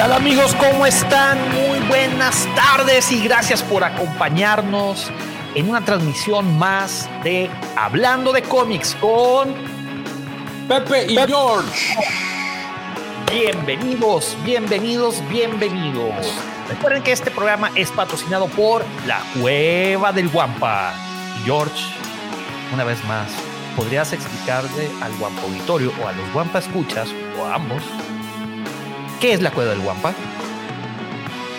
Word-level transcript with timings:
¿Qué 0.00 0.06
tal 0.06 0.14
amigos? 0.14 0.54
¿Cómo 0.54 0.86
están? 0.86 1.38
Muy 1.52 1.78
buenas 1.80 2.48
tardes 2.56 3.12
y 3.12 3.22
gracias 3.22 3.62
por 3.62 3.84
acompañarnos 3.84 5.10
en 5.54 5.68
una 5.68 5.84
transmisión 5.84 6.58
más 6.58 7.06
de 7.22 7.50
Hablando 7.76 8.32
de 8.32 8.40
cómics 8.40 8.96
con 8.98 9.54
Pepe 10.66 11.04
y 11.06 11.16
George. 11.18 11.94
Bienvenidos, 13.30 14.38
bienvenidos, 14.42 15.22
bienvenidos. 15.28 16.32
Recuerden 16.70 17.02
que 17.02 17.12
este 17.12 17.30
programa 17.30 17.70
es 17.74 17.90
patrocinado 17.90 18.46
por 18.46 18.82
La 19.06 19.20
Cueva 19.38 20.12
del 20.12 20.30
Guampa. 20.30 20.94
George, 21.44 21.84
una 22.72 22.84
vez 22.84 23.04
más, 23.04 23.30
¿podrías 23.76 24.14
explicarle 24.14 24.90
al 25.02 25.14
Guampa 25.18 25.42
Auditorio 25.42 25.92
o 26.02 26.08
a 26.08 26.12
los 26.12 26.32
Guampa 26.32 26.60
Escuchas, 26.60 27.10
o 27.38 27.44
a 27.44 27.56
ambos, 27.56 27.82
qué 29.20 29.34
es 29.34 29.42
la 29.42 29.50
Cueva 29.50 29.72
del 29.72 29.80
Guampa? 29.80 30.14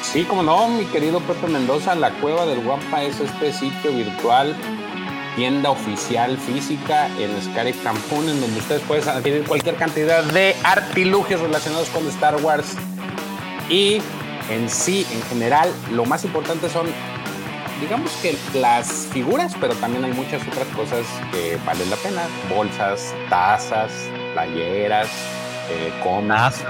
Sí, 0.01 0.23
como 0.23 0.41
no, 0.43 0.67
mi 0.67 0.85
querido 0.85 1.19
Pepe 1.21 1.47
Mendoza, 1.47 1.95
la 1.95 2.09
Cueva 2.09 2.45
del 2.45 2.59
Guampa 2.61 3.03
es 3.03 3.19
este 3.19 3.53
sitio 3.53 3.93
virtual, 3.93 4.55
tienda 5.35 5.69
oficial 5.69 6.37
física 6.37 7.07
en 7.19 7.39
Scarif 7.41 7.81
Cancún, 7.83 8.27
en 8.27 8.41
donde 8.41 8.59
ustedes 8.59 8.81
pueden 8.81 9.07
adquirir 9.07 9.43
cualquier 9.43 9.75
cantidad 9.75 10.23
de 10.23 10.55
artilugios 10.63 11.39
relacionados 11.39 11.87
con 11.89 12.05
Star 12.07 12.35
Wars. 12.43 12.75
Y 13.69 14.01
en 14.49 14.67
sí, 14.67 15.05
en 15.13 15.21
general, 15.23 15.69
lo 15.91 16.03
más 16.05 16.25
importante 16.25 16.67
son, 16.67 16.87
digamos 17.79 18.11
que 18.23 18.35
las 18.55 19.07
figuras, 19.13 19.53
pero 19.61 19.75
también 19.75 20.03
hay 20.03 20.13
muchas 20.13 20.41
otras 20.47 20.67
cosas 20.69 21.05
que 21.31 21.57
valen 21.65 21.89
la 21.91 21.95
pena. 21.97 22.23
Bolsas, 22.49 23.13
tazas, 23.29 23.91
playeras, 24.33 25.07
eh, 25.69 25.93
cómics. 26.03 26.65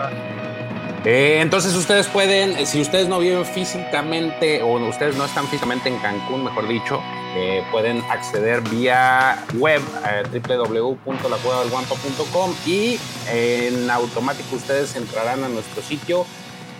Eh, 1.03 1.39
entonces 1.41 1.75
ustedes 1.75 2.07
pueden, 2.07 2.55
eh, 2.57 2.67
si 2.67 2.79
ustedes 2.79 3.09
no 3.09 3.17
viven 3.17 3.43
físicamente 3.43 4.61
o 4.61 4.75
ustedes 4.87 5.17
no 5.17 5.25
están 5.25 5.47
físicamente 5.47 5.89
en 5.89 5.97
Cancún, 5.97 6.43
mejor 6.43 6.67
dicho, 6.67 7.01
eh, 7.35 7.63
pueden 7.71 8.03
acceder 8.03 8.61
vía 8.61 9.43
web 9.57 9.81
a 10.03 10.21
y 12.67 12.99
en 13.31 13.89
automático 13.89 14.55
ustedes 14.55 14.95
entrarán 14.95 15.43
a 15.43 15.49
nuestro 15.49 15.81
sitio 15.81 16.23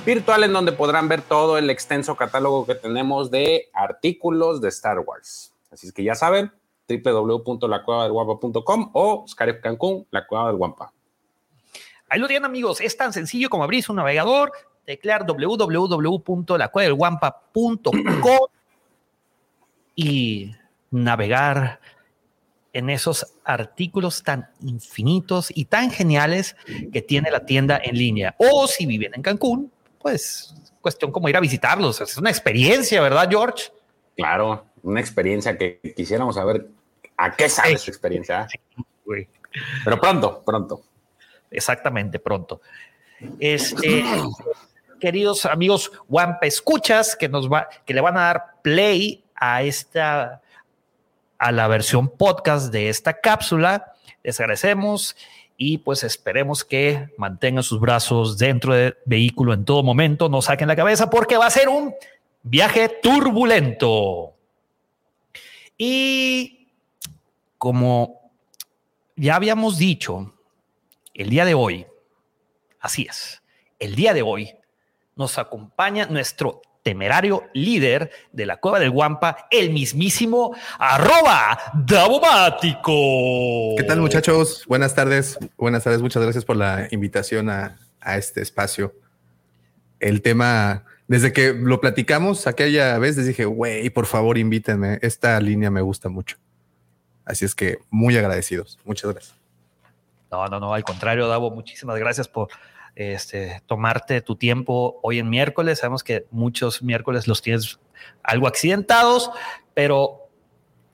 virtual 0.06 0.44
en 0.44 0.54
donde 0.54 0.72
podrán 0.72 1.08
ver 1.08 1.24
todo 1.24 1.58
el 1.58 1.72
extenso 1.72 2.16
catálogo 2.16 2.68
que 2.68 2.76
tenemos 2.76 3.32
de 3.32 3.70
artículos 3.74 4.62
de 4.62 4.70
Star 4.70 5.00
Wars. 5.00 5.52
Así 5.72 5.88
es 5.88 5.94
que 5.94 6.04
ya 6.04 6.14
saben, 6.14 6.52
www.lacuevadelguampa.com 6.88 8.92
o 8.94 9.26
Scarif 9.28 9.62
Cancún, 9.62 10.06
la 10.12 10.28
Cueva 10.28 10.46
del 10.48 10.58
Guampa. 10.58 10.94
Ahí 12.12 12.20
lo 12.20 12.28
tienen 12.28 12.44
amigos, 12.44 12.81
es 12.81 12.98
tan 12.98 13.14
sencillo 13.14 13.50
como 13.50 13.64
abrir 13.64 13.84
su 13.84 13.94
navegador, 13.94 14.52
teclear 14.86 15.26
www.lacuevadelguampa.com 15.26 17.95
y 19.95 20.53
navegar 20.90 21.80
en 22.73 22.90
esos 22.90 23.28
artículos 23.45 24.23
tan 24.23 24.50
infinitos 24.59 25.53
y 25.56 25.64
tan 25.64 25.90
geniales 25.90 26.58
que 26.92 27.02
tiene 27.02 27.31
la 27.31 27.45
tienda 27.45 27.80
en 27.81 27.98
línea. 27.98 28.36
O 28.38 28.68
si 28.68 28.86
viven 28.86 29.14
en 29.16 29.22
Cancún, 29.22 29.72
pues 30.02 30.53
cuestión 30.81 31.14
como 31.14 31.30
ir 31.30 31.38
a 31.38 31.40
visitarlos. 31.40 32.02
Es 32.02 32.18
una 32.18 32.30
experiencia, 32.30 33.00
¿verdad, 33.00 33.30
George? 33.30 33.72
Claro, 34.18 34.66
una 34.84 35.00
experiencia 35.00 35.58
que 35.58 35.80
quisiéramos 35.96 36.36
saber 36.36 36.68
a 37.16 37.38
qué 37.38 37.47
sabe 37.47 37.78
su 37.78 37.90
experiencia. 37.90 38.50
¿eh? 38.53 38.59
Pero 39.86 40.02
pronto, 40.02 40.44
pronto. 40.46 40.81
Exactamente, 41.51 42.17
pronto. 42.17 42.62
Este, 43.39 44.03
queridos 45.00 45.45
amigos 45.45 45.91
Wampa 46.07 46.47
Escuchas, 46.47 47.16
que 47.16 47.29
nos 47.29 47.51
va, 47.51 47.67
que 47.85 47.94
le 47.94 48.01
van 48.01 48.17
a 48.17 48.22
dar 48.22 48.56
play 48.63 49.23
a 49.35 49.62
esta, 49.63 50.41
a 51.38 51.51
la 51.51 51.67
versión 51.67 52.09
podcast 52.09 52.72
de 52.72 52.89
esta 52.89 53.19
cápsula. 53.19 53.94
Les 54.23 54.39
agradecemos 54.39 55.16
y 55.57 55.79
pues 55.79 56.03
esperemos 56.03 56.63
que 56.63 57.09
mantengan 57.17 57.63
sus 57.63 57.79
brazos 57.79 58.38
dentro 58.38 58.73
del 58.73 58.97
vehículo 59.06 59.53
en 59.53 59.66
todo 59.66 59.83
momento, 59.83 60.29
no 60.29 60.41
saquen 60.41 60.68
la 60.68 60.75
cabeza 60.75 61.09
porque 61.09 61.38
va 61.38 61.47
a 61.47 61.51
ser 61.51 61.69
un 61.69 61.94
viaje 62.41 62.89
turbulento. 63.01 64.33
Y 65.78 66.69
como 67.57 68.31
ya 69.16 69.35
habíamos 69.35 69.78
dicho, 69.78 70.33
el 71.22 71.30
día 71.30 71.46
de 71.46 71.54
hoy, 71.54 71.86
así 72.80 73.06
es, 73.08 73.44
el 73.78 73.94
día 73.94 74.16
de 74.16 74.24
hoy 74.24 74.56
nos 75.16 75.38
acompaña 75.38 76.08
nuestro 76.08 76.64
temerario 76.82 77.44
líder 77.54 78.09
de 78.32 78.48
la 78.48 78.58
cueva 78.58 78.80
del 78.80 78.90
Guampa, 78.90 79.46
el 79.52 79.70
mismísimo 79.70 80.56
arroba 80.80 81.60
Davomático. 81.86 83.76
¿Qué 83.78 83.84
tal 83.84 84.02
muchachos? 84.02 84.66
Buenas 84.68 84.96
tardes, 84.96 85.38
buenas 85.58 85.84
tardes, 85.84 86.02
muchas 86.02 86.24
gracias 86.24 86.44
por 86.44 86.56
la 86.56 86.88
invitación 86.90 87.52
a, 87.52 87.78
a 88.00 88.18
este 88.18 88.42
espacio. 88.42 88.96
El 90.00 90.24
tema, 90.24 90.86
desde 91.08 91.31
que 91.31 91.54
lo 91.54 91.80
platicamos 91.81 92.48
aquella 92.48 92.98
vez, 92.98 93.16
les 93.16 93.28
dije, 93.28 93.46
güey, 93.46 93.92
por 93.92 94.08
favor 94.08 94.40
invítenme, 94.40 94.98
esta 95.04 95.40
línea 95.40 95.70
me 95.70 95.81
gusta 95.81 96.10
mucho. 96.10 96.38
Así 97.26 97.46
es 97.46 97.54
que 97.54 97.78
muy 97.92 98.18
agradecidos, 98.18 98.80
muchas 98.86 99.12
gracias. 99.12 99.41
No, 100.31 100.47
no, 100.47 100.59
no, 100.59 100.74
al 100.74 100.84
contrario, 100.84 101.28
Davo, 101.28 101.52
muchísimas 101.52 101.97
gracias 101.97 102.28
por 102.28 102.47
este, 102.96 103.62
tomarte 103.66 104.22
tu 104.22 104.36
tiempo 104.36 105.00
hoy 105.03 105.19
en 105.19 105.30
miércoles. 105.30 105.80
Sabemos 105.80 106.03
que 106.03 106.25
muchos 106.31 106.81
miércoles 106.81 107.28
los 107.28 107.42
tienes 107.42 107.80
algo 108.24 108.47
accidentados, 108.47 109.30
pero 109.74 110.30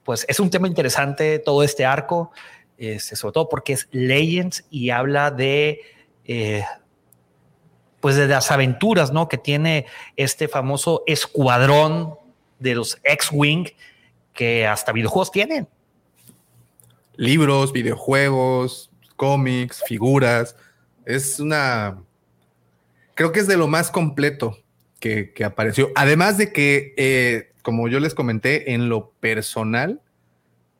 pues 0.03 0.25
es 0.28 0.40
un 0.40 0.50
tema 0.50 0.68
interesante 0.68 1.38
todo 1.38 1.64
este 1.64 1.86
arco, 1.86 2.31
este, 2.78 3.16
sobre 3.16 3.34
todo 3.34 3.50
porque 3.50 3.74
es 3.74 3.88
Legends 3.92 4.66
y 4.70 4.90
habla 4.90 5.31
de... 5.31 5.81
Eh, 6.25 6.64
pues 8.00 8.16
de 8.16 8.28
las 8.28 8.52
aventuras, 8.52 9.12
¿no? 9.12 9.28
Que 9.28 9.40
tiene 9.40 9.88
este 10.16 10.48
famoso 10.48 11.04
escuadrón 11.08 12.16
de 12.59 12.75
los 12.75 13.00
X-Wing 13.04 13.69
que 14.34 14.68
hasta 14.68 14.92
videojuegos 14.92 15.31
tienen. 15.31 15.68
Libros, 17.16 17.72
videojuegos, 17.72 18.92
cómics, 19.18 19.84
figuras. 19.86 20.56
Es 21.06 21.42
una. 21.42 22.02
Creo 23.16 23.34
que 23.34 23.42
es 23.42 23.48
de 23.48 23.58
lo 23.58 23.68
más 23.68 23.92
completo 23.92 24.58
que, 25.00 25.34
que 25.34 25.44
apareció. 25.44 25.90
Además 25.96 26.38
de 26.38 26.54
que, 26.54 26.94
eh, 26.96 27.52
como 27.64 27.90
yo 27.90 28.00
les 28.00 28.16
comenté, 28.16 28.74
en 28.74 28.88
lo 28.88 29.12
personal, 29.20 30.02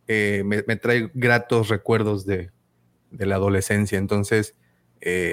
eh, 0.08 0.44
me, 0.46 0.64
me, 0.66 0.78
trae 0.78 1.12
gratos 1.14 1.68
recuerdos 1.68 2.26
de, 2.26 2.52
de 3.12 3.26
la 3.26 3.36
adolescencia. 3.36 3.98
Entonces. 3.98 4.56
Eh, 5.02 5.32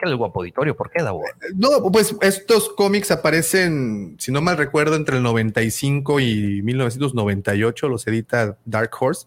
el 0.00 0.16
guapo 0.16 0.40
auditorio, 0.40 0.74
¿por 0.74 0.90
qué, 0.90 1.02
Davo? 1.02 1.22
No, 1.54 1.68
pues 1.92 2.16
estos 2.22 2.70
cómics 2.70 3.10
aparecen, 3.10 4.16
si 4.18 4.32
no 4.32 4.40
mal 4.40 4.56
recuerdo, 4.56 4.96
entre 4.96 5.18
el 5.18 5.22
95 5.22 6.18
y 6.20 6.62
1998, 6.62 7.88
los 7.88 8.06
edita 8.06 8.56
Dark 8.64 8.90
Horse. 8.98 9.26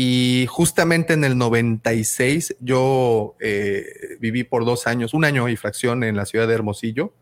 Y 0.00 0.46
justamente 0.48 1.14
en 1.14 1.24
el 1.24 1.36
96 1.36 2.54
yo 2.60 3.34
eh, 3.40 4.16
viví 4.20 4.44
por 4.44 4.64
dos 4.64 4.86
años, 4.86 5.12
un 5.12 5.24
año 5.24 5.48
y 5.48 5.56
fracción 5.56 6.04
en 6.04 6.14
la 6.14 6.24
ciudad 6.24 6.46
de 6.46 6.54
Hermosillo. 6.54 7.12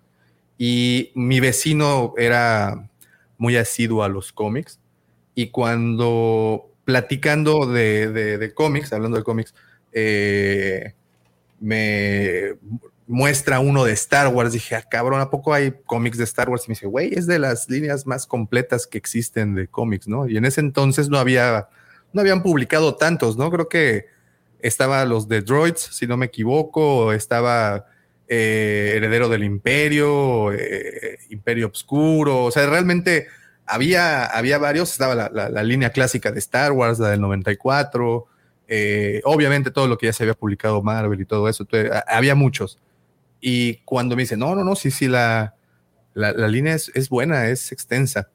Y 0.59 1.11
mi 1.15 1.41
vecino 1.41 2.13
era 2.19 2.91
muy 3.39 3.57
asiduo 3.57 4.03
a 4.03 4.11
los 4.11 4.31
cómics. 4.31 4.79
Y 5.35 5.47
cuando 5.47 6.71
platicando 6.85 7.65
de, 7.65 8.13
de, 8.13 8.37
de 8.37 8.53
cómics, 8.53 8.93
hablando 8.93 9.17
de 9.17 9.25
cómics, 9.25 9.55
eh, 9.93 10.93
me 11.59 12.57
muestra 13.07 13.59
uno 13.59 13.85
de 13.85 13.93
Star 13.93 14.29
Wars. 14.29 14.53
Dije, 14.53 14.75
ah, 14.75 14.83
cabrón, 14.83 15.23
¿a 15.23 15.31
poco 15.31 15.55
hay 15.55 15.73
cómics 15.87 16.19
de 16.19 16.25
Star 16.25 16.51
Wars? 16.51 16.65
Y 16.67 16.69
me 16.69 16.73
dice, 16.75 16.89
güey, 16.89 17.15
es 17.15 17.27
de 17.27 17.39
las 17.39 17.71
líneas 17.71 18.07
más 18.07 18.27
completas 18.27 18.87
que 18.87 18.99
existen 18.99 19.55
de 19.55 19.67
cómics, 19.67 20.07
¿no? 20.07 20.29
Y 20.29 20.37
en 20.37 20.45
ese 20.45 20.61
entonces 20.61 21.09
no 21.09 21.17
había 21.17 21.71
no 22.17 22.23
habían 22.23 22.43
publicado 22.43 22.97
tantos, 22.97 23.37
¿no? 23.37 23.51
Creo 23.51 23.69
que 23.69 24.07
estaba 24.59 25.05
los 25.05 25.29
de 25.29 25.43
Droids, 25.43 25.81
si 25.93 26.07
no 26.07 26.17
me 26.17 26.27
equivoco, 26.27 27.13
estaba 27.13 27.85
eh, 28.27 28.95
Heredero 28.97 29.29
del 29.29 29.45
Imperio, 29.45 30.51
eh, 30.51 31.19
Imperio 31.29 31.67
Obscuro, 31.67 32.45
o 32.45 32.51
sea, 32.51 32.67
realmente 32.67 33.27
había, 33.67 34.25
había 34.25 34.57
varios, 34.57 34.91
estaba 34.91 35.15
la, 35.15 35.29
la, 35.29 35.63
línea 35.63 35.91
clásica 35.91 36.33
de 36.33 36.39
Star 36.39 36.73
Wars, 36.73 36.99
la 36.99 37.11
del 37.11 37.21
94, 37.21 38.27
eh, 38.67 39.21
obviamente 39.25 39.71
todo 39.71 39.87
lo 39.87 39.99
que 39.99 40.07
ya 40.07 40.15
se 40.15 40.23
había 40.23 40.35
publicado 40.35 40.83
Marvel 40.83 41.21
y 41.21 41.27
todo 41.27 41.51
eso, 41.51 41.69
había 42.07 42.35
muchos. 42.35 42.79
Y 43.43 43.75
cuando 43.85 44.17
me 44.17 44.23
dice, 44.23 44.39
no, 44.39 44.55
no, 44.55 44.65
no, 44.65 44.75
sí, 44.75 44.91
sí, 44.91 45.07
la, 45.07 45.55
la, 46.15 46.33
la 46.33 46.49
línea 46.49 46.75
es, 46.75 46.91
es 46.95 47.11
buena, 47.11 47.49
es 47.49 47.73
extensa. 47.73 48.31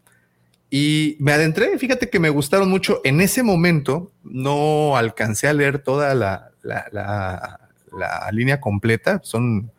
Y 0.72 1.18
me 1.20 1.34
adentré, 1.34 1.78
fíjate 1.78 2.10
que 2.10 2.20
me 2.20 2.30
gustaron 2.30 2.70
mucho. 2.70 3.02
En 3.04 3.22
ese 3.22 3.44
momento 3.44 4.12
no 4.24 4.98
alcancé 4.98 5.48
a 5.48 5.54
leer 5.54 5.80
toda 5.80 6.16
la, 6.16 6.52
la, 6.64 6.88
la, 6.92 7.60
la 7.92 8.30
línea 8.32 8.60
completa, 8.60 9.20
son 9.24 9.70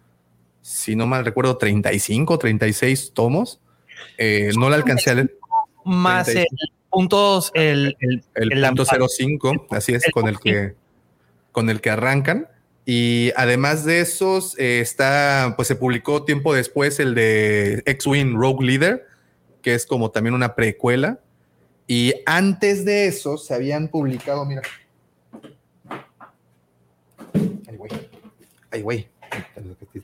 si 0.63 0.95
no 0.95 1.07
mal 1.07 1.25
recuerdo, 1.25 1.59
35, 1.59 2.39
36 2.39 3.13
tomos. 3.13 3.61
Eh, 4.17 4.51
no 4.57 4.71
la 4.71 4.77
alcancé 4.77 5.11
a 5.11 5.15
leer. 5.15 5.37
Más 5.85 6.29
el 6.29 6.47
puntos, 6.89 7.51
el, 7.55 7.97
el, 7.99 8.23
el, 8.35 8.67
punto 8.69 8.85
05, 8.85 9.67
así 9.71 9.95
es, 9.95 10.05
con 10.13 10.29
el 10.29 10.39
que 10.39 10.75
con 11.51 11.69
el 11.69 11.81
que 11.81 11.91
arrancan. 11.91 12.49
Y 12.87 13.33
además 13.37 13.85
de 13.85 14.01
esos, 14.01 14.59
eh, 14.59 14.81
está, 14.81 15.55
pues 15.57 15.69
se 15.69 15.77
publicó 15.77 16.25
tiempo 16.25 16.55
después 16.55 16.99
el 17.01 17.15
de 17.15 17.83
X-Wing 17.87 18.35
Rogue 18.35 18.65
Leader, 18.65 19.07
que 19.63 19.75
es 19.75 19.87
como 19.87 20.11
también 20.11 20.35
una 20.35 20.55
precuela. 20.55 21.21
Y 21.87 22.15
antes 22.27 22.85
de 22.85 23.07
eso 23.07 23.39
se 23.39 23.55
habían 23.55 23.89
publicado, 23.89 24.45
mira. 24.45 24.63
Ay, 27.69 27.77
güey. 27.77 27.91
Ay, 28.71 28.83
güey. 28.83 29.09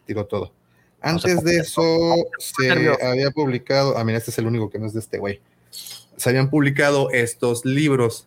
Tiro 0.05 0.27
todo. 0.27 0.53
Antes 1.01 1.45
de 1.45 1.59
eso 1.59 2.15
se 2.39 2.71
había 2.71 3.31
publicado. 3.31 3.97
Ah, 3.97 4.05
mira, 4.05 4.19
este 4.19 4.31
es 4.31 4.39
el 4.39 4.47
único 4.47 4.71
que 4.71 4.79
no 4.79 4.87
es 4.87 4.95
de 4.95 5.01
este 5.01 5.19
güey. 5.19 5.41
Se 5.71 6.31
habían 6.31 6.51
publicado 6.51 7.11
estos 7.11 7.65
libros, 7.65 8.27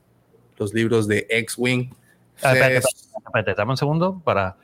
los 0.57 0.73
libros 0.73 1.07
de 1.07 1.27
X-Wing. 1.29 1.93
Ah, 2.41 2.55
espérate, 2.55 3.53
dame 3.55 3.71
un 3.71 3.77
segundo 3.77 4.21
para 4.23 4.55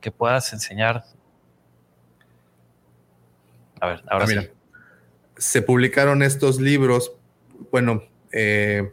que 0.00 0.10
puedas 0.10 0.52
enseñar. 0.52 1.04
A 3.80 3.86
ver, 3.86 4.02
ahora 4.08 4.24
ah, 4.24 4.28
sí. 4.28 4.50
Se 5.40 5.62
publicaron 5.62 6.22
estos 6.22 6.60
libros. 6.60 7.12
Bueno, 7.72 8.04
eh, 8.30 8.92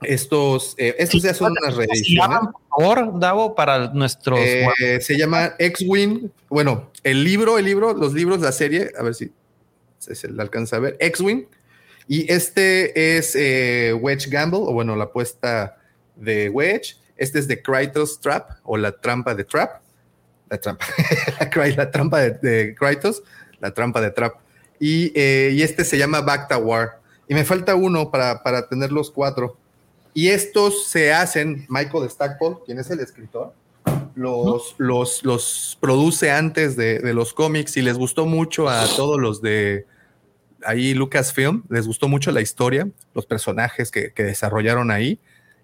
estos, 0.00 0.74
eh, 0.78 0.94
estos 0.98 1.22
ya 1.22 1.34
son 1.34 1.54
unas 1.60 1.76
reediciones. 1.76 2.38
Por 2.70 2.96
favor, 2.96 3.20
Davo, 3.20 3.54
para 3.54 3.92
nuestros. 3.92 4.40
Eh, 4.40 4.98
se 5.02 5.18
llama 5.18 5.54
X-Wing. 5.58 6.30
Bueno, 6.48 6.90
el 7.04 7.24
libro, 7.24 7.58
el 7.58 7.66
libro, 7.66 7.92
los 7.92 8.14
libros, 8.14 8.40
la 8.40 8.52
serie, 8.52 8.90
a 8.98 9.02
ver 9.02 9.14
si 9.14 9.30
se 9.98 10.28
le 10.28 10.40
alcanza 10.40 10.76
a 10.76 10.80
ver. 10.80 10.96
X-Wing. 10.98 11.46
Y 12.06 12.32
este 12.32 13.18
es 13.18 13.34
Wedge 14.00 14.30
Gamble, 14.30 14.60
o 14.62 14.72
bueno, 14.72 14.96
la 14.96 15.04
apuesta 15.04 15.76
de 16.16 16.48
Wedge. 16.48 16.96
Este 17.18 17.40
es 17.40 17.48
de 17.48 17.60
Kratos 17.60 18.18
Trap, 18.20 18.60
o 18.62 18.78
la 18.78 18.92
trampa 18.92 19.34
de 19.34 19.44
Trap. 19.44 19.82
La 20.48 20.58
trampa, 20.58 20.86
la 21.76 21.90
trampa 21.90 22.20
de, 22.20 22.30
de, 22.30 22.74
Kratos, 22.74 23.22
la 23.60 23.74
trampa 23.74 24.00
de 24.00 24.10
Trap. 24.12 24.47
Y, 24.80 25.18
y 25.18 25.62
este 25.62 25.84
se 25.84 25.98
llama 25.98 26.20
Bacta 26.20 26.58
War. 26.58 27.00
Y 27.28 27.34
me 27.34 27.44
falta 27.44 27.74
uno 27.74 28.10
para, 28.10 28.42
para 28.42 28.68
tener 28.68 28.92
los 28.92 29.10
cuatro. 29.10 29.56
Y 30.14 30.28
estos 30.28 30.86
se 30.86 31.12
hacen, 31.12 31.66
Michael 31.68 32.08
Stackpole, 32.10 32.56
quien 32.64 32.78
es 32.78 32.90
el 32.90 33.00
escritor, 33.00 33.52
los, 34.14 34.74
los, 34.78 35.22
los 35.24 35.78
produce 35.80 36.30
antes 36.30 36.76
de, 36.76 36.98
de, 36.98 37.14
los 37.14 37.32
cómics 37.32 37.76
y 37.76 37.82
les 37.82 37.96
gustó 37.96 38.26
mucho 38.26 38.68
a 38.68 38.84
todos 38.96 39.20
los 39.20 39.40
de 39.40 39.86
ahí 40.64 40.94
Lucasfilm, 40.94 41.62
les 41.68 41.86
gustó 41.86 42.08
mucho 42.08 42.32
la 42.32 42.40
historia, 42.40 42.88
los 43.14 43.26
personajes 43.26 43.90
que, 43.90 44.12
que 44.12 44.24
desarrollaron 44.24 44.90
ahí. 44.90 45.20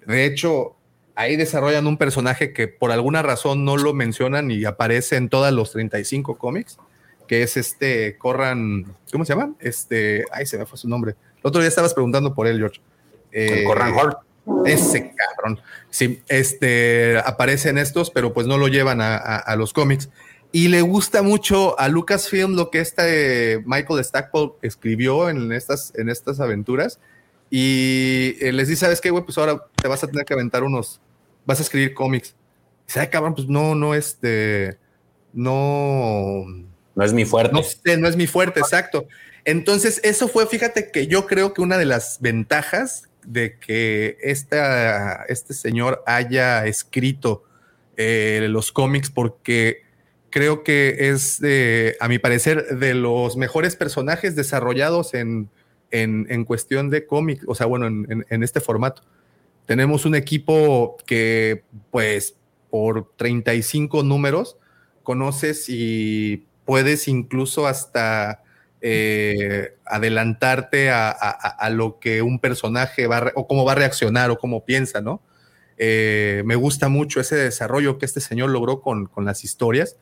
De 0.07 0.25
hecho, 0.25 0.77
ahí 1.15 1.37
desarrollan 1.37 1.87
un 1.87 1.97
personaje 1.97 2.53
que 2.53 2.69
por 2.69 2.93
alguna 2.93 3.23
razón 3.23 3.65
no 3.65 3.77
lo 3.77 3.93
mencionan 3.93 4.51
y 4.51 4.65
aparece 4.65 5.17
en 5.17 5.29
todos 5.29 5.53
los 5.53 5.73
35 5.73 6.39
cómics, 6.39 6.79
que 7.27 7.43
es 7.43 7.57
este 7.57 8.17
Corran, 8.19 8.87
¿cómo 9.11 9.25
se 9.25 9.35
llama? 9.35 9.55
Este, 9.61 10.25
ay, 10.33 10.47
se 10.47 10.59
me 10.59 10.67
fue 10.67 10.79
su 10.79 10.89
nombre. 10.89 11.17
El 11.37 11.49
otro 11.49 11.61
día 11.61 11.69
estabas 11.69 11.95
preguntando 11.95 12.35
por 12.35 12.47
él, 12.47 12.59
George. 12.59 12.81
Eh, 13.33 13.65
Corran 13.67 13.95
Hall. 13.95 14.17
Ese 14.67 15.15
cabrón. 15.15 15.61
Sí, 15.91 16.23
este 16.29 17.19
aparece 17.25 17.71
en 17.71 17.79
estos, 17.79 18.11
pero 18.11 18.33
pues 18.33 18.47
no 18.47 18.59
lo 18.59 18.69
llevan 18.69 19.01
a, 19.01 19.55
los 19.57 19.73
cómics. 19.73 20.11
Y 20.53 20.69
le 20.69 20.83
gusta 20.83 21.23
mucho 21.23 21.79
a 21.81 21.89
Lucasfilm 21.89 22.55
lo 22.55 22.71
que 22.71 22.81
este 22.81 23.63
Michael 23.67 24.05
Stackpole 24.05 24.53
escribió 24.63 25.29
en 25.29 25.51
estas, 25.53 25.93
en 25.97 26.09
estas 26.09 26.41
aventuras. 26.41 27.01
Y 27.51 28.37
eh, 28.41 28.53
les 28.53 28.69
dice, 28.69 28.81
¿sabes 28.81 29.01
qué, 29.01 29.11
güey? 29.11 29.25
Pues 29.25 29.39
ahora 29.39 29.67
te 29.81 29.89
vas 29.89 30.05
a 30.05 30.07
tener 30.07 30.25
que 30.25 30.35
aventar 30.35 30.63
unos, 30.63 31.01
vas 31.47 31.59
a 31.59 31.63
escribir 31.63 31.95
cómics. 31.95 32.35
Y 32.85 32.87
dice, 32.87 33.09
cabrón, 33.11 33.35
pues 33.35 33.49
no, 33.49 33.75
no, 33.75 33.95
este, 33.95 34.79
no. 35.33 36.45
No 36.95 37.05
es 37.05 37.13
mi 37.13 37.25
fuerte. 37.25 37.53
No, 37.53 37.63
no 37.99 38.09
es 38.09 38.17
mi 38.17 38.27
fuerte, 38.27 38.61
exacto. 38.61 39.07
Entonces, 39.45 40.01
eso 40.05 40.29
fue, 40.29 40.47
fíjate 40.47 40.91
que 40.91 41.07
yo 41.07 41.27
creo 41.27 41.53
que 41.53 41.61
una 41.61 41.77
de 41.77 41.85
las 41.85 42.19
ventajas 42.21 43.09
de 43.25 43.59
que 43.59 44.17
esta, 44.21 45.25
este 45.29 45.55
señor 45.55 46.03
haya 46.07 46.67
escrito 46.67 47.45
eh, 47.97 48.47
los 48.49 48.73
cómics, 48.73 49.11
porque 49.11 49.83
creo 50.31 50.63
que 50.63 51.11
es, 51.11 51.41
a 52.01 52.09
mi 52.09 52.19
parecer, 52.19 52.79
de 52.79 52.95
los 52.95 53.37
mejores 53.37 53.77
personajes 53.77 54.37
desarrollados 54.37 55.15
en, 55.15 55.49
en, 55.91 56.45
cuestión 56.45 56.91
de 56.91 57.07
cómics, 57.07 57.45
o 57.47 57.55
sea, 57.55 57.67
bueno, 57.67 57.87
en, 57.87 58.27
en, 58.29 58.43
este 58.43 58.61
formato. 58.61 59.03
Tenemos 59.67 60.05
un 60.05 60.15
equipo 60.15 60.97
que, 61.07 61.63
pues, 61.91 62.37
por 62.69 63.13
35 63.17 64.03
números, 64.03 64.57
conoces 65.05 65.69
y 65.69 66.47
puedes 66.65 67.09
incluso 67.09 67.67
hasta 67.67 68.43
eh, 68.81 69.77
adelantarte 69.87 70.91
a, 70.91 71.71
lo 71.71 71.99
que 71.99 72.23
un 72.23 72.39
personaje 72.39 73.07
va 73.07 73.33
o 73.35 73.47
cómo 73.47 73.65
va 73.65 73.73
a 73.73 73.77
reaccionar 73.77 74.31
o 74.31 74.39
cómo 74.39 74.65
piensa, 74.65 75.01
¿no? 75.01 75.23
Eh, 75.79 76.43
me 76.45 76.55
gusta 76.55 76.89
mucho 76.89 77.21
ese 77.21 77.35
desarrollo 77.37 77.99
que 77.99 78.07
este 78.07 78.21
señor 78.21 78.51
logró 78.51 78.81
con, 78.81 79.11
las 79.25 79.43
historias 79.43 79.97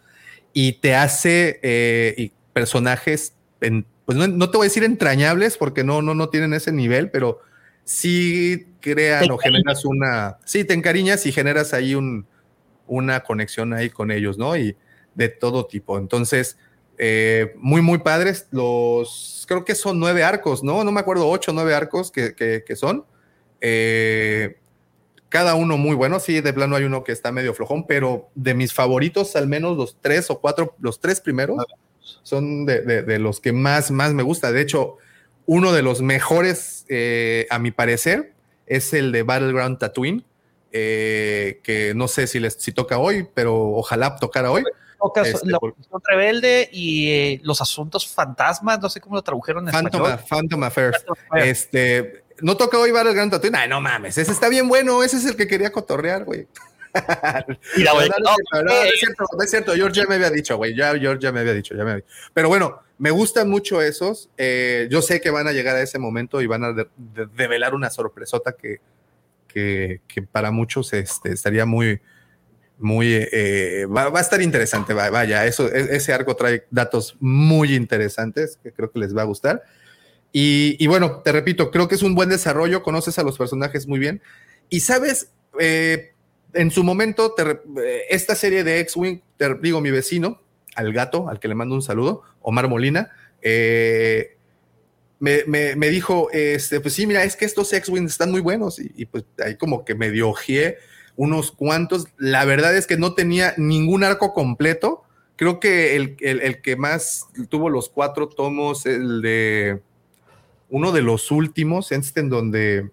y 0.53 0.75
te 0.75 0.94
hace 0.94 1.61
eh, 1.62 2.32
personajes, 2.53 3.35
pues 3.58 4.19
no, 4.19 4.50
te 4.50 4.56
voy 4.56 4.65
a 4.65 4.69
decir 4.69 4.85
entrañables 4.85 5.56
porque 5.56 5.85
no, 5.85 6.03
no, 6.03 6.15
no 6.15 6.29
tienen 6.29 6.53
ese 6.53 6.73
nivel, 6.73 7.11
pero 7.11 7.41
sí 7.85 8.67
crean 8.81 9.31
o 9.31 9.38
generas 9.38 9.85
una, 9.85 10.38
sí, 10.44 10.65
te 10.65 10.75
encariñas 10.75 11.25
y 11.26 11.32
generas 11.32 11.73
ahí 11.73 11.94
un, 11.94 12.26
una 12.87 13.20
conexión 13.20 13.73
ahí 13.73 13.91
con 13.91 14.11
ellos, 14.11 14.38
¿no? 14.38 14.56
Y 14.56 14.76
de 15.14 15.29
todo 15.29 15.67
tipo. 15.67 15.99
Entonces, 15.99 16.56
eh, 16.99 17.55
muy, 17.56 17.82
muy 17.82 17.99
padres. 17.99 18.46
Los, 18.51 19.44
creo 19.48 19.65
que 19.65 19.75
son 19.75 19.98
nueve 19.98 20.22
arcos, 20.22 20.63
¿no? 20.63 20.84
No 20.84 20.93
me 20.93 21.01
acuerdo, 21.01 21.29
ocho 21.29 21.51
o 21.51 21.55
nueve 21.55 21.75
arcos 21.75 22.10
que, 22.10 22.34
que, 22.34 22.77
son. 22.77 23.05
Eh, 23.60 24.58
cada 25.29 25.55
uno 25.55 25.77
muy 25.77 25.96
bueno. 25.96 26.20
Sí, 26.20 26.41
de 26.41 26.53
plano 26.53 26.77
hay 26.77 26.84
uno 26.84 27.05
que 27.05 27.13
está 27.13 27.32
medio 27.32 27.55
flojón, 27.55 27.87
pero 27.87 28.29
de 28.34 28.55
mis 28.55 28.72
favoritos, 28.72 29.34
al 29.37 29.48
menos 29.48 29.77
los 29.77 29.96
tres 30.01 30.31
o 30.31 30.41
cuatro, 30.41 30.77
los 30.81 31.01
tres 31.01 31.20
primeros, 31.20 31.56
son 32.22 32.67
de, 32.67 32.82
de, 33.03 33.19
los 33.19 33.41
que 33.41 33.53
más, 33.53 33.91
más 33.91 34.13
me 34.13 34.22
gusta. 34.22 34.53
De 34.53 34.60
hecho, 34.60 34.98
uno 35.46 35.72
de 35.72 35.82
los 35.82 36.03
mejores, 36.03 36.84
eh, 36.89 37.46
a 37.51 37.58
mi 37.58 37.70
parecer, 37.70 38.32
es 38.67 38.93
el 38.94 39.10
de 39.10 39.22
Battleground 39.22 39.79
Tatooine. 39.79 40.25
que 40.70 41.93
no 41.96 42.06
sé 42.06 42.27
si 42.27 42.39
les 42.39 42.55
si 42.55 42.72
toca 42.72 42.98
hoy, 42.98 43.27
pero 43.34 43.72
ojalá 43.72 44.17
tocara 44.17 44.51
hoy. 44.53 44.63
Este, 45.25 45.51
la 45.51 45.59
rebelde 46.05 46.69
y 46.73 47.11
eh, 47.11 47.41
los 47.43 47.61
asuntos 47.61 48.06
fantasmas, 48.06 48.81
no 48.81 48.89
sé 48.89 49.01
cómo 49.01 49.17
lo 49.17 49.23
tradujeron 49.23 49.67
en 49.69 49.73
Phantom, 49.73 50.03
español. 50.03 50.27
Phantom 50.29 50.63
Affairs. 50.65 51.05
Este, 51.37 52.25
no 52.41 52.56
toca 52.56 52.79
hoy 52.79 52.93
ver 52.93 53.06
el 53.06 53.15
Gran 53.15 53.31
Tatooine. 53.31 53.56
Ay, 53.56 53.69
no 53.69 53.81
mames, 53.81 54.17
ese 54.19 54.32
está 54.32 54.49
bien 54.49 54.69
bueno, 54.69 55.03
ese 55.03 55.17
es 55.17 55.27
el 55.27 55.37
que 55.37 55.47
quería 55.47 55.73
cotorrear, 55.73 56.25
güey. 56.25 56.47
Güey, 57.75 57.85
no, 57.85 58.37
es 58.82 59.01
cierto, 59.01 59.25
no 59.35 59.43
es 59.43 59.51
cierto, 59.51 59.73
George 59.73 60.03
ya 60.03 60.06
me 60.06 60.17
había 60.17 60.29
dicho, 60.29 60.59
güey, 60.59 60.77
ya 60.77 60.94
George 60.99 61.23
ya 61.23 61.32
me 61.32 61.41
había 61.41 61.55
dicho, 61.55 61.75
ya 61.75 61.85
me 61.85 61.93
había 61.93 62.05
Pero 62.35 62.49
bueno, 62.49 62.82
me 62.99 63.11
gustan 63.11 63.49
mucho 63.49 63.81
esos. 63.81 64.29
Eh, 64.37 64.89
yo 64.91 65.01
sé 65.01 65.21
que 65.21 65.31
van 65.31 65.49
a 65.49 65.53
llegar 65.53 65.75
a 65.75 65.81
ese 65.81 65.99
momento 65.99 66.43
y 66.43 66.47
van 66.47 66.65
a 66.65 66.75
develar 67.35 67.75
una 67.75 67.89
sorpresota 67.89 68.53
que, 68.53 68.81
que, 69.49 70.03
que 70.06 70.23
para 70.23 70.51
muchos 70.51 70.93
este, 70.93 71.32
estaría 71.32 71.65
muy, 71.65 72.01
muy, 72.82 73.15
eh, 73.15 73.86
va, 73.86 74.06
a 74.06 74.20
estar 74.20 74.43
interesante, 74.43 74.93
vaya, 74.94 75.46
eso, 75.46 75.72
e, 75.72 75.96
ese 75.96 76.12
arco 76.12 76.36
trae 76.36 76.65
datos 76.70 77.17
muy 77.20 77.74
interesantes 77.74 78.58
que 78.62 78.72
creo 78.72 78.91
que 78.91 78.98
les 78.98 79.17
va 79.17 79.22
a 79.22 79.27
gustar. 79.27 79.62
Y, 80.34 80.86
bueno, 80.86 81.20
te 81.22 81.31
repito, 81.31 81.70
creo 81.70 81.89
que 81.89 81.94
es 81.94 82.03
un 82.03 82.15
buen 82.15 82.31
desarrollo, 82.31 82.82
conoces 82.82 83.19
a 83.19 83.22
los 83.22 83.36
personajes 83.36 83.86
muy 83.86 83.98
bien. 83.98 84.22
Y 84.70 84.81
sabes, 84.81 85.29
eh, 85.60 86.12
en 86.55 86.70
su 86.70 86.82
momento, 86.84 87.34
eh, 87.39 88.03
esta 88.08 88.34
serie 88.34 88.65
de 88.65 88.81
X-Wing, 88.81 89.20
te 89.36 89.55
digo, 89.56 89.82
mi 89.82 89.91
vecino, 89.91 90.41
al 90.74 90.93
gato, 90.94 91.29
al 91.29 91.39
que 91.39 91.48
le 91.48 91.55
mando 91.55 91.74
un 91.74 91.82
saludo, 91.82 92.22
Omar 92.41 92.67
Molina, 92.69 93.10
me, 95.19 95.44
me, 95.77 95.89
dijo, 95.91 96.31
este, 96.32 96.81
pues 96.81 96.94
sí, 96.94 97.06
mira, 97.06 97.24
es 97.24 97.36
que 97.36 97.44
estos 97.44 97.70
X-Wing 97.72 98.06
están 98.06 98.31
muy 98.31 98.41
buenos 98.41 98.79
y, 98.79 98.91
y, 98.96 99.05
pues 99.05 99.24
ahí 99.44 99.56
como 99.56 99.84
que 99.84 99.94
medio 99.94 100.31
odié 100.31 100.79
unos 101.17 101.53
cuantos. 101.53 102.07
La 102.17 102.45
verdad 102.45 102.77
es 102.77 102.87
que 102.87 102.97
no 102.97 103.15
tenía 103.15 103.55
ningún 103.57 104.05
arco 104.05 104.33
completo. 104.33 105.03
Creo 105.37 105.61
que 105.61 105.97
el, 105.97 106.63
que 106.63 106.77
más 106.77 107.27
tuvo 107.49 107.69
los 107.69 107.89
cuatro 107.89 108.29
tomos, 108.29 108.87
el 108.87 109.23
de 109.23 109.83
uno 110.69 110.93
de 110.93 111.03
los 111.03 111.31
últimos, 111.31 111.93
este 111.93 112.21
en 112.21 112.31
donde, 112.31 112.91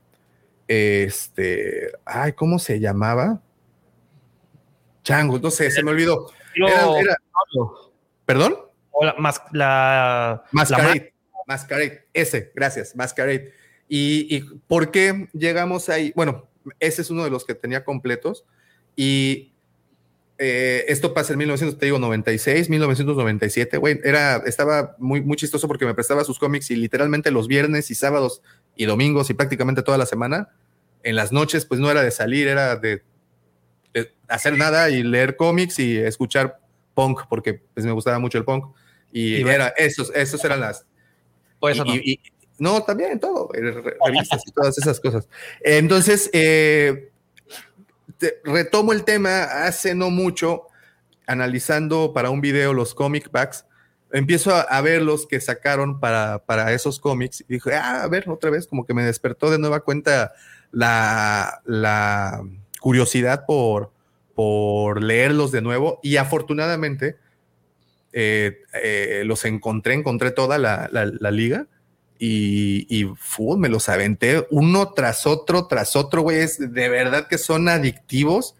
este, 0.68 1.92
ay, 2.06 2.34
¿cómo 2.34 2.60
se 2.60 2.80
llamaba? 2.80 3.42
Chango, 5.04 5.40
no 5.40 5.52
sé, 5.52 5.72
se 5.72 5.84
me 5.84 5.92
olvidó. 5.92 6.32
¿Perdón? 8.26 8.58
O 8.92 9.06
la, 9.06 9.16
mas, 9.18 9.42
la. 9.52 10.44
Masquerade. 11.48 12.06
Ese, 12.14 12.52
gracias, 12.54 12.96
Masquerade. 12.96 13.54
¿Y, 13.88 14.36
¿Y 14.36 14.42
por 14.68 14.92
qué 14.92 15.30
llegamos 15.34 15.90
ahí? 15.90 16.12
Bueno, 16.16 16.49
ese 16.80 17.01
es 17.01 17.10
uno 17.10 17.24
de 17.24 17.30
los 17.30 17.46
que 17.46 17.56
tenía 17.56 17.84
completos. 17.84 18.46
Y 18.96 19.54
eh, 20.38 20.86
esto 20.88 21.13
pasa 21.13 21.34
en 21.34 21.39
1996, 21.39 22.70
1997, 22.70 23.78
güey. 23.78 24.00
Era, 24.04 24.38
estaba 24.46 24.96
muy, 24.98 25.22
muy 25.22 25.36
chistoso 25.38 25.68
porque 25.68 25.86
me 25.86 25.94
prestaba 25.94 26.24
sus 26.24 26.39
cómics 26.39 26.72
y 26.72 26.75
literalmente 26.75 27.32
los 27.32 27.48
viernes 27.48 27.92
y 27.92 27.96
sábados 27.96 28.42
y 28.75 28.86
domingos 28.86 29.30
y 29.30 29.34
prácticamente 29.34 29.84
toda 29.84 29.98
la 29.98 30.06
semana, 30.06 30.50
en 31.04 31.16
las 31.16 31.32
noches, 31.32 31.66
pues 31.66 31.80
no 31.80 31.89
era 31.92 32.01
de 32.04 32.12
salir, 32.12 32.48
era 32.48 32.75
de, 32.78 33.04
de 33.94 34.13
hacer 34.28 34.58
nada 34.58 34.89
y 34.89 35.04
leer 35.04 35.36
cómics 35.36 35.80
y 35.80 35.98
escuchar 35.98 36.60
punk, 36.94 37.22
porque 37.30 37.62
pues 37.74 37.86
me 37.86 37.92
gustaba 37.92 38.20
mucho 38.20 38.38
el 38.38 38.46
punk. 38.46 38.66
Y, 39.12 39.38
Y 39.38 39.42
era, 39.42 39.70
esos, 39.70 40.12
esos 40.16 40.44
eran 40.46 40.60
las, 40.60 40.86
Pues 41.60 41.78
y- 41.78 41.80
no. 41.80 41.86
y- 41.96 42.22
no, 42.60 42.84
también 42.84 43.20
todo, 43.20 43.50
eh, 43.54 43.62
re- 43.62 43.98
revistas 44.06 44.42
y 44.46 44.51
todas 44.51 44.78
esas 44.78 45.00
cosas. 45.00 45.28
Entonces, 45.62 46.30
eh, 46.34 47.10
retomo 48.44 48.92
el 48.94 49.04
tema 49.04 49.44
hace 49.44 49.96
no 49.96 50.10
mucho, 50.10 50.63
analizando 51.25 52.12
para 52.13 52.30
un 52.30 52.42
video 52.42 52.74
los 52.74 52.94
comic 52.96 53.32
backs. 53.32 53.66
Empiezo 54.12 54.54
a, 54.56 54.62
a 54.62 54.82
ver 54.82 55.01
los 55.04 55.28
que 55.28 55.39
sacaron 55.39 56.00
para, 56.00 56.39
para 56.46 56.74
esos 56.74 57.00
cómics 57.00 57.42
y 57.42 57.54
dije, 57.54 57.75
ah, 57.75 58.04
a 58.04 58.08
ver, 58.08 58.28
otra 58.30 58.50
vez, 58.50 58.66
como 58.66 58.86
que 58.86 58.94
me 58.96 59.04
despertó 59.04 59.51
de 59.51 59.60
nueva 59.60 59.82
cuenta 59.82 60.34
la, 60.72 61.62
la 61.66 62.44
curiosidad 62.80 63.46
por, 63.46 63.92
por 64.34 65.04
leerlos 65.04 65.51
de 65.51 65.62
nuevo 65.62 66.00
y 66.01 66.18
afortunadamente 66.18 67.18
eh, 68.12 69.22
los 69.25 69.46
encontré, 69.46 69.94
encontré 69.94 70.32
toda 70.32 70.58
la- 70.58 70.89
la 70.92 71.32
liga 71.32 71.68
y, 72.20 72.86
y 72.90 73.10
me 73.58 73.70
los 73.70 73.88
aventé 73.88 74.46
uno 74.52 74.92
tras 74.92 75.26
otro, 75.26 75.68
tras 75.68 75.96
otro, 75.96 76.22
güey. 76.22 76.40
Es 76.40 76.60
de 76.60 76.90
verdad 76.90 77.28
que 77.28 77.38
son 77.38 77.70
adictivos 77.70 78.56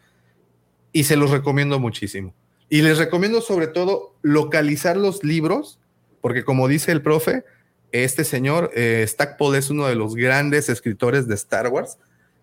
y 0.94 1.04
se 1.04 1.18
los 1.18 1.30
recomiendo 1.30 1.78
muchísimo. 1.78 2.34
Y 2.70 2.82
les 2.82 2.98
recomiendo 2.98 3.42
sobre 3.42 3.68
todo 3.68 4.16
localizar 4.22 4.96
los 4.96 5.24
libros, 5.24 5.78
porque 6.22 6.46
como 6.46 6.68
dice 6.68 6.94
el 6.94 7.01
profe, 7.01 7.44
este 7.92 8.24
señor 8.24 8.72
eh, 8.75 9.04
Stackpole 9.08 9.58
es 9.58 9.70
uno 9.70 9.88
de 9.88 9.96
los 9.96 10.16
grandes 10.16 10.70
escritores 10.70 11.28
de 11.28 11.36
Star 11.36 11.68
Wars. 11.68 11.98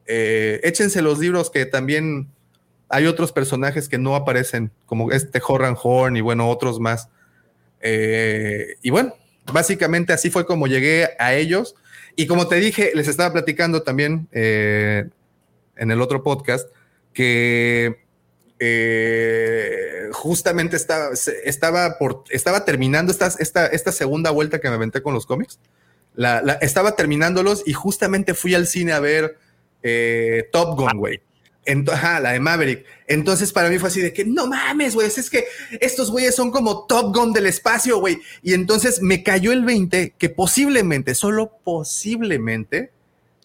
Eh, 0.07 0.61
échense 0.65 1.01
los 1.01 1.19
libros 1.19 1.51
que 1.51 1.65
también 1.65 2.29
hay 2.89 3.07
otros 3.07 3.33
personajes 3.33 3.89
que 3.89 3.99
no 3.99 4.15
aparecen, 4.17 4.71
como 4.85 5.11
este 5.13 5.41
Horan 5.47 5.77
Horn 5.81 6.17
y 6.17 6.21
bueno, 6.21 6.51
otros 6.51 6.79
más. 6.79 7.09
Eh, 7.81 8.77
y 8.83 8.91
bueno, 8.91 9.15
básicamente 9.53 10.13
así 10.13 10.31
fue 10.31 10.47
como 10.47 10.67
llegué 10.67 11.11
a 11.19 11.35
ellos. 11.35 11.75
Y 12.17 12.27
como 12.27 12.49
te 12.49 12.57
dije, 12.57 12.93
les 12.95 13.09
estaba 13.09 13.33
platicando 13.33 13.83
también 13.83 14.29
eh, 14.33 15.09
en 15.77 15.91
el 15.91 16.01
otro 16.01 16.23
podcast 16.23 16.69
que 17.13 18.05
eh, 18.59 20.09
justamente 20.13 20.77
estaba, 20.77 21.11
estaba, 21.45 21.99
por, 21.99 22.25
estaba 22.31 22.65
terminando 22.65 23.13
esta, 23.13 23.27
esta, 23.39 23.67
esta 23.67 23.93
segunda 23.93 24.31
vuelta 24.31 24.61
que 24.61 24.69
me 24.69 24.77
aventé 24.77 25.03
con 25.03 25.15
los 25.15 25.27
cómics. 25.27 25.59
Estaba 26.63 26.97
terminándolos 26.97 27.63
y 27.67 27.75
justamente 27.75 28.33
fui 28.33 28.55
al 28.55 28.67
cine 28.67 28.93
a 28.93 29.01
ver 29.01 29.37
eh, 29.83 30.49
Top 30.53 30.79
Gun, 30.79 30.97
güey. 30.97 31.21
Ajá, 31.93 32.21
la 32.21 32.33
de 32.33 32.41
Maverick. 32.41 32.85
Entonces 33.07 33.53
para 33.53 33.69
mí 33.69 33.79
fue 33.79 33.89
así 33.89 34.01
de 34.01 34.13
que 34.13 34.25
no 34.25 34.47
mames, 34.47 34.95
güey, 34.95 35.07
es 35.09 35.31
que 35.31 35.45
estos 35.81 36.11
güeyes 36.11 36.35
son 36.35 36.51
como 36.51 36.87
Top 36.87 37.15
Gun 37.15 37.33
del 37.33 37.47
espacio, 37.47 37.99
güey. 37.99 38.19
Y 38.43 38.55
entonces 38.55 39.03
me 39.03 39.23
cayó 39.23 39.53
el 39.53 39.65
20 39.65 40.15
que 40.17 40.29
posiblemente, 40.29 41.15
solo 41.15 41.59
posiblemente, 41.65 42.91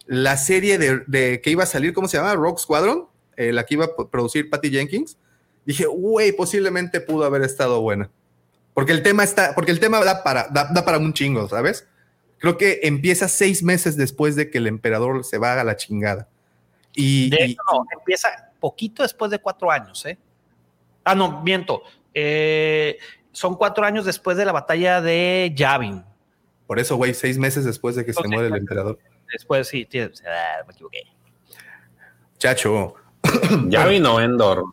la 0.05 0.37
serie 0.37 0.77
de, 0.77 1.03
de 1.07 1.41
que 1.41 1.51
iba 1.51 1.63
a 1.63 1.67
salir, 1.67 1.93
¿cómo 1.93 2.07
se 2.07 2.17
llama? 2.17 2.35
Rock 2.35 2.59
Squadron, 2.59 3.07
eh, 3.37 3.51
la 3.51 3.65
que 3.65 3.75
iba 3.75 3.85
a 3.85 4.09
producir 4.09 4.49
Patty 4.49 4.69
Jenkins. 4.69 5.17
Dije, 5.65 5.85
güey, 5.85 6.31
posiblemente 6.31 7.01
pudo 7.01 7.23
haber 7.25 7.43
estado 7.43 7.81
buena. 7.81 8.09
Porque 8.73 8.91
el 8.93 9.03
tema 9.03 9.23
está, 9.23 9.53
porque 9.53 9.71
el 9.71 9.79
tema 9.79 10.03
da 10.03 10.23
para, 10.23 10.47
da 10.49 10.85
para 10.85 10.97
un 10.97 11.13
chingo, 11.13 11.47
¿sabes? 11.47 11.87
Creo 12.41 12.57
que 12.57 12.79
empieza 12.83 13.27
seis 13.27 13.61
meses 13.61 13.95
después 13.95 14.35
de 14.35 14.49
que 14.49 14.57
el 14.57 14.65
emperador 14.65 15.23
se 15.23 15.37
va 15.37 15.61
a 15.61 15.63
la 15.63 15.75
chingada. 15.75 16.27
Y, 16.93 17.29
De 17.29 17.37
y- 17.45 17.51
hecho, 17.51 17.61
no, 17.71 17.85
empieza 17.97 18.29
poquito 18.59 19.03
después 19.03 19.31
de 19.31 19.39
cuatro 19.39 19.71
años, 19.71 20.05
¿eh? 20.05 20.17
Ah, 21.03 21.15
no, 21.15 21.41
miento. 21.41 21.81
Eh, 22.13 22.97
son 23.31 23.55
cuatro 23.55 23.85
años 23.85 24.05
después 24.05 24.37
de 24.37 24.45
la 24.45 24.51
batalla 24.51 25.01
de 25.01 25.51
Yavin. 25.55 26.03
por 26.67 26.79
eso, 26.79 26.95
güey, 26.95 27.13
seis 27.13 27.37
meses 27.37 27.65
después 27.65 27.95
de 27.95 28.05
que 28.05 28.13
se 28.13 28.27
muere 28.27 28.47
el 28.47 28.55
emperador. 28.55 28.99
Después 29.31 29.67
sí, 29.67 29.85
tienes, 29.85 30.21
ah, 30.27 30.63
me 30.67 30.73
equivoqué. 30.73 31.03
Chacho, 32.37 32.95
Ya 33.67 33.85
vino 33.87 34.19
Endor. 34.19 34.63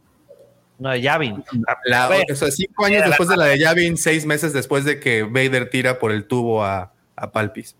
No, 0.79 0.91
de 0.91 1.01
Yavin. 1.01 1.43
La, 1.85 2.09
o 2.31 2.35
sea, 2.37 2.51
cinco 2.53 2.85
años 2.85 3.01
la- 3.01 3.09
después 3.09 3.29
de 3.29 3.37
la 3.37 3.47
de 3.47 3.59
Yavin, 3.59 3.97
seis 3.97 4.25
meses 4.27 4.53
después 4.53 4.85
de 4.85 5.01
que 5.01 5.23
Vader 5.25 5.71
tira 5.71 5.99
por 5.99 6.13
el 6.13 6.27
tubo 6.27 6.65
a, 6.65 6.93
a 7.17 7.33
Palpis. 7.33 7.75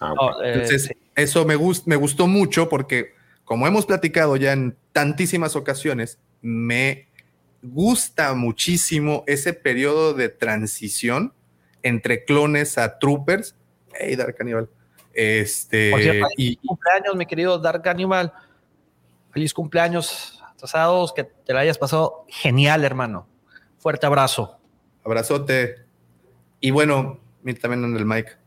Ah, 0.00 0.14
eh, 0.44 0.52
Entonces, 0.54 0.84
sí. 0.84 0.92
eso 1.16 1.44
me, 1.44 1.56
gust, 1.56 1.86
me 1.86 1.96
gustó 1.96 2.26
mucho 2.26 2.68
porque, 2.68 3.14
como 3.50 3.66
hemos 3.66 3.84
platicado 3.84 4.36
ya 4.36 4.52
en 4.52 4.76
tantísimas 4.92 5.56
ocasiones, 5.56 6.20
me 6.40 7.08
gusta 7.60 8.32
muchísimo 8.34 9.24
ese 9.26 9.52
periodo 9.54 10.14
de 10.14 10.28
transición 10.28 11.34
entre 11.82 12.24
clones 12.24 12.78
a 12.78 13.00
troopers. 13.00 13.56
Hey, 13.92 14.14
Dark 14.14 14.36
Cannibal. 14.36 14.70
Este, 15.12 15.90
Por 15.90 16.00
cierto, 16.00 16.28
y, 16.36 16.58
cumpleaños, 16.58 17.16
mi 17.16 17.26
querido 17.26 17.58
Dark 17.58 17.88
Animal. 17.88 18.32
Feliz 19.32 19.52
cumpleaños 19.52 20.40
atrasados, 20.48 21.12
que 21.12 21.24
te 21.24 21.52
la 21.52 21.58
hayas 21.58 21.76
pasado 21.76 22.26
genial, 22.28 22.84
hermano. 22.84 23.26
Fuerte 23.78 24.06
abrazo. 24.06 24.60
Abrazote. 25.04 25.74
Y 26.60 26.70
bueno, 26.70 27.18
también 27.60 27.82
en 27.82 27.96
el 27.96 28.06
mic. 28.06 28.38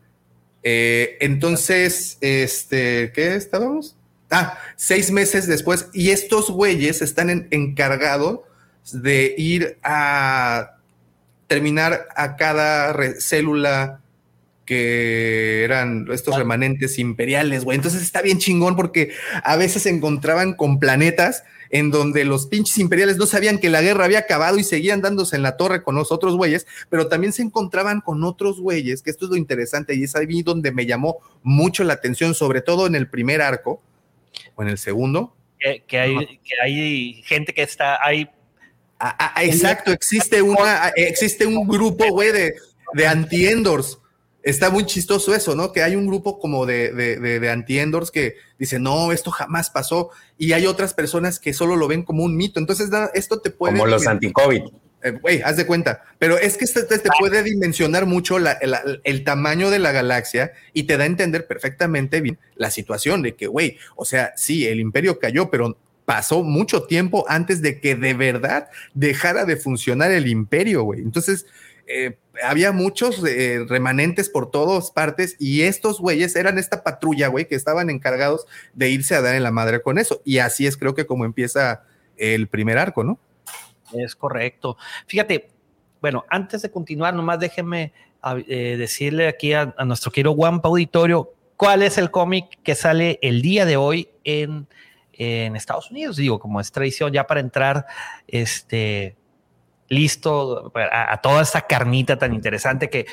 Eh, 0.63 1.17
entonces, 1.19 2.17
este, 2.21 3.11
¿qué 3.11 3.35
estábamos? 3.35 3.97
Ah, 4.33 4.57
seis 4.75 5.11
meses 5.11 5.45
después. 5.47 5.87
Y 5.93 6.09
estos 6.09 6.49
güeyes 6.49 7.01
están 7.01 7.29
en- 7.29 7.47
encargados 7.51 8.39
de 8.91 9.35
ir 9.37 9.77
a 9.83 10.77
terminar 11.47 12.07
a 12.15 12.35
cada 12.35 12.93
re- 12.93 13.21
célula 13.21 13.99
que 14.65 15.63
eran 15.65 16.07
estos 16.11 16.37
remanentes 16.37 16.97
imperiales, 16.97 17.63
güey. 17.65 17.75
Entonces 17.75 18.01
está 18.01 18.21
bien 18.21 18.39
chingón 18.39 18.75
porque 18.75 19.11
a 19.43 19.55
veces 19.57 19.83
se 19.83 19.89
encontraban 19.89 20.53
con 20.53 20.79
planetas 20.79 21.43
en 21.69 21.91
donde 21.91 22.23
los 22.23 22.45
pinches 22.47 22.77
imperiales 22.77 23.17
no 23.17 23.25
sabían 23.25 23.57
que 23.57 23.69
la 23.69 23.81
guerra 23.81 24.05
había 24.05 24.19
acabado 24.19 24.57
y 24.57 24.63
seguían 24.63 25.01
dándose 25.01 25.35
en 25.35 25.41
la 25.41 25.57
torre 25.57 25.83
con 25.83 25.95
los 25.95 26.11
otros 26.11 26.37
güeyes, 26.37 26.65
pero 26.89 27.07
también 27.07 27.33
se 27.33 27.41
encontraban 27.41 27.99
con 27.99 28.23
otros 28.23 28.59
güeyes, 28.61 29.01
que 29.01 29.09
esto 29.09 29.25
es 29.25 29.31
lo 29.31 29.37
interesante 29.37 29.95
y 29.95 30.03
es 30.03 30.15
ahí 30.15 30.43
donde 30.43 30.71
me 30.71 30.85
llamó 30.85 31.17
mucho 31.41 31.83
la 31.83 31.93
atención, 31.93 32.33
sobre 32.33 32.61
todo 32.61 32.87
en 32.87 32.95
el 32.95 33.09
primer 33.09 33.41
arco 33.41 33.81
o 34.55 34.63
en 34.63 34.69
el 34.69 34.77
segundo. 34.77 35.35
Que, 35.59 35.83
que 35.87 35.99
hay, 35.99 36.39
que 36.43 36.55
hay 36.63 37.23
gente 37.23 37.53
que 37.53 37.63
está 37.63 38.05
ahí. 38.05 38.29
Ah, 38.99 39.33
ah, 39.35 39.43
exacto, 39.43 39.91
existe 39.91 40.41
una, 40.41 40.85
ah, 40.85 40.93
existe 40.95 41.45
un 41.45 41.67
grupo, 41.67 42.07
güey, 42.09 42.31
de, 42.31 42.55
de 42.93 43.07
anti-endors. 43.07 43.99
Está 44.43 44.69
muy 44.69 44.85
chistoso 44.85 45.33
eso, 45.33 45.55
¿no? 45.55 45.71
Que 45.71 45.83
hay 45.83 45.95
un 45.95 46.05
grupo 46.05 46.37
como 46.37 46.65
de, 46.65 46.91
de, 46.91 47.17
de, 47.17 47.39
de 47.39 47.49
anti-endors 47.49 48.11
que 48.11 48.35
dice, 48.59 48.77
no, 48.77 49.13
esto 49.13 49.31
jamás 49.31 49.69
pasó. 49.69 50.09
Y 50.37 50.51
hay 50.51 50.65
otras 50.65 50.93
personas 50.93 51.39
que 51.39 51.53
solo 51.53 51.77
lo 51.77 51.87
ven 51.87 52.03
como 52.03 52.23
un 52.23 52.35
mito. 52.35 52.59
Entonces, 52.59 52.89
esto 53.13 53.39
te 53.39 53.51
puede... 53.51 53.73
Como 53.73 53.87
los 53.87 54.05
anti-COVID. 54.05 54.63
Eh, 55.03 55.11
Güey, 55.11 55.41
haz 55.41 55.57
de 55.57 55.65
cuenta. 55.65 56.03
Pero 56.17 56.37
es 56.37 56.57
que 56.57 56.65
este 56.65 56.83
te, 56.83 56.97
te 56.97 57.09
puede 57.19 57.43
dimensionar 57.43 58.05
mucho 58.05 58.37
el 58.37 59.23
tamaño 59.23 59.69
de 59.69 59.79
la 59.79 59.91
galaxia 59.91 60.53
y 60.73 60.83
te 60.83 60.97
da 60.97 61.03
a 61.03 61.07
entender 61.07 61.45
perfectamente 61.47 62.21
bien 62.21 62.39
la 62.55 62.71
situación 62.71 63.21
de 63.21 63.35
que, 63.35 63.47
güey, 63.47 63.77
o 63.95 64.05
sea, 64.05 64.33
sí, 64.35 64.65
el 64.67 64.79
imperio 64.79 65.19
cayó, 65.19 65.49
pero 65.49 65.77
pasó 66.05 66.43
mucho 66.43 66.83
tiempo 66.83 67.25
antes 67.27 67.61
de 67.61 67.79
que 67.79 67.95
de 67.95 68.13
verdad 68.13 68.69
dejara 68.93 69.45
de 69.45 69.57
funcionar 69.57 70.11
el 70.11 70.27
imperio, 70.27 70.83
güey. 70.83 71.01
Entonces, 71.01 71.45
eh, 71.87 72.17
había 72.41 72.71
muchos 72.71 73.21
eh, 73.25 73.65
remanentes 73.67 74.29
por 74.29 74.49
todas 74.49 74.91
partes 74.91 75.35
y 75.39 75.63
estos 75.63 75.99
güeyes 75.99 76.35
eran 76.35 76.57
esta 76.57 76.83
patrulla, 76.83 77.27
güey, 77.27 77.47
que 77.47 77.55
estaban 77.55 77.89
encargados 77.89 78.45
de 78.73 78.89
irse 78.89 79.15
a 79.15 79.21
dar 79.21 79.35
en 79.35 79.43
la 79.43 79.51
madre 79.51 79.81
con 79.81 79.97
eso. 79.97 80.21
Y 80.25 80.39
así 80.39 80.65
es 80.65 80.77
creo 80.77 80.95
que 80.95 81.05
como 81.05 81.25
empieza 81.25 81.83
el 82.17 82.47
primer 82.47 82.77
arco, 82.77 83.03
¿no? 83.03 83.19
Es 83.93 84.15
correcto. 84.15 84.77
Fíjate, 85.07 85.49
bueno, 86.01 86.25
antes 86.29 86.61
de 86.61 86.71
continuar, 86.71 87.13
nomás 87.13 87.39
déjenme 87.39 87.93
a- 88.21 88.37
eh, 88.37 88.75
decirle 88.77 89.27
aquí 89.27 89.53
a, 89.53 89.73
nuestro 89.85 90.11
querido 90.11 90.33
Wampa 90.33 90.69
Auditorio 90.69 91.33
cuál 91.57 91.83
es 91.83 91.97
el 91.97 92.11
cómic 92.11 92.59
que 92.63 92.75
sale 92.75 93.19
el 93.21 93.41
día 93.41 93.65
de 93.65 93.77
hoy 93.77 94.09
en, 94.23 94.67
en 95.13 95.55
Estados 95.55 95.91
Unidos. 95.91 96.17
Digo, 96.17 96.39
como 96.39 96.59
es 96.59 96.71
tradición 96.71 97.13
ya 97.13 97.25
para 97.25 97.39
entrar 97.39 97.85
este, 98.27 99.15
listo 99.87 100.71
a, 100.75 101.21
toda 101.21 101.41
esta 101.41 101.61
carnita 101.61 102.17
tan 102.17 102.33
interesante 102.33 102.89
que 102.89 103.05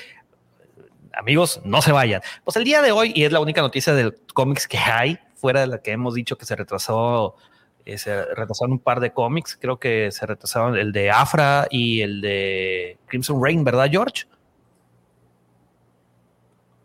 amigos, 1.12 1.60
no 1.64 1.82
se 1.82 1.92
vayan. 1.92 2.22
Pues 2.44 2.56
el 2.56 2.64
día 2.64 2.82
de 2.82 2.92
hoy, 2.92 3.12
y 3.14 3.25
es 3.25 3.32
la 3.32 3.40
única 3.40 3.60
noticia 3.60 3.94
del 3.94 4.16
cómics 4.32 4.66
que 4.66 4.78
hay, 4.78 5.18
fuera 5.34 5.60
de 5.60 5.66
la 5.66 5.82
que 5.82 5.92
hemos 5.92 6.14
dicho 6.14 6.37
que 6.37 6.46
se 6.46 6.56
retrasó, 6.56 7.37
eh, 7.84 7.99
se 7.99 8.25
retrasaron 8.34 8.72
un 8.72 8.78
par 8.78 9.00
de 9.00 9.12
cómics, 9.12 9.58
creo 9.60 9.78
que 9.78 10.10
se 10.10 10.26
retrasaron 10.26 10.76
el 10.76 10.92
de 10.92 11.10
Afra 11.10 11.66
y 11.70 12.00
el 12.00 12.20
de 12.20 12.99
Crimson 13.06 13.42
Rain, 13.42 13.64
¿verdad, 13.64 13.88
George? 13.90 14.25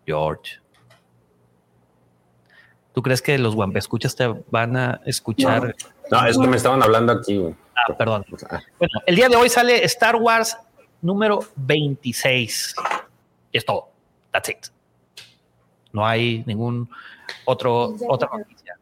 George. 0.05 0.59
¿Tú 2.93 3.01
crees 3.01 3.21
que 3.21 3.37
los 3.37 3.55
escuchas 3.75 4.15
te 4.15 4.33
van 4.49 4.77
a 4.77 5.01
escuchar? 5.05 5.75
No, 6.09 6.25
es 6.25 6.37
que 6.37 6.47
me 6.47 6.55
estaban 6.55 6.81
hablando 6.81 7.11
aquí. 7.11 7.43
Ah, 7.75 7.93
perdón. 7.93 8.25
Bueno, 8.29 9.01
el 9.05 9.15
día 9.15 9.27
de 9.27 9.35
hoy 9.35 9.49
sale 9.49 9.83
Star 9.83 10.15
Wars 10.15 10.57
número 11.01 11.39
26. 11.57 12.75
Es 13.51 13.65
todo. 13.65 13.89
That's 14.31 14.49
it. 14.49 14.67
No 15.91 16.05
hay 16.05 16.43
ningún 16.45 16.89
otro 17.45 17.95
otra 18.07 18.29
noticia. 18.37 18.77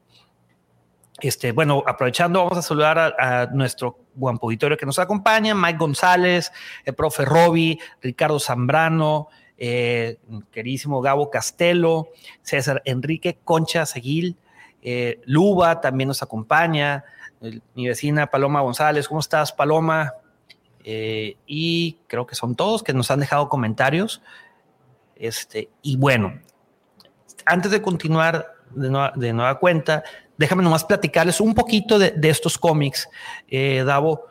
Este, 1.24 1.54
bueno, 1.54 1.82
aprovechando, 1.88 2.44
vamos 2.44 2.58
a 2.58 2.62
saludar 2.62 3.16
a, 3.18 3.46
nuestro 3.46 3.98
buen 4.14 4.38
auditorio 4.42 4.76
que 4.76 4.86
nos 4.86 5.00
acompaña, 5.00 5.56
Mike 5.56 5.78
González, 5.78 6.52
el 6.84 6.96
profe 6.96 7.24
Roby, 7.24 7.80
Ricardo 8.02 8.42
Zambrano, 8.42 9.30
eh, 9.58 10.18
Gabo 11.02 11.30
Castelo, 11.30 12.10
César 12.42 12.82
Enrique 12.84 13.40
Concha 13.42 13.86
Seguil, 13.86 14.36
eh, 14.82 15.22
Luba 15.24 15.80
también 15.80 16.10
nos 16.10 16.22
acompaña, 16.22 17.06
mi 17.74 17.88
vecina 17.88 18.28
Paloma 18.28 18.60
González, 18.60 19.08
¿cómo 19.08 19.22
estás 19.22 19.54
Paloma? 19.54 20.16
Eh, 20.84 21.38
y 21.48 22.00
creo 22.08 22.28
que 22.28 22.36
son 22.36 22.58
todos 22.58 22.84
que 22.84 22.92
nos 22.92 23.10
han 23.12 23.22
dejado 23.22 23.48
comentarios. 23.48 24.22
Este, 25.16 25.70
y 25.82 25.96
bueno, 25.96 26.38
antes 27.46 27.72
de 27.72 27.82
continuar 27.82 28.54
de 28.76 29.34
nueva, 29.34 29.60
cuenta, 29.60 30.04
déjame 30.38 30.64
nomás 30.64 30.84
platicarles 30.84 31.40
un 31.40 31.54
poquito 31.54 32.00
de, 32.00 32.14
estos 32.24 32.58
cómics, 32.58 33.10
Davo. 33.86 34.26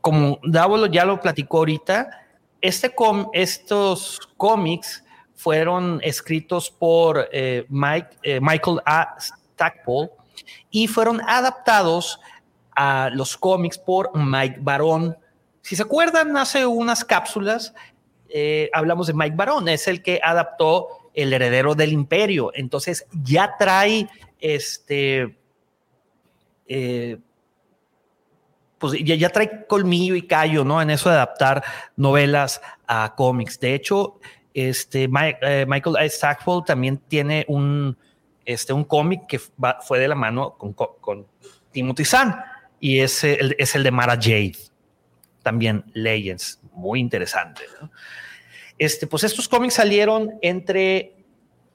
como 0.00 0.38
Davo 0.42 0.86
ya 0.86 1.04
lo 1.04 1.20
platicó 1.20 1.58
ahorita, 1.58 2.20
este 2.60 2.94
estos 3.32 4.20
cómics 4.36 5.04
fueron 5.34 6.00
escritos 6.02 6.70
por 6.70 7.28
eh, 7.32 7.64
Mike, 7.70 8.08
eh, 8.22 8.40
Michael 8.42 8.80
A. 8.84 9.16
Stackpole 9.18 10.10
y 10.70 10.86
fueron 10.86 11.22
adaptados 11.26 12.20
a 12.76 13.08
los 13.12 13.38
cómics 13.38 13.78
por 13.78 14.14
Mike 14.14 14.58
Barón. 14.60 15.16
Si 15.62 15.76
se 15.76 15.82
acuerdan, 15.82 16.36
hace 16.36 16.66
unas 16.66 17.04
cápsulas 17.04 17.72
eh, 18.28 18.68
hablamos 18.74 19.06
de 19.06 19.14
Mike 19.14 19.34
Barón, 19.34 19.68
es 19.68 19.88
el 19.88 20.02
que 20.02 20.20
adaptó 20.22 20.88
El 21.14 21.32
heredero 21.32 21.74
del 21.74 21.92
imperio. 21.92 22.50
Entonces 22.54 23.06
ya 23.22 23.56
trae 23.58 24.08
este 24.38 25.36
pues 28.80 28.98
ya, 29.04 29.28
trae 29.28 29.66
colmillo 29.66 30.14
y 30.14 30.22
callo, 30.22 30.64
¿no? 30.64 30.80
En 30.80 30.88
eso 30.88 31.10
de 31.10 31.16
adaptar 31.16 31.62
novelas 31.96 32.62
a 32.86 33.14
cómics. 33.14 33.60
De 33.60 33.74
hecho, 33.74 34.18
este 34.54 35.04
eh, 35.04 35.66
Michael. 35.68 36.10
Stackpole 36.10 36.64
también 36.66 36.96
tiene 36.96 37.44
un, 37.46 37.98
este, 38.46 38.72
un 38.72 38.84
cómic 38.84 39.26
que 39.26 39.38
fue 39.38 39.98
de 39.98 40.08
la 40.08 40.14
mano 40.14 40.56
con, 40.56 41.26
Timothy 41.72 42.04
Zahn 42.06 42.34
y 42.80 43.00
es 43.00 43.22
el, 43.22 43.54
es 43.58 43.74
el 43.74 43.82
de 43.82 43.90
Mara 43.90 44.14
Jade. 44.14 44.56
También 45.42 45.84
Legends, 45.92 46.58
muy 46.72 47.00
interesante. 47.00 47.62
Este, 48.80 49.06
pues 49.06 49.22
estos 49.24 49.46
cómics 49.46 49.74
salieron 49.74 50.38
entre 50.40 51.12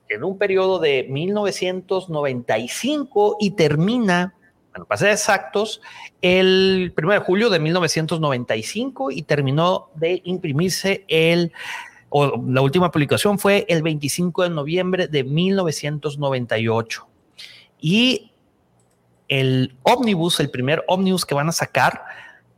en 0.10 0.24
un 0.24 0.39
periodo 0.39 0.80
de 0.80 1.06
1995 1.08 3.38
y 3.39 3.52
termina 3.52 4.34
bueno, 4.72 4.88
para 4.88 4.98
ser 4.98 5.12
exactos, 5.12 5.82
el 6.24 6.91
1 6.98 7.13
de 7.13 7.20
julio 7.20 7.52
de 7.52 7.60
1995 7.60 9.12
y 9.12 9.22
terminó 9.22 9.91
de 9.94 10.24
imprimirse 10.26 11.06
el, 11.08 11.54
o 12.10 12.41
la 12.44 12.62
última 12.62 12.89
publicación 12.89 13.38
fue 13.38 13.68
el 13.70 13.84
25 13.84 14.41
de 14.41 14.50
noviembre 14.50 15.08
de 15.08 15.24
1998. 15.24 17.08
Y 17.80 18.32
el 19.28 19.76
ómnibus, 19.84 20.39
el 20.39 20.50
primer 20.50 20.84
ómnibus 20.88 21.24
que 21.24 21.36
van 21.36 21.50
a 21.50 21.54
sacar, 21.54 22.02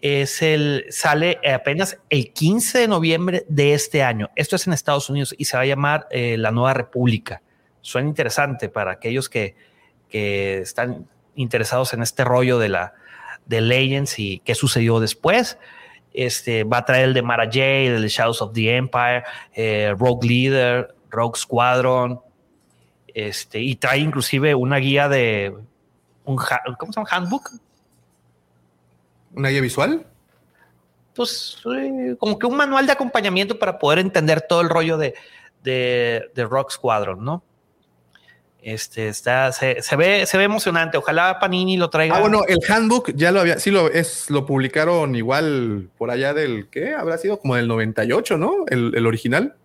es 0.01 0.41
el, 0.41 0.85
sale 0.89 1.39
apenas 1.53 1.97
el 2.09 2.31
15 2.31 2.79
de 2.79 2.87
noviembre 2.87 3.45
de 3.47 3.73
este 3.73 4.03
año. 4.03 4.29
Esto 4.35 4.55
es 4.55 4.67
en 4.67 4.73
Estados 4.73 5.09
Unidos 5.09 5.33
y 5.37 5.45
se 5.45 5.57
va 5.57 5.63
a 5.63 5.65
llamar 5.65 6.07
eh, 6.11 6.37
La 6.37 6.51
Nueva 6.51 6.73
República. 6.73 7.41
Suena 7.81 8.07
interesante 8.07 8.69
para 8.69 8.91
aquellos 8.91 9.29
que, 9.29 9.55
que 10.09 10.59
están 10.59 11.07
interesados 11.35 11.93
en 11.93 12.01
este 12.01 12.23
rollo 12.23 12.59
de 12.59 12.69
la 12.69 12.93
de 13.45 13.61
Legends 13.61 14.19
y 14.19 14.39
qué 14.39 14.55
sucedió 14.55 14.99
después. 14.99 15.57
Este 16.13 16.63
va 16.63 16.79
a 16.79 16.85
traer 16.85 17.05
el 17.05 17.13
de 17.13 17.21
Mara 17.21 17.45
Jade, 17.45 17.95
el 17.95 18.01
de 18.01 18.07
Shadows 18.07 18.41
of 18.41 18.53
the 18.53 18.75
Empire, 18.75 19.23
eh, 19.53 19.93
Rogue 19.97 20.27
Leader, 20.27 20.95
Rogue 21.09 21.37
Squadron, 21.37 22.19
este, 23.13 23.59
y 23.59 23.75
trae 23.75 23.99
inclusive 23.99 24.53
una 24.53 24.77
guía 24.77 25.07
de 25.09 25.55
un 26.25 26.37
¿cómo 26.77 26.91
se 26.91 26.99
llama? 26.99 27.09
handbook. 27.09 27.51
¿Una 29.37 29.49
guía 29.49 29.61
visual? 29.61 30.03
Pues 31.15 31.57
eh, 31.77 32.15
como 32.17 32.39
que 32.39 32.47
un 32.47 32.57
manual 32.57 32.87
de 32.87 32.91
acompañamiento 32.91 33.59
para 33.59 33.77
poder 33.77 33.99
entender 33.99 34.41
todo 34.41 34.61
el 34.61 34.69
rollo 34.69 34.97
de, 34.97 35.13
de, 35.63 36.31
de 36.33 36.45
Rogue 36.45 36.71
Squadron, 36.71 37.23
¿no? 37.23 37.43
Este 38.59 39.07
está, 39.09 39.51
se, 39.51 39.75
ve, 39.95 40.25
se 40.25 40.37
ve 40.37 40.43
emocionante. 40.43 40.97
Ojalá 40.97 41.37
Panini 41.39 41.77
lo 41.77 41.91
traiga. 41.91 42.17
Ah, 42.17 42.19
bueno, 42.19 42.41
el 42.47 42.57
handbook 42.67 43.13
ya 43.13 43.31
lo 43.31 43.41
había, 43.41 43.59
sí 43.59 43.69
lo 43.69 43.91
es, 43.91 44.31
lo 44.31 44.45
publicaron 44.47 45.15
igual 45.15 45.89
por 45.99 46.09
allá 46.09 46.33
del 46.33 46.67
¿qué? 46.69 46.95
Habrá 46.95 47.19
sido 47.19 47.39
como 47.39 47.55
del 47.55 47.67
98, 47.67 48.37
¿no? 48.39 48.65
El, 48.67 49.05
original. 49.05 49.55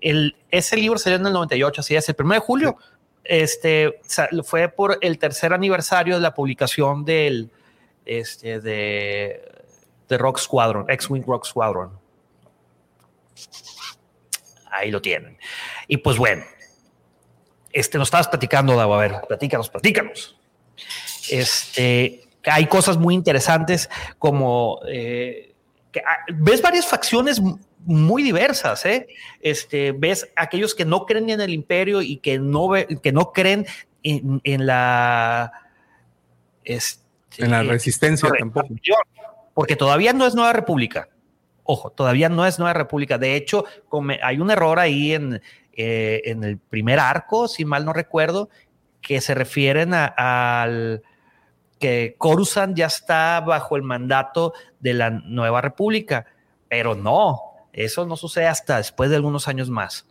El, 0.00 0.34
ese 0.50 0.76
libro 0.76 0.98
salió 0.98 1.18
en 1.18 1.26
el 1.26 1.32
98, 1.34 1.82
así 1.82 1.94
es, 1.94 2.08
el 2.08 2.16
1 2.18 2.34
de 2.34 2.40
julio. 2.40 2.76
Este 3.22 4.00
fue 4.44 4.68
por 4.68 4.96
el 5.02 5.18
tercer 5.18 5.52
aniversario 5.52 6.14
de 6.14 6.22
la 6.22 6.32
publicación 6.32 7.04
del 7.04 7.50
este 8.04 8.60
de, 8.60 9.42
de 10.08 10.18
Rock 10.18 10.38
Squadron, 10.38 10.86
X-Wing 10.88 11.24
Rock 11.26 11.46
Squadron. 11.46 11.98
Ahí 14.70 14.90
lo 14.90 15.00
tienen. 15.02 15.36
Y 15.88 15.98
pues 15.98 16.16
bueno, 16.16 16.44
este, 17.72 17.98
nos 17.98 18.08
estabas 18.08 18.28
platicando, 18.28 18.76
Davo. 18.76 18.94
A 18.94 18.98
ver, 18.98 19.20
platícanos, 19.28 19.68
platícanos. 19.68 20.36
Este, 21.30 22.24
hay 22.44 22.66
cosas 22.66 22.96
muy 22.96 23.14
interesantes 23.14 23.88
como 24.18 24.80
eh, 24.88 25.54
que, 25.92 26.00
ah, 26.00 26.24
ves 26.34 26.62
varias 26.62 26.86
facciones 26.86 27.40
muy 27.84 28.22
diversas, 28.22 28.84
¿eh? 28.84 29.08
Este, 29.40 29.92
ves 29.92 30.30
aquellos 30.36 30.74
que 30.74 30.84
no 30.84 31.06
creen 31.06 31.30
en 31.30 31.40
el 31.40 31.52
imperio 31.52 32.02
y 32.02 32.18
que 32.18 32.38
no, 32.38 32.70
que 33.02 33.12
no 33.12 33.32
creen 33.32 33.66
en, 34.02 34.66
la 34.66 35.52
este, 36.64 37.02
en 37.38 37.50
la 37.50 37.62
resistencia 37.62 38.30
tampoco. 38.38 38.68
Porque 39.54 39.76
todavía 39.76 40.12
no 40.12 40.26
es 40.26 40.34
Nueva 40.34 40.52
República. 40.52 41.08
Ojo, 41.64 41.90
todavía 41.90 42.28
no 42.28 42.46
es 42.46 42.58
Nueva 42.58 42.74
República. 42.74 43.18
De 43.18 43.36
hecho, 43.36 43.64
hay 44.22 44.38
un 44.38 44.50
error 44.50 44.78
ahí 44.78 45.12
en, 45.12 45.40
eh, 45.72 46.22
en 46.24 46.44
el 46.44 46.58
primer 46.58 46.98
arco, 46.98 47.48
si 47.48 47.64
mal 47.64 47.84
no 47.84 47.92
recuerdo, 47.92 48.48
que 49.00 49.20
se 49.20 49.34
refieren 49.34 49.94
al 49.94 51.02
que 51.78 52.14
Coruscant 52.18 52.76
ya 52.76 52.86
está 52.86 53.40
bajo 53.40 53.76
el 53.76 53.82
mandato 53.82 54.52
de 54.80 54.94
la 54.94 55.10
nueva 55.10 55.60
república, 55.62 56.26
pero 56.68 56.94
no, 56.94 57.40
eso 57.72 58.04
no 58.04 58.16
sucede 58.16 58.46
hasta 58.46 58.76
después 58.76 59.10
de 59.10 59.16
algunos 59.16 59.48
años 59.48 59.70
más. 59.70 60.06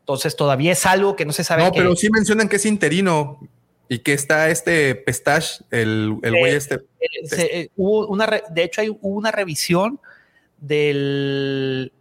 Entonces 0.00 0.36
todavía 0.36 0.72
es 0.72 0.86
algo 0.86 1.14
que 1.14 1.26
no 1.26 1.32
se 1.32 1.44
sabe. 1.44 1.64
No, 1.64 1.72
pero 1.72 1.94
sí 1.96 2.08
mencionan 2.10 2.48
que 2.48 2.56
es 2.56 2.64
interino 2.64 3.40
y 3.88 4.00
que 4.00 4.12
está 4.12 4.50
este 4.50 4.94
Pestache, 4.94 5.64
el, 5.70 6.12
güey 6.20 6.52
eh, 6.52 6.56
este. 6.56 6.80
Eh, 7.32 7.70
hubo 7.76 8.06
una, 8.08 8.26
de 8.26 8.62
hecho, 8.62 8.80
hay, 8.80 8.88
hubo 8.88 9.16
una 9.16 9.30
revisión 9.30 10.00
del 10.58 11.92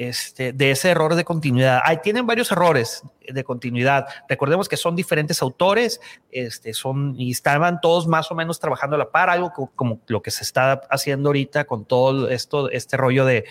este, 0.00 0.54
de 0.54 0.70
ese 0.70 0.88
error 0.88 1.14
de 1.14 1.24
continuidad. 1.24 1.82
Ahí 1.84 1.98
tienen 2.02 2.26
varios 2.26 2.50
errores 2.50 3.02
de 3.28 3.44
continuidad. 3.44 4.06
Recordemos 4.30 4.66
que 4.66 4.78
son 4.78 4.96
diferentes 4.96 5.42
autores, 5.42 6.00
este, 6.30 6.72
son, 6.72 7.14
y 7.18 7.30
estaban 7.30 7.82
todos 7.82 8.06
más 8.06 8.30
o 8.30 8.34
menos 8.34 8.58
trabajando 8.58 8.96
a 8.96 8.98
la 8.98 9.10
par, 9.10 9.28
algo 9.28 9.52
como, 9.74 10.00
lo 10.06 10.22
que 10.22 10.30
se 10.30 10.42
está 10.42 10.80
haciendo 10.88 11.28
ahorita 11.28 11.64
con 11.64 11.84
todo 11.84 12.30
esto, 12.30 12.70
este 12.70 12.96
rollo 12.96 13.26
de, 13.26 13.44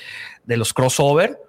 los 0.48 0.74
crossover. 0.74 1.40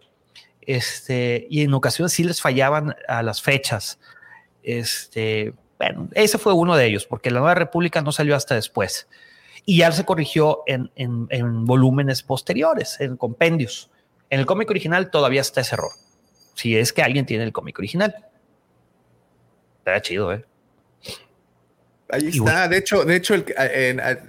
Este, 0.60 1.46
y 1.48 1.62
en 1.62 1.72
ocasiones 1.72 2.12
sí 2.12 2.22
les 2.22 2.42
fallaban 2.42 2.94
a 3.08 3.22
las 3.22 3.40
fechas. 3.40 3.98
Este, 4.62 5.54
bueno, 5.78 6.08
ese 6.12 6.38
fue 6.38 6.52
uno 6.52 6.76
de 6.76 6.86
ellos, 6.86 7.06
porque 7.06 7.30
la 7.30 7.40
Nueva 7.40 7.54
República 7.54 8.02
no 8.02 8.12
salió 8.12 8.36
hasta 8.36 8.54
después. 8.54 9.08
y 9.66 9.78
ya 9.78 9.92
se 9.92 10.04
corrigió 10.04 10.62
en, 10.66 10.90
en, 10.96 11.64
volúmenes 11.66 12.22
posteriores, 12.22 13.00
en 13.00 13.16
compendios. 13.16 13.90
En 14.30 14.40
el 14.40 14.46
cómic 14.46 14.70
original 14.70 15.10
todavía 15.10 15.40
está 15.40 15.60
ese 15.60 15.74
error. 15.74 15.92
Si 16.54 16.76
es 16.76 16.92
que 16.92 17.02
alguien 17.02 17.26
tiene 17.26 17.44
el 17.44 17.52
cómic 17.52 17.78
original. 17.78 18.14
Está 19.78 20.00
chido, 20.02 20.32
¿eh? 20.32 20.44
Ahí 22.10 22.28
está. 22.28 22.68
De 22.68 22.76
hecho, 22.76 23.04
de 23.04 23.16
hecho 23.16 23.34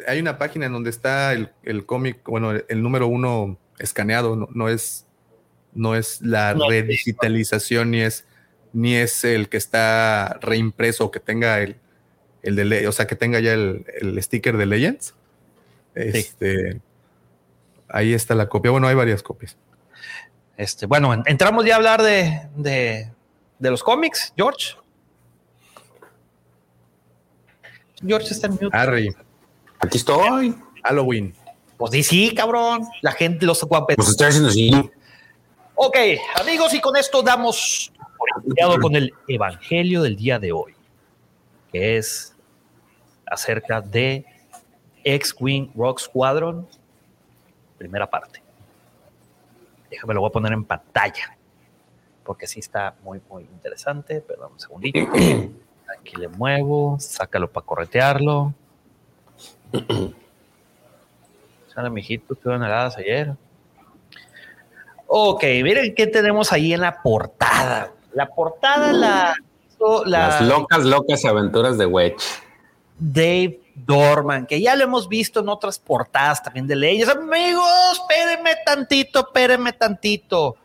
hay 0.07 0.19
una 0.19 0.37
página 0.37 0.67
en 0.67 0.73
donde 0.73 0.89
está 0.89 1.33
el, 1.33 1.85
cómic, 1.85 2.19
bueno, 2.25 2.51
el, 2.51 2.81
número 2.83 3.07
uno 3.07 3.57
escaneado, 3.79 4.49
no, 4.53 4.69
es, 4.69 5.05
no 5.73 5.95
es 5.95 6.21
la 6.21 6.53
redigitalización 6.53 7.91
ni 7.91 8.01
es, 8.01 8.25
ni 8.73 8.95
es 8.95 9.23
el 9.23 9.49
que 9.49 9.57
está 9.57 10.37
reimpreso 10.41 11.05
o 11.05 11.11
que 11.11 11.19
tenga 11.19 11.59
el, 11.59 11.77
el 12.43 12.55
de, 12.55 12.87
o 12.87 12.91
sea, 12.91 13.07
que 13.07 13.15
tenga 13.15 13.39
ya 13.39 13.53
el, 13.53 14.17
sticker 14.21 14.57
de 14.57 14.65
Legends. 14.65 15.15
Este, 15.95 16.81
Ahí 17.93 18.13
está 18.13 18.35
la 18.35 18.47
copia. 18.47 18.71
Bueno, 18.71 18.87
hay 18.87 18.95
varias 18.95 19.21
copias. 19.21 19.57
Este, 20.57 20.85
bueno, 20.85 21.13
entramos 21.25 21.65
ya 21.65 21.73
a 21.73 21.77
hablar 21.77 22.01
de, 22.01 22.47
de, 22.55 23.11
de 23.59 23.71
los 23.71 23.83
cómics, 23.83 24.33
George. 24.37 24.75
George 28.05 28.29
está 28.31 28.47
en 28.47 28.53
mute. 28.53 28.69
Harry. 28.71 29.15
Aquí 29.79 29.97
estoy. 29.97 30.55
Halloween. 30.83 31.35
Pues 31.77 31.91
sí, 31.91 32.03
sí, 32.03 32.35
cabrón. 32.35 32.87
La 33.01 33.11
gente, 33.11 33.45
los 33.45 33.63
guapos. 33.63 33.95
Pues 33.95 34.09
estoy 34.09 34.27
haciendo 34.27 34.49
así. 34.49 34.71
Ok, 35.75 35.97
amigos, 36.39 36.73
y 36.73 36.79
con 36.79 36.95
esto 36.95 37.23
damos 37.23 37.90
con 38.81 38.95
el 38.95 39.13
evangelio 39.27 40.01
del 40.01 40.15
día 40.15 40.39
de 40.39 40.51
hoy, 40.51 40.75
que 41.71 41.97
es 41.97 42.35
acerca 43.25 43.81
de 43.81 44.25
X-Wing 45.03 45.71
Rock 45.75 45.99
Squadron, 45.99 46.67
primera 47.77 48.09
parte. 48.09 48.41
Déjame 49.89 50.13
lo 50.13 50.21
voy 50.21 50.29
a 50.29 50.31
poner 50.31 50.53
en 50.53 50.63
pantalla, 50.63 51.37
porque 52.23 52.47
sí 52.47 52.59
está 52.59 52.95
muy, 53.03 53.21
muy 53.29 53.43
interesante. 53.43 54.21
Perdón 54.21 54.53
un 54.53 54.59
segundito. 54.59 54.99
Aquí 54.99 56.15
le 56.17 56.27
muevo, 56.29 56.97
sácalo 56.99 57.51
para 57.51 57.65
corretearlo. 57.65 58.53
Sale, 61.73 61.89
mijito, 61.89 62.33
estuvieron 62.33 62.63
heladas 62.63 62.97
ayer. 62.97 63.35
Ok, 65.07 65.43
miren 65.43 65.93
qué 65.93 66.07
tenemos 66.07 66.53
ahí 66.53 66.73
en 66.73 66.81
la 66.81 67.01
portada. 67.01 67.91
La 68.13 68.27
portada 68.27 68.91
la 68.93 69.35
Las 70.05 70.41
locas, 70.41 70.83
locas 70.83 71.25
aventuras 71.25 71.77
de 71.77 71.85
Wedge. 71.85 72.23
Dave 72.99 73.59
Dorman, 73.75 74.45
que 74.45 74.61
ya 74.61 74.75
lo 74.75 74.83
hemos 74.83 75.07
visto 75.07 75.39
en 75.39 75.49
otras 75.49 75.79
portadas 75.79 76.43
también 76.43 76.67
de 76.67 76.75
leyes. 76.75 77.09
Amigos, 77.09 77.93
espérenme 77.93 78.55
tantito, 78.65 79.19
espérenme 79.21 79.73
tantito 79.73 80.57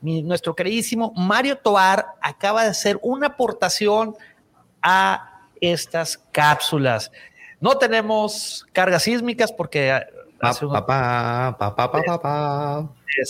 nuestro 0.00 0.54
queridísimo 0.54 1.12
Mario 1.16 1.58
Toar 1.58 2.06
acaba 2.20 2.64
de 2.64 2.70
hacer 2.70 2.98
una 3.02 3.28
aportación 3.28 4.14
a 4.82 5.42
estas 5.60 6.18
cápsulas. 6.30 7.10
No 7.60 7.76
tenemos 7.78 8.64
cargas 8.72 9.02
sísmicas 9.02 9.52
porque 9.52 10.00
papá, 10.38 11.56
papá, 11.58 11.90
papá, 11.90 12.88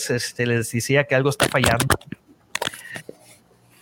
este, 0.09 0.45
les 0.45 0.71
decía 0.71 1.05
que 1.05 1.15
algo 1.15 1.29
está 1.29 1.47
fallando. 1.47 1.87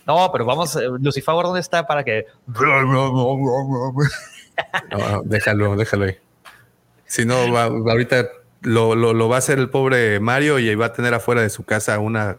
No, 0.08 0.32
pero 0.32 0.44
vamos, 0.46 0.74
eh, 0.74 0.88
Lucifer, 1.00 1.34
¿dónde 1.34 1.60
está 1.60 1.86
para 1.86 2.02
que? 2.02 2.26
déjalo, 5.24 5.76
déjalo 5.76 6.06
ahí. 6.06 6.16
Si 7.04 7.26
no, 7.26 7.36
ahorita 7.36 8.26
lo, 8.62 8.94
lo, 8.94 9.28
va 9.28 9.36
a 9.36 9.38
hacer 9.38 9.58
el 9.58 9.68
pobre 9.68 10.18
Mario 10.18 10.58
y 10.58 10.74
va 10.74 10.86
a 10.86 10.94
tener 10.94 11.12
afuera 11.12 11.42
de 11.42 11.50
su 11.50 11.64
casa 11.64 11.98
una 11.98 12.38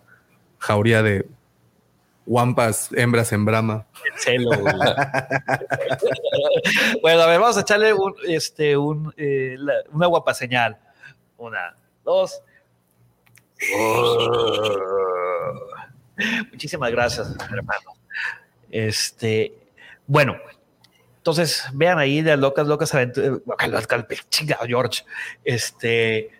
jauría 0.58 1.03
de 1.03 1.27
guampas, 2.25 2.89
hembras 2.93 3.32
en 3.34 3.45
brama. 3.45 3.86
Celo, 4.17 4.49
bueno, 7.01 7.21
a 7.21 7.27
ver, 7.27 7.39
vamos 7.39 7.58
a 7.58 7.62
echarle 7.62 7.93
un, 7.93 8.15
este, 8.27 8.75
un, 8.77 9.13
eh, 9.15 9.58
una 9.91 10.08
guapa 10.08 10.34
señal. 10.34 10.75
Una, 11.38 11.75
dos. 12.03 12.41
Muchísimas 16.51 16.91
gracias, 16.91 17.36
hermano. 17.51 17.93
Este, 18.69 19.53
bueno, 20.05 20.36
entonces 21.17 21.63
vean 21.73 21.97
ahí 21.97 22.21
de 22.21 22.38
locas, 22.38 22.67
locas 22.67 22.93
aventuras. 22.93 23.41
Chingado, 24.29 24.65
George. 24.65 25.03
Este, 25.43 26.32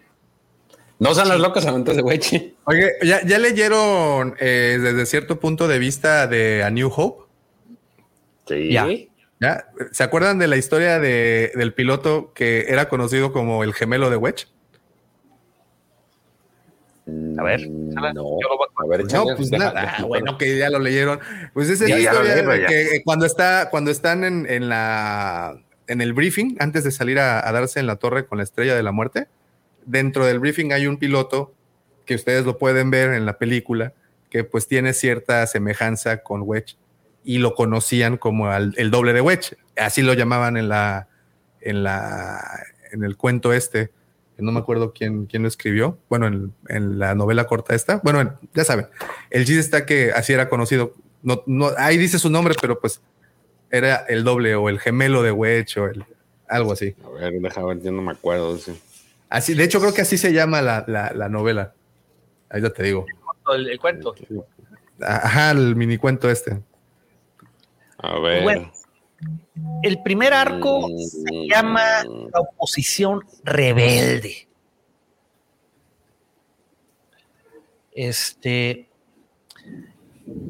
no 1.00 1.16
son 1.16 1.30
las 1.30 1.40
locas 1.40 1.66
aventuras 1.66 1.96
de 1.96 2.04
Wechi. 2.04 2.56
Oye, 2.66 2.92
¿ya, 3.04 3.22
leyeron 3.40 4.36
eh, 4.40 4.78
desde 4.82 5.06
cierto 5.06 5.40
punto 5.40 5.68
de 5.68 5.80
vista 5.80 6.28
de 6.28 6.64
A 6.64 6.70
New 6.70 6.92
Hope? 6.94 7.26
Sí. 8.48 8.72
¿Ya? 8.72 9.66
¿Se 9.94 10.04
acuerdan 10.04 10.38
de 10.40 10.48
la 10.48 10.58
historia 10.58 11.00
de, 11.00 11.54
del 11.56 11.74
piloto 11.74 12.34
que 12.34 12.66
era 12.68 12.90
conocido 12.90 13.32
como 13.32 13.64
el 13.64 13.74
gemelo 13.74 14.10
de 14.10 14.18
Wedge? 14.18 14.48
A 17.38 17.44
ver, 17.44 17.70
no, 17.70 18.06
a 18.76 18.88
ver, 18.88 19.06
no, 19.12 19.26
pues 19.36 19.52
nada, 19.52 19.96
ah, 19.98 20.04
bueno, 20.04 20.38
que 20.38 20.58
ya 20.58 20.70
lo 20.70 20.80
leyeron. 20.80 21.20
Pues 21.54 21.70
esa 21.70 21.86
es 21.86 21.90
la 21.92 22.00
historia 22.00 22.36
de 22.36 22.66
que 22.66 23.02
cuando 23.04 23.26
está, 23.26 23.70
cuando 23.70 23.92
están 23.92 24.24
en, 24.24 24.46
en, 24.50 24.68
la 24.68 25.58
en 25.88 26.02
el 26.02 26.14
briefing, 26.14 26.58
antes 26.60 26.84
de 26.84 26.92
salir 26.92 27.20
a, 27.20 27.48
a 27.48 27.52
darse 27.52 27.80
en 27.80 27.88
la 27.88 27.96
torre 27.96 28.26
con 28.26 28.40
la 28.40 28.44
estrella 28.44 28.76
de 28.76 28.84
la 28.84 28.92
muerte, 28.92 29.28
dentro 29.86 30.26
del 30.26 30.40
briefing 30.40 30.74
hay 30.74 30.88
un 30.88 30.98
piloto 30.98 31.54
que 32.06 32.16
ustedes 32.16 32.46
lo 32.46 32.58
pueden 32.58 32.92
ver 32.92 33.14
en 33.14 33.26
la 33.26 33.38
película, 33.38 33.94
que 34.30 34.44
pues 34.44 34.68
tiene 34.68 34.94
cierta 34.94 35.46
semejanza 35.48 36.24
con 36.24 36.42
Wedge 36.44 36.76
y 37.24 37.38
lo 37.38 37.54
conocían 37.54 38.18
como 38.18 38.52
el 38.54 38.92
doble 38.92 39.14
de 39.14 39.22
Wedge. 39.22 39.58
Así 39.78 40.02
lo 40.02 40.14
llamaban 40.14 40.58
en 40.58 40.70
la, 40.70 41.08
en 41.62 41.84
la, 41.84 42.64
en 42.92 43.04
el 43.04 43.18
cuento 43.18 43.54
este. 43.54 43.92
No 44.40 44.52
me 44.52 44.60
acuerdo 44.60 44.94
quién, 44.94 45.26
quién 45.26 45.42
lo 45.44 45.48
escribió. 45.48 45.98
Bueno, 46.10 46.28
en, 46.68 47.00
la 47.00 47.16
novela 47.16 47.46
corta 47.46 47.76
esta. 47.76 48.00
Bueno, 48.04 48.38
ya 48.54 48.64
saben. 48.64 48.88
El 49.30 49.46
chiste 49.46 49.60
está 49.60 49.86
que 49.86 50.12
así 50.12 50.34
era 50.34 50.50
conocido. 50.50 50.94
No, 51.22 51.44
no, 51.46 51.70
ahí 51.78 51.98
dice 51.98 52.20
su 52.20 52.30
nombre, 52.30 52.56
pero 52.60 52.80
pues 52.80 53.02
era 53.70 53.98
el 54.08 54.24
doble 54.24 54.56
o 54.56 54.70
el 54.70 54.80
gemelo 54.80 55.22
de 55.22 55.32
Wedge 55.32 55.78
o 55.78 55.88
el, 55.88 56.06
algo 56.48 56.74
así. 56.74 56.96
A 57.06 57.10
ver, 57.10 57.34
déjame 57.40 57.68
ver, 57.68 57.84
yo 57.84 57.92
no 57.92 58.02
me 58.02 58.12
acuerdo. 58.12 58.58
Sí. 58.58 58.80
Así, 59.30 59.54
de 59.54 59.64
hecho, 59.64 59.80
creo 59.80 59.94
que 59.94 60.02
así 60.02 60.18
se 60.18 60.34
llama 60.34 60.62
la, 60.62 60.84
la, 60.88 61.30
novela. 61.30 61.74
Ahí 62.50 62.62
ya 62.62 62.72
te 62.72 62.84
digo. 62.84 63.06
El, 63.54 63.80
cuento. 63.80 64.16
Ajá, 65.02 65.52
el 65.52 65.76
mini 65.76 65.98
cuento 65.98 66.30
este. 66.30 66.60
A 67.98 68.20
ver. 68.20 68.72
El 69.84 70.02
primer 70.02 70.34
arco 70.34 70.90
se 70.98 71.48
llama 71.48 71.82
La 72.34 72.40
oposición 72.40 73.22
rebelde. 73.44 74.48
Este. 77.92 78.88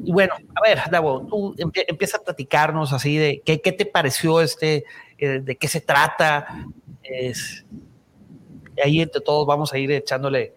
Y 0.04 0.12
bueno, 0.12 0.34
a 0.56 0.62
ver, 0.62 0.80
Davo, 0.92 1.26
tú 1.26 1.56
empieza 1.58 2.18
a 2.18 2.22
platicarnos 2.22 2.92
así 2.92 3.18
de 3.18 3.42
qué, 3.46 3.62
qué 3.62 3.72
te 3.72 3.86
pareció 3.86 4.42
este, 4.42 4.84
eh, 5.18 5.40
de 5.40 5.56
qué 5.56 5.68
se 5.68 5.82
trata. 5.82 6.66
Es, 7.02 7.66
ahí 8.84 9.02
entre 9.02 9.22
todos 9.22 9.48
vamos 9.48 9.74
a 9.74 9.78
ir 9.78 9.92
echándole, 9.92 10.54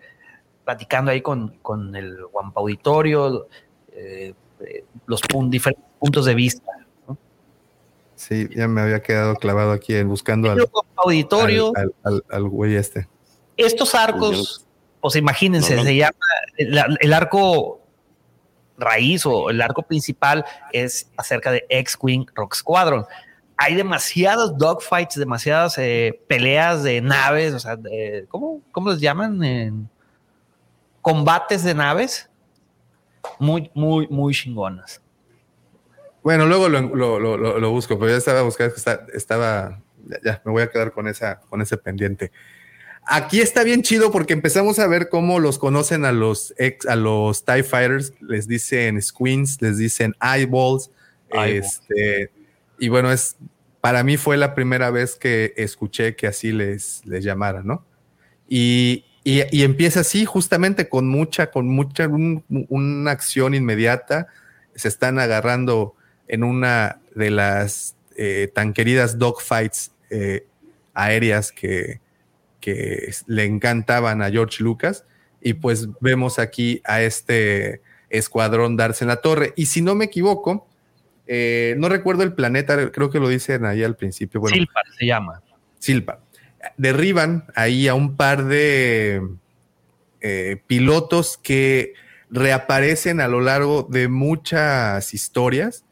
platicando 0.64 1.10
ahí 1.10 1.20
con, 1.20 1.60
el 1.94 2.24
Guampa 2.26 2.60
Auditorio, 2.60 3.46
eh, 3.92 4.34
los 5.06 5.22
diferentes 5.48 5.84
puntos 5.98 6.24
de 6.24 6.34
vista. 6.34 6.81
Sí, 8.22 8.48
ya 8.54 8.68
me 8.68 8.80
había 8.80 9.02
quedado 9.02 9.34
clavado 9.34 9.72
aquí 9.72 9.96
en 9.96 10.08
buscando 10.08 10.48
al, 10.48 10.64
auditorio, 10.94 11.72
al, 12.04 12.48
güey 12.48 12.76
este. 12.76 13.08
Estos 13.56 13.96
arcos, 13.96 14.64
pues 15.00 15.16
imagínense, 15.16 15.82
se 15.82 15.96
llama 15.96 16.16
el, 16.56 17.12
arco 17.12 17.80
raíz 18.78 19.26
o 19.26 19.50
el 19.50 19.60
arco 19.60 19.82
principal 19.82 20.44
es 20.72 21.10
acerca 21.16 21.50
de 21.50 21.66
X-Wing 21.68 22.26
Rock 22.34 22.54
Squadron 22.54 23.04
hay 23.56 23.74
demasiados 23.74 24.56
dogfights, 24.56 25.16
demasiadas 25.16 25.78
eh, 25.78 26.20
peleas 26.26 26.82
de 26.82 27.00
naves, 27.00 27.54
o 27.54 27.60
sea, 27.60 27.76
¿cómo, 28.28 28.60
¿cómo, 28.72 28.90
les 28.90 29.00
llaman? 29.00 29.88
combates 31.00 31.64
de 31.64 31.74
naves 31.74 32.30
muy, 33.38 33.70
muy, 33.74 34.06
muy 34.08 34.32
chingonas. 34.32 35.01
Bueno, 36.22 36.46
luego 36.46 36.68
lo, 36.68 37.70
busco, 37.70 37.98
pero 37.98 38.10
ya 38.10 38.16
estaba 38.16 38.42
buscando, 38.42 38.74
estaba, 39.12 39.80
ya, 40.24 40.40
me 40.44 40.52
voy 40.52 40.62
a 40.62 40.70
quedar 40.70 40.92
con, 40.92 41.08
esa, 41.08 41.40
con 41.40 41.60
ese 41.60 41.76
pendiente. 41.76 42.30
Aquí 43.04 43.40
está 43.40 43.64
bien 43.64 43.82
chido 43.82 44.12
porque 44.12 44.32
empezamos 44.32 44.78
a 44.78 44.86
ver 44.86 45.08
cómo 45.08 45.40
los 45.40 45.58
conocen 45.58 46.04
a 46.04 46.12
los 46.12 46.54
ex, 46.56 46.86
a 46.86 46.94
los 46.94 47.44
TIE 47.44 47.64
Fighters, 47.64 48.12
les 48.20 48.46
dicen 48.46 49.02
squins, 49.02 49.60
les 49.60 49.78
dicen 49.78 50.14
eyeballs, 50.22 50.90
este, 51.32 52.30
y 52.78 52.88
bueno, 52.88 53.10
es 53.10 53.36
para 53.82 54.04
mí 54.04 54.16
fue 54.16 54.36
la 54.36 54.54
primera 54.54 54.90
vez 54.90 55.16
que 55.16 55.54
escuché 55.56 56.14
que 56.14 56.28
así 56.28 56.52
les, 56.52 57.04
les 57.04 57.24
llamaran, 57.24 57.66
¿no? 57.66 57.84
Y, 58.48 59.04
y, 59.24 59.62
empieza 59.62 60.00
así, 60.00 60.24
justamente 60.24 60.88
con 60.88 61.08
mucha, 61.08 61.50
con 61.50 61.66
mucha, 61.66 62.08
una 62.08 63.10
acción 63.10 63.54
inmediata. 63.54 64.28
Se 64.76 64.86
están 64.88 65.18
agarrando 65.18 65.96
en 66.28 66.44
una 66.44 67.00
de 67.14 67.30
las 67.30 67.96
eh, 68.16 68.50
tan 68.54 68.72
queridas 68.72 69.18
dogfights 69.18 69.92
eh, 70.10 70.46
aéreas 70.94 71.52
que, 71.52 72.00
que 72.60 73.12
le 73.26 73.44
encantaban 73.44 74.22
a 74.22 74.30
George 74.30 74.62
Lucas. 74.62 75.04
Y 75.40 75.54
pues 75.54 75.88
vemos 76.00 76.38
aquí 76.38 76.80
a 76.84 77.02
este 77.02 77.80
escuadrón 78.10 78.76
darse 78.76 79.04
en 79.04 79.08
la 79.08 79.16
torre. 79.16 79.52
Y 79.56 79.66
si 79.66 79.82
no 79.82 79.94
me 79.94 80.04
equivoco, 80.04 80.68
eh, 81.26 81.74
no 81.78 81.88
recuerdo 81.88 82.22
el 82.22 82.34
planeta, 82.34 82.90
creo 82.92 83.10
que 83.10 83.18
lo 83.18 83.28
dicen 83.28 83.64
ahí 83.64 83.82
al 83.82 83.96
principio. 83.96 84.40
Bueno, 84.40 84.56
Silpa 84.56 84.80
se 84.98 85.06
llama. 85.06 85.42
Silpa. 85.78 86.20
Derriban 86.76 87.46
ahí 87.56 87.88
a 87.88 87.94
un 87.94 88.16
par 88.16 88.44
de 88.44 89.20
pilotos 90.68 91.36
que 91.36 91.94
reaparecen 92.30 93.20
a 93.20 93.26
lo 93.26 93.40
largo 93.40 93.88
de 93.90 94.06
muchas 94.06 95.12
historias. 95.12 95.84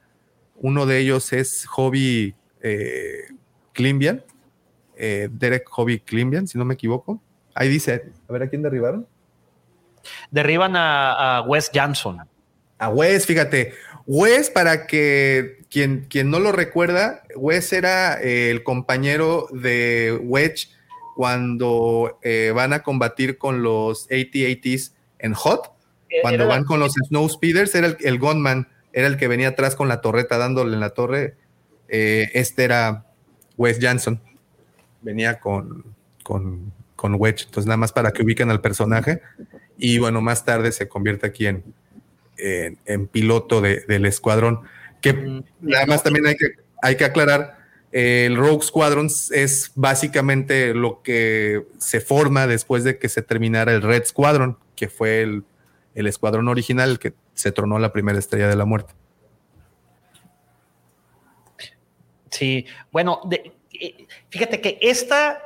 Uno 0.61 0.87
de 0.87 0.99
ellos 0.99 1.33
es 1.33 1.67
Hobby 1.67 2.35
eh, 2.63 3.25
Klimbian, 3.73 4.23
eh, 4.97 5.29
Derek 5.33 5.69
Hobby 5.69 6.01
Klimbian, 6.01 6.47
si 6.47 6.59
no 6.59 6.65
me 6.65 6.75
equivoco. 6.75 7.21
Ahí 7.55 7.69
dice, 7.69 8.13
a 8.29 8.33
ver 8.33 8.43
a 8.45 8.49
quién 8.49 8.63
derribaron. 8.63 9.07
Derriban 10.31 10.75
a, 10.77 11.43
Wes 11.47 11.71
Johnson. 11.75 12.19
A 12.79 12.89
Wes, 12.89 13.27
fíjate. 13.27 13.75
Wes, 14.07 14.51
para 14.51 14.87
que 14.87 15.65
quien, 15.71 16.07
quien 16.09 16.31
no 16.31 16.41
lo 16.41 16.53
recuerda, 16.53 17.23
Wes 17.37 17.73
era 17.73 18.15
el 18.15 18.63
compañero 18.63 19.47
de 19.53 20.19
Wedge 20.23 20.69
cuando 21.15 22.19
eh, 22.23 22.53
van 22.55 22.73
a 22.73 22.83
combatir 22.83 23.37
con 23.39 23.63
los 23.63 24.07
AT-ATs 24.11 24.95
en 25.19 25.35
Hot, 25.35 25.73
eh, 26.09 26.17
cuando 26.23 26.47
van 26.47 26.65
con 26.65 26.81
los 26.81 26.95
Snow 26.95 27.29
Speeders, 27.29 27.75
era 27.75 27.89
el, 27.89 27.97
el 28.01 28.19
gunman, 28.19 28.69
era 28.93 29.07
el 29.07 29.17
que 29.17 29.29
venía 29.29 29.49
atrás 29.49 29.77
con 29.77 29.89
la 29.89 30.01
torreta 30.01 30.39
dándole 30.39 30.75
en 30.75 30.81
la 30.81 30.91
torre. 30.91 31.37
Eh, 31.89 32.31
este 32.35 32.65
era 32.65 33.07
Wes 33.57 33.79
Johnson, 33.81 34.21
venía 35.03 35.41
con, 35.41 35.85
con, 36.23 36.73
con, 36.97 37.15
Wedge, 37.15 37.45
entonces 37.45 37.67
nada 37.67 37.77
más 37.77 37.93
para 37.93 38.13
que 38.13 38.23
ubiquen 38.23 38.51
al 38.51 38.61
personaje. 38.61 39.23
Y 39.79 39.99
bueno, 39.99 40.21
más 40.21 40.45
tarde 40.45 40.73
se 40.73 40.89
convierte 40.89 41.27
aquí 41.27 41.47
en, 41.47 41.65
en, 42.37 43.07
piloto 43.07 43.61
del 43.61 44.07
escuadrón. 44.07 44.61
Que 45.01 45.13
mm, 45.13 45.45
nada 45.61 45.87
más 45.87 46.03
también 46.03 46.27
hay 46.27 46.37
que, 46.37 46.49
hay 46.83 46.97
que 46.97 47.05
aclarar 47.05 47.61
el 47.93 48.37
Rogue 48.37 48.63
Squadron 48.65 49.09
es 49.31 49.73
básicamente 49.75 50.75
lo 50.75 51.03
que 51.03 51.67
se 51.79 52.01
forma 52.01 52.47
después 52.47 52.85
de 52.85 52.99
que 52.99 53.09
se 53.09 53.23
terminara 53.23 53.73
el 53.73 53.83
Red 53.83 54.05
Squadron, 54.05 54.59
que 54.77 54.89
fue 54.89 55.23
el, 55.23 55.45
escuadrón 55.95 56.49
original 56.49 56.99
que 56.99 57.13
se 57.41 57.53
tronó 57.53 57.79
la 57.79 57.91
primera 57.91 58.19
estrella 58.19 58.49
de 58.49 58.57
la 58.57 58.67
muerte. 58.67 58.93
Sí, 62.31 62.67
bueno, 62.93 63.23
eh, 63.31 64.07
fíjate 64.29 64.61
que 64.61 64.79
esta 64.81 65.43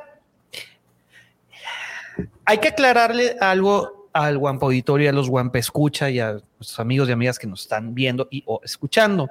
hay 2.45 2.57
que 2.59 2.67
aclararle 2.67 3.37
algo 3.39 4.09
al 4.13 4.37
Guampa 4.37 4.65
Auditorio, 4.65 5.09
a 5.09 5.13
los 5.13 5.29
Guampa 5.29 5.57
Escucha 5.57 6.09
y 6.09 6.19
a 6.19 6.33
nuestros 6.33 6.79
amigos 6.79 7.09
y 7.09 7.13
amigas 7.13 7.39
que 7.39 7.47
nos 7.47 7.61
están 7.61 7.93
viendo 7.95 8.27
y 8.29 8.43
o 8.45 8.59
escuchando. 8.63 9.29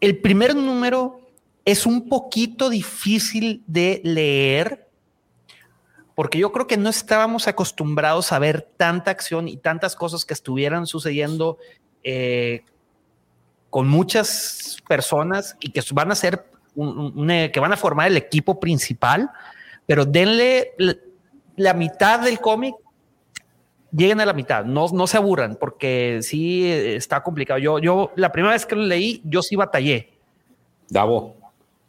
El 0.00 0.18
primer 0.18 0.54
número 0.54 1.20
es 1.64 1.86
un 1.86 2.08
poquito 2.08 2.68
difícil 2.68 3.62
de 3.66 4.00
leer 4.04 4.89
porque 6.20 6.36
yo 6.36 6.52
creo 6.52 6.66
que 6.66 6.76
no 6.76 6.90
estábamos 6.90 7.48
acostumbrados 7.48 8.30
a 8.32 8.38
ver 8.38 8.60
tanta 8.76 9.10
acción 9.10 9.48
y 9.48 9.56
tantas 9.56 9.96
cosas 9.96 10.26
que 10.26 10.34
estuvieran 10.34 10.86
sucediendo 10.86 11.56
eh, 12.04 12.62
con 13.70 13.88
muchas 13.88 14.76
personas 14.86 15.56
y 15.60 15.70
que 15.70 15.80
van 15.94 16.12
a 16.12 16.14
ser 16.14 16.44
eh, 16.76 17.50
que 17.50 17.58
van 17.58 17.72
a 17.72 17.76
formar 17.78 18.08
el 18.08 18.18
equipo 18.18 18.60
principal, 18.60 19.30
pero 19.86 20.04
denle 20.04 20.74
la 21.56 21.72
mitad 21.72 22.20
del 22.20 22.38
cómic, 22.38 22.74
lleguen 23.90 24.20
a 24.20 24.26
la 24.26 24.34
mitad, 24.34 24.66
no, 24.66 24.88
no 24.88 25.06
se 25.06 25.16
aburran, 25.16 25.56
porque 25.58 26.18
sí 26.20 26.70
está 26.70 27.22
complicado. 27.22 27.58
Yo, 27.60 27.78
yo 27.78 28.12
la 28.16 28.30
primera 28.30 28.52
vez 28.52 28.66
que 28.66 28.76
lo 28.76 28.82
leí, 28.82 29.22
yo 29.24 29.40
sí 29.40 29.56
batallé. 29.56 30.12
Davo, 30.90 31.34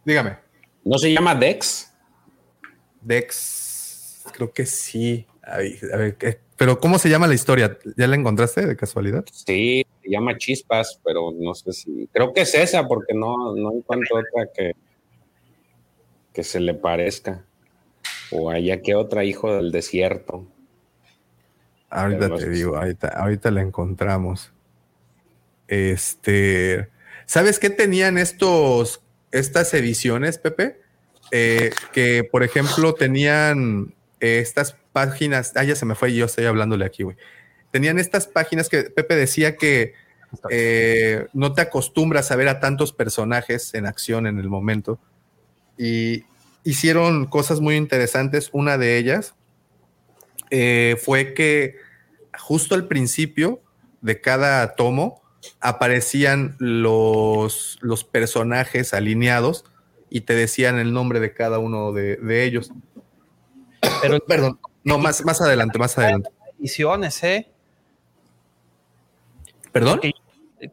Dígame. 0.06 0.38
¿No 0.86 0.98
se 0.98 1.12
llama 1.12 1.36
Dex? 1.36 1.92
Dex, 3.02 3.61
creo 4.34 4.52
que 4.52 4.66
sí. 4.66 5.26
A 5.44 5.58
ver, 5.58 6.18
pero 6.58 6.80
¿cómo 6.80 7.00
se 7.00 7.10
llama 7.10 7.28
la 7.28 7.34
historia? 7.34 7.78
¿Ya 7.98 8.08
la 8.08 8.16
encontraste 8.16 8.66
de 8.66 8.76
casualidad? 8.76 9.26
Sí, 9.32 9.86
se 10.04 10.10
llama 10.10 10.38
Chispas, 10.38 11.00
pero 11.04 11.32
no 11.32 11.56
sé 11.56 11.74
si. 11.74 12.08
Creo 12.14 12.34
que 12.34 12.42
es 12.42 12.54
esa, 12.54 12.88
porque 12.88 13.14
no, 13.14 13.56
no 13.56 13.74
encuentro 13.74 14.18
otra 14.20 14.52
que, 14.54 14.74
que 16.34 16.44
se 16.44 16.60
le 16.60 16.74
parezca. 16.74 17.46
O 18.32 18.50
haya 18.50 18.82
que 18.82 18.96
otra 18.96 19.24
hijo 19.26 19.54
del 19.54 19.72
desierto. 19.72 20.46
Ahorita 21.90 22.34
te 22.36 22.50
digo, 22.50 22.78
ahorita, 22.78 23.10
ahorita 23.10 23.52
la 23.52 23.62
encontramos. 23.62 24.54
Este. 25.68 26.90
¿Sabes 27.26 27.60
qué 27.60 27.70
tenían 27.70 28.18
estos 28.18 29.02
estas 29.32 29.74
ediciones, 29.74 30.38
Pepe, 30.38 30.80
eh, 31.32 31.72
que 31.94 32.24
por 32.24 32.44
ejemplo 32.44 32.94
tenían 32.94 33.94
eh, 34.22 34.40
estas 34.40 34.78
páginas, 34.94 35.54
ah, 35.56 35.64
ya 35.64 35.76
se 35.76 35.86
me 35.86 35.96
fue 35.96 36.12
y 36.12 36.16
yo 36.16 36.26
estoy 36.26 36.46
hablándole 36.46 36.86
aquí, 36.86 37.04
güey. 37.04 37.18
Tenían 37.72 38.00
estas 38.00 38.28
páginas 38.28 38.70
que 38.70 38.84
Pepe 38.84 39.16
decía 39.16 39.56
que 39.56 39.94
eh, 40.50 41.28
no 41.34 41.54
te 41.54 41.62
acostumbras 41.62 42.32
a 42.32 42.36
ver 42.36 42.48
a 42.48 42.60
tantos 42.60 42.94
personajes 42.94 43.74
en 43.74 43.86
acción 43.86 44.28
en 44.28 44.40
el 44.40 44.50
momento. 44.50 45.00
Y 45.78 46.24
hicieron 46.64 47.26
cosas 47.26 47.60
muy 47.60 47.76
interesantes. 47.76 48.50
Una 48.54 48.78
de 48.78 48.98
ellas 48.98 49.36
fue 50.98 51.34
que 51.34 51.78
justo 52.38 52.76
al 52.76 52.88
principio 52.88 53.62
de 54.02 54.20
cada 54.20 54.76
tomo 54.76 55.22
aparecían 55.60 56.56
los, 56.60 57.78
los 57.82 58.04
personajes 58.04 58.94
alineados 58.94 59.66
y 60.10 60.22
te 60.22 60.36
decían 60.36 60.78
el 60.78 60.94
nombre 60.94 61.20
de 61.20 61.34
cada 61.34 61.60
uno 61.60 61.94
de, 61.94 62.44
ellos. 62.44 62.72
Pero, 64.02 64.20
perdón, 64.28 64.60
no, 64.84 64.98
más, 64.98 65.24
más 65.26 65.42
adelante, 65.42 65.80
más 65.80 65.98
adelante. 65.98 66.30
Ediciones, 66.60 67.24
¿eh? 67.24 67.48
¿Perdón? 69.72 70.02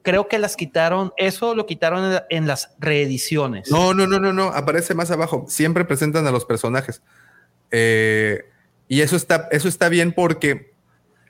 creo 0.03 0.29
que 0.29 0.39
las 0.39 0.57
quitaron, 0.57 1.13
eso 1.17 1.55
lo 1.55 1.67
quitaron 1.67 2.21
en 2.29 2.47
las 2.47 2.75
reediciones. 2.79 3.71
No, 3.71 3.95
no, 3.95 4.07
no, 4.07 4.19
no, 4.21 4.33
no, 4.33 4.49
aparece 4.49 4.95
más 4.95 5.11
abajo. 5.11 5.47
Siempre 5.49 5.85
presentan 5.85 6.27
a 6.27 6.31
los 6.31 6.45
personajes. 6.45 7.03
Eh, 7.71 8.45
y 8.87 9.01
eso 9.01 9.17
está, 9.17 9.49
eso 9.51 9.69
está 9.69 9.89
bien 9.89 10.13
porque 10.13 10.73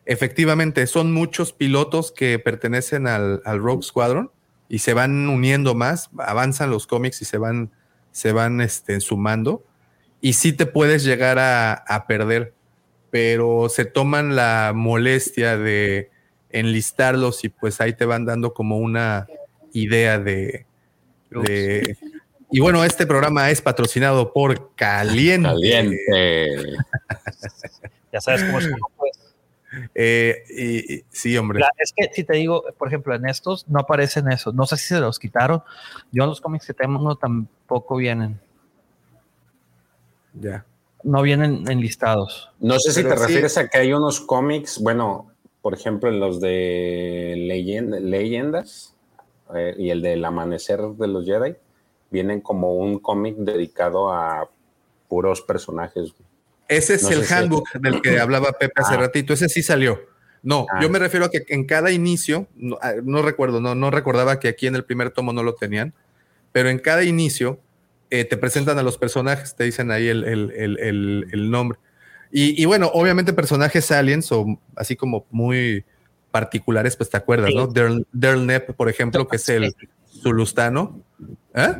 efectivamente 0.07 0.87
son 0.87 1.13
muchos 1.13 1.53
pilotos 1.53 2.13
que 2.13 2.39
pertenecen 2.39 3.07
al, 3.07 3.43
Rogue 3.45 3.83
Squadron 3.83 4.31
y 4.69 4.81
se 4.81 4.95
van 4.95 5.29
uniendo 5.29 5.75
más, 5.75 6.11
avanzan 6.19 6.71
los 6.71 6.87
cómics 6.87 7.23
y 7.23 7.25
se 7.25 7.39
van, 7.39 7.71
se 8.13 8.33
van 8.33 8.61
este, 8.61 9.01
sumando. 9.01 9.65
Y 10.21 10.33
sí 10.33 10.53
te 10.53 10.67
puedes 10.67 11.05
llegar 11.05 11.39
a, 11.39 12.05
perder, 12.09 12.53
pero 13.11 13.69
se 13.69 13.85
toman 13.85 14.35
la 14.37 14.73
molestia 14.75 15.57
de 15.57 16.11
enlistarlos 16.51 17.45
y 17.45 17.51
pues 17.51 17.81
ahí 17.81 17.93
te 17.93 18.05
van 18.05 18.25
dando 18.25 18.53
como 18.53 18.79
una 18.79 19.27
idea 19.73 20.19
de, 20.19 20.67
y 22.51 22.61
bueno, 22.61 22.85
este 22.85 23.07
programa 23.07 23.51
es 23.51 23.61
patrocinado 23.61 24.33
por 24.33 24.75
Caliente. 24.75 25.49
Caliente. 25.49 26.77
ya 28.13 28.21
sabes 28.21 28.45
cómo 28.45 28.59
es. 28.59 28.69
Eh, 29.95 30.45
y, 30.49 31.05
sí, 31.11 31.37
hombre. 31.37 31.61
es 31.77 31.93
que 31.95 32.11
si 32.13 32.25
te 32.25 32.35
digo, 32.35 32.65
por 32.79 32.89
ejemplo, 32.89 33.15
en 33.15 33.29
estos 33.29 33.69
no 33.69 33.81
aparecen 33.81 34.31
eso. 34.33 34.53
No 34.53 34.67
sé 34.67 34.77
si 34.77 34.87
se 34.87 35.01
los 35.01 35.19
quitaron. 35.19 35.63
Yo 36.11 36.25
en 36.25 36.31
los 36.31 36.41
cómics 36.41 36.67
que 36.67 36.75
tengo 36.75 37.17
tampoco 37.17 37.97
vienen. 37.97 38.41
Ya. 40.35 40.65
No 41.03 41.23
vienen 41.23 41.69
enlistados. 41.69 42.51
No 42.59 42.79
sé 42.79 42.93
si 42.93 43.03
te 43.03 43.15
refieres 43.15 43.57
a 43.57 43.69
que 43.69 43.79
hay 43.79 43.93
unos 43.93 44.21
cómics, 44.21 44.81
bueno, 44.81 45.31
por 45.63 45.75
ejemplo, 45.75 46.09
en 46.09 46.21
los 46.21 46.41
de 46.41 47.35
leyendas 48.01 48.95
eh, 49.55 49.75
y 49.79 49.91
el 49.91 50.03
del 50.03 50.25
amanecer 50.25 50.81
de 50.81 51.07
los 51.07 51.25
Jedi, 51.25 51.55
vienen 52.11 52.41
como 52.41 52.75
un 52.77 52.99
cómic 52.99 53.37
dedicado 53.37 54.13
a 54.13 54.49
puros 55.09 55.43
personajes. 55.43 56.13
Ese 56.69 56.95
es 56.95 57.11
el 57.11 57.25
handbook 57.25 57.73
del 57.75 58.03
que 58.03 58.19
hablaba 58.21 58.53
Pepe 58.53 58.81
hace 58.83 58.95
ah. 58.95 58.99
ratito. 58.99 59.33
Ese 59.33 59.49
sí 59.49 59.63
salió. 59.63 60.01
No, 60.43 60.67
yo 60.81 60.89
ah. 60.89 60.91
me 60.91 60.99
refiero 60.99 61.27
a 61.27 61.31
que 61.31 61.45
en 61.49 61.65
cada 61.65 61.91
inicio, 61.91 62.47
no, 62.55 62.79
ah, 62.81 62.93
recuerdo, 63.23 63.61
no, 63.61 63.75
no 63.75 63.91
recordaba 63.91 64.39
que 64.39 64.49
aquí 64.49 64.67
en 64.67 64.77
el 64.77 64.85
primer 64.85 65.11
tomo 65.11 65.33
no 65.33 65.43
lo 65.43 65.55
tenían, 65.55 65.95
pero 66.53 66.69
en 66.69 66.79
cada 66.79 67.03
inicio 67.05 67.59
eh, 68.11 68.25
te 68.25 68.37
presentan 68.37 68.79
a 68.79 68.83
los 68.83 68.97
personajes, 68.97 69.55
te 69.55 69.65
dicen 69.65 69.91
ahí 69.91 70.09
el, 70.09 71.51
nombre. 71.51 71.79
Y, 72.31 72.65
bueno, 72.65 72.91
obviamente 72.93 73.33
personajes 73.33 73.91
aliens 73.91 74.31
o 74.33 74.61
así 74.77 74.97
como 74.97 75.27
muy 75.31 75.85
particulares, 76.31 76.97
pues 76.97 77.11
te 77.11 77.17
acuerdas, 77.17 77.51
¿no? 77.55 77.67
Derl, 77.67 78.47
Nep, 78.47 78.73
por 78.73 78.89
ejemplo, 78.89 79.27
que 79.29 79.37
es 79.37 79.49
el 79.49 79.75
zulustano. 80.23 81.03
¿Eh? 81.55 81.75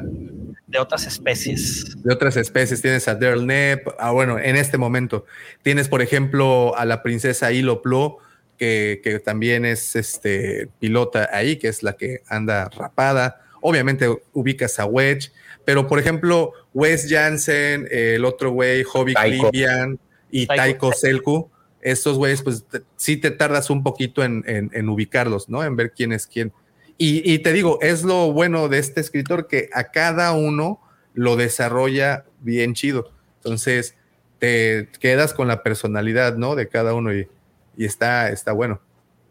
De 0.67 0.79
otras 0.79 1.07
especies. 1.07 1.97
De 2.03 2.13
otras 2.13 2.37
especies. 2.37 2.83
Tienes 2.83 3.09
a 3.09 3.15
Derl 3.15 3.47
Nep. 3.47 3.89
Ah, 3.99 4.11
bueno, 4.11 4.39
en 4.39 4.57
este 4.57 4.77
momento. 4.77 5.25
Tienes, 5.63 5.89
por 5.89 6.03
ejemplo, 6.03 6.77
a 6.77 6.85
la 6.85 7.03
princesa 7.03 7.53
Hilo 7.53 7.81
Plo, 7.81 8.19
que, 8.59 9.01
que, 9.03 9.19
también 9.19 9.65
es 9.65 9.97
este 9.97 10.69
pilota 10.79 11.31
ahí, 11.33 11.57
que 11.57 11.69
es 11.69 11.83
la 11.83 11.95
que 11.95 12.23
anda 12.29 12.69
rapada. 12.69 13.43
Obviamente 13.61 14.09
ubicas 14.33 14.79
a 14.79 14.85
Wedge. 14.85 15.31
Pero, 15.69 15.87
por 15.87 15.99
ejemplo, 15.99 16.55
Wes 16.73 17.09
Jansen, 17.11 17.87
el 17.91 18.25
otro 18.25 18.53
güey, 18.53 18.85
Hobby 18.85 19.13
Clivian 19.13 19.99
y 20.31 20.47
Taiko, 20.47 20.95
Selku, 20.95 21.51
estos 21.83 22.17
güeyes, 22.17 22.41
pues 22.41 22.65
sí 22.97 23.19
te 23.19 23.31
tardas 23.31 23.69
un 23.69 23.83
poquito 23.83 24.25
en, 24.25 24.89
ubicarlos, 24.89 25.51
¿no? 25.51 25.63
En 25.63 25.77
ver 25.77 25.93
quién 25.93 26.13
es 26.13 26.27
quién. 26.27 26.55
Y, 26.97 27.41
te 27.41 27.53
digo, 27.53 27.79
es 27.83 28.03
lo 28.03 28.33
bueno 28.33 28.71
de 28.71 28.79
este 28.79 29.03
escritor 29.03 29.47
que 29.47 29.69
a 29.75 29.91
cada 29.91 30.33
uno 30.33 30.81
lo 31.13 31.37
desarrolla 31.37 32.25
bien 32.41 32.73
chido. 32.73 33.13
Entonces, 33.37 33.95
te 34.39 34.89
quedas 35.01 35.35
con 35.35 35.49
la 35.49 35.63
personalidad, 35.63 36.39
¿no? 36.39 36.55
De 36.55 36.69
cada 36.69 36.95
uno 36.95 37.15
y, 37.15 37.29
y 37.77 37.85
está, 37.85 38.31
está 38.31 38.53
bueno. 38.53 38.81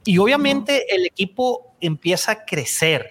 Y 0.06 0.20
obviamente 0.20 0.96
el 0.96 1.04
equipo 1.04 1.74
empieza 1.82 2.32
a 2.34 2.46
crecer 2.46 3.10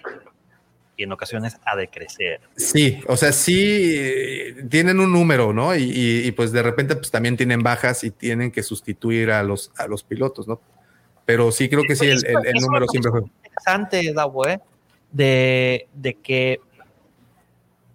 y 0.97 1.03
en 1.03 1.11
ocasiones 1.11 1.57
a 1.63 1.75
decrecer. 1.75 2.41
Sí, 2.55 2.99
o 3.07 3.15
sea, 3.15 3.31
sí 3.31 4.55
tienen 4.69 4.99
un 4.99 5.13
número, 5.13 5.53
¿no? 5.53 5.75
Y, 5.75 6.31
pues 6.35 6.51
de 6.51 6.63
repente 6.63 6.95
pues 6.95 7.11
también 7.11 7.37
tienen 7.37 7.61
bajas 7.61 8.03
y 8.03 8.11
tienen 8.11 8.51
que 8.51 8.63
sustituir 8.63 9.31
a 9.31 9.43
los, 9.43 9.71
a 9.77 9.87
los 9.87 10.03
pilotos, 10.03 10.47
¿no? 10.47 10.59
Pero 11.25 11.51
sí 11.51 11.69
creo 11.69 11.83
que 11.87 11.95
sí, 11.95 12.07
el, 12.07 12.23
número 12.61 12.87
siempre 12.87 13.11
fue. 13.11 13.21
Interesante, 13.21 14.13
Davo, 14.13 14.47
¿eh? 14.47 14.59
De, 15.11 15.87
de 15.93 16.15
que 16.15 16.59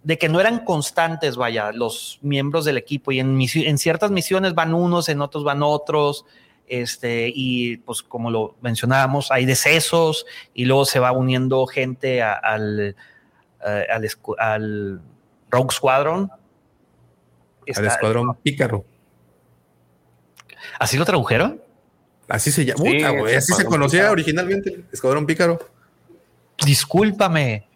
de 0.04 0.18
que 0.18 0.28
no 0.28 0.40
eran 0.40 0.64
constantes, 0.64 1.36
vaya, 1.36 1.70
los 1.72 2.18
miembros 2.22 2.64
del 2.64 2.76
equipo 2.76 3.12
y 3.12 3.20
en, 3.20 3.38
en 3.40 3.78
ciertas 3.78 4.10
misiones 4.10 4.54
van 4.54 4.74
unos, 4.74 5.08
en 5.08 5.20
otros 5.20 5.44
van 5.44 5.62
otros, 5.62 6.24
este, 6.72 7.30
y 7.34 7.76
pues 7.76 8.02
como 8.02 8.30
lo 8.30 8.56
mencionábamos, 8.62 9.30
hay 9.30 9.44
decesos 9.44 10.24
y 10.54 10.64
luego 10.64 10.86
se 10.86 11.00
va 11.00 11.12
uniendo 11.12 11.66
gente 11.66 12.22
al, 12.22 12.96
eh, 13.66 13.86
al, 14.38 15.02
Rogue 15.50 15.70
Squadron. 15.70 16.30
al 17.76 17.86
Escuadrón 17.86 18.34
Pícaro. 18.36 18.86
¿Así 20.78 20.96
lo 20.96 21.04
tradujeron? 21.04 21.60
Así 22.26 22.50
se 22.50 22.64
llama. 22.64 22.82
así 23.36 23.52
se 23.52 23.66
conocía 23.66 24.10
originalmente, 24.10 24.82
Escuadrón 24.90 25.26
Pícaro. 25.26 25.58
Discúlpame. 26.64 27.68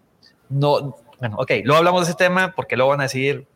No, 0.48 0.96
bueno, 1.20 1.36
ok, 1.36 1.50
luego 1.64 1.76
hablamos 1.76 2.06
de 2.06 2.12
ese 2.12 2.16
tema 2.16 2.54
porque 2.56 2.76
luego 2.76 2.92
van 2.92 3.00
a 3.00 3.02
decir 3.02 3.46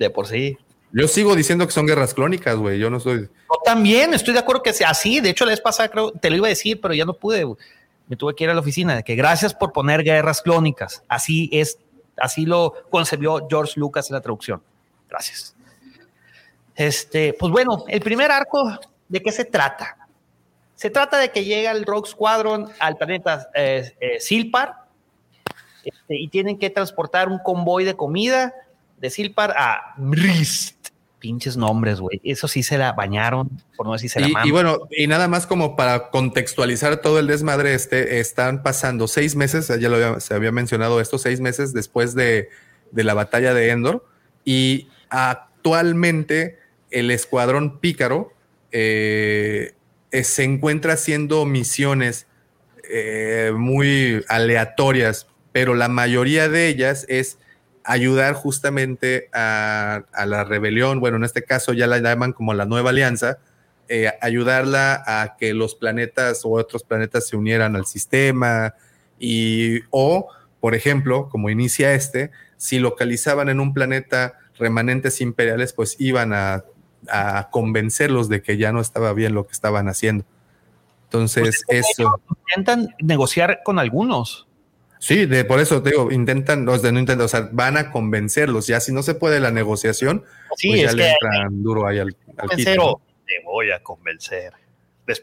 de 0.00 0.10
por 0.10 0.26
sí 0.26 0.58
yo 0.92 1.06
sigo 1.06 1.36
diciendo 1.36 1.66
que 1.66 1.72
son 1.72 1.86
guerras 1.86 2.14
clónicas, 2.14 2.56
güey. 2.56 2.78
Yo 2.78 2.90
no 2.90 2.98
soy. 3.00 3.22
Yo 3.22 3.60
también 3.64 4.14
estoy 4.14 4.32
de 4.32 4.40
acuerdo 4.40 4.62
que 4.62 4.72
sea 4.72 4.90
así. 4.90 5.20
De 5.20 5.30
hecho, 5.30 5.44
la 5.44 5.50
vez 5.50 5.60
pasada 5.60 5.88
creo 5.88 6.12
te 6.12 6.30
lo 6.30 6.36
iba 6.36 6.46
a 6.46 6.50
decir, 6.50 6.80
pero 6.80 6.94
ya 6.94 7.04
no 7.04 7.14
pude. 7.14 7.44
Me 8.06 8.16
tuve 8.16 8.34
que 8.34 8.44
ir 8.44 8.50
a 8.50 8.54
la 8.54 8.60
oficina. 8.60 9.02
Que 9.02 9.14
gracias 9.14 9.54
por 9.54 9.72
poner 9.72 10.02
guerras 10.02 10.40
clónicas. 10.40 11.02
Así 11.08 11.50
es, 11.52 11.78
así 12.16 12.46
lo 12.46 12.74
concebió 12.90 13.46
George 13.48 13.74
Lucas 13.76 14.08
en 14.08 14.14
la 14.14 14.20
traducción. 14.20 14.62
Gracias. 15.08 15.54
Este, 16.74 17.34
pues 17.38 17.52
bueno, 17.52 17.84
el 17.88 18.00
primer 18.00 18.30
arco, 18.30 18.78
¿de 19.08 19.20
qué 19.20 19.32
se 19.32 19.44
trata? 19.44 19.96
Se 20.74 20.90
trata 20.90 21.18
de 21.18 21.30
que 21.30 21.44
llega 21.44 21.72
el 21.72 21.84
Rogue 21.84 22.08
Squadron 22.08 22.70
al 22.78 22.96
planeta 22.96 23.50
eh, 23.52 23.96
eh, 24.00 24.20
Silpar 24.20 24.86
este, 25.84 26.16
y 26.16 26.28
tienen 26.28 26.56
que 26.56 26.70
transportar 26.70 27.28
un 27.28 27.40
convoy 27.40 27.84
de 27.84 27.96
comida 27.96 28.54
de 28.96 29.10
Silpar 29.10 29.54
a 29.56 29.94
Mrist 29.96 30.77
pinches 31.18 31.56
nombres, 31.56 32.00
güey. 32.00 32.20
Eso 32.24 32.48
sí 32.48 32.62
se 32.62 32.78
la 32.78 32.92
bañaron, 32.92 33.50
por 33.76 33.86
no 33.86 33.92
decir 33.92 34.10
se 34.10 34.20
la 34.20 34.28
y, 34.28 34.48
y 34.48 34.50
bueno, 34.50 34.88
y 34.90 35.06
nada 35.06 35.28
más 35.28 35.46
como 35.46 35.76
para 35.76 36.10
contextualizar 36.10 36.98
todo 36.98 37.18
el 37.18 37.26
desmadre 37.26 37.74
este, 37.74 38.20
están 38.20 38.62
pasando 38.62 39.08
seis 39.08 39.36
meses, 39.36 39.68
ya 39.68 39.88
lo 39.88 40.20
se 40.20 40.34
había 40.34 40.52
mencionado 40.52 41.00
esto, 41.00 41.18
seis 41.18 41.40
meses 41.40 41.72
después 41.72 42.14
de, 42.14 42.48
la 42.92 43.14
batalla 43.14 43.54
de 43.54 43.70
Endor, 43.70 44.04
y 44.44 44.88
actualmente 45.10 46.58
el 46.90 47.10
escuadrón 47.10 47.78
pícaro 47.80 48.32
eh, 48.72 49.74
eh, 50.10 50.24
se 50.24 50.44
encuentra 50.44 50.94
haciendo 50.94 51.44
misiones 51.44 52.26
eh, 52.90 53.52
muy 53.54 54.24
aleatorias, 54.28 55.26
pero 55.52 55.74
la 55.74 55.88
mayoría 55.88 56.48
de 56.48 56.68
ellas 56.68 57.04
es 57.08 57.38
ayudar 57.88 58.34
justamente 58.34 59.30
a, 59.32 60.04
la 60.26 60.44
rebelión, 60.44 61.00
bueno, 61.00 61.16
en 61.16 61.24
este 61.24 61.42
caso 61.42 61.72
ya 61.72 61.86
la 61.86 61.98
llaman 61.98 62.34
como 62.34 62.52
la 62.52 62.66
nueva 62.66 62.90
alianza, 62.90 63.38
eh, 63.88 64.12
ayudarla 64.20 65.02
a 65.06 65.36
que 65.38 65.54
los 65.54 65.74
planetas 65.74 66.44
o 66.44 66.50
otros 66.50 66.82
planetas 66.84 67.26
se 67.26 67.36
unieran 67.36 67.76
al 67.76 67.86
sistema 67.86 68.74
y 69.18 69.80
o, 69.88 70.28
por 70.60 70.74
ejemplo, 70.74 71.30
como 71.30 71.48
inicia 71.48 71.94
este, 71.94 72.30
si 72.58 72.78
localizaban 72.78 73.48
en 73.48 73.58
un 73.58 73.72
planeta 73.72 74.34
remanentes 74.58 75.22
imperiales, 75.22 75.72
pues 75.72 75.96
iban 75.98 76.34
a, 76.34 76.64
convencerlos 77.50 78.28
de 78.28 78.42
que 78.42 78.58
ya 78.58 78.72
no 78.72 78.80
estaba 78.80 79.14
bien 79.14 79.32
lo 79.32 79.46
que 79.46 79.52
estaban 79.52 79.88
haciendo. 79.88 80.26
Entonces, 81.04 81.62
pues 81.66 81.88
eso. 81.88 82.20
Intentan 82.50 82.88
negociar 83.00 83.60
con 83.64 83.78
algunos. 83.78 84.47
Sí, 84.98 85.26
de, 85.26 85.44
por 85.44 85.60
eso 85.60 85.82
te 85.82 85.90
digo, 85.90 86.10
intentan, 86.10 86.64
los 86.64 86.82
de 86.82 86.92
no 86.92 86.98
intentan, 86.98 87.24
o 87.24 87.28
sea, 87.28 87.48
van 87.52 87.76
a 87.76 87.90
convencerlos. 87.90 88.66
Ya 88.66 88.80
si 88.80 88.92
no 88.92 89.02
se 89.02 89.14
puede 89.14 89.40
la 89.40 89.50
negociación, 89.50 90.24
sí, 90.56 90.70
pues 90.70 90.82
ya 90.82 90.92
le 90.92 91.10
entran 91.10 91.62
duro 91.62 91.86
ahí 91.86 91.98
al, 91.98 92.16
al 92.36 92.48
Te 92.48 92.76
voy 93.44 93.70
a 93.70 93.82
convencer. 93.82 94.52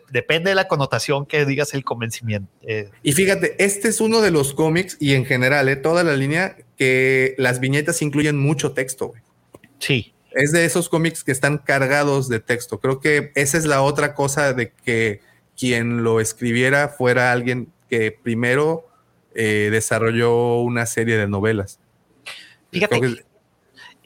Depende 0.09 0.49
de 0.49 0.55
la 0.55 0.67
connotación 0.67 1.27
que 1.27 1.45
digas 1.45 1.73
el 1.75 1.83
convencimiento. 1.83 2.51
Eh. 2.63 2.89
Y 3.03 3.11
fíjate, 3.11 3.55
este 3.63 3.89
es 3.89 4.01
uno 4.01 4.21
de 4.21 4.31
los 4.31 4.53
cómics 4.53 4.97
y 4.99 5.13
en 5.13 5.25
general, 5.25 5.69
eh, 5.69 5.75
toda 5.75 6.03
la 6.03 6.15
línea, 6.15 6.57
que 6.75 7.35
las 7.37 7.59
viñetas 7.59 8.01
incluyen 8.01 8.37
mucho 8.37 8.73
texto. 8.73 9.09
Güey. 9.09 9.21
Sí. 9.79 10.13
Es 10.31 10.51
de 10.51 10.65
esos 10.65 10.89
cómics 10.89 11.23
que 11.23 11.31
están 11.31 11.59
cargados 11.59 12.29
de 12.29 12.39
texto. 12.39 12.79
Creo 12.79 12.99
que 12.99 13.31
esa 13.35 13.57
es 13.57 13.65
la 13.65 13.83
otra 13.83 14.15
cosa 14.15 14.53
de 14.53 14.71
que 14.71 15.21
quien 15.57 16.03
lo 16.03 16.19
escribiera 16.19 16.89
fuera 16.89 17.31
alguien 17.31 17.71
que 17.89 18.11
primero 18.11 18.87
eh, 19.35 19.69
desarrolló 19.71 20.61
una 20.61 20.85
serie 20.85 21.17
de 21.17 21.27
novelas. 21.27 21.79
Fíjate, 22.71 23.25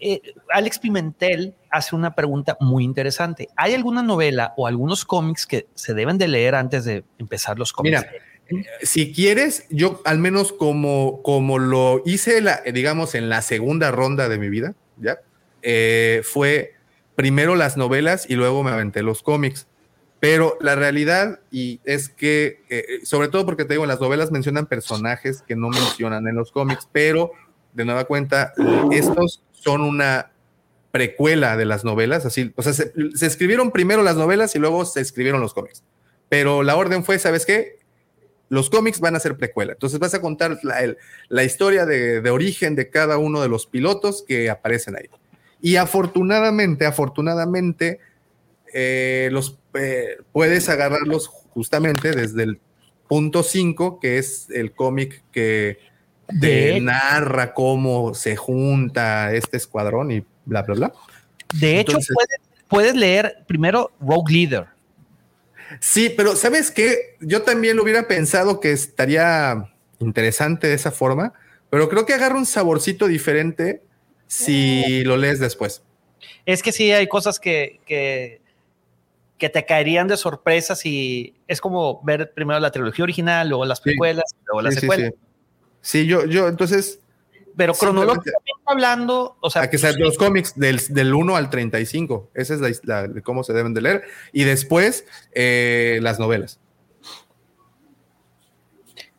eh, 0.01 0.21
Alex 0.51 0.79
Pimentel 0.79 1.55
hace 1.69 1.95
una 1.95 2.15
pregunta 2.15 2.57
muy 2.59 2.83
interesante. 2.83 3.49
¿Hay 3.55 3.73
alguna 3.73 4.01
novela 4.01 4.53
o 4.57 4.67
algunos 4.67 5.05
cómics 5.05 5.45
que 5.45 5.67
se 5.75 5.93
deben 5.93 6.17
de 6.17 6.27
leer 6.27 6.55
antes 6.55 6.85
de 6.85 7.03
empezar 7.17 7.59
los 7.59 7.73
cómics? 7.73 8.05
Mira, 8.49 8.63
si 8.81 9.13
quieres, 9.13 9.65
yo 9.69 10.01
al 10.05 10.19
menos 10.19 10.53
como, 10.53 11.21
como 11.21 11.59
lo 11.59 12.01
hice, 12.05 12.41
la, 12.41 12.61
digamos, 12.61 13.15
en 13.15 13.29
la 13.29 13.41
segunda 13.41 13.91
ronda 13.91 14.29
de 14.29 14.37
mi 14.37 14.49
vida, 14.49 14.73
¿ya? 14.97 15.19
Eh, 15.61 16.21
fue 16.23 16.73
primero 17.15 17.55
las 17.55 17.77
novelas 17.77 18.25
y 18.29 18.35
luego 18.35 18.63
me 18.63 18.71
aventé 18.71 19.03
los 19.03 19.21
cómics. 19.21 19.67
Pero 20.19 20.57
la 20.59 20.75
realidad 20.75 21.39
y 21.49 21.79
es 21.85 22.09
que, 22.09 22.61
eh, 22.69 22.99
sobre 23.03 23.29
todo 23.29 23.45
porque 23.45 23.63
te 23.63 23.73
digo, 23.73 23.83
en 23.83 23.89
las 23.89 24.01
novelas 24.01 24.31
mencionan 24.31 24.65
personajes 24.65 25.43
que 25.47 25.55
no 25.55 25.69
mencionan 25.69 26.27
en 26.27 26.35
los 26.35 26.51
cómics, 26.51 26.89
pero 26.91 27.31
de 27.73 27.85
nueva 27.85 28.03
cuenta, 28.05 28.53
estos 28.91 29.43
son 29.51 29.81
una 29.81 30.31
precuela 30.91 31.55
de 31.55 31.65
las 31.65 31.85
novelas, 31.85 32.25
así, 32.25 32.51
o 32.55 32.63
sea, 32.63 32.73
se, 32.73 32.91
escribieron 33.21 33.71
primero 33.71 34.01
las 34.01 34.15
novelas 34.15 34.55
y 34.55 34.59
luego 34.59 34.85
se 34.85 35.01
escribieron 35.01 35.39
los 35.39 35.53
cómics. 35.53 35.83
Pero 36.27 36.63
la 36.63 36.75
orden 36.75 37.03
fue, 37.03 37.19
¿sabes 37.19 37.45
qué? 37.45 37.77
Los 38.49 38.69
cómics 38.69 38.99
van 38.99 39.15
a 39.15 39.19
ser 39.19 39.37
precuela. 39.37 39.73
Entonces 39.73 39.99
vas 39.99 40.13
a 40.13 40.21
contar 40.21 40.59
la, 40.63 41.43
historia 41.43 41.85
de, 41.85 42.21
de 42.21 42.29
origen 42.29 42.75
de 42.75 42.89
cada 42.89 43.17
uno 43.17 43.41
de 43.41 43.49
los 43.49 43.67
pilotos 43.67 44.23
que 44.27 44.49
aparecen 44.49 44.95
ahí. 44.95 45.09
Y 45.61 45.75
afortunadamente, 45.75 46.85
afortunadamente, 46.85 47.99
eh, 48.73 49.29
los 49.31 49.59
eh, 49.73 50.17
puedes 50.31 50.69
agarrarlos 50.69 51.27
justamente 51.27 52.11
desde 52.11 52.43
el 52.43 52.59
punto 53.07 53.43
5, 53.43 53.99
que 53.99 54.17
es 54.17 54.47
el 54.51 54.71
cómic 54.71 55.23
que 55.31 55.79
te 56.39 56.79
narra 56.79 57.53
cómo 57.53 58.13
se 58.13 58.35
junta 58.35 59.33
este 59.33 59.57
escuadrón 59.57 60.11
y 60.11 60.23
bla, 60.45 60.61
bla, 60.61 60.75
bla. 60.75 60.93
De 61.55 61.79
hecho, 61.79 61.97
puedes, 62.67 62.95
leer 62.95 63.43
primero 63.47 63.91
Rogue 63.99 64.31
Leader. 64.31 64.67
Sí, 65.79 66.13
pero 66.15 66.35
¿sabes 66.35 66.71
qué? 66.71 67.15
Yo 67.19 67.41
también 67.41 67.77
lo 67.77 67.83
hubiera 67.83 68.07
pensado 68.07 68.59
que 68.59 68.71
estaría 68.71 69.71
interesante 69.99 70.67
de 70.67 70.75
esa 70.75 70.91
forma, 70.91 71.33
pero 71.69 71.89
creo 71.89 72.05
que 72.05 72.13
agarra 72.13 72.37
un 72.37 72.45
saborcito 72.45 73.07
diferente 73.07 73.81
si 74.27 75.03
lo 75.03 75.17
lees 75.17 75.39
después. 75.39 75.81
Es 76.45 76.63
que 76.63 76.71
sí, 76.71 76.91
hay 76.91 77.07
cosas 77.07 77.39
que, 77.39 77.79
que, 77.85 78.41
que 79.39 79.49
te 79.49 79.65
caerían 79.65 80.07
de 80.07 80.17
sorpresa 80.17 80.75
si 80.75 81.33
es 81.47 81.61
como 81.61 82.03
ver 82.03 82.33
primero 82.33 82.59
la 82.59 82.71
trilogía 82.71 83.03
original, 83.03 83.47
luego 83.47 83.65
las 83.65 83.81
precuelas, 83.81 84.35
luego 84.45 84.61
las 84.61 84.75
secuelas. 84.75 85.13
Sí, 85.81 86.05
yo, 86.05 86.25
yo, 86.25 86.47
entonces. 86.47 86.99
Pero 87.55 87.73
cronológicamente 87.73 88.51
hablando, 88.65 89.37
o 89.41 89.49
sea. 89.49 89.69
que 89.69 89.77
sean 89.77 89.95
los 89.97 90.17
cómics 90.17 90.57
del, 90.59 90.79
del 90.89 91.13
1 91.13 91.35
al 91.35 91.49
35. 91.49 92.31
Esa 92.33 92.53
es 92.53 92.85
la, 92.85 93.07
de 93.07 93.21
cómo 93.21 93.43
se 93.43 93.53
deben 93.53 93.73
de 93.73 93.81
leer. 93.81 94.03
Y 94.31 94.43
después, 94.43 95.05
eh, 95.33 95.99
las 96.01 96.19
novelas. 96.19 96.59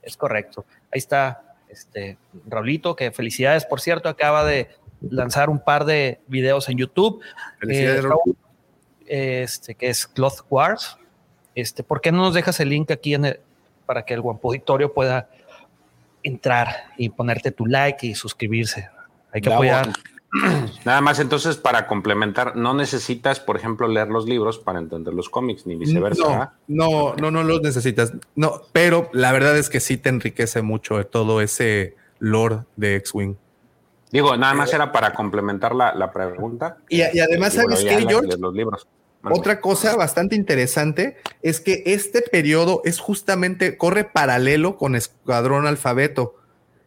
Es 0.03 0.17
correcto. 0.17 0.65
Ahí 0.93 0.99
está 0.99 1.57
este 1.69 2.19
Raulito, 2.47 2.95
que 2.95 3.11
felicidades, 3.11 3.65
por 3.65 3.81
cierto, 3.81 4.09
acaba 4.09 4.45
de 4.45 4.69
lanzar 5.01 5.49
un 5.49 5.61
par 5.61 5.85
de 5.85 6.21
videos 6.27 6.69
en 6.69 6.79
YouTube. 6.79 7.23
Felicidades, 7.59 8.05
eh, 8.05 8.09
este, 9.11 9.75
que 9.75 9.89
es 9.89 10.07
Cloth 10.07 10.45
Wars. 10.49 10.97
Este, 11.57 11.83
¿Por 11.83 12.01
qué 12.01 12.13
no 12.13 12.19
nos 12.19 12.35
dejas 12.35 12.61
el 12.61 12.69
link 12.69 12.91
aquí 12.93 13.15
en 13.15 13.39
para 13.85 14.05
que 14.05 14.15
el 14.15 14.21
Auditorio 14.21 14.95
pueda 14.95 15.29
entrar 16.23 16.69
y 16.97 17.09
ponerte 17.09 17.51
tu 17.51 17.67
like 17.67 18.07
y 18.07 18.15
suscribirse? 18.15 18.89
Hay 19.33 19.41
que 19.41 19.53
apoyar. 19.53 19.93
Nada 20.85 21.01
más 21.01 21.19
entonces 21.19 21.57
para 21.57 21.89
complementar, 21.89 22.55
no 22.55 22.73
necesitas, 22.73 23.41
por 23.41 23.57
ejemplo, 23.57 23.89
leer 23.89 24.07
los 24.09 24.27
libros 24.27 24.61
para 24.61 24.79
entender 24.79 25.13
los 25.13 25.29
cómics, 25.29 25.67
ni 25.67 25.75
viceversa. 25.75 26.55
No, 26.69 27.17
no, 27.17 27.33
no, 27.33 27.43
los 27.43 27.63
necesitas. 27.63 28.13
No, 28.37 28.63
pero 28.71 29.11
la 29.13 29.33
verdad 29.33 29.59
es 29.59 29.69
que 29.69 29.81
sí 29.81 29.97
te 29.97 30.09
enriquece 30.09 30.63
mucho 30.63 31.05
todo 31.05 31.41
ese 31.41 31.97
lore 32.21 32.61
de 32.77 32.95
X-Wing. 32.95 33.35
Digo, 34.13 34.37
nada 34.37 34.55
más 34.55 34.73
era 34.73 34.93
para 34.93 35.13
complementar 35.15 35.75
la, 35.75 36.13
pregunta. 36.13 36.77
Y, 36.89 37.03
además, 37.03 37.55
¿sabes 37.55 37.83
qué, 37.83 38.07
George? 38.07 38.37
Los 38.39 38.55
libros. 38.55 38.87
Otra 39.23 39.61
cosa 39.61 39.97
bastante 39.97 40.35
interesante 40.35 41.17
es 41.43 41.61
que 41.61 41.83
este 41.87 42.23
periodo 42.23 42.81
es 42.85 42.99
justamente, 42.99 43.77
corre 43.77 44.05
paralelo 44.05 44.77
con 44.77 44.97
Escuadrón 44.97 45.67
Alfabeto, 45.67 46.37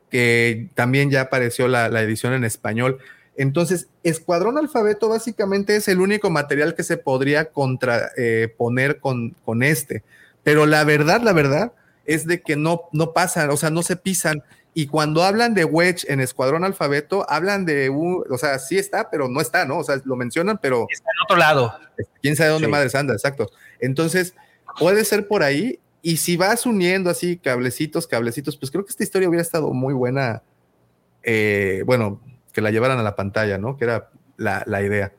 que 0.09 0.69
también 0.73 1.11
ya 1.11 1.21
apareció 1.21 1.67
la, 1.67 1.87
edición 2.01 2.33
en 2.33 2.43
español. 2.43 2.97
Entonces, 3.35 3.87
Escuadrón 4.03 4.57
Alfabeto 4.57 5.09
básicamente 5.09 5.75
es 5.75 5.87
el 5.87 5.99
único 5.99 6.29
material 6.29 6.75
que 6.75 6.83
se 6.83 6.97
podría 6.97 7.51
contraponer 7.51 8.91
eh, 8.91 8.97
con, 8.99 9.31
con 9.45 9.63
este. 9.63 10.03
Pero 10.43 10.65
la 10.65 10.83
verdad, 10.83 11.21
la 11.21 11.33
verdad, 11.33 11.73
es 12.05 12.25
de 12.25 12.41
que 12.41 12.55
no, 12.55 12.83
no 12.91 13.13
pasan, 13.13 13.49
o 13.49 13.57
sea, 13.57 13.69
no 13.69 13.83
se 13.83 13.95
pisan. 13.95 14.43
Y 14.75 14.87
cuando 14.87 15.23
hablan 15.23 15.53
de 15.53 15.65
Wedge 15.65 16.05
en 16.07 16.19
Escuadrón 16.19 16.63
Alfabeto, 16.63 17.25
hablan 17.29 17.65
de 17.65 17.89
un, 17.89 18.23
o 18.29 18.37
sea, 18.37 18.57
sí 18.57 18.77
está, 18.77 19.09
pero 19.11 19.27
no 19.27 19.39
está, 19.39 19.65
¿no? 19.65 19.77
O 19.77 19.83
sea, 19.83 20.01
lo 20.03 20.15
mencionan, 20.15 20.57
pero. 20.59 20.87
Está 20.89 21.09
en 21.11 21.23
otro 21.23 21.37
lado. 21.37 21.73
Quién 22.21 22.35
sabe 22.35 22.49
dónde 22.49 22.67
madres 22.67 22.95
anda, 22.95 23.13
exacto. 23.13 23.51
Entonces, 23.79 24.33
puede 24.79 25.05
ser 25.05 25.27
por 25.27 25.43
ahí. 25.43 25.79
Y 26.01 26.17
si 26.17 26.37
vas 26.37 26.65
uniendo 26.65 27.09
así 27.09 27.37
cablecitos, 27.37 28.07
cablecitos, 28.07 28.57
pues 28.57 28.71
creo 28.71 28.83
que 28.83 28.89
esta 28.89 29.03
historia 29.03 29.29
hubiera 29.29 29.43
estado 29.43 29.71
muy 29.71 29.93
buena. 29.93 30.41
Eh, 31.21 31.83
bueno, 31.85 32.19
que 32.51 32.61
la 32.61 32.71
llevaran 32.71 32.99
a 32.99 33.03
la 33.03 33.15
pantalla, 33.15 33.57
¿no? 33.57 33.77
Que 33.77 33.85
era 33.85 34.09
la, 34.37 34.81
idea. 34.81 35.13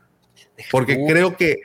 Porque 0.71 0.99
creo 1.07 1.37
que 1.37 1.63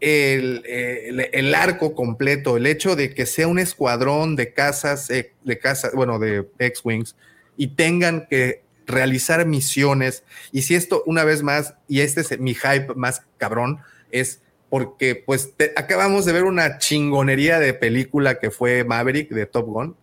el, 0.00 0.62
el, 0.66 1.54
arco 1.54 1.94
completo, 1.94 2.56
el 2.56 2.66
hecho 2.66 2.96
de 2.96 3.14
que 3.14 3.26
sea 3.26 3.48
un 3.48 3.58
escuadrón 3.58 4.36
de 4.36 4.54
casas, 4.54 5.10
eh, 5.10 5.32
de 5.44 5.58
casas, 5.58 5.92
bueno, 5.92 6.18
de 6.18 6.48
X-Wings, 6.58 7.16
y 7.56 7.68
tengan 7.68 8.26
que 8.28 8.62
realizar 8.86 9.46
misiones. 9.46 10.24
Y 10.52 10.62
si 10.62 10.74
esto, 10.74 11.02
una 11.06 11.24
vez 11.24 11.42
más, 11.42 11.74
y 11.88 12.00
este 12.00 12.20
es 12.20 12.38
mi 12.38 12.54
hype 12.54 12.94
más 12.94 13.22
cabrón, 13.38 13.80
es 14.10 14.40
porque 14.68 15.14
pues 15.14 15.52
acabamos 15.76 16.24
de 16.24 16.32
ver 16.32 16.44
una 16.44 16.78
chingonería 16.78 17.58
de 17.58 17.74
película 17.74 18.38
que 18.38 18.50
fue 18.50 18.84
Maverick 18.84 19.30
de 19.30 19.46
Top 19.46 19.66
Gun. 19.66 19.96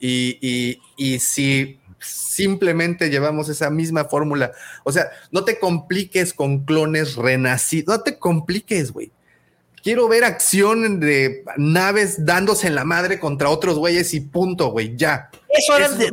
Y, 0.00 0.78
y, 0.96 1.18
si 1.18 1.80
simplemente 1.98 3.10
llevamos 3.10 3.48
esa 3.48 3.68
misma 3.68 4.04
fórmula, 4.04 4.52
o 4.84 4.92
sea, 4.92 5.08
no 5.32 5.44
te 5.44 5.58
compliques 5.58 6.32
con 6.32 6.64
clones 6.64 7.16
renacidos, 7.16 7.98
no 7.98 8.02
te 8.04 8.16
compliques, 8.16 8.92
güey 8.92 9.10
quiero 9.88 10.06
ver 10.06 10.22
acción 10.22 11.00
de 11.00 11.42
naves 11.56 12.22
dándose 12.26 12.66
en 12.66 12.74
la 12.74 12.84
madre 12.84 13.18
contra 13.18 13.48
otros 13.48 13.78
güeyes 13.78 14.12
y 14.12 14.20
punto, 14.20 14.70
güey, 14.70 14.94
ya. 14.98 15.30
Eso 15.48 15.78
era 15.78 15.88
de, 15.88 16.04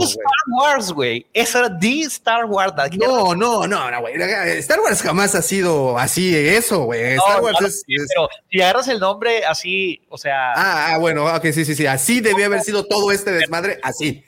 Star 0.00 0.24
Wars, 0.48 0.90
güey. 0.90 1.24
Eso 1.32 1.60
era 1.60 1.68
de 1.68 2.00
Star 2.00 2.46
Wars. 2.46 2.74
No, 2.98 3.36
no, 3.36 3.68
no, 3.68 3.88
no, 3.88 4.00
güey. 4.00 4.20
Star 4.58 4.80
Wars 4.80 5.00
jamás 5.00 5.36
ha 5.36 5.42
sido 5.42 5.96
así, 5.96 6.34
eso, 6.36 6.86
güey. 6.86 7.14
Star 7.14 7.40
Wars 7.40 7.60
es, 7.60 7.84
Pero 7.86 8.28
si 8.50 8.60
agarras 8.60 8.88
el 8.88 8.98
nombre 8.98 9.44
así, 9.44 10.02
o 10.08 10.18
sea. 10.18 10.52
Ah, 10.56 10.94
ah, 10.94 10.98
bueno, 10.98 11.32
ok, 11.32 11.44
sí, 11.52 11.64
sí, 11.64 11.76
sí. 11.76 11.86
Así 11.86 12.20
debía 12.20 12.46
haber 12.46 12.62
sido 12.62 12.84
todo 12.84 13.12
este 13.12 13.30
desmadre, 13.30 13.78
así. 13.84 14.24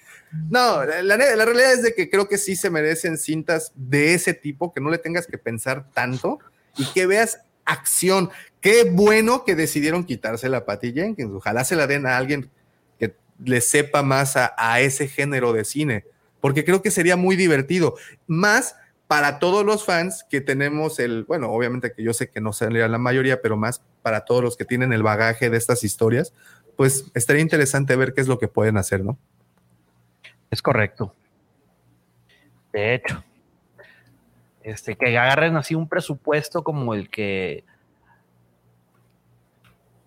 No, 0.49 0.85
la, 0.85 1.03
la, 1.03 1.45
realidad 1.45 1.73
es 1.73 1.83
de 1.83 1.93
que 1.93 2.09
creo 2.09 2.29
que 2.29 2.39
sí 2.39 2.55
se 2.55 2.71
merecen 2.71 3.19
cintas 3.19 3.73
de 3.75 4.15
ese 4.15 4.33
tipo, 4.33 4.73
que 4.73 4.81
no 4.81 4.91
le 4.91 4.99
tengas 4.99 5.27
que 5.27 5.39
pensar 5.39 5.91
tanto 5.93 6.39
y 6.79 6.87
que 6.93 7.07
veas 7.07 7.41
acción. 7.65 8.31
Qué 8.61 8.85
bueno 8.91 9.45
que 9.45 9.55
decidieron 9.55 10.05
quitarse 10.05 10.49
la 10.49 10.65
Patty 10.65 10.93
Jenkins. 10.93 11.33
Ojalá 11.33 11.65
se 11.65 11.77
la 11.77 11.87
den 11.87 12.07
a 12.07 12.17
alguien 12.17 12.51
que 12.99 13.15
le 13.45 13.61
sepa 13.61 14.03
más 14.03 14.37
a, 14.37 14.81
ese 14.81 15.09
género 15.09 15.53
de 15.53 15.65
cine, 15.65 16.05
porque 16.41 16.65
creo 16.65 16.83
que 16.83 16.91
sería 16.91 17.17
muy 17.17 17.37
divertido. 17.37 17.97
Más 18.27 18.77
para 19.07 19.39
todos 19.39 19.65
los 19.65 19.85
fans 19.85 20.25
que 20.31 20.41
tenemos 20.41 20.99
el, 20.99 21.25
bueno, 21.25 21.51
obviamente 21.51 21.93
que 21.93 22.03
yo 22.03 22.15
sé 22.15 22.31
que 22.31 22.41
no 22.41 22.53
sería 22.53 22.89
la 22.89 22.99
mayoría, 22.99 23.43
pero 23.43 23.57
más 23.57 23.83
para 24.01 24.25
todos 24.25 24.43
los 24.43 24.57
que 24.57 24.65
tienen 24.65 24.93
el 24.93 25.03
bagaje 25.03 25.51
de 25.51 25.59
estas 25.59 25.85
historias, 25.85 26.33
pues 26.77 27.11
estaría 27.15 27.43
interesante 27.43 27.95
ver 27.97 28.15
qué 28.15 28.23
es 28.23 28.29
lo 28.29 28.39
que 28.39 28.49
pueden 28.49 28.79
hacer, 28.79 29.05
¿no? 29.05 29.19
Es 30.51 30.63
correcto. 30.63 31.15
De 32.73 32.95
hecho, 32.95 33.23
este, 34.65 34.97
que 34.97 35.17
agarren 35.19 35.57
así 35.57 35.75
un 35.75 35.89
presupuesto 35.89 36.63
como 36.63 36.95
el 36.95 37.11
que 37.11 37.65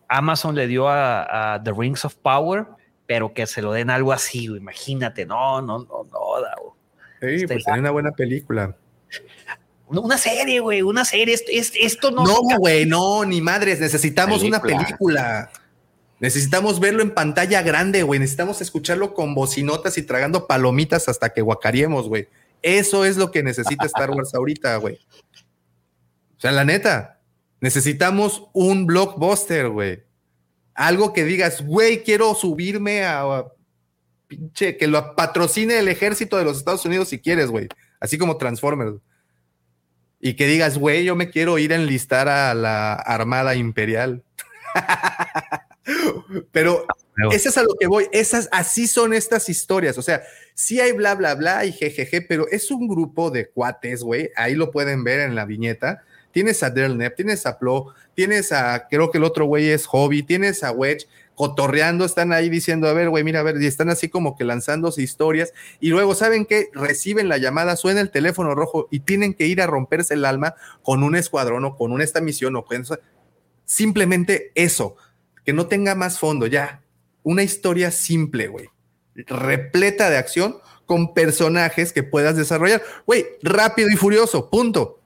Amazon 0.07 0.55
le 0.55 0.67
dio 0.67 0.87
a, 0.89 1.61
The 1.63 1.71
Rings 1.71 2.05
of 2.05 2.15
Power, 2.15 2.65
pero 3.05 3.33
que 3.33 3.47
se 3.47 3.61
lo 3.61 3.71
den 3.71 3.89
algo 3.89 4.13
así, 4.13 4.45
imagínate, 4.45 5.25
no, 5.25 5.61
no, 5.61 5.79
no, 5.79 6.03
no. 6.03 6.75
Sí, 7.21 7.27
este, 7.27 7.47
pues 7.47 7.63
sería 7.63 7.79
una 7.79 7.91
buena 7.91 8.11
película. 8.11 8.75
Una 9.87 10.17
serie, 10.17 10.59
güey, 10.59 10.81
una 10.81 11.05
serie. 11.05 11.33
Esto, 11.33 11.51
esto 11.79 12.11
no. 12.11 12.23
No, 12.23 12.39
güey, 12.57 12.85
no, 12.85 13.23
ni 13.23 13.39
madres. 13.39 13.79
Necesitamos 13.79 14.41
una 14.43 14.61
película. 14.61 15.51
Necesitamos 16.19 16.79
verlo 16.79 17.03
en 17.03 17.11
pantalla 17.11 17.61
grande, 17.61 18.01
güey. 18.01 18.19
Necesitamos 18.19 18.61
escucharlo 18.61 19.13
con 19.13 19.35
bocinotas 19.35 19.97
y 19.97 20.03
tragando 20.03 20.47
palomitas 20.47 21.07
hasta 21.07 21.29
que 21.29 21.41
guacariemos, 21.41 22.07
güey. 22.07 22.27
Eso 22.65 23.05
es 23.05 23.15
lo 23.15 23.29
que 23.29 23.43
necesita 23.43 23.85
Star 23.85 24.09
Wars 24.09 24.33
ahorita, 24.33 24.77
güey. 24.77 24.95
O 26.35 26.39
sea, 26.39 26.51
la 26.51 26.65
neta, 26.65 27.21
necesitamos 27.61 28.47
un 28.53 28.87
blockbuster, 28.87 29.69
güey. 29.69 30.03
Algo 30.73 31.13
que 31.13 31.25
digas, 31.25 31.63
güey, 31.63 32.01
quiero 32.01 32.33
subirme 32.33 33.05
a, 33.05 33.45
pinche, 34.25 34.77
que 34.77 34.87
lo 34.87 35.15
patrocine 35.15 35.77
el 35.77 35.87
ejército 35.89 36.37
de 36.37 36.43
los 36.43 36.57
Estados 36.57 36.83
Unidos 36.85 37.09
si 37.09 37.19
quieres, 37.19 37.51
güey. 37.51 37.67
Así 37.99 38.17
como 38.17 38.37
Transformers. 38.37 38.95
Y 40.19 40.33
que 40.33 40.47
digas, 40.47 40.79
güey, 40.79 41.03
yo 41.03 41.15
me 41.15 41.29
quiero 41.29 41.59
ir 41.59 41.71
a 41.71 41.75
enlistar 41.75 42.27
a 42.27 42.55
la 42.55 42.93
Armada 42.93 43.53
Imperial. 43.53 44.23
Pero 46.51 46.85
eso 47.31 47.49
es 47.49 47.57
a 47.57 47.63
lo 47.63 47.75
que 47.79 47.87
voy. 47.87 48.07
Esas, 48.11 48.49
así 48.51 48.87
son 48.87 49.13
estas 49.13 49.49
historias. 49.49 49.97
O 49.97 50.01
sea, 50.01 50.23
sí 50.53 50.79
hay 50.79 50.91
bla, 50.91 51.15
bla, 51.15 51.35
bla 51.35 51.65
y 51.65 51.71
jejeje, 51.71 52.21
pero 52.21 52.47
es 52.49 52.71
un 52.71 52.87
grupo 52.87 53.31
de 53.31 53.47
cuates, 53.49 54.03
güey. 54.03 54.31
Ahí 54.35 54.55
lo 54.55 54.71
pueden 54.71 55.03
ver 55.03 55.19
en 55.21 55.35
la 55.35 55.45
viñeta. 55.45 56.03
Tienes 56.31 56.63
a 56.63 56.69
Nep, 56.69 57.15
tienes 57.15 57.45
a 57.45 57.57
Plo, 57.57 57.93
tienes 58.13 58.51
a, 58.51 58.87
creo 58.89 59.09
que 59.09 59.19
el 59.19 59.23
otro 59.23 59.45
güey 59.45 59.69
es 59.69 59.85
Hobby, 59.85 60.21
tienes 60.21 60.65
a 60.65 60.71
Wedge 60.71 61.07
cotorreando, 61.35 62.05
están 62.05 62.33
ahí 62.33 62.49
diciendo, 62.49 62.87
a 62.87 62.93
ver, 62.93 63.09
güey, 63.09 63.23
mira, 63.23 63.41
a 63.41 63.43
ver, 63.43 63.61
y 63.61 63.67
están 63.67 63.89
así 63.89 64.09
como 64.09 64.35
que 64.35 64.43
lanzándose 64.43 65.01
historias, 65.01 65.53
y 65.79 65.89
luego, 65.89 66.15
¿saben 66.15 66.45
qué? 66.45 66.69
Reciben 66.73 67.29
la 67.29 67.37
llamada, 67.37 67.75
suena 67.75 68.01
el 68.01 68.09
teléfono 68.09 68.55
rojo 68.55 68.87
y 68.89 69.01
tienen 69.01 69.33
que 69.33 69.45
ir 69.45 69.61
a 69.61 69.67
romperse 69.67 70.13
el 70.13 70.25
alma 70.25 70.55
con 70.81 71.03
un 71.03 71.15
escuadrón 71.15 71.65
o 71.65 71.75
con 71.77 72.01
esta 72.01 72.21
misión 72.21 72.55
o 72.55 72.65
con. 72.65 72.85
Simplemente 73.65 74.51
eso, 74.55 74.95
que 75.45 75.53
no 75.53 75.67
tenga 75.67 75.95
más 75.95 76.19
fondo, 76.19 76.47
ya. 76.47 76.81
Una 77.23 77.43
historia 77.43 77.91
simple, 77.91 78.47
güey 78.47 78.69
repleta 79.15 80.09
de 80.09 80.17
acción 80.17 80.57
con 80.85 81.13
personajes 81.13 81.93
que 81.93 82.03
puedas 82.03 82.35
desarrollar. 82.35 82.83
Güey, 83.05 83.25
rápido 83.41 83.89
y 83.89 83.95
furioso, 83.95 84.49
punto. 84.49 84.99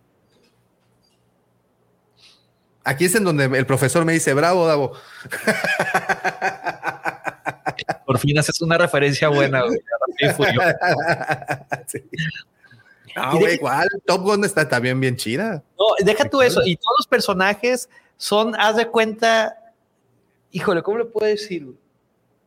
Aquí 2.83 3.05
es 3.05 3.15
en 3.15 3.23
donde 3.23 3.45
el 3.45 3.65
profesor 3.65 4.03
me 4.03 4.13
dice, 4.13 4.33
bravo, 4.33 4.65
Davo. 4.65 4.93
Por 8.05 8.17
fin 8.17 8.39
haces 8.39 8.59
una 8.61 8.77
referencia 8.77 9.29
buena, 9.29 9.61
Ah, 13.15 13.35
güey, 13.39 13.55
igual. 13.55 13.87
Top 14.05 14.23
Gun 14.23 14.43
está 14.43 14.67
también 14.67 14.99
bien 14.99 15.15
chida. 15.15 15.63
No, 15.77 15.85
deja 16.03 16.25
tú 16.25 16.41
eso. 16.41 16.61
Y 16.65 16.75
todos 16.75 16.95
los 16.99 17.07
personajes 17.07 17.89
son, 18.17 18.55
haz 18.59 18.75
de 18.75 18.87
cuenta, 18.87 19.58
híjole, 20.51 20.83
¿cómo 20.83 20.97
le 20.97 21.05
puedo 21.05 21.27
decir? 21.27 21.67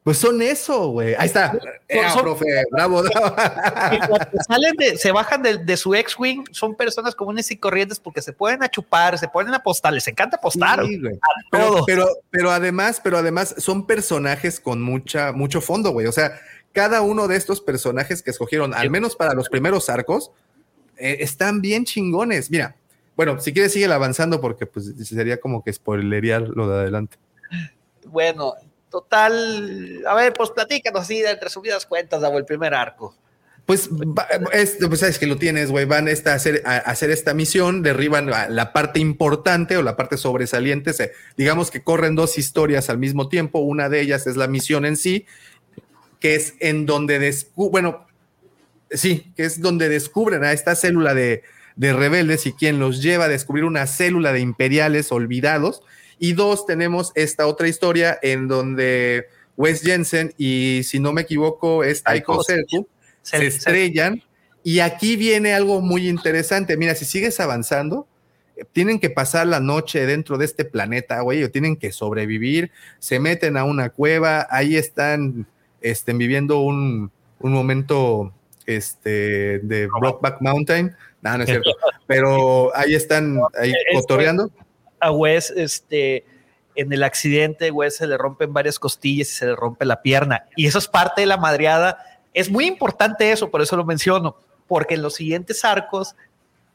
Pues 0.05 0.18
son 0.18 0.42
eso, 0.42 0.88
güey. 0.88 1.14
Ahí 1.16 1.26
está. 1.26 1.57
Eh, 1.88 2.00
profe, 2.20 2.44
bravo. 2.72 3.05
salen 4.48 4.74
de, 4.76 4.96
se 4.98 5.12
bajan 5.12 5.42
de, 5.42 5.76
su 5.76 5.94
ex-wing, 5.94 6.44
son 6.50 6.74
personas 6.74 7.14
comunes 7.14 7.48
y 7.53 7.57
corrientes 7.57 8.00
porque 8.00 8.20
se 8.20 8.32
pueden 8.32 8.64
achupar, 8.64 9.16
se 9.16 9.28
pueden 9.28 9.55
apostar, 9.55 9.92
les 9.92 10.09
encanta 10.09 10.38
apostar. 10.38 10.84
Sí, 10.84 11.00
güey. 11.00 11.20
Pero, 11.53 11.84
pero, 11.86 12.09
pero, 12.30 12.50
además, 12.50 13.00
pero 13.03 13.18
además 13.18 13.55
son 13.59 13.86
personajes 13.86 14.59
con 14.59 14.82
mucha, 14.82 15.30
mucho 15.30 15.61
fondo, 15.61 15.92
güey. 15.92 16.09
O 16.09 16.12
sea, 16.12 16.32
cada 16.72 17.03
uno 17.03 17.28
de 17.28 17.36
estos 17.36 17.61
personajes 17.61 18.22
que 18.22 18.32
escogieron, 18.32 18.74
al 18.74 18.90
menos 18.90 19.14
para 19.14 19.34
los 19.34 19.48
primeros 19.48 19.88
arcos, 19.88 20.32
eh, 20.96 21.18
están 21.20 21.61
bien 21.61 21.84
chingones. 21.84 22.50
Mira, 22.50 22.74
bueno, 23.16 23.38
si 23.38 23.53
quieres 23.53 23.72
sigue 23.72 23.86
avanzando 23.86 24.40
porque 24.40 24.66
pues 24.66 24.92
sería 25.05 25.38
como 25.38 25.62
que 25.62 25.72
spoilerear 25.72 26.42
lo 26.42 26.68
de 26.68 26.80
adelante. 26.80 27.18
Bueno, 28.07 28.55
total, 28.90 30.03
a 30.07 30.14
ver, 30.14 30.32
pues 30.32 30.50
platícanos 30.50 31.03
así 31.03 31.20
de 31.20 31.34
resumidas 31.36 31.86
cuentas, 31.86 32.20
Davo, 32.20 32.38
el 32.38 32.44
primer 32.44 32.74
arco. 32.74 33.14
Pues, 33.66 33.88
es, 34.53 34.78
pues 34.86 35.00
sabes 35.00 35.18
que 35.18 35.26
lo 35.26 35.36
tienes, 35.36 35.70
güey. 35.70 35.84
Van 35.84 36.09
esta, 36.09 36.32
a, 36.32 36.34
hacer, 36.34 36.62
a, 36.64 36.78
hacer, 36.78 37.11
esta 37.11 37.32
misión, 37.32 37.82
derriban 37.82 38.26
la 38.26 38.72
parte 38.72 38.98
importante 38.98 39.76
o 39.76 39.82
la 39.82 39.96
parte 39.96 40.16
sobresaliente. 40.16 40.92
Se, 40.92 41.12
digamos 41.36 41.70
que 41.70 41.82
corren 41.82 42.16
dos 42.16 42.38
historias 42.38 42.90
al 42.90 42.98
mismo 42.98 43.28
tiempo. 43.28 43.61
Una 43.61 43.88
de 43.88 44.00
ellas 44.00 44.26
es 44.26 44.36
la 44.36 44.48
misión 44.48 44.84
en 44.84 44.96
sí, 44.96 45.26
que 46.18 46.34
es 46.34 46.55
en 46.59 46.86
donde 46.86 47.20
descubren, 47.20 47.70
bueno, 47.70 48.07
sí, 48.90 49.32
que 49.36 49.44
es 49.44 49.61
donde 49.61 49.88
descubren 49.88 50.42
a 50.42 50.53
esta 50.53 50.74
célula 50.74 51.14
de, 51.14 51.44
de 51.76 51.92
rebeldes 51.92 52.46
y 52.46 52.53
quien 52.53 52.80
los 52.80 53.00
lleva 53.00 53.26
a 53.26 53.28
descubrir 53.28 53.64
una 53.64 53.86
célula 53.86 54.32
de 54.32 54.40
imperiales 54.40 55.12
olvidados 55.12 55.82
y 56.23 56.35
dos, 56.35 56.66
tenemos 56.66 57.11
esta 57.16 57.49
otra 57.49 57.66
historia 57.66 58.16
en 58.23 58.47
donde 58.47 59.27
Wes 59.57 59.83
Jensen 59.83 60.33
y, 60.39 60.83
si 60.85 61.01
no 61.01 61.12
me 61.12 61.23
equivoco, 61.23 61.83
es 61.83 62.05
Taiko 62.05 62.45
Serku, 62.45 62.87
se 63.23 63.45
estrellan. 63.45 64.23
Y 64.62 64.79
aquí 64.79 65.16
viene 65.16 65.53
algo 65.53 65.81
muy 65.81 66.09
interesante. 66.09 66.77
Mira, 66.77 66.95
si 66.95 67.07
sigues 67.07 67.41
avanzando, 67.41 68.07
tienen 68.70 69.01
que 69.01 69.11
pasar 69.11 69.49
la 69.49 69.59
noche 69.59 70.07
dentro 70.07 70.39
de 70.39 70.45
este 70.45 70.64
planeta, 70.64 71.23
güey, 71.23 71.43
o 71.43 71.51
tienen 71.51 71.75
que 71.75 71.91
sobrevivir, 71.91 72.70
se 73.01 73.18
meten 73.18 73.57
a 73.57 73.64
una 73.64 73.91
cueva, 73.91 74.47
ahí 74.49 74.77
están 74.77 75.49
estén 75.81 76.18
viviendo 76.18 76.61
un, 76.61 77.11
un 77.41 77.53
momento 77.53 78.33
este, 78.66 79.59
de 79.59 79.89
Rockback 80.01 80.41
Mountain. 80.41 80.95
No, 81.20 81.37
no 81.37 81.43
es 81.43 81.51
cierto. 81.51 81.73
Pero 82.07 82.70
ahí 82.77 82.95
están, 82.95 83.41
ahí 83.61 83.73
cotorreando 83.93 84.53
a 85.03 85.11
Wes, 85.11 85.50
este, 85.50 86.24
en 86.74 86.92
el 86.92 87.03
accidente, 87.03 87.70
Wes 87.70 87.96
se 87.96 88.07
le 88.07 88.16
rompen 88.16 88.53
varias 88.53 88.78
costillas 88.78 89.28
y 89.28 89.32
se 89.32 89.46
le 89.46 89.57
rompe 89.57 89.84
la 89.84 90.00
pierna. 90.00 90.46
Y 90.57 90.66
eso 90.66 90.78
es 90.78 90.88
parte 90.88 91.22
de 91.22 91.26
la 91.26 91.36
madreada. 91.36 91.98
Es 92.32 92.50
muy 92.50 92.66
importante 92.66 93.30
eso, 93.30 93.50
por 93.50 93.61
eso 93.61 93.76
lo 93.76 93.84
menciono, 93.84 94.36
porque 94.66 94.94
en 94.94 95.03
los 95.03 95.14
siguientes 95.14 95.64
arcos 95.64 96.16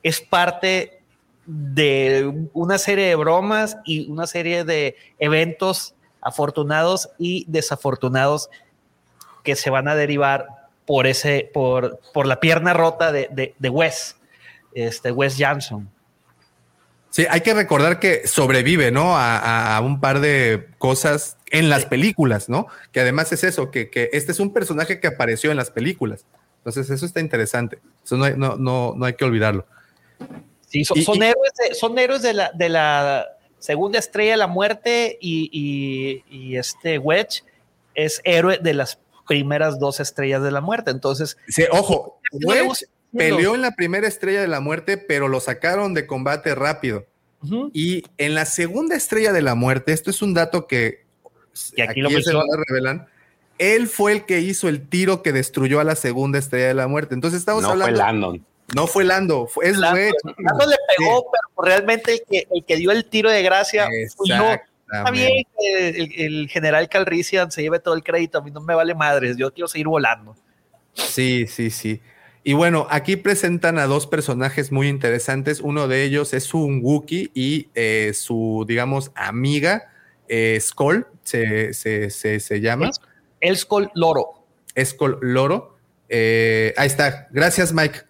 es 0.04 0.22
parte 0.22 1.02
de 1.46 2.50
una 2.54 2.78
serie 2.78 3.06
de 3.06 3.16
bromas 3.16 3.78
y 3.86 4.10
una 4.12 4.28
serie 4.28 4.66
de 4.66 4.96
eventos 5.18 5.96
afortunados 6.22 7.10
y 7.18 7.46
desafortunados 7.48 8.50
que 9.44 9.56
se 9.56 9.70
van 9.70 9.88
a 9.88 9.96
derivar 9.96 10.48
por 10.86 11.08
ese, 11.08 11.50
por, 11.54 12.00
por 12.14 12.28
la 12.28 12.40
pierna 12.40 12.74
rota 12.74 13.12
de, 13.12 13.54
de, 13.58 13.70
Wes, 13.70 14.18
este 14.74 15.12
Wes 15.12 15.38
Johnson. 15.40 15.90
Sí, 17.18 17.26
hay 17.32 17.42
que 17.42 17.56
recordar 17.56 18.00
que 18.00 18.28
sobrevive, 18.28 18.92
¿no? 18.92 19.18
A, 19.18 19.82
un 19.84 20.00
par 20.00 20.20
de 20.20 20.68
cosas 20.78 21.36
en 21.50 21.68
las 21.68 21.88
películas, 21.88 22.48
¿no? 22.48 22.68
Que 22.92 23.00
además 23.00 23.32
es 23.32 23.44
eso, 23.44 23.72
que, 23.72 23.90
este 24.14 24.32
es 24.32 24.40
un 24.40 24.54
personaje 24.54 25.00
que 25.00 25.08
apareció 25.08 25.50
en 25.50 25.58
las 25.58 25.72
películas. 25.72 26.26
Entonces, 26.60 26.92
eso 26.92 27.08
está 27.08 27.20
interesante. 27.20 27.80
Eso 28.06 28.18
no 28.18 28.26
hay, 28.26 28.36
no, 28.38 28.56
no, 28.58 29.04
hay 29.04 29.14
que 29.14 29.26
olvidarlo. 29.26 29.66
Sí, 30.68 30.86
son, 30.86 31.24
héroes, 31.24 31.54
de, 31.58 31.74
son 31.74 31.98
héroes 31.98 32.22
de 32.22 32.36
la, 32.36 32.52
de 32.54 32.70
la 32.70 33.26
segunda 33.58 33.98
estrella 33.98 34.34
de 34.34 34.38
la 34.38 34.48
muerte 34.48 35.18
y, 35.20 36.56
este 36.56 37.00
Wedge 37.00 37.44
es 37.96 38.22
héroe 38.26 38.60
de 38.60 38.76
las 38.76 39.00
primeras 39.28 39.80
dos 39.80 40.00
estrellas 40.00 40.44
de 40.44 40.52
la 40.52 40.62
muerte. 40.62 40.92
Entonces, 40.92 41.36
sí, 41.48 41.64
ojo, 41.72 42.20
Wedge 42.46 42.86
Peleó 43.16 43.56
en 43.56 43.62
la 43.62 43.72
primera 43.72 44.08
estrella 44.08 44.42
de 44.42 44.48
la 44.48 44.60
muerte, 44.60 44.98
pero 44.98 45.28
lo 45.28 45.40
sacaron 45.40 45.94
de 45.94 46.06
combate 46.06 46.56
rápido. 46.56 47.06
Y 47.74 48.04
en 48.18 48.36
la 48.36 48.46
segunda 48.46 48.96
estrella 48.96 49.32
de 49.32 49.42
la 49.42 49.56
muerte, 49.56 49.94
esto 49.94 50.10
es 50.10 50.22
un 50.22 50.34
dato 50.34 50.68
que 50.68 51.06
aquí, 51.88 52.02
lo 52.02 52.10
revelan. 52.68 53.08
Él 53.58 53.88
fue 53.88 54.12
el 54.12 54.26
que 54.26 54.40
hizo 54.40 54.68
el 54.68 54.88
tiro 54.88 55.24
que 55.24 55.32
destruyó 55.32 55.80
a 55.80 55.84
la 55.84 55.96
segunda 55.96 56.40
estrella 56.40 56.68
de 56.68 56.74
la 56.74 56.88
muerte. 56.88 57.16
Entonces 57.16 57.40
estamos 57.40 57.64
no 57.64 57.70
hablando. 57.70 57.96
Fue 57.96 57.98
Landon. 57.98 58.46
No 58.76 58.86
fue 58.86 59.06
Lando, 59.06 59.48
fue, 59.48 59.70
es 59.70 59.78
Lando, 59.78 59.98
Lando 60.38 60.66
le 60.66 60.76
pegó, 60.98 61.32
pero 61.32 61.66
realmente 61.66 62.14
el 62.16 62.22
que, 62.30 62.48
el 62.52 62.66
que 62.66 62.76
dio 62.76 62.92
el 62.92 63.06
tiro 63.06 63.32
de 63.32 63.42
gracia 63.42 63.88
fue 64.16 64.28
yo. 64.28 64.44
Está 64.92 65.12
bien 65.12 65.44
que 65.58 65.90
el, 65.90 66.12
el, 66.18 66.50
general 66.50 66.88
Calrissian 66.90 67.50
se 67.50 67.62
lleve 67.62 67.80
todo 67.80 67.94
el 67.94 68.04
crédito, 68.04 68.38
a 68.38 68.42
mí 68.42 68.52
no 68.52 68.60
me 68.62 68.76
vale 68.76 68.94
madres, 68.94 69.38
yo 69.38 69.54
quiero 69.54 69.70
seguir 69.70 69.88
volando. 69.88 70.36
Sí, 70.94 71.46
sí, 71.48 71.70
sí. 71.70 72.02
Y 72.48 72.54
bueno, 72.54 72.88
aquí 72.90 73.18
presentan 73.18 73.78
a 73.78 73.88
dos 73.88 74.08
personajes 74.08 74.72
muy 74.72 74.88
interesantes. 74.88 75.60
Uno 75.60 75.90
de 75.90 76.06
ellos 76.06 76.34
es 76.34 76.54
un 76.54 76.80
Wookiee 76.82 77.30
y 77.34 77.68
eh, 77.76 78.14
su, 78.14 78.64
digamos, 78.66 79.12
amiga, 79.16 79.92
eh, 80.30 80.58
Skull, 80.62 81.08
se, 81.24 81.74
se, 81.74 82.62
llama. 82.62 82.90
El 83.42 83.58
Loro. 83.96 84.46
Skull 84.82 85.18
Loro. 85.20 85.78
Eh, 86.08 86.74
ahí 86.78 86.88
está. 86.88 87.28
Gracias, 87.32 87.74
Mike. 87.74 88.04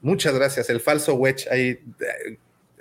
Muchas 0.00 0.32
gracias. 0.32 0.70
El 0.70 0.78
falso 0.78 1.14
Wedge, 1.14 1.48
ahí 1.50 1.80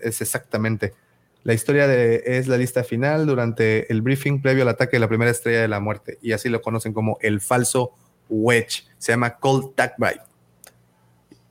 es 0.04 0.22
exactamente. 0.22 0.94
La 1.42 1.56
historia 1.56 1.88
de, 1.88 2.22
es 2.28 2.48
la 2.48 2.60
lista 2.60 2.84
final 2.84 3.26
durante 3.26 3.92
el 3.92 4.04
briefing 4.04 4.40
previo 4.40 4.62
al 4.62 4.70
ataque 4.70 4.98
de 4.98 5.00
la 5.00 5.08
primera 5.08 5.32
estrella 5.32 5.62
de 5.62 5.68
la 5.68 5.80
muerte. 5.80 6.20
Y 6.22 6.34
así 6.34 6.48
lo 6.48 6.62
conocen 6.62 6.94
como 6.94 7.18
el 7.22 7.42
falso 7.42 7.96
Wedge. 8.30 8.84
Se 9.00 9.14
llama 9.14 9.40
Cold 9.40 9.74
Tag 9.74 9.96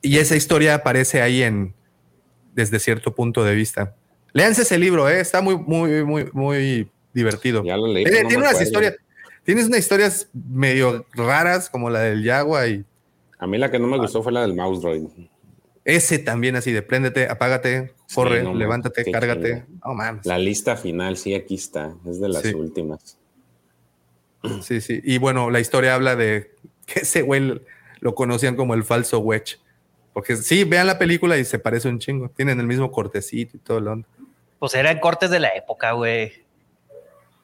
y 0.01 0.17
esa 0.17 0.35
historia 0.35 0.75
aparece 0.75 1.21
ahí 1.21 1.43
en 1.43 1.73
desde 2.53 2.79
cierto 2.79 3.13
punto 3.15 3.43
de 3.43 3.55
vista. 3.55 3.95
Léanse 4.33 4.63
ese 4.63 4.77
libro, 4.77 5.09
¿eh? 5.09 5.19
está 5.19 5.41
muy, 5.41 5.57
muy, 5.57 6.03
muy, 6.03 6.29
muy 6.33 6.89
divertido. 7.13 7.63
Ya 7.63 7.77
lo 7.77 7.87
leí. 7.87 8.05
Eh, 8.05 8.25
tiene 8.27 8.37
unas 8.37 8.61
historias, 8.61 8.95
tienes 9.43 9.67
unas 9.67 9.79
historias 9.79 10.29
medio 10.33 11.05
raras 11.13 11.69
como 11.69 11.89
la 11.89 11.99
del 12.01 12.23
Yagua 12.23 12.67
y. 12.67 12.85
A 13.39 13.47
mí 13.47 13.57
la 13.57 13.71
que 13.71 13.79
no 13.79 13.87
me 13.87 13.97
gustó 13.97 14.21
fue 14.21 14.31
la 14.31 14.41
del 14.41 14.53
Mouse 14.53 14.81
Droid. 14.81 15.03
Ese 15.83 16.19
también 16.19 16.55
así 16.55 16.71
de 16.71 16.83
préndete, 16.83 17.27
apágate, 17.27 17.93
corre, 18.13 18.43
levántate, 18.43 19.09
cárgate. 19.11 19.65
Oh, 19.83 19.97
la 20.23 20.37
lista 20.37 20.77
final, 20.77 21.17
sí, 21.17 21.33
aquí 21.33 21.55
está. 21.55 21.95
Es 22.05 22.19
de 22.21 22.29
las 22.29 22.45
últimas. 22.53 23.17
Sí, 24.61 24.79
sí. 24.79 25.01
Y 25.03 25.17
bueno, 25.17 25.49
la 25.49 25.59
historia 25.59 25.95
habla 25.95 26.15
de 26.15 26.51
que 26.85 27.01
ese 27.01 27.23
güey 27.23 27.61
lo 27.99 28.15
conocían 28.15 28.55
como 28.55 28.75
el 28.75 28.83
falso 28.83 29.19
Wedge. 29.19 29.59
Porque 30.13 30.35
sí, 30.35 30.63
vean 30.63 30.87
la 30.87 30.99
película 30.99 31.37
y 31.37 31.45
se 31.45 31.59
parece 31.59 31.87
un 31.87 31.99
chingo. 31.99 32.29
Tienen 32.29 32.59
el 32.59 32.67
mismo 32.67 32.91
cortecito 32.91 33.57
y 33.57 33.59
todo 33.59 33.79
lo 33.79 33.93
onda. 33.93 34.07
Pues 34.59 34.75
eran 34.75 34.99
cortes 34.99 35.29
de 35.29 35.39
la 35.39 35.49
época, 35.49 35.93
güey. 35.93 36.33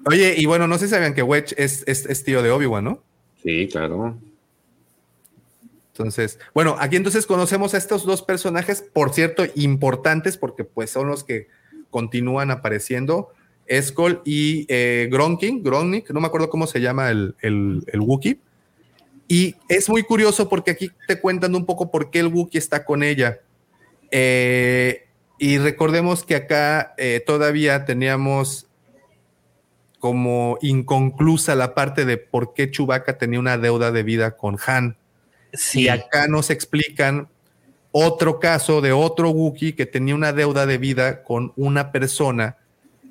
Oye, 0.05 0.35
y 0.37 0.45
bueno, 0.45 0.67
no 0.67 0.77
sé 0.77 0.85
si 0.85 0.91
sabían 0.91 1.13
que 1.13 1.23
Wedge 1.23 1.55
es, 1.57 1.83
es, 1.87 2.23
tío 2.23 2.43
de 2.43 2.51
Obi-Wan, 2.51 2.83
¿no? 2.83 3.03
Sí, 3.41 3.67
claro. 3.71 4.17
Entonces, 5.91 6.39
bueno, 6.53 6.75
aquí 6.79 6.95
entonces 6.95 7.25
conocemos 7.25 7.73
a 7.73 7.77
estos 7.77 8.05
dos 8.05 8.21
personajes, 8.21 8.81
por 8.93 9.13
cierto, 9.13 9.43
importantes, 9.55 10.37
porque 10.37 10.63
pues 10.63 10.91
son 10.91 11.07
los 11.07 11.23
que 11.23 11.47
continúan 11.89 12.51
apareciendo. 12.51 13.33
Escol 13.65 14.21
y 14.23 14.65
eh, 14.69 15.09
Gronking, 15.11 15.63
Gronnik, 15.63 16.11
no 16.11 16.21
me 16.21 16.27
acuerdo 16.27 16.49
cómo 16.49 16.67
se 16.67 16.79
llama 16.79 17.09
el, 17.09 17.35
el, 17.41 17.83
el 17.87 17.99
Wookiee. 17.99 18.39
Y 19.27 19.55
es 19.67 19.89
muy 19.89 20.03
curioso 20.03 20.47
porque 20.47 20.71
aquí 20.71 20.91
te 21.07 21.19
cuentan 21.19 21.55
un 21.55 21.65
poco 21.65 21.91
por 21.91 22.09
qué 22.09 22.19
el 22.19 22.27
Wookiee 22.27 22.59
está 22.59 22.85
con 22.85 23.03
ella. 23.03 23.39
Eh, 24.11 25.07
y 25.37 25.57
recordemos 25.57 26.23
que 26.23 26.35
acá 26.35 26.93
eh, 26.97 27.21
todavía 27.25 27.85
teníamos 27.85 28.67
como 29.99 30.57
inconclusa 30.61 31.55
la 31.55 31.73
parte 31.73 32.05
de 32.05 32.17
por 32.17 32.53
qué 32.53 32.71
Chewbacca 32.71 33.17
tenía 33.17 33.39
una 33.39 33.57
deuda 33.57 33.91
de 33.91 34.03
vida 34.03 34.37
con 34.37 34.57
Han. 34.65 34.95
Sí. 35.53 35.83
Y 35.83 35.89
acá 35.89 36.27
nos 36.27 36.49
explican 36.49 37.27
otro 37.91 38.39
caso 38.39 38.79
de 38.79 38.91
otro 38.93 39.31
Wookiee 39.31 39.75
que 39.75 39.85
tenía 39.85 40.15
una 40.15 40.33
deuda 40.33 40.65
de 40.65 40.77
vida 40.77 41.23
con 41.23 41.51
una 41.55 41.91
persona 41.91 42.57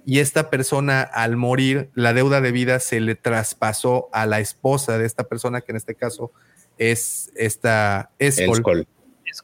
y 0.07 0.21
esta 0.21 0.51
persona 0.51 1.03
al 1.03 1.37
morir, 1.37 1.91
la 1.95 2.13
deuda 2.13 2.41
de 2.41 2.53
vida 2.53 2.79
se 2.79 3.01
le 3.01 3.17
traspasó 3.17 4.09
a 4.13 4.25
la 4.25 4.39
esposa 4.39 4.99
de 4.99 5.05
esta 5.05 5.25
persona, 5.25 5.63
que 5.63 5.73
en 5.73 5.77
este 5.77 5.97
caso 5.97 6.31
es 6.79 7.33
esta 7.35 8.11
Escol. 8.21 8.87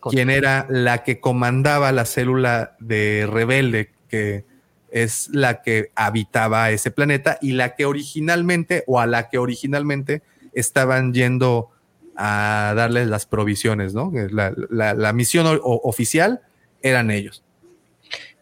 quien 0.09 0.31
era 0.31 0.67
la 0.71 1.03
que 1.03 1.19
comandaba 1.19 1.91
la 1.91 2.05
célula 2.05 2.77
de 2.79 3.29
rebelde, 3.29 3.91
que 4.09 4.45
es 4.93 5.31
la 5.33 5.63
que 5.63 5.91
habitaba 5.97 6.71
ese 6.71 6.93
planeta 6.93 7.39
y 7.43 7.53
la 7.53 7.75
que 7.75 7.85
originalmente, 7.85 8.85
o 8.87 9.01
a 9.01 9.07
la 9.07 9.31
que 9.31 9.39
originalmente 9.39 10.23
estaban 10.53 11.13
yendo 11.13 11.71
a 12.15 12.73
darles 12.77 13.09
las 13.09 13.27
provisiones, 13.27 13.95
¿no? 13.95 14.13
La, 14.31 15.13
misión 15.13 15.59
oficial 15.65 16.43
eran 16.83 17.11
ellos. 17.11 17.43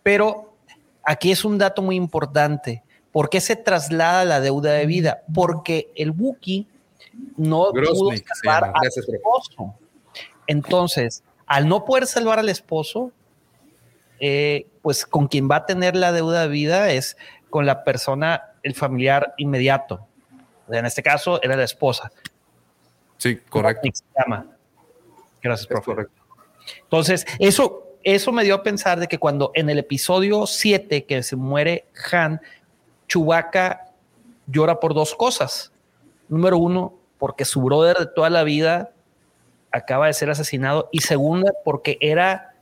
Pero 0.02 0.49
aquí 1.04 1.30
es 1.30 1.44
un 1.44 1.58
dato 1.58 1.82
muy 1.82 1.96
importante. 1.96 2.82
¿Por 3.12 3.28
qué 3.28 3.40
se 3.40 3.56
traslada 3.56 4.24
la 4.24 4.40
deuda 4.40 4.72
de 4.72 4.86
vida? 4.86 5.22
Porque 5.34 5.90
el 5.96 6.12
Wookiee 6.12 6.66
no 7.36 7.70
pudo 7.72 8.10
salvar 8.42 8.72
al 8.74 8.86
esposo. 8.86 9.74
Entonces, 10.46 11.22
al 11.46 11.68
no 11.68 11.84
poder 11.84 12.06
salvar 12.06 12.38
al 12.38 12.48
esposo, 12.48 13.12
eh, 14.20 14.66
pues 14.82 15.06
con 15.06 15.28
quien 15.28 15.50
va 15.50 15.56
a 15.56 15.66
tener 15.66 15.96
la 15.96 16.12
deuda 16.12 16.42
de 16.42 16.48
vida 16.48 16.90
es 16.92 17.16
con 17.48 17.66
la 17.66 17.84
persona, 17.84 18.52
el 18.62 18.74
familiar 18.74 19.34
inmediato. 19.38 20.06
En 20.68 20.86
este 20.86 21.02
caso 21.02 21.42
era 21.42 21.56
la 21.56 21.64
esposa. 21.64 22.12
Sí, 23.16 23.36
correcto. 23.48 23.88
Se 23.92 24.04
llama. 24.16 24.46
Gracias, 25.42 25.66
profe. 25.66 26.06
Entonces, 26.82 27.26
eso, 27.38 27.89
eso 28.02 28.32
me 28.32 28.44
dio 28.44 28.54
a 28.54 28.62
pensar 28.62 28.98
de 28.98 29.08
que 29.08 29.18
cuando 29.18 29.50
en 29.54 29.68
el 29.70 29.78
episodio 29.78 30.46
7 30.46 31.04
que 31.04 31.22
se 31.22 31.36
muere 31.36 31.86
Han, 32.12 32.40
Chewbacca 33.08 33.88
llora 34.46 34.80
por 34.80 34.94
dos 34.94 35.14
cosas. 35.14 35.72
Número 36.28 36.58
uno, 36.58 36.94
porque 37.18 37.44
su 37.44 37.60
brother 37.60 37.98
de 37.98 38.06
toda 38.06 38.30
la 38.30 38.44
vida 38.44 38.92
acaba 39.70 40.06
de 40.06 40.14
ser 40.14 40.30
asesinado. 40.30 40.88
Y 40.92 41.00
segunda, 41.00 41.52
porque 41.64 41.98
era, 42.00 42.54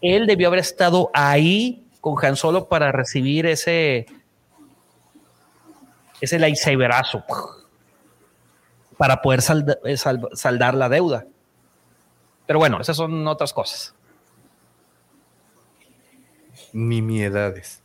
él 0.00 0.26
debió 0.26 0.48
haber 0.48 0.60
estado 0.60 1.10
ahí 1.14 1.86
con 2.00 2.16
Han 2.24 2.36
Solo 2.36 2.68
para 2.68 2.92
recibir 2.92 3.46
ese, 3.46 4.06
ese 6.20 6.38
lightsaberazo 6.38 7.24
para 8.96 9.22
poder 9.22 9.40
eh, 9.84 9.96
saldar 9.96 10.74
la 10.74 10.88
deuda. 10.88 11.26
Pero 12.46 12.58
bueno, 12.58 12.80
esas 12.80 12.96
son 12.96 13.26
otras 13.28 13.52
cosas. 13.52 13.94
Nimiedades. 16.72 17.80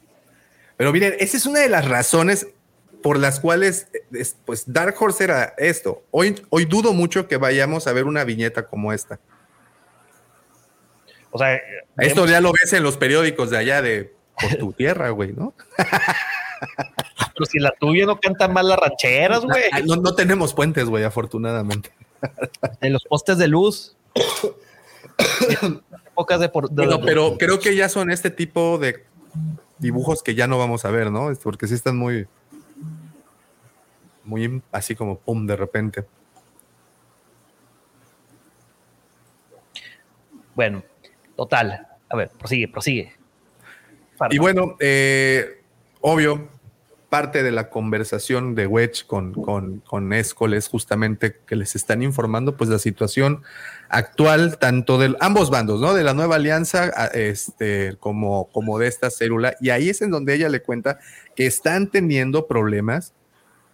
Pero 0.77 0.91
miren, 0.91 1.15
esa 1.19 1.37
es 1.37 1.45
una 1.45 1.59
de 1.59 1.69
las 1.69 1.87
razones 1.87 2.47
por 3.01 3.19
las 3.19 3.39
cuales 3.39 3.87
pues 4.45 4.63
Dark 4.65 4.95
Horse 4.99 5.23
era 5.23 5.53
esto. 5.57 6.03
Hoy, 6.11 6.41
hoy 6.49 6.65
dudo 6.65 6.91
mucho 6.93 7.27
que 7.27 7.37
vayamos 7.37 7.87
a 7.87 7.93
ver 7.93 8.05
una 8.05 8.23
viñeta 8.23 8.65
como 8.65 8.91
esta. 8.91 9.19
O 11.31 11.37
sea, 11.37 11.59
esto 11.97 12.25
ya 12.25 12.41
lo 12.41 12.51
ves 12.51 12.73
en 12.73 12.83
los 12.83 12.97
periódicos 12.97 13.49
de 13.49 13.57
allá 13.57 13.81
de 13.81 14.13
por 14.41 14.55
tu 14.55 14.73
tierra, 14.77 15.09
güey, 15.09 15.33
¿no? 15.33 15.53
Pero 15.77 17.45
si 17.45 17.59
la 17.59 17.71
tuya 17.79 18.05
no 18.05 18.19
cantan 18.19 18.53
mal 18.53 18.67
las 18.67 18.79
rancheras, 18.79 19.41
güey. 19.41 19.63
No, 19.85 20.15
tenemos 20.15 20.53
puentes, 20.53 20.85
güey, 20.85 21.03
afortunadamente. 21.03 21.91
En 22.81 22.93
los 22.93 23.03
postes 23.03 23.37
de 23.37 23.47
luz. 23.47 23.95
Pocas 26.15 26.39
de, 26.39 26.49
por, 26.49 26.73
pero 26.73 27.37
creo 27.37 27.59
que 27.59 27.75
ya 27.75 27.89
son 27.89 28.09
este 28.09 28.31
tipo 28.31 28.77
de 28.77 29.05
dibujos 29.77 30.23
que 30.23 30.33
ya 30.33 30.47
no 30.47 30.57
vamos 30.57 30.85
a 30.85 30.91
ver, 30.91 31.11
¿no? 31.11 31.31
Porque 31.43 31.67
sí 31.67 31.73
están 31.73 31.97
muy, 31.97 32.25
muy 34.23 34.61
así 34.71 34.95
como 34.95 35.19
pum 35.19 35.45
de 35.45 35.55
repente. 35.55 36.05
Bueno, 40.55 40.83
total. 41.35 41.87
A 42.09 42.15
ver, 42.15 42.29
prosigue, 42.29 42.67
prosigue. 42.67 43.13
Y 44.29 44.37
bueno, 44.37 44.77
eh, 44.79 45.61
obvio, 45.99 46.47
parte 47.09 47.43
de 47.43 47.51
la 47.51 47.69
conversación 47.69 48.55
de 48.55 48.67
Wedge 48.67 49.05
con, 49.05 49.33
con, 49.33 49.79
con 49.79 50.11
Escol 50.13 50.53
es 50.53 50.67
justamente 50.67 51.37
que 51.45 51.55
les 51.55 51.75
están 51.75 52.01
informando 52.01 52.57
pues 52.57 52.69
la 52.69 52.79
situación 52.79 53.41
actual 53.89 54.57
tanto 54.57 54.97
de 54.97 55.15
ambos 55.19 55.49
bandos, 55.49 55.81
¿no? 55.81 55.93
De 55.93 56.03
la 56.03 56.13
nueva 56.13 56.35
alianza 56.35 56.87
este, 57.13 57.95
como, 57.99 58.49
como 58.51 58.79
de 58.79 58.87
esta 58.87 59.09
célula. 59.09 59.55
Y 59.61 59.69
ahí 59.69 59.89
es 59.89 60.01
en 60.01 60.11
donde 60.11 60.35
ella 60.35 60.49
le 60.49 60.61
cuenta 60.61 60.99
que 61.35 61.45
están 61.45 61.89
teniendo 61.89 62.47
problemas 62.47 63.13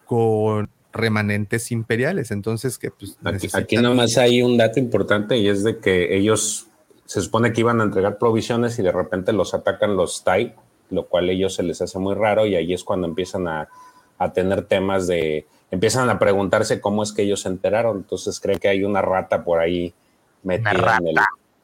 con 0.05 0.69
remanentes 0.91 1.71
imperiales. 1.71 2.31
Entonces, 2.31 2.77
que 2.77 2.91
pues... 2.91 3.17
Aquí, 3.23 3.47
aquí 3.53 3.77
nomás 3.77 4.17
hay 4.17 4.41
un 4.41 4.57
dato 4.57 4.79
importante 4.79 5.37
y 5.37 5.47
es 5.47 5.63
de 5.63 5.79
que 5.79 6.15
ellos 6.17 6.67
se 7.05 7.21
supone 7.21 7.53
que 7.53 7.61
iban 7.61 7.81
a 7.81 7.83
entregar 7.83 8.17
provisiones 8.17 8.77
y 8.79 8.83
de 8.83 8.91
repente 8.91 9.33
los 9.33 9.53
atacan 9.53 9.95
los 9.95 10.23
TIE 10.23 10.53
lo 10.91 11.07
cual 11.07 11.29
a 11.29 11.31
ellos 11.31 11.55
se 11.55 11.63
les 11.63 11.81
hace 11.81 11.97
muy 11.99 12.15
raro 12.15 12.45
y 12.45 12.55
ahí 12.55 12.73
es 12.73 12.83
cuando 12.83 13.07
empiezan 13.07 13.47
a, 13.47 13.67
tener 14.35 14.65
temas 14.65 15.07
de, 15.07 15.47
empiezan 15.71 16.07
a 16.09 16.19
preguntarse 16.19 16.79
cómo 16.79 17.01
es 17.01 17.11
que 17.11 17.23
ellos 17.23 17.41
se 17.41 17.49
enteraron. 17.49 17.97
Entonces 17.97 18.39
cree 18.39 18.59
que 18.59 18.67
hay 18.67 18.83
una 18.83 19.01
rata 19.01 19.43
por 19.43 19.59
ahí 19.59 19.93
metida 20.43 20.97
en 20.97 21.07
el... 21.07 21.15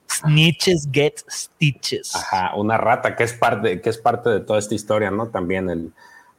Snitches 0.09 0.89
get 0.91 1.19
stitches. 1.29 2.15
Ajá, 2.15 2.55
una 2.55 2.77
rata 2.77 3.15
que 3.15 3.23
es 3.23 3.33
parte, 3.33 3.81
que 3.81 3.89
es 3.89 3.97
parte 3.97 4.29
de 4.29 4.39
toda 4.39 4.57
esta 4.57 4.73
historia, 4.73 5.11
¿no? 5.11 5.27
También 5.27 5.69
el, 5.69 5.91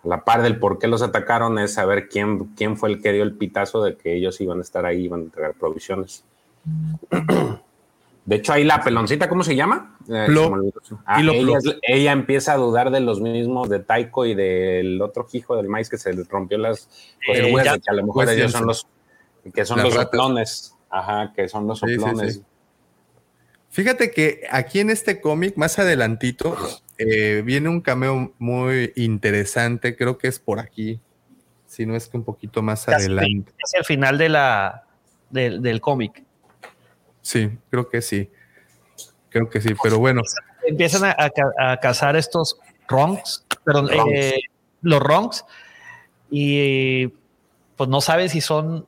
la 0.03 0.25
par 0.25 0.43
del 0.43 0.59
por 0.59 0.79
qué 0.79 0.89
los 0.89 1.03
atacaron 1.03 1.59
es 1.59 1.75
saber 1.75 2.09
quién, 2.09 2.47
quién 2.57 2.77
fue 2.77 2.89
el 2.89 3.03
que 3.03 3.13
dio 3.13 3.23
el 3.23 3.37
pitazo 3.37 3.83
de 3.85 3.97
que 3.97 4.15
ellos 4.15 4.41
iban 4.41 4.59
a 4.59 4.63
estar 4.63 4.87
ahí, 4.87 5.05
iban 5.05 5.21
a 5.21 5.25
entregar 5.25 5.55
provisiones. 5.55 6.25
De 8.29 8.37
hecho, 8.37 8.53
ahí 8.53 8.63
la 8.63 8.85
peloncita, 8.85 9.27
¿cómo 9.27 9.43
se 9.43 9.57
llama? 9.57 9.97
Eh, 10.07 10.27
ah, 11.07 11.23
ella, 11.81 12.13
empieza 12.13 12.53
a 12.53 12.57
dudar 12.59 12.91
de 12.91 13.01
los 13.01 13.23
mismos 13.23 13.71
de 13.71 13.79
Taiko 13.79 14.27
y 14.27 14.35
del 14.35 15.01
otro 15.01 15.27
hijo 15.33 15.57
del 15.57 15.69
maíz 15.69 15.89
que 15.89 15.97
se 15.97 16.13
le 16.13 16.25
rompió 16.25 16.59
las 16.59 16.91
eh, 17.27 17.51
que 17.83 17.91
a 17.91 17.95
lo 17.95 18.07
mejor 18.07 18.29
ellos 18.29 18.53
son 18.53 18.67
los 18.67 18.87
que 19.55 19.65
son 19.65 19.83
los 19.83 19.95
soplones. 19.95 20.75
Ajá, 20.91 21.33
que 21.35 21.49
son 21.49 21.67
los 21.67 21.79
soplones. 21.79 22.43
Fíjate 23.71 24.11
que 24.11 24.43
aquí 24.51 24.81
en 24.81 24.91
este 24.91 25.23
cómic, 25.23 25.57
más 25.57 25.79
adelantito, 25.79 26.55
eh, 26.99 27.41
viene 27.43 27.71
un 27.71 27.81
cameo 27.81 28.35
muy 28.39 28.93
interesante. 28.95 29.97
Creo 29.97 30.19
que 30.19 30.29
es 30.29 30.39
por 30.39 30.61
aquí. 30.61 31.01
Si 31.65 31.87
no 31.87 31.97
es 31.97 32.09
que 32.09 32.19
un 32.19 32.25
poquito 32.25 32.61
más 32.61 32.87
adelante. 32.91 33.53
Hacia 33.65 33.79
el 33.79 33.87
final 33.87 34.19
de 34.19 34.29
la, 34.29 34.85
del 35.31 35.81
cómic. 35.81 36.28
Sí, 37.29 37.51
creo 37.69 37.91
que 37.91 38.01
sí. 38.01 38.31
Creo 39.29 39.51
que 39.51 39.61
sí, 39.61 39.75
pero 39.83 39.99
bueno. 39.99 40.23
Empiezan 40.67 41.15
a, 41.15 41.77
cazar 41.77 42.17
estos 42.17 42.59
ronks, 42.89 43.45
perdón, 43.65 43.91
eh, 44.15 44.41
los 44.81 44.99
ronks, 44.99 45.45
y 46.31 47.09
pues 47.77 47.91
no 47.91 48.01
sabe 48.01 48.31
si 48.31 48.41
son, 48.41 48.87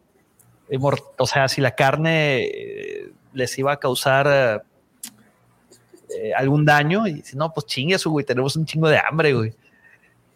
o 0.70 1.26
sea, 1.26 1.48
si 1.48 1.60
la 1.60 1.74
carne 1.74 2.44
eh, 2.44 3.12
les 3.34 3.58
iba 3.58 3.72
a 3.72 3.76
causar 3.76 4.64
eh, 6.08 6.32
algún 6.34 6.64
daño, 6.64 7.06
y 7.06 7.20
si 7.20 7.36
no, 7.36 7.52
pues 7.52 7.66
chingue 7.66 7.98
su, 7.98 8.10
güey, 8.10 8.24
tenemos 8.24 8.56
un 8.56 8.64
chingo 8.64 8.88
de 8.88 9.02
hambre, 9.06 9.34
güey. 9.34 9.54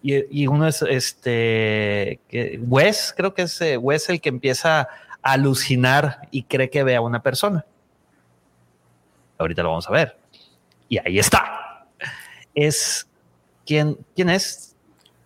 Y, 0.02 0.46
uno 0.46 0.68
es 0.68 0.82
este, 0.82 2.20
que 2.28 2.60
Wes, 2.66 3.14
creo 3.16 3.32
que 3.32 3.42
es 3.42 3.58
Wes 3.80 4.10
el 4.10 4.20
que 4.20 4.28
empieza 4.28 4.80
a 4.80 4.88
alucinar 5.22 6.28
y 6.30 6.42
cree 6.42 6.68
que 6.68 6.84
ve 6.84 6.96
a 6.96 7.00
una 7.00 7.22
persona. 7.22 7.64
Ahorita 9.44 9.62
lo 9.62 9.70
vamos 9.70 9.88
a 9.88 9.92
ver. 9.92 10.16
Y 10.88 10.98
ahí 10.98 11.18
está. 11.18 11.86
Es 12.54 13.06
quién, 13.66 13.98
quién 14.14 14.30
es, 14.30 14.74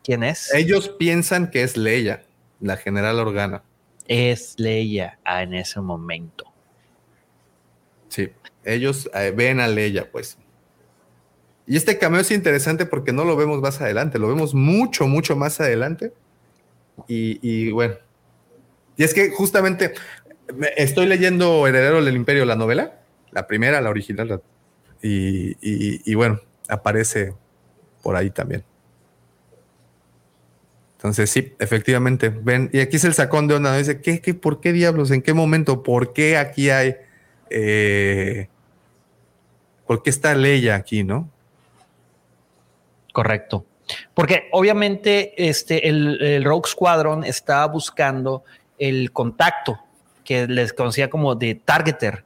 quién 0.02 0.22
es. 0.24 0.52
Ellos 0.54 0.88
piensan 0.88 1.50
que 1.50 1.62
es 1.62 1.76
Leia, 1.76 2.24
la 2.60 2.76
general 2.76 3.18
Organa. 3.20 3.62
Es 4.06 4.54
Leia 4.58 5.18
en 5.24 5.54
ese 5.54 5.80
momento. 5.80 6.44
Sí, 8.08 8.30
ellos 8.64 9.10
eh, 9.14 9.32
ven 9.36 9.60
a 9.60 9.68
Leia, 9.68 10.10
pues. 10.10 10.38
Y 11.66 11.76
este 11.76 11.98
cameo 11.98 12.20
es 12.20 12.30
interesante 12.30 12.86
porque 12.86 13.12
no 13.12 13.24
lo 13.24 13.36
vemos 13.36 13.60
más 13.60 13.80
adelante, 13.80 14.18
lo 14.18 14.28
vemos 14.28 14.54
mucho, 14.54 15.06
mucho 15.06 15.36
más 15.36 15.60
adelante. 15.60 16.12
Y, 17.06 17.38
y 17.42 17.70
bueno, 17.70 17.94
y 18.96 19.04
es 19.04 19.14
que 19.14 19.30
justamente 19.30 19.94
estoy 20.76 21.06
leyendo 21.06 21.66
Heredero 21.66 22.04
del 22.04 22.16
Imperio, 22.16 22.44
la 22.44 22.56
novela, 22.56 22.97
la 23.32 23.46
primera, 23.46 23.80
la 23.80 23.90
original. 23.90 24.42
Y, 25.02 26.14
bueno, 26.14 26.40
aparece 26.68 27.34
por 28.02 28.16
ahí 28.16 28.30
también. 28.30 28.64
Entonces, 30.96 31.30
sí, 31.30 31.54
efectivamente, 31.60 32.28
ven, 32.28 32.70
y 32.72 32.80
aquí 32.80 32.96
es 32.96 33.04
el 33.04 33.14
sacón 33.14 33.46
de 33.46 33.54
onda, 33.54 33.76
dice, 33.76 34.00
¿qué, 34.00 34.20
qué, 34.20 34.34
por 34.34 34.60
qué 34.60 34.72
diablos? 34.72 35.12
¿En 35.12 35.22
qué 35.22 35.32
momento? 35.32 35.84
¿Por 35.84 36.12
qué 36.12 36.36
aquí 36.36 36.70
hay, 36.70 36.96
eh, 37.50 38.48
por 39.86 40.02
qué 40.02 40.10
está 40.10 40.34
Leia 40.34 40.74
aquí, 40.74 41.04
no? 41.04 41.30
Correcto. 43.12 43.64
Porque 44.12 44.48
obviamente 44.50 45.48
este, 45.48 45.88
el, 45.88 46.20
el 46.20 46.44
Rogue 46.44 46.68
Squadron 46.68 47.22
está 47.22 47.64
buscando 47.66 48.42
el 48.78 49.12
contacto 49.12 49.78
que 50.24 50.46
les 50.46 50.72
conocía 50.72 51.08
como 51.08 51.34
de 51.34 51.54
targeter, 51.54 52.24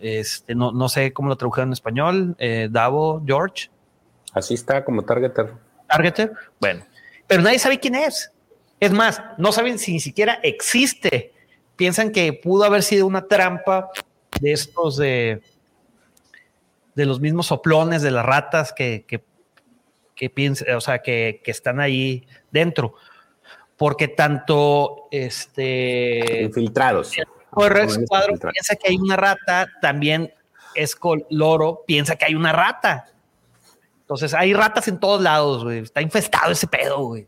Este, 0.00 0.54
no, 0.54 0.72
no 0.72 0.88
sé 0.88 1.12
cómo 1.12 1.28
lo 1.28 1.36
tradujeron 1.36 1.70
en 1.70 1.74
español. 1.74 2.36
Eh, 2.38 2.68
Davo, 2.70 3.22
George. 3.26 3.70
Así 4.32 4.54
está 4.54 4.84
como 4.84 5.02
Targeter. 5.02 5.52
Targeter. 5.88 6.32
Bueno, 6.60 6.84
pero 7.26 7.42
nadie 7.42 7.58
sabe 7.58 7.80
quién 7.80 7.94
es. 7.94 8.30
Es 8.78 8.92
más, 8.92 9.22
no 9.38 9.52
saben 9.52 9.78
si 9.78 9.92
ni 9.92 10.00
siquiera 10.00 10.38
existe. 10.42 11.32
Piensan 11.76 12.12
que 12.12 12.32
pudo 12.32 12.64
haber 12.64 12.82
sido 12.82 13.06
una 13.06 13.26
trampa 13.26 13.90
de 14.40 14.52
estos 14.52 14.96
de, 14.98 15.42
de 16.94 17.06
los 17.06 17.20
mismos 17.20 17.46
soplones 17.46 18.02
de 18.02 18.10
las 18.10 18.26
ratas 18.26 18.72
que, 18.72 19.04
que, 19.06 19.24
que 20.14 20.28
piensan, 20.28 20.74
o 20.74 20.80
sea, 20.80 21.00
que, 21.00 21.40
que 21.42 21.50
están 21.50 21.80
ahí 21.80 22.26
dentro. 22.50 22.94
Porque 23.76 24.08
tanto 24.08 25.08
este 25.10 26.42
Infiltrados. 26.42 27.12
Rex 27.56 27.98
Cuadro 28.06 28.34
piensa 28.38 28.76
que 28.76 28.90
hay 28.90 28.96
una 28.96 29.16
rata, 29.16 29.68
también 29.80 30.32
Escol 30.74 31.26
Loro 31.30 31.82
piensa 31.86 32.16
que 32.16 32.26
hay 32.26 32.34
una 32.34 32.52
rata. 32.52 33.06
Entonces 34.00 34.34
hay 34.34 34.54
ratas 34.54 34.86
en 34.88 35.00
todos 35.00 35.20
lados, 35.20 35.64
güey. 35.64 35.80
Está 35.80 36.00
infestado 36.00 36.52
ese 36.52 36.66
pedo, 36.66 36.98
güey. 36.98 37.26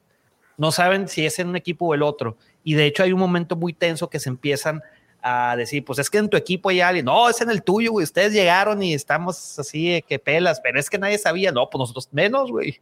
No 0.56 0.70
saben 0.70 1.08
si 1.08 1.24
es 1.24 1.38
en 1.38 1.48
un 1.48 1.56
equipo 1.56 1.86
o 1.86 1.94
el 1.94 2.02
otro. 2.02 2.36
Y 2.62 2.74
de 2.74 2.86
hecho 2.86 3.02
hay 3.02 3.12
un 3.12 3.18
momento 3.18 3.56
muy 3.56 3.72
tenso 3.72 4.10
que 4.10 4.20
se 4.20 4.28
empiezan 4.28 4.82
a 5.22 5.56
decir, 5.56 5.84
pues 5.84 5.98
es 5.98 6.10
que 6.10 6.18
en 6.18 6.28
tu 6.28 6.36
equipo 6.36 6.68
hay 6.68 6.80
alguien. 6.80 7.06
No, 7.06 7.28
es 7.28 7.40
en 7.40 7.50
el 7.50 7.62
tuyo, 7.62 7.92
güey. 7.92 8.04
Ustedes 8.04 8.32
llegaron 8.32 8.82
y 8.82 8.94
estamos 8.94 9.58
así 9.58 9.92
de 9.92 10.02
que 10.02 10.18
pelas, 10.18 10.60
pero 10.60 10.78
es 10.78 10.88
que 10.90 10.98
nadie 10.98 11.18
sabía. 11.18 11.50
No, 11.50 11.68
pues 11.68 11.80
nosotros 11.80 12.08
menos, 12.12 12.50
güey. 12.50 12.80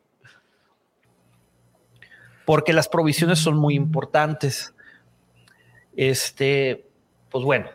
Porque 2.45 2.73
las 2.73 2.89
provisiones 2.89 3.39
son 3.39 3.57
muy 3.57 3.75
importantes. 3.75 4.75
Este, 5.97 6.86
pues 7.37 7.45
bueno. 7.45 7.69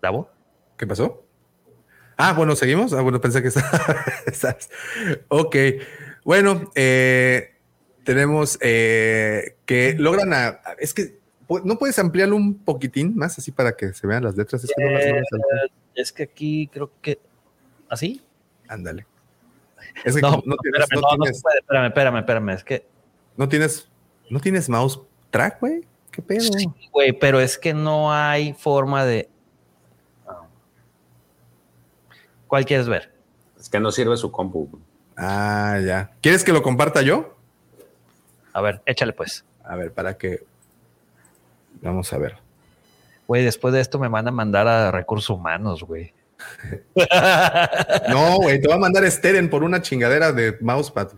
¿Davo? 0.00 0.30
¿Qué 0.76 0.86
pasó? 0.86 1.24
Ah, 2.16 2.34
bueno, 2.34 2.54
seguimos. 2.54 2.92
Ah, 2.92 3.00
bueno, 3.00 3.20
pensé 3.20 3.42
que 3.42 3.48
estás. 3.48 4.70
ok. 5.28 5.56
Bueno, 6.22 6.70
eh, 6.76 7.56
tenemos 8.04 8.60
eh, 8.60 9.56
que 9.66 9.94
logran 9.98 10.32
a. 10.32 10.60
Es 10.78 10.94
que 10.94 11.18
no 11.64 11.78
puedes 11.80 11.98
ampliarlo 11.98 12.36
un 12.36 12.62
poquitín 12.62 13.16
más 13.16 13.38
así 13.38 13.50
para 13.50 13.72
que 13.76 13.92
se 13.92 14.06
vean 14.06 14.22
las 14.22 14.36
letras. 14.36 14.62
Es 14.62 14.70
que, 14.76 14.84
no 14.84 14.90
las, 14.92 15.04
no 15.04 15.14
las 15.16 15.24
Eh, 15.24 15.72
es 15.96 16.12
que 16.12 16.22
aquí 16.22 16.70
creo 16.72 16.92
que. 17.02 17.18
¿Así? 17.88 18.22
Ándale. 18.68 19.04
Es 20.04 20.14
que 20.14 20.20
No, 20.22 20.42
no, 20.44 20.56
tienes, 20.56 20.80
espérame, 20.80 21.02
no 21.02 21.08
tienes- 21.24 21.42
puede. 21.42 21.58
Espérame, 21.58 21.86
espérame, 21.86 22.18
espérame. 22.18 22.48
Es 22.50 22.64
que. 22.64 22.86
no 23.36 23.48
tienes, 23.48 23.88
no 24.30 24.40
tienes 24.40 24.68
mouse 24.68 25.00
track, 25.30 25.60
güey. 25.60 25.86
¿Qué 26.10 26.22
pedo? 26.22 26.40
Sí, 26.40 26.66
güey, 26.92 27.12
pero 27.12 27.38
es 27.40 27.58
que 27.58 27.74
no 27.74 28.12
hay 28.12 28.52
forma 28.54 29.04
de. 29.04 29.28
¿Cuál 32.46 32.64
quieres 32.64 32.88
ver? 32.88 33.12
Es 33.58 33.68
que 33.68 33.78
no 33.80 33.90
sirve 33.90 34.16
su 34.16 34.30
compu. 34.32 34.68
Ah, 35.16 35.78
ya. 35.84 36.10
¿Quieres 36.22 36.44
que 36.44 36.52
lo 36.52 36.62
comparta 36.62 37.02
yo? 37.02 37.36
A 38.52 38.60
ver, 38.60 38.82
échale 38.86 39.12
pues. 39.12 39.44
A 39.64 39.76
ver, 39.76 39.92
para 39.92 40.16
que. 40.16 40.44
Vamos 41.82 42.12
a 42.12 42.18
ver. 42.18 42.38
Güey, 43.26 43.44
después 43.44 43.74
de 43.74 43.80
esto 43.80 43.98
me 43.98 44.08
van 44.08 44.26
a 44.26 44.30
mandar 44.30 44.66
a 44.66 44.90
recursos 44.90 45.28
humanos, 45.30 45.82
güey. 45.84 46.14
No, 48.08 48.36
güey, 48.36 48.60
te 48.60 48.68
va 48.68 48.74
a 48.76 48.78
mandar 48.78 49.08
Steren 49.10 49.48
por 49.50 49.62
una 49.62 49.82
chingadera 49.82 50.32
de 50.32 50.56
mousepad. 50.60 51.12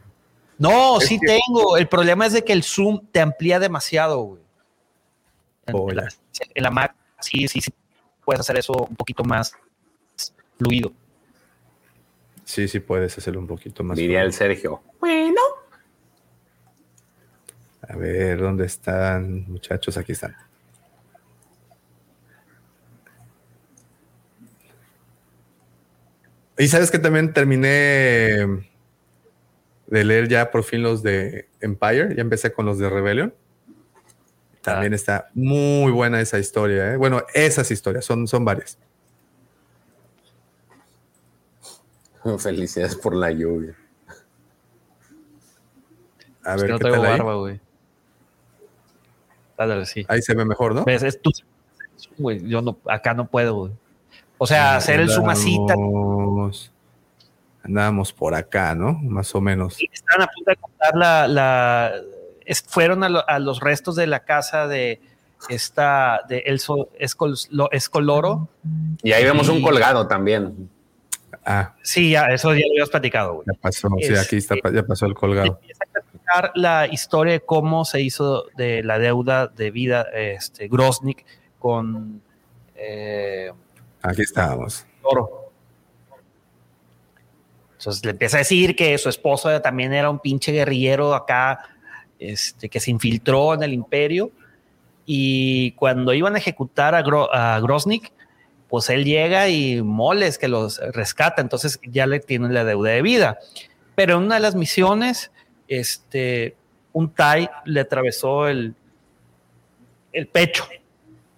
No, 0.58 0.98
Es 1.00 1.08
sí 1.08 1.18
que- 1.18 1.26
tengo. 1.26 1.76
El 1.76 1.88
problema 1.88 2.26
es 2.26 2.32
de 2.32 2.44
que 2.44 2.52
el 2.52 2.62
zoom 2.62 3.06
te 3.12 3.20
amplía 3.20 3.58
demasiado, 3.58 4.20
güey. 4.22 4.42
Oh, 5.72 5.90
la, 5.90 6.08
en 6.54 6.62
la 6.62 6.70
Mac, 6.70 6.94
sí, 7.20 7.46
sí, 7.48 7.60
sí. 7.60 7.72
Puedes 8.24 8.40
hacer 8.40 8.58
eso 8.58 8.72
un 8.72 8.96
poquito 8.96 9.22
más 9.24 9.52
fluido. 10.58 10.92
Sí, 12.44 12.66
sí, 12.66 12.80
puedes 12.80 13.16
hacerlo 13.16 13.38
un 13.40 13.46
poquito 13.46 13.84
más. 13.84 13.96
Diría 13.96 14.22
el 14.22 14.32
Sergio. 14.32 14.82
Bueno. 14.98 15.40
A 17.88 17.96
ver, 17.96 18.38
¿dónde 18.40 18.66
están, 18.66 19.44
muchachos? 19.50 19.96
Aquí 19.96 20.12
están. 20.12 20.36
Y 26.60 26.68
sabes 26.68 26.90
que 26.90 26.98
también 26.98 27.32
terminé 27.32 28.36
de 29.86 30.04
leer 30.04 30.28
ya 30.28 30.50
por 30.50 30.62
fin 30.62 30.82
los 30.82 31.02
de 31.02 31.48
Empire. 31.60 32.14
Ya 32.14 32.20
empecé 32.20 32.52
con 32.52 32.66
los 32.66 32.78
de 32.78 32.90
Rebellion. 32.90 33.34
También 34.60 34.92
está 34.92 35.30
muy 35.34 35.90
buena 35.90 36.20
esa 36.20 36.38
historia. 36.38 36.92
¿eh? 36.92 36.96
Bueno, 36.96 37.22
esas 37.34 37.70
historias 37.70 38.04
son, 38.04 38.28
son 38.28 38.44
varias. 38.44 38.78
Felicidades 42.38 42.96
por 42.96 43.14
la 43.16 43.30
lluvia. 43.30 43.74
A 46.44 46.54
Es 46.56 46.62
ver, 46.62 46.66
que 46.66 46.72
no 46.72 46.78
¿qué 46.78 46.82
traigo 46.84 47.02
tal 47.02 47.12
barba, 47.18 47.34
güey. 47.36 47.60
Ándale, 49.56 49.86
sí. 49.86 50.04
Ahí 50.08 50.22
se 50.22 50.34
ve 50.34 50.44
mejor, 50.44 50.74
¿no? 50.74 50.84
Ves, 50.84 51.02
es 51.02 51.20
tu- 51.20 51.30
güey, 52.18 52.46
yo 52.48 52.62
no, 52.62 52.78
acá 52.86 53.12
no 53.14 53.26
puedo, 53.28 53.54
güey. 53.54 53.72
O 54.38 54.46
sea, 54.46 54.76
hacer 54.76 55.00
el 55.00 55.10
sumacita. 55.10 55.74
Andábamos- 56.46 56.72
Andábamos 57.62 58.12
por 58.12 58.34
acá, 58.34 58.74
¿no? 58.74 58.94
Más 59.02 59.34
o 59.34 59.40
menos. 59.40 59.76
Estaban 59.92 60.22
a 60.28 60.30
punto 60.32 60.50
de 60.50 60.56
contar 60.56 60.94
la. 60.96 61.28
la 61.28 61.92
es- 62.46 62.62
fueron 62.66 63.04
a, 63.04 63.08
lo- 63.10 63.28
a 63.28 63.38
los 63.38 63.60
restos 63.60 63.96
de 63.96 64.06
la 64.06 64.20
casa 64.20 64.66
de 64.66 65.00
esta. 65.50 66.22
de 66.28 66.38
Elso 66.46 66.88
Escol- 66.98 67.48
lo- 67.50 67.70
Escoloro. 67.70 68.48
Y 69.02 69.12
ahí 69.12 69.24
vemos 69.24 69.48
un 69.48 69.60
colgado 69.62 70.06
también. 70.08 70.70
Ah, 71.44 71.74
Sí, 71.82 72.10
ya, 72.10 72.26
eso 72.26 72.52
ya 72.54 72.60
lo 72.66 72.72
habías 72.74 72.90
platicado, 72.90 73.34
güey. 73.34 73.46
ya 73.46 73.58
pasó. 73.60 73.88
Sí, 74.00 74.14
aquí 74.16 74.36
está, 74.36 74.56
ya 74.72 74.82
pasó 74.82 75.06
el 75.06 75.14
colgado. 75.14 75.58
Platicar 75.92 76.52
la 76.54 76.86
historia 76.86 77.34
de 77.34 77.40
cómo 77.40 77.84
se 77.84 78.00
hizo 78.02 78.44
de 78.56 78.82
la 78.82 78.98
deuda 78.98 79.46
de 79.48 79.70
vida 79.70 80.02
este, 80.14 80.68
Grosnik 80.68 81.24
con 81.58 82.20
eh, 82.74 83.52
Aquí 84.02 84.22
estábamos. 84.22 84.86
Oro. 85.02 85.39
Entonces 87.80 88.04
le 88.04 88.10
empieza 88.10 88.36
a 88.36 88.40
decir 88.40 88.76
que 88.76 88.98
su 88.98 89.08
esposo 89.08 89.58
también 89.62 89.94
era 89.94 90.10
un 90.10 90.18
pinche 90.18 90.52
guerrillero 90.52 91.14
acá, 91.14 91.60
este, 92.18 92.68
que 92.68 92.78
se 92.78 92.90
infiltró 92.90 93.54
en 93.54 93.62
el 93.62 93.72
imperio. 93.72 94.30
Y 95.06 95.72
cuando 95.72 96.12
iban 96.12 96.34
a 96.34 96.38
ejecutar 96.38 96.94
a, 96.94 97.02
Gro- 97.02 97.30
pues 98.68 98.90
él 98.90 99.06
llega 99.06 99.48
y 99.48 99.80
moles 99.80 100.36
que 100.36 100.46
los 100.46 100.78
rescata. 100.92 101.40
Entonces 101.40 101.80
ya 101.82 102.06
le 102.06 102.20
tienen 102.20 102.52
la 102.52 102.64
deuda 102.64 102.90
de 102.90 103.00
vida. 103.00 103.38
Pero 103.94 104.18
en 104.18 104.24
una 104.24 104.34
de 104.34 104.42
las 104.42 104.54
misiones, 104.54 105.32
este, 105.66 106.56
un 106.92 107.08
Tai 107.14 107.48
le 107.64 107.80
atravesó 107.80 108.46
el, 108.46 108.74
el 110.12 110.26
pecho. 110.26 110.64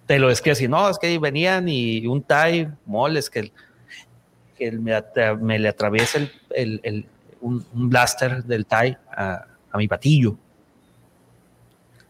Te 0.06 0.18
lo 0.18 0.28
describe 0.28 0.54
así, 0.54 0.66
no, 0.66 0.90
es 0.90 0.98
que 0.98 1.16
venían 1.20 1.68
y 1.68 2.04
un 2.08 2.20
Tai, 2.24 2.68
moles, 2.84 3.30
que, 3.30 3.52
que 4.62 4.78
me, 4.78 4.92
atra- 4.94 5.36
me 5.38 5.58
le 5.58 5.68
atraviesa 5.68 6.18
el, 6.18 6.30
el- 6.54 6.80
el- 6.84 7.06
un, 7.40 7.64
un 7.74 7.88
blaster 7.90 8.44
del 8.44 8.64
Tai 8.66 8.96
a, 9.10 9.46
a 9.72 9.76
mi 9.78 9.88
patillo. 9.88 10.36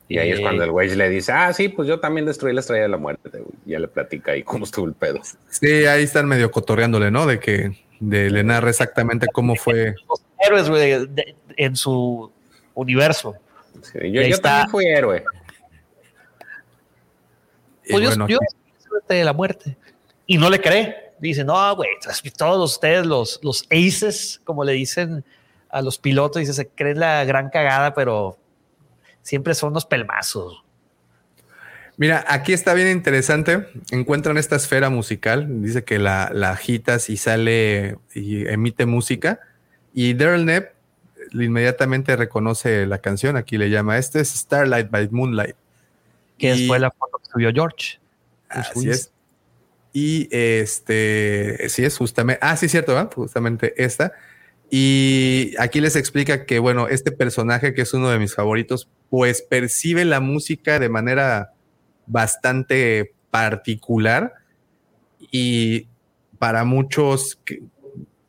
Y 0.08 0.18
ahí 0.18 0.30
es 0.32 0.40
Eh, 0.40 0.42
cuando 0.42 0.62
el 0.64 0.70
güey 0.70 0.94
le 0.94 1.08
dice, 1.08 1.32
ah, 1.32 1.50
sí, 1.54 1.70
pues 1.70 1.88
yo 1.88 1.98
también 1.98 2.26
destruí 2.26 2.52
la 2.52 2.60
estrella 2.60 2.82
de 2.82 2.88
la 2.90 2.98
muerte. 2.98 3.30
ya 3.64 3.78
le 3.78 3.88
platica 3.88 4.32
ahí 4.32 4.42
cómo 4.42 4.64
estuvo 4.66 4.84
el 4.86 4.92
pedo. 4.92 5.20
Sí, 5.48 5.86
ahí 5.86 6.02
están 6.04 6.26
medio 6.26 6.50
cotorreándole, 6.50 7.10
¿no? 7.10 7.24
De 7.26 7.40
que 7.40 7.78
de, 8.00 8.28
le 8.30 8.44
narra 8.44 8.68
exactamente 8.68 9.26
cómo 9.32 9.54
fue. 9.56 9.94
Los 10.08 10.22
héroes, 10.46 10.68
güey, 10.68 11.08
en 11.56 11.76
su 11.76 12.30
universo. 12.74 13.34
Sí, 13.80 13.98
yo 14.12 14.20
yo 14.20 14.34
está. 14.34 14.50
también 14.50 14.68
fui 14.70 14.84
héroe. 14.86 15.24
y 17.86 17.92
Pues 17.92 18.02
yo- 18.02 18.08
bueno, 18.10 18.28
yo, 18.28 18.38
suerte 18.86 19.14
de 19.14 19.24
la 19.24 19.32
muerte. 19.32 19.76
Y 20.26 20.36
no 20.36 20.50
le 20.50 20.60
cree. 20.60 21.11
Dice, 21.22 21.44
no, 21.44 21.76
güey, 21.76 21.88
todos 22.36 22.72
ustedes, 22.72 23.06
los, 23.06 23.38
los 23.42 23.64
aces, 23.70 24.40
como 24.44 24.64
le 24.64 24.72
dicen 24.72 25.24
a 25.70 25.80
los 25.80 25.96
pilotos, 25.96 26.40
dice, 26.40 26.52
se 26.52 26.66
creen 26.68 26.98
la 26.98 27.24
gran 27.24 27.48
cagada, 27.48 27.94
pero 27.94 28.36
siempre 29.22 29.54
son 29.54 29.72
los 29.72 29.86
pelmazos. 29.86 30.64
Mira, 31.96 32.24
aquí 32.26 32.52
está 32.52 32.74
bien 32.74 32.88
interesante. 32.88 33.68
Encuentran 33.92 34.36
esta 34.36 34.56
esfera 34.56 34.90
musical. 34.90 35.62
Dice 35.62 35.84
que 35.84 36.00
la, 36.00 36.30
la 36.34 36.50
agitas 36.50 37.08
y 37.08 37.16
sale 37.16 37.98
y 38.14 38.46
emite 38.48 38.86
música. 38.86 39.38
Y 39.94 40.14
Daryl 40.14 40.44
Nepp 40.44 40.72
inmediatamente 41.34 42.16
reconoce 42.16 42.86
la 42.86 42.98
canción. 42.98 43.36
Aquí 43.36 43.58
le 43.58 43.70
llama. 43.70 43.98
Este 43.98 44.20
es 44.20 44.30
Starlight 44.30 44.90
by 44.90 45.08
Moonlight. 45.10 45.54
Que 46.38 46.56
Y- 46.56 46.66
fue 46.66 46.80
la 46.80 46.90
foto 46.90 47.18
que 47.18 47.26
subió 47.30 47.52
George. 47.52 48.00
Así 48.48 48.88
es. 48.88 49.12
Y 49.92 50.28
este, 50.30 51.68
sí 51.68 51.84
es 51.84 51.98
justamente, 51.98 52.38
ah, 52.42 52.56
sí, 52.56 52.68
cierto, 52.68 52.94
¿verdad? 52.94 53.12
justamente 53.14 53.74
esta. 53.82 54.12
Y 54.70 55.54
aquí 55.58 55.82
les 55.82 55.96
explica 55.96 56.46
que, 56.46 56.58
bueno, 56.58 56.88
este 56.88 57.12
personaje, 57.12 57.74
que 57.74 57.82
es 57.82 57.92
uno 57.92 58.08
de 58.08 58.18
mis 58.18 58.34
favoritos, 58.34 58.88
pues 59.10 59.42
percibe 59.42 60.06
la 60.06 60.20
música 60.20 60.78
de 60.78 60.88
manera 60.88 61.52
bastante 62.06 63.12
particular 63.30 64.32
y 65.30 65.88
para 66.38 66.64
muchos, 66.64 67.38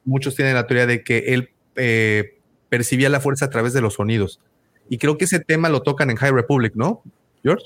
muchos 0.03 0.36
tienen 0.36 0.55
la 0.55 0.68
teoría 0.68 0.86
de 0.86 1.03
que 1.03 1.34
él 1.34 1.49
eh, 1.78 2.39
percibía 2.70 3.09
la 3.09 3.22
fuerza 3.22 3.45
a 3.45 3.49
través 3.49 3.72
de 3.72 3.82
los 3.82 3.93
sonidos. 3.95 4.41
Y 4.89 4.97
creo 4.97 5.18
que 5.18 5.26
ese 5.26 5.39
tema 5.39 5.70
lo 5.70 5.82
tocan 5.82 6.09
en 6.09 6.18
High 6.18 6.32
Republic, 6.32 6.74
¿no, 6.76 7.03
George? 7.41 7.64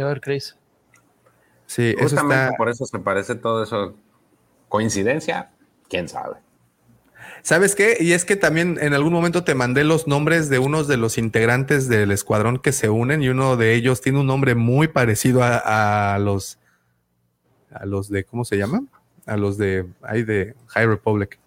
Avar 0.00 0.20
Chris. 0.22 0.57
Sí, 1.68 1.94
Justamente 2.00 2.56
por 2.56 2.70
eso 2.70 2.86
se 2.86 2.98
parece 2.98 3.34
todo 3.34 3.62
eso. 3.62 3.94
¿Coincidencia? 4.70 5.50
¿Quién 5.86 6.08
sabe? 6.08 6.36
¿Sabes 7.42 7.74
qué? 7.74 7.98
Y 8.00 8.12
es 8.12 8.24
que 8.24 8.36
también 8.36 8.78
en 8.80 8.94
algún 8.94 9.12
momento 9.12 9.44
te 9.44 9.54
mandé 9.54 9.84
los 9.84 10.06
nombres 10.06 10.48
de 10.48 10.58
unos 10.58 10.88
de 10.88 10.96
los 10.96 11.18
integrantes 11.18 11.86
del 11.86 12.10
escuadrón 12.10 12.58
que 12.58 12.72
se 12.72 12.88
unen 12.88 13.22
y 13.22 13.28
uno 13.28 13.58
de 13.58 13.74
ellos 13.74 14.00
tiene 14.00 14.18
un 14.18 14.26
nombre 14.26 14.54
muy 14.54 14.88
parecido 14.88 15.42
a, 15.42 16.18
los 16.18 16.58
a 17.70 17.84
los 17.84 18.08
de 18.08 18.24
¿cómo 18.24 18.46
se 18.46 18.56
llama? 18.56 18.82
A 19.26 19.36
los 19.36 19.58
de 19.58 19.86
hay 20.00 20.22
de 20.22 20.54
High 20.68 20.86
Republic. 20.86 21.38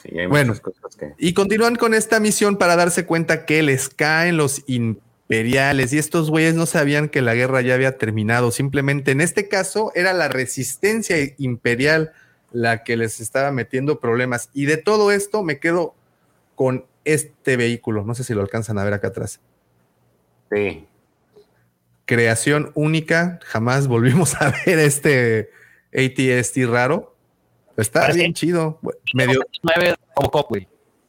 Sí, 0.00 0.16
hay 0.16 0.26
bueno, 0.26 0.54
cosas 0.60 0.94
que... 0.96 1.14
y 1.18 1.34
continúan 1.34 1.74
con 1.74 1.94
esta 1.94 2.20
misión 2.20 2.58
para 2.58 2.76
darse 2.76 3.06
cuenta 3.06 3.44
que 3.44 3.64
les 3.64 3.88
caen 3.88 4.36
los 4.36 4.62
imperiales 5.28 5.92
y 5.92 5.98
estos 5.98 6.30
güeyes 6.30 6.54
no 6.54 6.64
sabían 6.64 7.10
que 7.10 7.20
la 7.20 7.34
guerra 7.34 7.60
ya 7.60 7.74
había 7.74 7.98
terminado. 7.98 8.50
Simplemente 8.50 9.10
en 9.10 9.20
este 9.20 9.46
caso 9.46 9.92
era 9.94 10.14
la 10.14 10.28
resistencia 10.28 11.16
imperial 11.36 12.12
la 12.50 12.82
que 12.82 12.96
les 12.96 13.20
estaba 13.20 13.52
metiendo 13.52 14.00
problemas. 14.00 14.48
Y 14.54 14.64
de 14.64 14.78
todo 14.78 15.12
esto 15.12 15.42
me 15.42 15.58
quedo 15.58 15.94
con 16.54 16.86
este 17.04 17.58
vehículo. 17.58 18.04
No 18.04 18.14
sé 18.14 18.24
si 18.24 18.32
lo 18.32 18.40
alcanzan 18.40 18.78
a 18.78 18.84
ver 18.84 18.94
acá 18.94 19.08
atrás. 19.08 19.40
Sí. 20.50 20.86
Creación 22.06 22.72
única. 22.74 23.38
Jamás 23.44 23.86
volvimos 23.86 24.34
a 24.40 24.54
ver 24.64 24.78
este 24.78 25.50
ATST 25.92 26.56
raro. 26.70 27.14
Está 27.76 28.10
bien 28.12 28.32
chido. 28.32 28.80
Medio. 29.12 29.42
Robocop, 30.16 30.56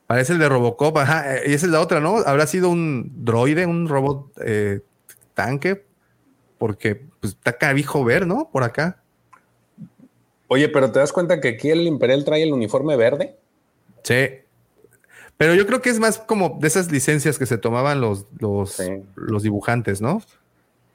Parece 0.10 0.34
el 0.34 0.40
de 0.40 0.50
Robocop, 0.50 0.98
ajá. 0.98 1.36
Y 1.46 1.54
esa 1.54 1.68
es 1.68 1.72
la 1.72 1.82
otra, 1.82 2.00
¿no? 2.00 2.18
Habrá 2.26 2.48
sido 2.48 2.72
un 2.72 3.12
droide, 3.24 3.68
un 3.68 3.88
robot 3.88 4.32
eh, 4.44 4.80
tanque, 5.36 5.86
porque 6.58 6.96
pues, 6.96 7.34
está 7.34 7.60
cabijo 7.60 8.04
ver, 8.04 8.26
¿no? 8.26 8.50
Por 8.52 8.64
acá. 8.64 9.04
Oye, 10.48 10.68
pero 10.68 10.92
¿te 10.92 10.98
das 10.98 11.14
cuenta 11.14 11.40
que 11.40 11.50
aquí 11.50 11.70
el 11.70 11.82
Imperial 11.82 12.26
trae 12.26 12.42
el 12.42 12.54
uniforme 12.54 12.96
verde? 12.96 13.38
Sí. 14.02 14.30
Pero 15.38 15.54
yo 15.54 15.68
creo 15.68 15.80
que 15.80 15.92
es 15.92 16.00
más 16.00 16.18
como 16.18 16.58
de 16.60 16.68
esas 16.70 16.92
licencias 16.92 17.38
que 17.38 17.46
se 17.46 17.60
tomaban 17.60 18.02
los, 18.02 18.26
los, 18.40 18.82
los 19.14 19.44
dibujantes, 19.44 20.02
¿no? 20.02 20.24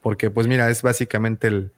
Porque, 0.03 0.29
pues 0.29 0.49
mira, 0.49 0.69
es 0.71 0.83
básicamente 0.83 1.47
el. 1.47 1.71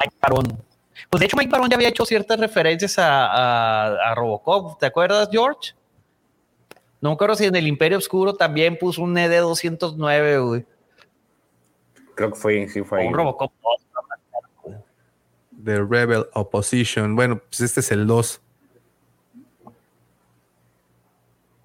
Mike 0.00 0.16
Baron. 0.22 0.62
Pues 1.10 1.20
de 1.20 1.26
hecho, 1.26 1.36
Mike 1.36 1.50
Baron 1.50 1.68
ya 1.68 1.76
había 1.76 1.90
hecho 1.90 2.06
ciertas 2.06 2.40
referencias 2.40 2.94
a, 2.96 4.14
Robocop. 4.16 4.78
¿Te 4.78 4.86
acuerdas, 4.86 5.28
George? 5.30 5.74
No 7.00 7.10
me 7.10 7.14
acuerdo 7.14 7.34
si 7.34 7.46
en 7.46 7.56
el 7.56 7.66
Imperio 7.66 7.98
Oscuro 7.98 8.34
también 8.34 8.78
puso 8.78 9.02
un 9.02 9.16
ED209, 9.16 10.46
güey. 10.46 10.66
Creo 12.14 12.30
que 12.32 12.38
fue, 12.38 12.68
sí 12.68 12.82
fue 12.82 13.00
ahí. 13.00 13.08
Un 13.08 13.14
Robocop 13.14 13.52
The 15.64 15.82
Rebel 15.82 16.26
Opposition. 16.34 17.14
Bueno, 17.16 17.38
pues 17.38 17.60
este 17.60 17.80
es 17.80 17.90
el 17.92 18.06
2. 18.06 18.40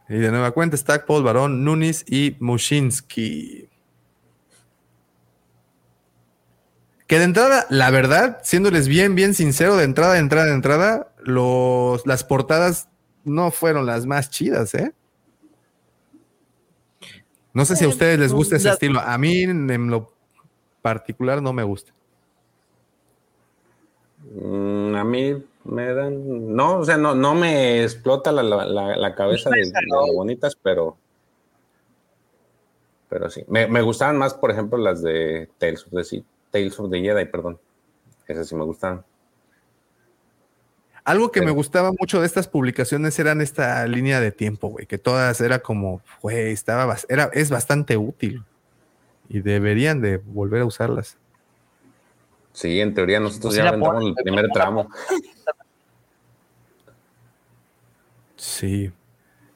Y 0.09 0.17
de 0.17 0.31
nueva 0.31 0.51
cuenta, 0.51 0.77
Stackpole, 0.77 1.23
Barón, 1.23 1.63
Nunes 1.63 2.05
y 2.07 2.36
Mushinsky. 2.39 3.69
Que 7.07 7.19
de 7.19 7.25
entrada, 7.25 7.65
la 7.69 7.91
verdad, 7.91 8.39
siéndoles 8.43 8.88
bien, 8.88 9.15
bien 9.15 9.33
sincero, 9.33 9.75
de 9.77 9.83
entrada, 9.83 10.13
de 10.13 10.19
entrada, 10.19 10.47
de 10.47 10.53
entrada, 10.53 11.11
los, 11.19 12.05
las 12.05 12.23
portadas 12.23 12.89
no 13.23 13.51
fueron 13.51 13.86
las 13.86 14.05
más 14.05 14.29
chidas, 14.29 14.73
¿eh? 14.73 14.93
No 17.56 17.64
sé 17.64 17.78
si 17.78 17.86
a 17.86 17.88
ustedes 17.88 18.20
les 18.20 18.34
gusta 18.34 18.58
ese 18.58 18.70
estilo. 18.70 18.99
A 18.99 19.18
mí, 19.18 19.43
en 19.43 19.89
lo 19.89 20.12
particular, 20.82 21.41
no 21.41 21.53
me 21.53 21.64
gusta. 21.64 21.93
Mm, 24.34 24.93
a 24.93 25.03
mí 25.06 25.41
me 25.64 25.93
dan. 25.93 26.53
No, 26.53 26.80
o 26.80 26.84
sea, 26.86 26.97
no, 26.97 27.16
no 27.16 27.34
me 27.34 27.82
explota 27.82 28.34
la, 28.34 29.16
cabeza 29.16 29.49
de, 29.51 29.72
lo 29.88 30.14
bonitas, 30.14 30.58
pero. 30.62 30.97
Pero 33.08 33.30
sí. 33.30 33.45
Me, 33.47 33.68
me, 33.68 33.82
gustaban 33.82 34.18
más, 34.18 34.34
por 34.34 34.51
ejemplo, 34.51 34.78
las 34.78 35.01
de 35.01 35.47
Tales 35.58 35.86
of 35.86 35.91
the, 35.91 36.24
Tales 36.51 36.78
of 36.78 36.91
the 36.91 36.99
Jedi, 36.99 37.24
perdón. 37.24 37.58
Esas 38.28 38.49
sí 38.49 38.56
me 38.56 38.66
gustaban. 38.66 39.06
Algo 41.06 41.32
que 41.32 41.41
me 41.41 41.51
gustaba 41.51 41.91
mucho 41.97 42.20
de 42.20 42.26
estas 42.26 42.47
publicaciones 42.47 43.18
eran 43.20 43.39
esta 43.39 43.86
línea 43.86 44.20
de 44.20 44.32
tiempo, 44.32 44.70
güey, 44.70 44.88
que 44.88 44.97
todas 44.97 45.39
era 45.39 45.60
como, 45.60 46.01
güey, 46.24 46.51
estaba, 46.51 46.97
era, 47.08 47.30
es 47.32 47.51
bastante 47.51 47.95
útil 47.95 48.43
y 49.30 49.41
deberían 49.41 50.01
de 50.01 50.18
volver 50.18 50.64
a 50.64 50.66
usarlas. 50.66 51.18
Sí, 52.53 52.82
en 52.82 52.95
teoría 52.95 53.20
nosotros 53.20 53.53
pues 53.53 53.64
ya 53.64 53.70
vendamos 53.70 54.03
el 54.03 54.16
primer 54.16 54.49
tramo. 54.49 54.89
Sí. 58.36 58.91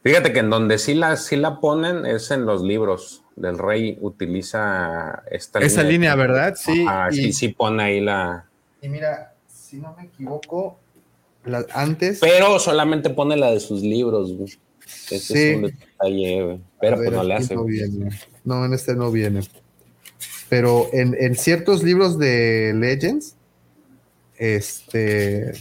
Fíjate 0.04 0.32
que 0.34 0.40
en 0.40 0.50
donde 0.50 0.78
sí 0.78 0.94
la, 0.94 1.16
sí 1.16 1.36
la 1.36 1.60
ponen 1.60 2.06
es 2.06 2.32
en 2.32 2.46
los 2.46 2.62
libros. 2.62 3.24
Del 3.36 3.58
rey 3.58 3.98
utiliza 4.02 5.24
esta 5.32 5.60
Esa 5.60 5.82
línea, 5.82 6.14
¿verdad? 6.16 6.56
Sí. 6.56 6.86
sí, 7.12 7.32
sí 7.32 7.48
pone 7.50 7.84
ahí 7.84 8.02
la. 8.02 8.46
Y 8.82 8.90
mira, 8.90 9.34
si 9.48 9.78
no 9.78 9.96
me 9.96 10.06
equivoco, 10.06 10.78
antes. 11.74 12.20
Pero 12.20 12.60
solamente 12.60 13.10
pone 13.10 13.38
la 13.38 13.52
de 13.52 13.60
sus 13.60 13.82
libros. 13.82 14.32
Ese 15.10 15.20
sí. 15.20 15.40
es 15.40 15.56
un 15.56 15.62
detalle, 15.64 16.60
Pero 16.80 16.98
pues 16.98 17.12
no 17.12 17.24
le 17.24 17.34
hace. 17.36 17.56
no, 18.44 18.66
en 18.66 18.74
este 18.74 18.96
no 18.96 19.12
viene 19.12 19.42
pero 20.50 20.90
en, 20.92 21.36
ciertos 21.36 21.84
libros 21.84 22.18
de 22.18 22.74
Legends, 22.76 23.36
este, 24.38 25.52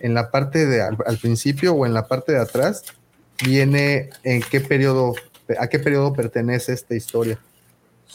en 0.00 0.14
la 0.14 0.30
parte 0.30 0.66
de 0.66 0.80
al, 0.80 1.18
principio 1.20 1.74
o 1.74 1.84
en 1.84 1.92
la 1.92 2.08
parte 2.08 2.32
de 2.32 2.38
atrás, 2.38 2.82
viene 3.44 4.08
en 4.22 4.42
qué 4.42 4.60
periodo, 4.60 5.14
a 5.58 5.68
qué 5.68 5.78
periodo 5.78 6.14
pertenece 6.14 6.72
esta 6.72 6.94
historia. 6.94 7.38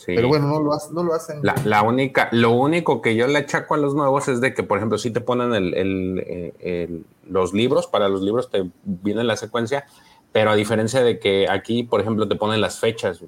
Pero 0.05 0.27
bueno, 0.27 0.47
no 0.47 0.59
lo, 0.59 0.71
no 0.91 1.03
lo 1.03 1.13
hacen. 1.13 1.41
La, 1.63 1.83
única, 1.83 2.29
lo 2.31 2.51
único 2.51 3.01
que 3.01 3.15
yo 3.15 3.27
le 3.27 3.39
achaco 3.39 3.75
a 3.75 3.77
los 3.77 3.95
nuevos 3.95 4.27
es 4.27 4.41
de 4.41 4.53
que, 4.53 4.63
por 4.63 4.77
ejemplo, 4.77 4.97
si 4.97 5.11
te 5.11 5.21
ponen 5.21 5.53
el, 5.53 7.05
los 7.27 7.53
libros, 7.53 7.87
para 7.87 8.09
los 8.09 8.21
libros 8.21 8.49
te 8.49 8.69
viene 8.83 9.23
la 9.23 9.37
secuencia, 9.37 9.85
pero 10.31 10.51
a 10.51 10.55
diferencia 10.55 11.01
de 11.01 11.19
que 11.19 11.47
aquí, 11.49 11.83
por 11.83 12.01
ejemplo, 12.01 12.27
te 12.27 12.35
ponen 12.35 12.61
las 12.61 12.79
fechas. 12.79 13.23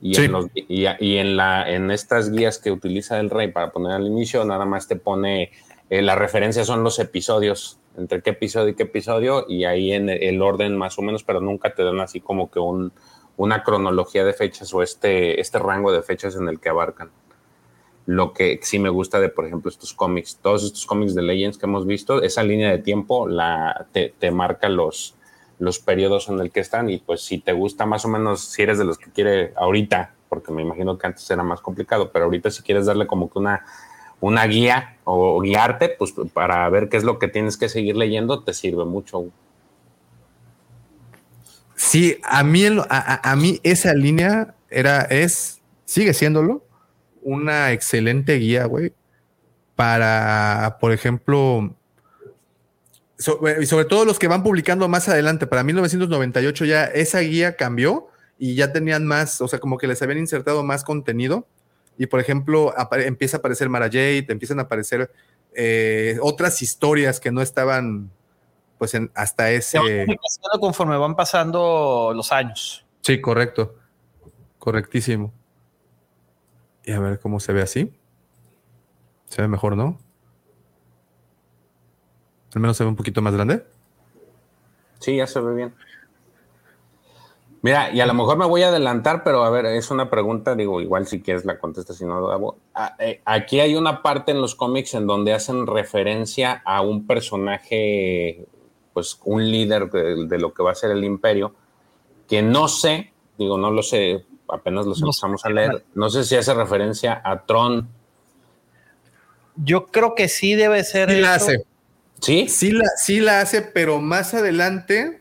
Y, 0.00 0.20
en, 0.20 0.50
y, 0.54 1.16
en, 1.16 1.36
la, 1.36 1.70
en 1.70 1.90
estas 1.90 2.30
guías 2.30 2.58
que 2.58 2.70
utiliza 2.70 3.18
el 3.20 3.30
rey 3.30 3.50
para 3.50 3.70
poner 3.70 3.92
al 3.92 4.06
inicio, 4.06 4.44
nada 4.44 4.66
más 4.66 4.86
te 4.86 4.96
pone, 4.96 5.50
eh, 5.88 6.02
la 6.02 6.14
referencia 6.14 6.64
son 6.64 6.82
los 6.82 6.98
episodios, 6.98 7.78
entre 7.96 8.20
qué 8.20 8.30
episodio 8.30 8.68
y 8.68 8.74
qué 8.74 8.82
episodio, 8.82 9.46
y 9.48 9.64
ahí 9.64 9.92
en 9.92 10.10
el 10.10 10.42
orden 10.42 10.76
más 10.76 10.98
o 10.98 11.02
menos, 11.02 11.24
pero 11.24 11.40
nunca 11.40 11.74
te 11.74 11.84
dan 11.84 12.00
así 12.00 12.20
como 12.20 12.50
que 12.50 12.58
un, 12.58 12.92
una 13.36 13.62
cronología 13.62 14.24
de 14.24 14.32
fechas 14.32 14.72
o 14.74 14.82
este, 14.82 15.40
este 15.40 15.58
rango 15.58 15.92
de 15.92 16.02
fechas 16.02 16.36
en 16.36 16.48
el 16.48 16.60
que 16.60 16.68
abarcan. 16.68 17.10
Lo 18.06 18.32
que 18.32 18.60
sí 18.62 18.78
me 18.78 18.90
gusta 18.90 19.18
de, 19.18 19.30
por 19.30 19.46
ejemplo, 19.46 19.70
estos 19.70 19.94
cómics, 19.94 20.38
todos 20.42 20.64
estos 20.64 20.86
cómics 20.86 21.14
de 21.14 21.22
Legends 21.22 21.58
que 21.58 21.66
hemos 21.66 21.86
visto, 21.86 22.22
esa 22.22 22.42
línea 22.42 22.70
de 22.70 22.78
tiempo 22.78 23.26
la, 23.26 23.86
te, 23.92 24.30
marca 24.30 24.68
los, 24.68 25.14
los 25.58 25.78
periodos 25.78 26.28
en 26.28 26.38
el 26.38 26.50
que 26.50 26.60
están 26.60 26.90
y 26.90 26.98
pues 26.98 27.22
si 27.22 27.38
te 27.38 27.52
gusta 27.52 27.86
más 27.86 28.04
o 28.04 28.08
menos, 28.08 28.44
si 28.44 28.62
eres 28.62 28.78
de 28.78 28.84
los 28.84 28.98
que 28.98 29.10
quiere 29.10 29.52
ahorita, 29.56 30.14
porque 30.28 30.52
me 30.52 30.62
imagino 30.62 30.98
que 30.98 31.06
antes 31.06 31.28
era 31.30 31.42
más 31.42 31.60
complicado, 31.60 32.10
pero 32.12 32.26
ahorita 32.26 32.50
si 32.50 32.62
quieres 32.62 32.86
darle 32.86 33.06
como 33.06 33.30
que 33.30 33.38
una, 33.38 33.64
una 34.20 34.46
guía 34.46 34.98
o 35.04 35.40
guiarte, 35.40 35.88
pues 35.88 36.14
para 36.32 36.68
ver 36.68 36.88
qué 36.88 36.98
es 36.98 37.04
lo 37.04 37.18
que 37.18 37.28
tienes 37.28 37.56
que 37.56 37.68
seguir 37.68 37.96
leyendo, 37.96 38.42
te 38.42 38.52
sirve 38.52 38.84
mucho. 38.84 39.26
Sí, 41.94 42.18
a 42.24 42.42
mí, 42.42 43.60
esa 43.62 43.94
línea 43.94 44.56
era, 44.68 45.02
es, 45.02 45.62
sigue 45.84 46.12
siéndolo, 46.12 46.66
una 47.22 47.70
excelente 47.70 48.34
guía, 48.34 48.64
güey, 48.64 48.92
para, 49.76 50.78
por 50.80 50.90
ejemplo, 50.90 51.72
y 53.60 53.66
sobre 53.66 53.84
todo 53.84 54.04
los 54.04 54.18
que 54.18 54.26
van 54.26 54.42
publicando 54.42 54.88
más 54.88 55.08
adelante, 55.08 55.46
para 55.46 55.62
1998 55.62 56.64
ya 56.64 56.84
esa 56.86 57.20
guía 57.20 57.54
cambió 57.54 58.08
y 58.40 58.56
ya 58.56 58.72
tenían 58.72 59.06
más, 59.06 59.40
o 59.40 59.46
sea, 59.46 59.60
como 59.60 59.78
que 59.78 59.86
les 59.86 60.02
habían 60.02 60.18
insertado 60.18 60.64
más 60.64 60.82
contenido. 60.82 61.46
Y 61.96 62.06
por 62.06 62.18
ejemplo, 62.18 62.74
empieza 63.06 63.36
a 63.36 63.38
aparecer 63.38 63.68
Mara 63.68 63.86
Jade, 63.86 64.26
empiezan 64.30 64.58
a 64.58 64.62
aparecer 64.62 65.12
eh, 65.54 66.18
otras 66.22 66.60
historias 66.60 67.20
que 67.20 67.30
no 67.30 67.40
estaban 67.40 68.10
pues 68.78 68.94
en, 68.94 69.10
hasta 69.14 69.50
ese... 69.50 70.06
Conforme 70.60 70.96
van 70.96 71.16
pasando 71.16 72.12
los 72.14 72.32
años. 72.32 72.86
Sí, 73.00 73.20
correcto. 73.20 73.76
Correctísimo. 74.58 75.32
Y 76.84 76.92
a 76.92 77.00
ver 77.00 77.18
cómo 77.20 77.40
se 77.40 77.52
ve 77.52 77.62
así. 77.62 77.92
Se 79.26 79.42
ve 79.42 79.48
mejor, 79.48 79.76
¿no? 79.76 79.98
Al 82.54 82.60
menos 82.60 82.76
se 82.76 82.84
ve 82.84 82.90
un 82.90 82.96
poquito 82.96 83.20
más 83.20 83.34
grande. 83.34 83.64
Sí, 85.00 85.16
ya 85.16 85.26
se 85.26 85.40
ve 85.40 85.54
bien. 85.54 85.74
Mira, 87.64 87.90
y 87.94 88.00
a 88.02 88.06
lo 88.06 88.12
mejor 88.12 88.36
me 88.36 88.44
voy 88.44 88.62
a 88.62 88.68
adelantar, 88.68 89.24
pero 89.24 89.42
a 89.42 89.48
ver, 89.48 89.64
es 89.64 89.90
una 89.90 90.10
pregunta, 90.10 90.54
digo, 90.54 90.82
igual 90.82 91.06
si 91.06 91.22
quieres 91.22 91.46
la 91.46 91.58
contestas, 91.58 91.96
si 91.96 92.04
no, 92.04 92.58
ah, 92.74 92.94
eh, 92.98 93.22
aquí 93.24 93.58
hay 93.58 93.74
una 93.74 94.02
parte 94.02 94.32
en 94.32 94.42
los 94.42 94.54
cómics 94.54 94.92
en 94.92 95.06
donde 95.06 95.32
hacen 95.32 95.66
referencia 95.66 96.60
a 96.66 96.82
un 96.82 97.06
personaje, 97.06 98.46
pues 98.94 99.18
un 99.24 99.50
líder 99.50 99.90
de, 99.90 100.38
lo 100.38 100.54
que 100.54 100.62
va 100.62 100.70
a 100.70 100.74
ser 100.74 100.92
el 100.92 101.04
imperio, 101.04 101.54
que 102.28 102.40
no 102.40 102.68
sé, 102.68 103.12
digo, 103.36 103.58
no 103.58 103.70
lo 103.70 103.82
sé, 103.82 104.24
apenas 104.48 104.86
los 104.86 105.02
empezamos 105.02 105.44
a 105.44 105.50
leer, 105.50 105.84
no 105.94 106.08
sé 106.08 106.24
si 106.24 106.36
hace 106.36 106.54
referencia 106.54 107.20
a 107.22 107.44
Tron. 107.44 107.88
Yo 109.56 109.86
creo 109.86 110.14
que 110.14 110.28
sí 110.28 110.54
debe 110.54 110.82
ser. 110.84 111.10
Sí 111.10 111.20
la 111.20 111.34
hace. 111.34 111.64
¿Sí? 112.20 112.48
Sí 112.48 112.70
la, 112.70 112.88
sí 112.96 113.20
la 113.20 113.40
hace, 113.40 113.60
pero 113.60 114.00
más 114.00 114.32
adelante 114.32 115.20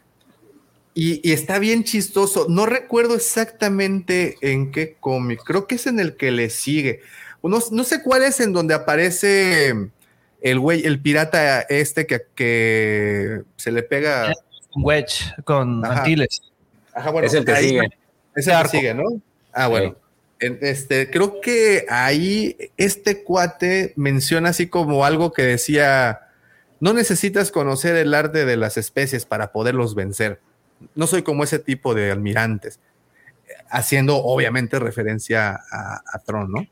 y, 0.94 1.32
está 1.32 1.60
bien 1.60 1.84
chistoso. 1.84 2.46
No 2.50 2.66
recuerdo 2.66 3.16
exactamente 3.16 4.38
en 4.42 4.72
qué 4.72 4.96
cómic. 5.00 5.42
Creo 5.44 5.68
que 5.68 5.76
es 5.76 5.88
en 5.88 6.00
el 6.00 6.16
que 6.16 6.32
le 6.32 6.50
sigue. 6.50 7.02
No, 7.42 7.60
no 7.72 7.84
sé 7.84 8.02
cuál 8.04 8.24
es 8.24 8.40
en 8.40 8.54
donde 8.54 8.74
aparece 8.74 9.92
el 10.44 10.60
güey, 10.60 10.86
el 10.86 11.02
pirata 11.02 11.62
este 11.62 12.06
que, 12.06 12.28
que 12.36 13.42
se 13.56 13.72
le 13.72 13.82
pega. 13.82 14.32
Wedge 14.76 15.34
con 15.44 15.84
Antilles. 15.86 16.42
Ajá, 16.94 17.10
bueno, 17.10 17.28
es 17.28 17.34
el 17.34 17.46
que 17.46 17.56
sigue. 17.56 17.90
Es 18.36 18.48
el 18.48 18.62
que 18.62 18.70
sigue, 18.70 18.94
¿no? 18.94 19.04
Ah, 19.52 19.68
bueno. 19.68 19.96
Este, 20.40 21.10
creo 21.10 21.42
que 21.42 21.86
ahí 21.90 22.58
este 22.76 23.24
cuate 23.24 23.94
menciona 23.96 24.50
así 24.50 24.68
como 24.68 25.06
algo 25.06 25.32
que 25.32 25.42
decía, 25.42 26.28
no 26.82 26.94
necesitas 26.94 27.50
conocer 27.50 27.96
el 27.96 28.14
arte 28.14 28.46
de 28.46 28.58
las 28.58 28.76
especies 28.78 29.26
para 29.26 29.54
poderlos 29.54 29.96
vencer 29.96 30.40
no 30.96 31.08
soy 31.08 31.24
como 31.24 31.44
ese 31.44 31.60
tipo 31.60 31.94
de 31.94 32.12
almirantes, 32.12 32.80
haciendo 33.70 34.18
obviamente 34.18 34.80
referencia 34.80 35.60
a, 35.72 36.20
Tron, 36.26 36.52
¿no? 36.52 36.68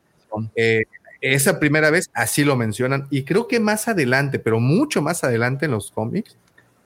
Eh, 0.55 0.83
esa 1.21 1.59
primera 1.59 1.89
vez 1.89 2.09
así 2.13 2.43
lo 2.43 2.55
mencionan 2.55 3.07
y 3.09 3.23
creo 3.23 3.47
que 3.47 3.59
más 3.59 3.87
adelante, 3.87 4.39
pero 4.39 4.59
mucho 4.59 5.01
más 5.01 5.23
adelante 5.23 5.65
en 5.65 5.71
los 5.71 5.91
cómics, 5.91 6.35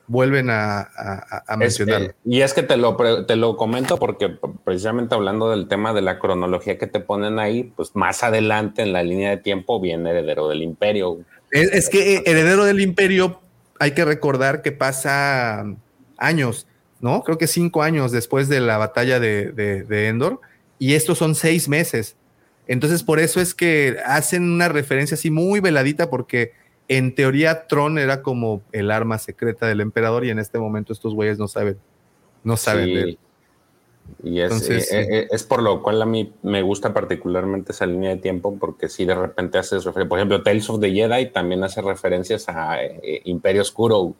vuelven 0.08 0.50
a, 0.52 0.88
mencionarlo. 1.58 2.14
y 2.24 2.42
es 2.42 2.54
que 2.54 2.62
te 2.62 2.78
lo, 2.78 2.96
te 3.26 3.36
lo 3.36 3.58
comento 3.58 3.98
porque 3.98 4.38
precisamente 4.64 5.16
hablando 5.16 5.50
del 5.50 5.68
tema 5.68 5.94
de 5.94 6.04
la 6.04 6.20
cronología 6.20 6.78
que 6.78 6.86
te 6.86 7.00
ponen 7.00 7.40
ahí, 7.40 7.72
pues 7.76 7.96
más 7.96 8.22
adelante 8.24 8.84
en 8.84 8.94
la 8.94 9.02
línea 9.02 9.32
de 9.32 9.38
tiempo 9.38 9.80
viene 9.80 10.12
Heredero 10.12 10.48
del 10.48 10.62
Imperio. 10.62 11.20
es 11.52 11.90
que 11.90 12.22
Heredero 12.26 12.66
del 12.66 12.82
Imperio, 12.82 13.40
hay 13.80 13.92
que 13.92 14.06
recordar 14.06 14.62
que 14.62 14.72
pasa 14.72 15.66
años 16.18 16.68
¿no? 17.06 17.24
Creo 17.24 17.38
que 17.38 17.46
cinco 17.46 17.84
años 17.84 18.12
después 18.12 18.50
de 18.50 18.60
la 18.60 18.78
batalla 18.78 19.20
de, 19.20 20.08
Endor, 20.08 20.42
y 20.80 20.94
estos 20.94 21.20
son 21.20 21.36
seis 21.36 21.70
meses. 21.70 22.16
Entonces, 22.68 23.03
por 23.03 23.20
eso 23.20 23.39
es 23.41 23.53
que 23.53 23.97
hacen 24.05 24.43
una 24.43 24.70
referencia 24.70 25.16
así 25.16 25.30
muy 25.30 25.59
veladita, 25.59 26.09
porque 26.09 26.53
en 26.88 27.16
teoría 27.16 27.68
Tron 27.68 27.97
era 27.97 28.22
como 28.22 28.61
el 28.72 28.91
arma 28.91 29.18
secreta 29.18 29.68
del 29.68 29.82
emperador, 29.82 30.26
y 30.26 30.30
en 30.30 30.39
este 30.39 30.59
momento 30.59 30.93
estos 30.93 31.13
güeyes 31.13 31.38
no 31.38 31.47
saben, 31.47 31.78
no 32.43 32.57
saben 32.57 32.86
de 32.86 33.01
él. 33.01 33.20
Y 34.24 34.39
es, 34.39 34.70
eh, 34.70 34.86
eh, 34.91 35.28
es, 35.32 35.43
por 35.43 35.61
lo 35.61 35.82
cual 35.82 36.01
a 36.01 36.05
mí 36.05 36.32
me 36.43 36.61
gusta 36.61 36.93
particularmente 36.93 37.72
esa 37.72 37.86
línea 37.86 38.11
de 38.11 38.18
tiempo, 38.18 38.55
porque 38.59 38.88
si 38.88 39.05
de 39.05 39.16
repente 39.16 39.57
haces 39.57 39.84
referencia, 39.84 40.09
por 40.09 40.20
ejemplo, 40.20 40.43
Tales 40.43 40.70
of 40.70 40.80
the 40.80 40.91
Jedi 40.91 41.32
también 41.32 41.63
hace 41.63 41.82
referencias 41.82 42.47
a 42.47 42.84
eh, 42.84 43.22
Imperio 43.26 43.61
Oscuro. 43.61 44.13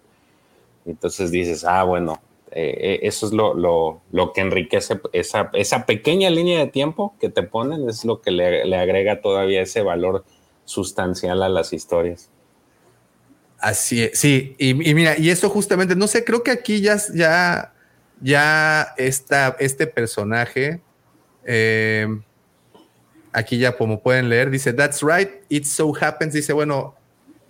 Entonces 0.86 1.32
dices, 1.32 1.64
ah, 1.64 1.84
bueno, 1.84 2.20
eh, 2.58 2.78
eh, 2.80 3.00
eso 3.02 3.28
es 3.28 3.34
lo, 3.34 4.32
que 4.34 4.40
enriquece 4.40 5.02
esa, 5.12 5.50
esa, 5.52 5.86
pequeña 5.86 6.30
línea 6.30 6.60
de 6.60 6.68
tiempo 6.68 7.14
que 7.20 7.28
te 7.28 7.44
ponen, 7.44 7.90
es 7.90 8.06
lo 8.06 8.22
que 8.22 8.32
le, 8.32 8.74
agrega 8.78 9.20
todavía 9.20 9.62
ese 9.62 9.82
valor 9.82 10.24
sustancial 10.64 11.44
a 11.44 11.50
las 11.50 11.74
historias. 11.74 12.30
Así 13.60 14.04
es, 14.04 14.18
sí, 14.18 14.56
y, 14.58 14.74
mira, 14.74 15.18
y 15.18 15.32
eso 15.32 15.50
justamente, 15.50 15.98
no 15.98 16.08
sé, 16.08 16.24
creo 16.24 16.44
que 16.44 16.52
aquí 16.52 16.80
ya, 16.80 16.96
ya, 17.14 17.74
ya 18.22 18.94
está 18.96 19.58
este 19.60 19.86
personaje, 19.86 20.80
eh, 21.44 22.08
aquí 23.34 23.58
ya 23.58 23.76
como 23.76 24.00
pueden 24.00 24.30
leer, 24.30 24.50
dice, 24.50 24.72
that's 24.72 25.02
right, 25.02 25.30
it 25.50 25.66
so 25.66 25.92
happens, 26.00 26.32
dice, 26.34 26.54
bueno, 26.54 26.96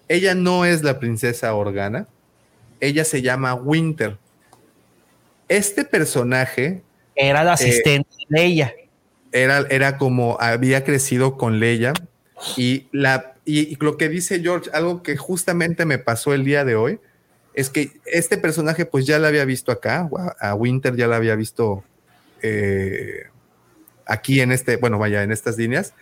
ella 0.08 0.34
no 0.34 0.66
es 0.66 0.82
la 0.82 0.98
princesa 0.98 1.54
Organa, 1.54 2.08
ella 2.80 3.06
se 3.06 3.22
llama 3.22 3.54
Winter 3.54 4.18
este 5.48 5.86
personaje 5.86 6.82
era 7.16 7.42
el 7.42 7.50
asistente 7.50 8.10
de 8.30 8.44
ella. 8.44 8.74
Era, 9.32 9.66
era 9.70 9.98
como 9.98 10.38
había 10.40 10.84
crecido 10.84 11.38
con 11.38 11.60
Leia 11.60 11.94
y, 12.58 12.88
la, 12.92 13.36
y, 13.46 13.76
lo 13.84 13.98
que 13.98 14.10
dice 14.10 14.40
George, 14.40 14.70
algo 14.74 15.04
que 15.04 15.18
justamente 15.18 15.86
me 15.86 15.98
pasó 15.98 16.34
el 16.34 16.44
día 16.44 16.64
de 16.64 16.76
hoy, 16.76 17.00
es 17.54 17.70
que 17.70 17.92
este 18.06 18.38
personaje 18.38 18.86
pues 18.86 19.06
ya 19.06 19.20
la 19.20 19.30
había 19.30 19.46
visto 19.46 19.72
acá, 19.72 20.10
a 20.40 20.56
Winter 20.56 20.96
ya 20.96 21.08
la 21.08 21.16
había 21.18 21.36
visto 21.36 21.84
eh, 22.42 23.24
aquí 24.06 24.42
en 24.42 24.52
este, 24.52 24.78
bueno, 24.78 25.00
vaya, 25.00 25.24
en 25.24 25.32
estas 25.32 25.58
líneas. 25.58 25.94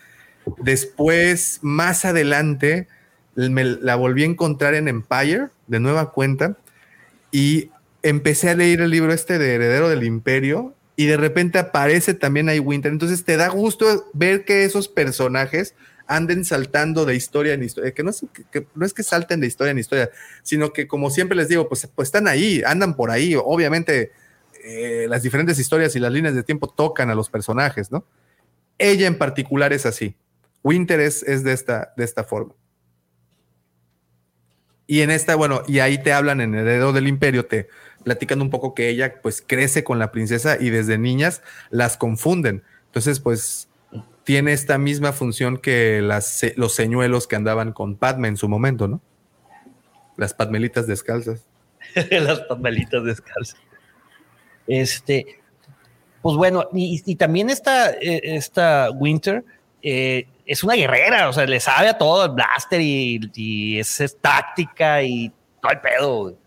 Después, 0.57 1.59
más 1.61 2.05
adelante, 2.05 2.87
me 3.35 3.63
la 3.63 3.95
volví 3.95 4.23
a 4.23 4.27
encontrar 4.27 4.73
en 4.73 4.87
Empire, 4.87 5.47
de 5.67 5.79
nueva 5.79 6.11
cuenta, 6.11 6.57
y 7.31 7.69
empecé 8.03 8.49
a 8.49 8.55
leer 8.55 8.81
el 8.81 8.91
libro 8.91 9.13
este 9.13 9.39
de 9.39 9.55
Heredero 9.55 9.89
del 9.89 10.03
Imperio 10.03 10.75
y 10.95 11.07
de 11.07 11.17
repente 11.17 11.57
aparece 11.57 12.13
también 12.13 12.49
ahí 12.49 12.59
Winter. 12.59 12.91
Entonces 12.91 13.23
te 13.23 13.37
da 13.37 13.47
gusto 13.47 14.09
ver 14.13 14.45
que 14.45 14.65
esos 14.65 14.87
personajes 14.87 15.73
anden 16.05 16.43
saltando 16.43 17.05
de 17.05 17.15
historia 17.15 17.53
en 17.53 17.63
historia, 17.63 17.93
que 17.93 18.03
no 18.03 18.09
es 18.09 18.25
que, 18.51 18.67
no 18.75 18.85
es 18.85 18.93
que 18.93 19.03
salten 19.03 19.39
de 19.39 19.47
historia 19.47 19.71
en 19.71 19.79
historia, 19.79 20.11
sino 20.43 20.73
que 20.73 20.85
como 20.85 21.09
siempre 21.09 21.35
les 21.35 21.47
digo, 21.47 21.69
pues, 21.69 21.87
pues 21.95 22.07
están 22.07 22.27
ahí, 22.27 22.61
andan 22.65 22.95
por 22.95 23.09
ahí. 23.09 23.35
Obviamente 23.35 24.11
eh, 24.63 25.07
las 25.09 25.23
diferentes 25.23 25.57
historias 25.57 25.95
y 25.95 25.99
las 25.99 26.11
líneas 26.11 26.35
de 26.35 26.43
tiempo 26.43 26.67
tocan 26.67 27.09
a 27.09 27.15
los 27.15 27.29
personajes, 27.29 27.91
¿no? 27.91 28.05
Ella 28.77 29.07
en 29.07 29.17
particular 29.17 29.71
es 29.71 29.85
así. 29.85 30.15
Winter 30.61 30.99
es, 30.99 31.23
es 31.23 31.43
de, 31.43 31.53
esta, 31.53 31.93
de 31.95 32.03
esta 32.03 32.23
forma. 32.23 32.53
Y 34.87 35.01
en 35.01 35.11
esta, 35.11 35.35
bueno, 35.35 35.63
y 35.67 35.79
ahí 35.79 35.97
te 35.97 36.11
hablan 36.11 36.41
en 36.41 36.55
Heredero 36.55 36.91
del 36.91 37.07
Imperio, 37.07 37.45
te, 37.45 37.67
platican 38.03 38.41
un 38.41 38.49
poco 38.49 38.73
que 38.73 38.89
ella 38.89 39.21
pues 39.21 39.43
crece 39.45 39.83
con 39.83 39.99
la 39.99 40.11
princesa 40.11 40.57
y 40.59 40.69
desde 40.69 40.97
niñas 40.97 41.41
las 41.69 41.97
confunden. 41.97 42.63
Entonces 42.87 43.19
pues 43.19 43.69
tiene 44.23 44.53
esta 44.53 44.77
misma 44.77 45.11
función 45.11 45.57
que 45.57 46.01
las, 46.01 46.41
los 46.55 46.73
señuelos 46.73 47.27
que 47.27 47.35
andaban 47.35 47.73
con 47.73 47.95
Padme 47.95 48.27
en 48.27 48.37
su 48.37 48.47
momento, 48.47 48.87
¿no? 48.87 49.01
Las 50.17 50.33
padmelitas 50.33 50.87
descalzas. 50.87 51.45
las 52.11 52.41
padmelitas 52.41 53.03
descalzas. 53.03 53.59
Este, 54.67 55.41
pues 56.21 56.37
bueno, 56.37 56.69
y, 56.73 57.15
también 57.15 57.49
esta, 57.49 57.91
eh, 57.91 58.21
esta 58.23 58.91
Winter 58.91 59.43
eh, 59.81 60.27
es 60.45 60.63
una 60.63 60.75
guerrera, 60.75 61.27
o 61.27 61.33
sea, 61.33 61.45
le 61.45 61.59
sabe 61.59 61.89
a 61.89 61.97
todo 61.97 62.25
el 62.25 62.31
blaster 62.31 62.79
y, 62.79 63.79
es, 63.79 64.17
táctica 64.21 65.03
y 65.03 65.31
todo 65.61 65.71
el 65.71 65.81
pedo. 65.81 66.37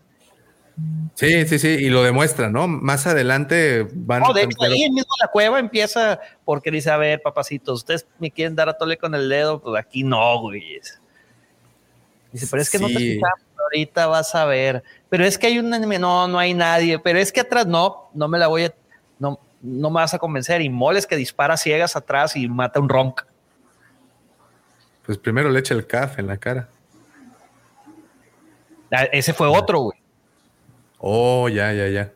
Sí, 1.15 1.47
sí, 1.47 1.57
sí, 1.57 1.67
y 1.67 1.89
lo 1.89 2.03
demuestra, 2.03 2.49
¿no? 2.49 2.67
Más 2.67 3.07
adelante 3.07 3.87
van 3.91 4.21
no, 4.21 4.33
de 4.33 4.43
hecho, 4.43 4.61
ahí 4.61 4.89
mismo 4.91 5.11
la 5.19 5.27
cueva 5.29 5.57
empieza 5.57 6.19
porque 6.45 6.69
dice, 6.69 6.91
a 6.91 6.97
ver, 6.97 7.21
papacitos, 7.23 7.79
ustedes 7.79 8.05
me 8.19 8.29
quieren 8.29 8.55
dar 8.55 8.69
a 8.69 8.77
tole 8.77 8.97
con 8.97 9.15
el 9.15 9.27
dedo, 9.27 9.59
pues 9.59 9.83
aquí 9.83 10.03
no, 10.03 10.39
güey. 10.41 10.79
Dice, 12.31 12.47
pero 12.51 12.61
es 12.61 12.69
que 12.69 12.77
no 12.77 12.87
te 12.87 12.93
fijamos, 12.93 13.39
ahorita 13.57 14.05
vas 14.05 14.35
a 14.35 14.45
ver. 14.45 14.83
Pero 15.09 15.25
es 15.25 15.39
que 15.39 15.47
hay 15.47 15.57
un 15.57 15.71
no, 15.71 16.27
no 16.27 16.37
hay 16.37 16.53
nadie, 16.53 16.99
pero 16.99 17.17
es 17.17 17.31
que 17.31 17.39
atrás 17.39 17.65
no, 17.65 18.11
no 18.13 18.27
me 18.27 18.37
la 18.37 18.45
voy 18.45 18.65
a, 18.65 18.73
no, 19.17 19.39
no 19.63 19.89
me 19.89 19.95
vas 19.95 20.13
a 20.13 20.19
convencer. 20.19 20.61
Y 20.61 20.69
moles 20.69 21.07
que 21.07 21.15
dispara 21.15 21.57
ciegas 21.57 21.95
atrás 21.95 22.35
y 22.35 22.47
mata 22.47 22.79
un 22.79 22.89
ronc. 22.89 23.21
Pues 25.03 25.17
primero 25.17 25.49
le 25.49 25.59
echa 25.59 25.73
el 25.73 25.87
café 25.87 26.21
en 26.21 26.27
la 26.27 26.37
cara. 26.37 26.69
Ah, 28.91 29.05
ese 29.05 29.33
fue 29.33 29.47
otro, 29.47 29.79
güey. 29.79 30.06
Oh, 30.99 31.49
ya, 31.49 31.73
ya, 31.73 31.87
ya. 31.87 32.13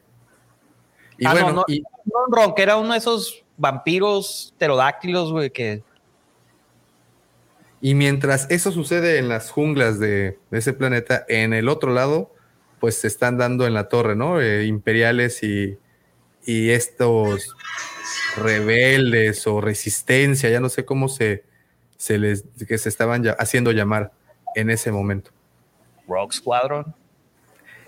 Y 1.18 1.26
ah, 1.26 1.34
bueno, 1.34 1.52
no, 1.52 1.66
no, 2.30 2.56
era 2.58 2.78
uno 2.78 2.94
de 2.94 2.98
esos 2.98 3.44
vampiros 3.58 4.54
pterodáctilos, 4.58 5.32
güey, 5.32 5.52
que. 5.52 5.84
Y 7.80 7.96
mientras 7.96 8.50
eso 8.50 8.72
sucede 8.72 9.18
en 9.18 9.28
las 9.30 9.50
junglas 9.52 10.00
de, 10.00 10.40
ese 10.52 10.74
planeta, 10.74 11.26
en 11.28 11.54
el 11.54 11.70
otro 11.70 11.94
lado, 11.94 12.34
pues 12.80 12.98
se 12.98 13.08
están 13.08 13.38
dando 13.38 13.66
en 13.68 13.74
la 13.74 13.88
torre, 13.88 14.16
¿no? 14.16 14.40
Eh, 14.40 14.66
imperiales 14.66 15.44
y, 15.44 15.78
y 16.46 16.70
estos 16.70 17.56
rebeldes 18.38 19.46
o 19.48 19.62
resistencia, 19.62 20.50
ya 20.50 20.60
no 20.60 20.70
sé 20.70 20.86
cómo 20.86 21.08
se, 21.08 21.44
se 21.98 22.18
les 22.18 22.46
que 22.68 22.78
se 22.78 22.90
estaban 22.90 23.24
haciendo 23.38 23.72
llamar 23.72 24.12
en 24.56 24.70
ese 24.70 24.92
momento. 24.92 25.32
Rogue 26.08 26.34
Squadron. 26.34 26.96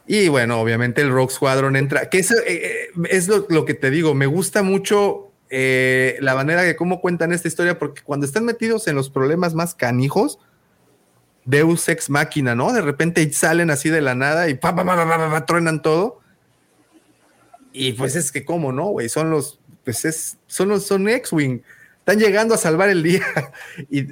Y 0.06 0.28
bueno, 0.28 0.60
obviamente 0.60 1.02
el 1.02 1.12
Rogue 1.12 1.34
Squadron 1.34 1.76
entra, 1.76 2.10
que 2.10 2.20
es, 2.20 2.32
eh, 2.32 2.44
eh, 2.48 2.90
es 3.10 3.28
lo, 3.28 3.66
que 3.66 3.74
te 3.74 3.90
digo, 3.90 4.14
me 4.14 4.26
gusta 4.26 4.62
mucho 4.62 5.32
eh, 5.50 6.18
la 6.20 6.36
manera 6.36 6.64
de 6.64 6.76
cómo 6.76 7.00
cuentan 7.00 7.32
esta 7.32 7.48
historia, 7.48 7.80
porque 7.80 8.02
cuando 8.02 8.26
están 8.26 8.44
metidos 8.44 8.88
en 8.88 8.96
los 8.96 9.10
problemas 9.10 9.54
más 9.54 9.76
canijos, 9.76 10.40
Deus 11.46 11.88
ex 11.88 12.10
máquina, 12.10 12.54
¿no? 12.54 12.74
De 12.74 12.82
repente 12.82 13.32
salen 13.32 13.70
así 13.70 13.90
de 13.90 14.02
la 14.02 14.16
nada 14.16 14.50
y 14.50 14.56
pa, 14.56 15.46
truenan 15.46 15.82
todo. 15.82 16.20
Y 17.72 17.94
pues 17.94 18.16
es 18.16 18.32
que, 18.32 18.46
¿cómo 18.46 18.72
no, 18.72 18.88
güey? 18.88 19.10
Son 19.10 19.30
los, 19.30 19.60
pues 19.84 20.06
es, 20.06 20.38
son 20.48 20.70
los, 20.70 20.86
son 20.86 21.08
X-Wing. 21.08 21.62
Están 22.00 22.20
llegando 22.20 22.54
a 22.56 22.58
salvar 22.58 22.90
el 22.90 23.04
día. 23.04 23.26
y 23.90 24.08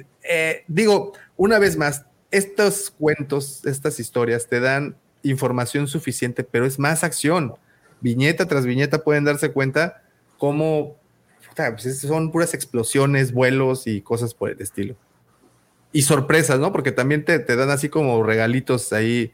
digo, 0.66 1.12
una 1.36 1.58
vez 1.58 1.76
más, 1.76 2.06
estos 2.30 2.90
cuentos, 2.90 3.64
estas 3.66 4.00
historias 4.00 4.48
te 4.48 4.58
dan 4.60 4.96
información 5.22 5.88
suficiente, 5.88 6.44
pero 6.44 6.66
es 6.66 6.78
más 6.78 7.04
acción. 7.04 7.54
Viñeta 8.00 8.46
tras 8.46 8.66
viñeta 8.66 9.04
pueden 9.04 9.24
darse 9.24 9.52
cuenta 9.52 10.02
cómo 10.38 10.96
pues, 11.56 12.00
son 12.00 12.32
puras 12.32 12.54
explosiones, 12.54 13.32
vuelos 13.32 13.86
y 13.86 14.00
cosas 14.00 14.34
por 14.34 14.50
el 14.50 14.60
estilo. 14.60 14.96
Y 15.92 16.02
sorpresas, 16.02 16.58
¿no? 16.58 16.72
Porque 16.72 16.92
también 16.92 17.24
te, 17.24 17.38
dan 17.38 17.70
así 17.70 17.88
como 17.88 18.22
regalitos 18.22 18.92
ahí. 18.92 19.32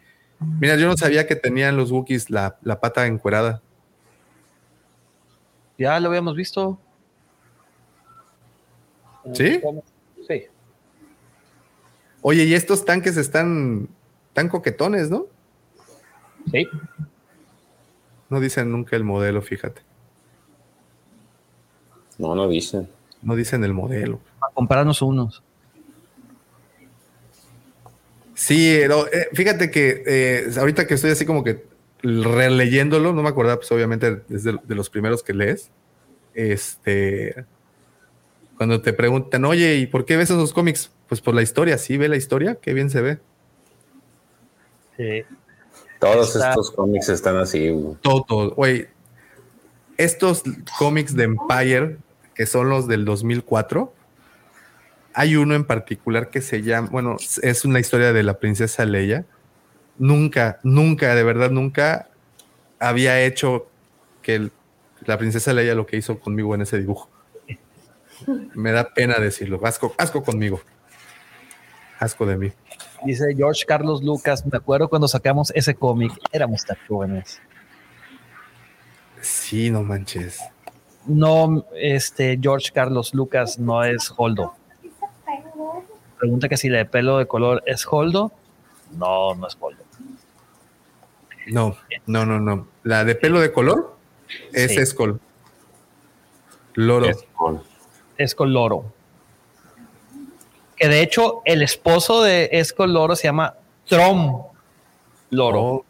Mira, 0.61 0.77
yo 0.77 0.87
no 0.87 0.97
sabía 0.97 1.27
que 1.27 1.37
tenían 1.37 1.77
los 1.77 1.91
Wookiees 1.91 2.31
la, 2.31 2.59
la 2.63 2.81
pata 2.81 3.07
encuerada. 3.07 3.63
Ya 5.79 5.99
lo 6.01 6.09
habíamos 6.09 6.35
visto. 6.35 6.79
¿Sí? 9.33 9.61
Sí. 10.27 10.47
Oye, 12.23 12.45
y 12.45 12.55
estos 12.55 12.85
tanques 12.85 13.17
están 13.17 13.89
tan 14.33 14.49
coquetones, 14.49 15.11
¿no? 15.11 15.27
Sí. 16.51 16.67
No 18.31 18.41
dicen 18.41 18.71
nunca 18.71 18.97
el 18.97 19.05
modelo, 19.05 19.43
fíjate. 19.43 19.83
No, 22.19 22.35
no 22.35 22.49
dicen. 22.49 22.89
No 23.23 23.37
dicen 23.37 23.65
el 23.65 23.73
modelo. 23.73 24.21
A 24.41 24.53
comprarnos 24.53 25.03
unos. 25.03 25.43
Sí, 28.35 28.71
eh, 28.71 28.89
fíjate 29.33 29.71
que 29.71 30.03
eh, 30.07 30.51
ahorita 30.57 30.87
que 30.87 30.95
estoy 30.95 31.11
así 31.11 31.27
como 31.27 31.43
que 31.43 31.65
releyéndolo, 32.03 33.13
no 33.13 33.23
me 33.23 33.29
acordaba, 33.29 33.57
pues 33.57 33.73
obviamente 33.73 34.23
desde 34.29 34.57
de 34.63 34.75
los 34.75 34.91
primeros 34.91 35.23
que 35.23 35.35
lees. 35.35 35.71
Este, 36.35 37.45
cuando 38.57 38.81
te 38.81 38.93
preguntan, 38.93 39.45
oye, 39.45 39.77
¿y 39.77 39.87
por 39.87 40.05
qué 40.05 40.17
ves 40.17 40.31
esos 40.31 40.53
cómics? 40.53 40.93
Pues 41.09 41.21
por 41.21 41.35
la 41.35 41.43
historia, 41.43 41.79
sí, 41.79 41.97
ve 41.97 42.09
la 42.09 42.17
historia, 42.17 42.57
qué 42.61 42.75
bien 42.75 42.91
se 42.91 43.01
ve. 43.01 43.19
Sí. 44.97 45.25
Todos 45.99 46.37
estos 46.37 46.71
cómics 46.71 47.09
están 47.09 47.37
así. 47.37 47.75
Todos, 48.03 48.55
güey. 48.55 48.89
Estos 49.97 50.43
cómics 50.79 51.17
de 51.17 51.25
Empire, 51.25 51.99
que 52.35 52.47
son 52.47 52.69
los 52.69 52.87
del 52.87 53.05
2004, 53.05 53.93
hay 55.13 55.35
uno 55.35 55.57
en 55.57 55.65
particular 55.65 56.31
que 56.31 56.41
se 56.41 56.63
llama, 56.63 56.89
bueno, 56.91 57.17
es 57.43 57.65
una 57.65 57.81
historia 57.81 58.13
de 58.13 58.23
la 58.23 58.39
princesa 58.39 58.85
Leia. 58.85 59.25
Nunca, 59.99 60.61
nunca, 60.63 61.17
de 61.17 61.25
verdad, 61.25 61.51
nunca 61.51 62.09
había 62.79 63.21
hecho 63.23 63.67
que 64.23 64.51
la 65.05 65.19
princesa 65.19 65.53
Leia 65.53 65.75
lo 65.75 65.87
que 65.87 65.97
hizo 65.97 66.21
conmigo 66.21 66.55
en 66.55 66.63
ese 66.63 66.79
dibujo. 66.79 67.09
Me 68.55 68.71
da 68.71 68.95
pena 68.95 69.19
decirlo. 69.19 69.61
Asco, 69.65 69.95
asco 69.99 70.23
conmigo. 70.23 70.61
Asco 71.99 72.25
de 72.25 72.37
mí. 72.37 72.53
Dice 73.05 73.35
George 73.37 73.65
Carlos 73.65 74.03
Lucas, 74.03 74.45
me 74.45 74.57
acuerdo 74.57 74.89
cuando 74.89 75.09
sacamos 75.09 75.53
ese 75.55 75.75
cómic, 75.75 76.13
éramos 76.33 76.65
tan 76.65 76.77
jóvenes. 76.89 77.41
Sí, 79.21 79.71
no 79.71 79.83
manches. 79.83 80.41
No, 81.07 81.65
este 81.75 82.39
George 82.41 82.71
Carlos 82.73 83.15
Lucas 83.15 83.59
no 83.59 83.83
es 83.85 84.13
Holdo. 84.17 84.55
Pregunta 86.19 86.49
que 86.49 86.57
si 86.57 86.69
la 86.69 86.79
de 86.79 86.85
pelo 86.85 87.19
de 87.19 87.27
color 87.27 87.63
es 87.67 87.87
Holdo. 87.89 88.33
No, 88.97 89.35
no 89.35 89.47
es 89.47 89.57
Holdo. 89.61 89.83
No, 91.47 91.77
no, 92.07 92.27
no, 92.27 92.41
no. 92.41 92.69
La 92.83 93.05
de 93.05 93.15
pelo 93.15 93.41
de 93.41 93.53
color 93.53 93.97
es 94.53 94.73
sí. 94.73 94.79
Escol. 94.79 95.21
Loro. 96.75 97.09
Escol 98.19 98.53
Loro 98.53 98.98
que 100.79 100.89
de 100.89 101.03
hecho 101.03 101.43
el 101.45 101.63
esposo 101.63 102.23
de 102.23 102.49
Esco 102.53 102.87
Loro 102.87 103.17
se 103.17 103.25
llama 103.25 103.55
Trom 103.87 104.45
Loro. 105.31 105.61
Oh. 105.61 105.85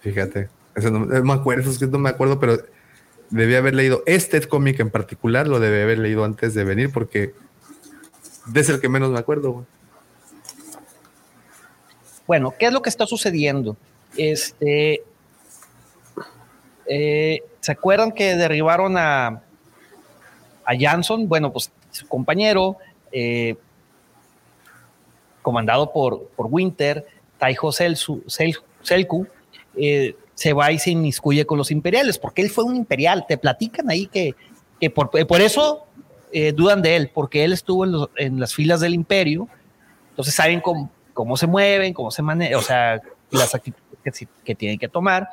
Fíjate, 0.00 0.48
eso 0.74 0.90
no, 0.90 1.00
me 1.00 1.32
acuerdo, 1.32 1.70
es 1.70 1.78
que 1.78 1.86
no 1.86 1.98
me 1.98 2.08
acuerdo, 2.08 2.38
pero 2.38 2.58
debí 3.30 3.56
haber 3.56 3.74
leído 3.74 4.02
este 4.06 4.40
cómic 4.46 4.78
en 4.80 4.90
particular, 4.90 5.48
lo 5.48 5.60
debí 5.60 5.82
haber 5.82 5.98
leído 5.98 6.24
antes 6.24 6.54
de 6.54 6.64
venir 6.64 6.92
porque 6.92 7.34
es 8.54 8.68
el 8.68 8.80
que 8.80 8.88
menos 8.88 9.10
me 9.10 9.18
acuerdo. 9.18 9.66
Bueno, 12.26 12.54
¿qué 12.58 12.66
es 12.66 12.72
lo 12.72 12.82
que 12.82 12.90
está 12.90 13.06
sucediendo? 13.06 13.76
Este, 14.16 15.02
eh, 16.86 17.42
¿se 17.60 17.72
acuerdan 17.72 18.12
que 18.12 18.36
derribaron 18.36 18.96
a, 18.96 19.42
a 20.64 20.78
Jansson? 20.78 21.28
Bueno, 21.28 21.52
pues 21.52 21.70
su 21.90 22.06
compañero, 22.06 22.76
eh, 23.12 23.56
comandado 25.42 25.92
por, 25.92 26.28
por 26.36 26.46
Winter, 26.50 27.06
Taiho 27.38 27.72
Selku, 27.72 29.26
eh, 29.76 30.16
se 30.34 30.52
va 30.52 30.70
y 30.70 30.78
se 30.78 30.90
inmiscuye 30.90 31.46
con 31.46 31.58
los 31.58 31.70
imperiales, 31.70 32.18
porque 32.18 32.42
él 32.42 32.50
fue 32.50 32.64
un 32.64 32.76
imperial. 32.76 33.24
Te 33.26 33.38
platican 33.38 33.90
ahí 33.90 34.06
que, 34.06 34.34
que 34.80 34.90
por, 34.90 35.10
por, 35.10 35.40
eso 35.40 35.86
eh, 36.32 36.52
dudan 36.52 36.82
de 36.82 36.96
él, 36.96 37.10
porque 37.12 37.44
él 37.44 37.52
estuvo 37.52 38.08
en, 38.16 38.38
las 38.38 38.54
filas 38.54 38.80
del 38.80 38.94
imperio, 38.94 39.48
entonces 40.10 40.34
saben 40.34 40.60
cómo, 40.60 40.90
cómo 41.14 41.36
se 41.36 41.46
mueven, 41.46 41.92
cómo 41.92 42.10
se 42.10 42.22
manejan, 42.22 42.54
o 42.56 42.62
sea, 42.62 43.00
las 43.30 43.54
actitudes 43.54 43.84
que, 44.04 44.28
que, 44.44 44.54
tienen 44.54 44.78
que 44.78 44.88
tomar. 44.88 45.28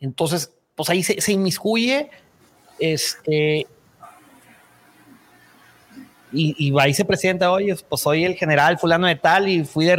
Entonces, 0.00 0.52
pues 0.74 0.90
ahí 0.90 1.02
se, 1.02 1.20
se 1.20 1.32
inmiscuye, 1.32 2.10
este, 2.78 3.66
y, 6.32 6.70
va 6.70 6.88
y 6.88 6.94
se 6.94 7.04
presenta, 7.04 7.50
oye, 7.50 7.74
pues 7.88 8.02
soy 8.02 8.24
el 8.24 8.34
general 8.34 8.78
fulano 8.78 9.06
de 9.06 9.16
tal 9.16 9.48
y 9.48 9.64
fui 9.64 9.86
de, 9.86 9.94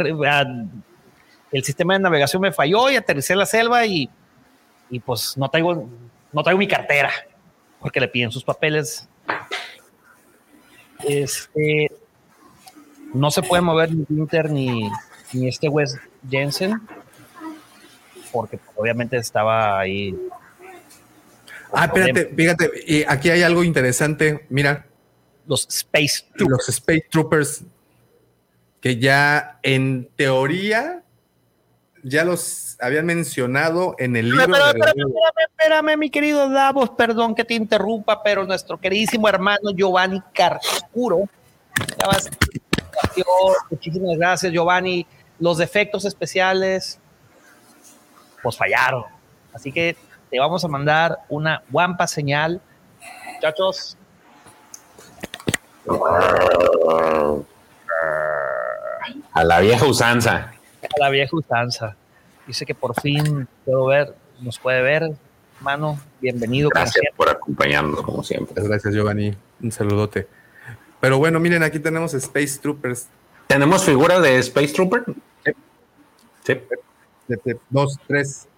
el 1.52 1.64
sistema 1.64 1.94
de 1.94 2.00
navegación 2.00 2.42
me 2.42 2.52
falló 2.52 2.90
y 2.90 2.96
aterricé 2.96 3.32
en 3.32 3.40
la 3.40 3.46
selva 3.46 3.84
y, 3.86 4.08
y 4.90 5.00
pues 5.00 5.36
no 5.36 5.48
traigo, 5.48 5.88
no 6.32 6.42
traigo 6.42 6.58
mi 6.58 6.68
cartera 6.68 7.10
porque 7.80 8.00
le 8.00 8.08
piden 8.08 8.30
sus 8.30 8.44
papeles. 8.44 9.08
Este, 11.04 11.90
no 13.14 13.30
se 13.30 13.42
puede 13.42 13.62
mover 13.62 13.92
ni 13.92 14.04
Winter 14.08 14.50
ni, 14.50 14.88
ni 15.32 15.48
este 15.48 15.68
Wes 15.68 15.98
Jensen 16.28 16.80
porque 18.30 18.58
pues, 18.58 18.70
obviamente 18.76 19.16
estaba 19.16 19.78
ahí. 19.78 20.16
Ah, 21.72 21.84
espérate, 21.84 22.26
fíjate, 22.34 22.70
y 22.86 23.04
aquí 23.06 23.30
hay 23.30 23.42
algo 23.42 23.62
interesante. 23.62 24.46
Mira, 24.48 24.86
los 25.46 25.66
Space 25.68 26.24
Troopers. 26.36 26.50
Los 26.50 26.68
Space 26.68 27.06
Troopers, 27.10 27.64
que 28.80 28.98
ya 28.98 29.58
en 29.62 30.08
teoría 30.16 31.02
ya 32.02 32.24
los 32.24 32.76
habían 32.80 33.06
mencionado 33.06 33.94
en 33.98 34.16
el 34.16 34.30
libro. 34.30 34.46
Pero, 34.46 34.56
pero, 34.72 34.86
espérame, 34.86 35.12
espérame, 35.48 35.96
mi 35.98 36.10
querido 36.10 36.48
Davos, 36.48 36.90
perdón 36.90 37.34
que 37.34 37.44
te 37.44 37.54
interrumpa, 37.54 38.22
pero 38.22 38.44
nuestro 38.44 38.78
queridísimo 38.78 39.28
hermano 39.28 39.70
Giovanni 39.74 40.22
Carcuro. 40.32 41.28
Muchísimas 43.70 44.16
gracias, 44.16 44.52
Giovanni. 44.52 45.06
Los 45.38 45.58
defectos 45.58 46.04
especiales, 46.04 46.98
pues 48.42 48.56
fallaron. 48.56 49.04
Así 49.52 49.72
que 49.72 49.96
te 50.30 50.38
vamos 50.38 50.64
a 50.64 50.68
mandar 50.68 51.18
una 51.28 51.62
guampa 51.70 52.06
señal. 52.06 52.60
Muchachos, 53.34 53.96
a 59.32 59.44
la 59.44 59.60
vieja 59.60 59.86
usanza. 59.86 60.52
A 60.82 61.00
la 61.00 61.10
vieja 61.10 61.36
usanza. 61.36 61.96
Dice 62.46 62.66
que 62.66 62.74
por 62.74 63.00
fin 63.00 63.48
puedo 63.64 63.86
ver, 63.86 64.14
nos 64.40 64.58
puede 64.58 64.82
ver. 64.82 65.10
Mano, 65.60 66.00
bienvenido. 66.20 66.70
Gracias 66.70 67.04
por 67.16 67.28
acompañarnos, 67.28 68.02
como 68.02 68.22
siempre. 68.22 68.62
Gracias, 68.62 68.94
Giovanni. 68.94 69.36
Un 69.62 69.72
saludote. 69.72 70.26
Pero 71.00 71.18
bueno, 71.18 71.38
miren, 71.40 71.62
aquí 71.62 71.78
tenemos 71.78 72.14
Space 72.14 72.58
Troopers. 72.60 73.08
¿Tenemos 73.46 73.84
figura 73.84 74.20
de 74.20 74.38
Space 74.38 74.72
Trooper? 74.72 75.04
Sí. 76.44 76.60
dos, 77.68 77.98
tres. 78.06 78.48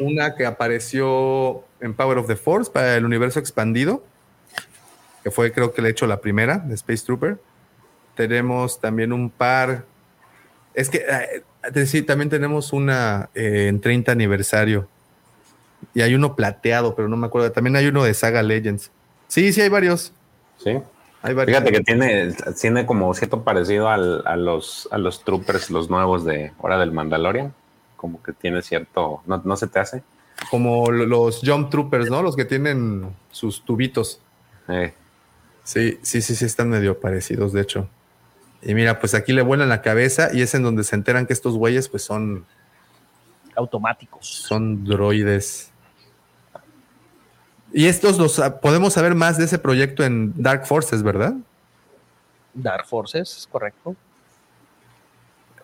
Una 0.00 0.34
que 0.34 0.46
apareció 0.46 1.64
en 1.80 1.94
Power 1.94 2.18
of 2.18 2.26
the 2.26 2.36
Force 2.36 2.70
para 2.70 2.96
el 2.96 3.04
universo 3.04 3.40
expandido, 3.40 4.04
que 5.22 5.30
fue 5.30 5.52
creo 5.52 5.72
que 5.72 5.82
le 5.82 5.88
he 5.88 5.90
hecho 5.90 6.06
la 6.06 6.20
primera 6.20 6.58
de 6.58 6.74
Space 6.74 7.04
Trooper. 7.04 7.38
Tenemos 8.14 8.80
también 8.80 9.12
un 9.12 9.30
par. 9.30 9.84
Es 10.74 10.90
que 10.90 11.04
eh, 11.08 11.86
sí, 11.86 12.02
también 12.02 12.30
tenemos 12.30 12.72
una 12.72 13.30
eh, 13.34 13.66
en 13.68 13.80
30 13.80 14.12
aniversario. 14.12 14.88
Y 15.94 16.00
hay 16.00 16.14
uno 16.14 16.34
plateado, 16.34 16.94
pero 16.94 17.08
no 17.08 17.16
me 17.16 17.26
acuerdo. 17.26 17.52
También 17.52 17.76
hay 17.76 17.86
uno 17.86 18.04
de 18.04 18.14
Saga 18.14 18.42
Legends. 18.42 18.90
Sí, 19.28 19.52
sí, 19.52 19.60
hay 19.60 19.68
varios. 19.68 20.12
Sí. 20.58 20.80
Hay 21.22 21.34
varios. 21.34 21.58
Fíjate 21.58 21.72
que 21.72 21.84
tiene, 21.84 22.34
tiene 22.60 22.86
como 22.86 23.12
cierto 23.14 23.44
parecido 23.44 23.88
al, 23.88 24.22
a, 24.26 24.36
los, 24.36 24.88
a 24.90 24.98
los 24.98 25.24
troopers, 25.24 25.70
los 25.70 25.90
nuevos 25.90 26.24
de 26.24 26.52
Hora 26.58 26.78
del 26.78 26.92
Mandalorian. 26.92 27.54
Como 27.96 28.22
que 28.22 28.32
tiene 28.32 28.62
cierto. 28.62 29.22
¿No, 29.26 29.40
no 29.44 29.56
se 29.56 29.66
te 29.68 29.78
hace? 29.78 30.02
Como 30.50 30.90
los 30.90 31.40
Jump 31.44 31.70
Troopers, 31.70 32.10
¿no? 32.10 32.22
Los 32.22 32.36
que 32.36 32.44
tienen 32.44 33.14
sus 33.30 33.64
tubitos. 33.64 34.20
Eh. 34.68 34.92
Sí, 35.68 35.98
sí, 36.00 36.22
sí, 36.22 36.34
sí, 36.34 36.46
están 36.46 36.70
medio 36.70 36.98
parecidos, 36.98 37.52
de 37.52 37.60
hecho. 37.60 37.90
Y 38.62 38.72
mira, 38.72 39.00
pues 39.00 39.12
aquí 39.12 39.34
le 39.34 39.42
vuelan 39.42 39.68
la 39.68 39.82
cabeza 39.82 40.30
y 40.32 40.40
es 40.40 40.54
en 40.54 40.62
donde 40.62 40.82
se 40.82 40.96
enteran 40.96 41.26
que 41.26 41.34
estos 41.34 41.58
güeyes, 41.58 41.90
pues 41.90 42.02
son 42.02 42.46
automáticos. 43.54 44.26
Son 44.26 44.82
droides. 44.82 45.70
Y 47.70 47.84
estos 47.84 48.16
los 48.16 48.38
ah, 48.38 48.62
podemos 48.62 48.94
saber 48.94 49.14
más 49.14 49.36
de 49.36 49.44
ese 49.44 49.58
proyecto 49.58 50.04
en 50.04 50.32
Dark 50.42 50.64
Forces, 50.64 51.02
¿verdad? 51.02 51.34
Dark 52.54 52.86
Forces, 52.86 53.36
es 53.36 53.46
correcto. 53.46 53.94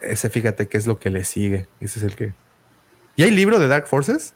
Ese 0.03 0.29
fíjate 0.29 0.69
qué 0.69 0.77
es 0.77 0.87
lo 0.87 0.99
que 0.99 1.09
le 1.09 1.25
sigue. 1.25 1.67
Ese 1.81 2.01
es 2.01 2.05
el 2.05 2.15
que. 2.15 2.35
¿Y 3.17 3.23
hay 3.23 3.31
libro 3.31 3.59
de 3.59 3.69
Dark 3.69 3.87
Forces? 3.87 4.35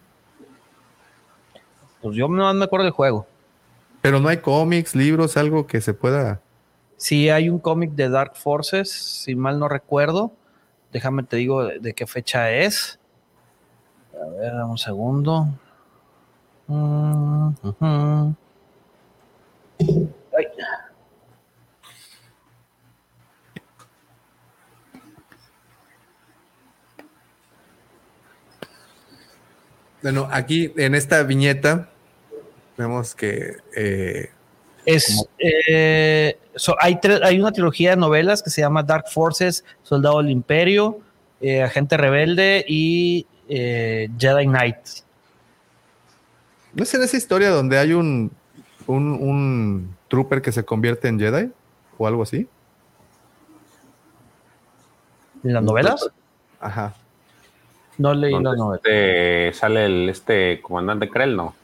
Pues 2.01 2.17
yo 2.17 2.27
no 2.27 2.55
me 2.55 2.65
acuerdo 2.65 2.85
del 2.85 2.95
juego. 2.95 3.27
Pero 4.01 4.21
no 4.21 4.29
hay 4.29 4.39
cómics, 4.39 4.95
libros, 4.95 5.37
algo 5.37 5.67
que 5.67 5.81
se 5.81 5.95
pueda. 5.95 6.41
Sí, 6.97 7.29
hay 7.31 7.49
un 7.49 7.59
cómic 7.59 7.93
de 7.93 8.09
Dark 8.09 8.37
Forces, 8.37 8.91
si 8.91 9.35
mal 9.35 9.59
no 9.59 9.69
recuerdo. 9.69 10.33
Déjame 10.93 11.23
te 11.23 11.37
digo 11.37 11.65
de, 11.65 11.95
qué 11.95 12.07
fecha 12.07 12.51
es. 12.51 12.99
A 14.15 14.29
ver, 14.31 14.55
un 14.55 14.79
segundo. 14.79 15.47
Mm, 16.67 17.51
bueno, 30.03 30.29
aquí 30.31 30.73
en 30.77 30.95
esta 30.95 31.23
viñeta 31.23 31.89
vemos 32.79 33.15
que 33.15 33.57
eh, 33.77 34.31
es 34.87 35.29
eh, 35.39 36.39
hay, 36.81 36.99
hay 37.23 37.41
una 37.41 37.53
trilogía 37.53 37.91
de 37.91 37.97
novelas 37.97 38.43
que 38.43 38.49
se 38.49 38.63
llama 38.63 38.83
Dark 38.83 39.09
Forces, 39.11 39.65
Soldado 39.83 40.19
del 40.19 40.31
Imperio, 40.31 41.01
eh, 41.43 41.63
Agente 41.63 41.97
Rebelde 41.99 42.65
y 42.67 43.27
Jedi 43.49 44.47
Knight. 44.47 44.77
¿No 46.75 46.83
es 46.85 46.95
en 46.95 47.03
esa 47.03 47.17
historia 47.17 47.51
donde 47.51 47.79
hay 47.79 47.93
un, 47.93 48.31
un, 48.87 49.97
trooper 50.09 50.41
que 50.41 50.53
se 50.53 50.65
convierte 50.65 51.09
en 51.09 51.19
Jedi 51.19 51.51
o 51.99 52.07
algo 52.07 52.23
así? 52.23 52.47
¿En 55.43 55.55
las 55.55 55.63
novelas? 55.63 56.09
Ajá. 56.61 56.95
No 57.97 58.15
leí 58.15 58.33
las 58.33 58.57
novelas. 58.57 58.83
Este, 58.85 59.53
sale 59.55 59.87
el 59.87 60.09
este 60.09 60.61
comandante 60.63 61.09
Krell, 61.09 61.37
¿no? 61.37 61.55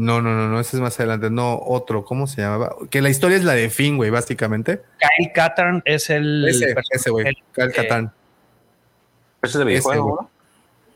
No, 0.00 0.22
no, 0.22 0.34
no, 0.34 0.48
no, 0.48 0.58
ese 0.58 0.78
es 0.78 0.80
más 0.80 0.98
adelante. 0.98 1.28
No, 1.28 1.60
otro, 1.62 2.06
¿cómo 2.06 2.26
se 2.26 2.40
llamaba? 2.40 2.74
Que 2.88 3.02
la 3.02 3.10
historia 3.10 3.36
es 3.36 3.44
la 3.44 3.52
de 3.52 3.68
Finn, 3.68 3.98
güey, 3.98 4.08
básicamente. 4.08 4.80
Kyle 4.98 5.30
Katarn 5.30 5.82
es 5.84 6.08
el. 6.08 6.48
Ese, 6.48 6.74
ese 6.90 7.10
güey. 7.10 7.26
Kyle 7.52 7.70
Katarn. 7.70 8.10
¿Ese 9.42 9.52
es 9.52 9.58
del 9.58 9.68
videojuego, 9.68 10.18
¿no? 10.22 10.30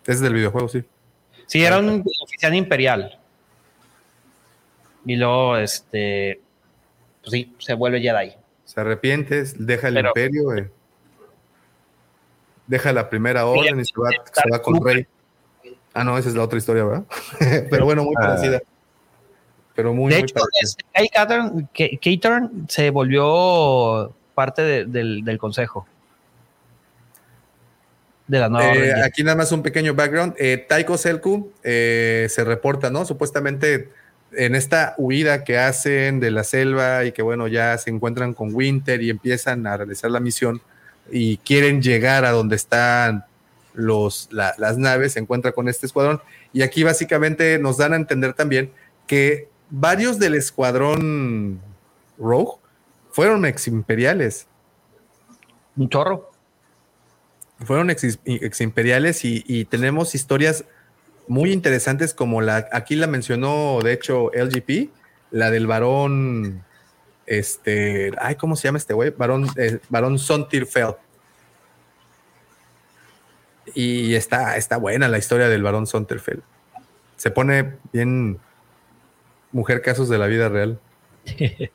Ese 0.05 0.13
es 0.13 0.21
del 0.21 0.33
videojuego, 0.33 0.69
sí. 0.69 0.85
Sí, 1.45 1.63
era 1.63 1.81
un 1.81 2.03
oficial 2.23 2.55
imperial. 2.55 3.21
Y 5.05 5.17
luego, 5.17 5.59
este, 5.59 6.41
pues 7.21 7.33
sí, 7.33 7.55
se 7.59 7.75
vuelve 7.75 8.01
Jedi. 8.01 8.33
Se 8.65 8.81
arrepiente, 8.81 9.45
deja 9.59 9.89
el 9.89 9.99
imperio, 9.99 10.49
deja 12.67 12.91
la 12.95 13.11
primera 13.11 13.45
orden 13.45 13.81
y 13.81 13.85
se 13.85 13.93
va, 14.01 14.63
con 14.63 14.83
Rey. 14.83 15.07
Ah, 15.93 16.05
no, 16.05 16.17
esa 16.17 16.31
es 16.31 16.35
la 16.35 16.45
otra 16.45 16.57
historia, 16.57 16.85
¿verdad? 16.85 17.05
Pero 17.71 17.85
bueno, 17.85 18.03
muy 18.03 18.15
ah. 18.19 18.29
parecida. 18.29 18.63
Pero 19.75 19.93
muy, 19.93 20.13
de 20.13 20.21
hecho, 20.21 20.37
Caturn 22.01 22.67
se 22.69 22.91
volvió 22.91 24.15
parte 24.35 24.87
del, 24.87 25.39
consejo. 25.39 25.87
De 28.27 28.39
la 28.39 28.49
nueva 28.49 28.75
eh, 28.75 29.03
aquí 29.03 29.23
nada 29.23 29.37
más 29.37 29.53
un 29.53 29.63
pequeño 29.63 29.95
background. 29.95 30.35
Eh, 30.39 30.65
Taiko 30.69 30.97
Selku 30.97 31.53
eh, 31.63 32.27
se 32.31 32.45
reporta, 32.45 32.89
¿no? 32.91 33.05
Supuestamente 33.05 33.91
en 34.33 34.55
esta 34.55 34.95
huida 34.97 35.45
que 35.45 35.59
hacen 35.59 36.21
de 36.21 36.31
la 36.31 36.45
selva 36.45 37.05
y 37.05 37.13
que 37.13 37.23
bueno, 37.23 37.49
ya 37.49 37.77
se 37.79 37.91
encuentran 37.91 38.33
con 38.33 38.55
Winter 38.55 39.03
y 39.03 39.11
empiezan 39.11 39.67
a 39.67 39.77
realizar 39.77 40.11
la 40.11 40.21
misión 40.21 40.61
y 41.11 41.37
quieren 41.39 41.83
llegar 41.83 42.25
a 42.25 42.31
donde 42.31 42.57
están 42.57 43.25
los, 43.75 44.29
las 44.31 44.79
naves, 44.79 45.13
se 45.13 45.21
encuentra 45.21 45.53
con 45.53 45.69
este 45.69 45.87
escuadrón. 45.87 46.21
Y 46.53 46.63
aquí 46.63 46.83
básicamente 46.85 47.59
nos 47.59 47.77
dan 47.77 47.93
a 47.93 47.97
entender 47.97 48.33
también 48.33 48.73
que 49.07 49.49
varios 49.71 50.19
del 50.19 50.35
escuadrón 50.35 51.61
Rogue 52.19 52.59
fueron 53.11 53.45
ex 53.45 53.69
imperiales. 53.69 54.47
Un 55.77 55.89
chorro. 55.89 56.31
Fueron 57.65 57.91
ex, 57.91 58.61
imperiales 58.61 59.25
y, 59.25 59.45
y 59.47 59.65
tenemos 59.65 60.15
historias 60.15 60.65
muy 61.29 61.53
interesantes 61.53 62.15
como 62.15 62.41
la, 62.41 62.69
aquí 62.73 62.97
la 62.97 63.07
mencionó 63.07 63.79
de 63.83 63.93
hecho 63.93 64.31
LGP, 64.35 64.91
la 65.31 65.51
del 65.51 65.67
varón, 65.67 66.65
este, 67.27 68.13
ay, 68.21 68.37
¿cómo 68.37 68.57
se 68.57 68.69
llama 68.69 68.79
este 68.79 68.95
güey? 68.95 69.11
Varón, 69.11 69.49
eh, 69.57 69.79
varón 69.89 70.19
Sontirfeld. 70.19 70.97
Y 73.75 74.15
está, 74.15 74.57
está 74.57 74.77
buena 74.77 75.09
la 75.09 75.19
historia 75.19 75.49
del 75.49 75.63
varón 75.63 75.87
Sonterfeld. 75.87 76.43
Se 77.17 77.31
pone 77.31 77.77
bien 77.93 78.39
mujer 79.55 79.81
casos 79.81 80.11
de 80.11 80.19
la 80.19 80.27
vida 80.27 80.51
real. 80.51 80.79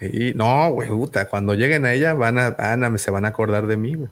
y 0.00 0.32
no, 0.34 0.72
güey, 0.72 0.88
puta, 0.88 1.28
cuando 1.28 1.54
lleguen 1.54 1.84
a 1.84 1.92
ella 1.92 2.14
van 2.14 2.38
a, 2.38 2.56
Ana, 2.58 2.96
se 2.98 3.12
van 3.12 3.24
a 3.24 3.28
acordar 3.28 3.68
de 3.68 3.76
mí, 3.76 3.94
güey. 3.94 4.08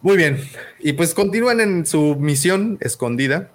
Muy 0.00 0.16
bien. 0.16 0.38
Y 0.80 0.92
pues 0.92 1.14
continúan 1.14 1.60
en 1.60 1.86
su 1.86 2.16
misión 2.16 2.78
escondida. 2.80 3.50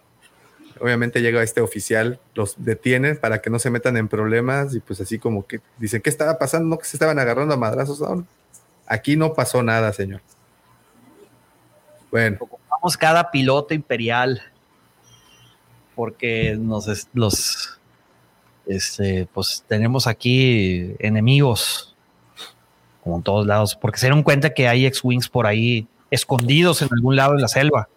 Obviamente 0.80 1.22
llega 1.22 1.44
este 1.44 1.62
oficial, 1.62 2.20
los 2.34 2.56
detienen 2.58 3.18
para 3.18 3.40
que 3.40 3.50
no 3.50 3.60
se 3.60 3.70
metan 3.70 3.98
en 3.98 4.08
problemas 4.08 4.74
y 4.74 4.80
pues 4.80 5.00
así 5.02 5.20
como 5.20 5.46
que 5.46 5.60
dicen, 5.78 6.02
¿qué 6.02 6.10
estaba 6.10 6.40
pasando? 6.40 6.68
No 6.68 6.78
que 6.78 6.86
se 6.86 6.98
estaban 6.98 7.20
agarrando 7.20 7.54
a 7.54 7.58
madrazos. 7.58 8.02
aquí 8.88 9.16
no 9.16 9.34
pasó 9.34 9.62
nada, 9.62 9.94
señor. 9.94 10.22
Bueno. 12.10 12.40
Cada 12.98 13.32
piloto 13.32 13.74
imperial 13.74 14.42
porque 15.96 16.56
nos 16.58 17.08
los 17.14 17.80
este, 18.66 19.28
pues 19.34 19.66
tenemos 19.68 20.08
aquí 20.08 20.96
enemigos 21.00 21.96
como 23.04 23.18
en 23.18 23.24
todos 23.24 23.48
lados, 23.48 23.76
porque 23.76 23.98
se 23.98 24.06
dieron 24.06 24.24
cuenta 24.24 24.54
que 24.54 24.68
hay 24.68 24.86
X-Wings 24.86 25.30
por 25.30 25.48
ahí 25.48 25.88
escondidos 26.12 26.82
en 26.82 26.90
algún 26.92 27.16
lado 27.16 27.34
de 27.34 27.42
la 27.42 27.48
selva. 27.48 27.90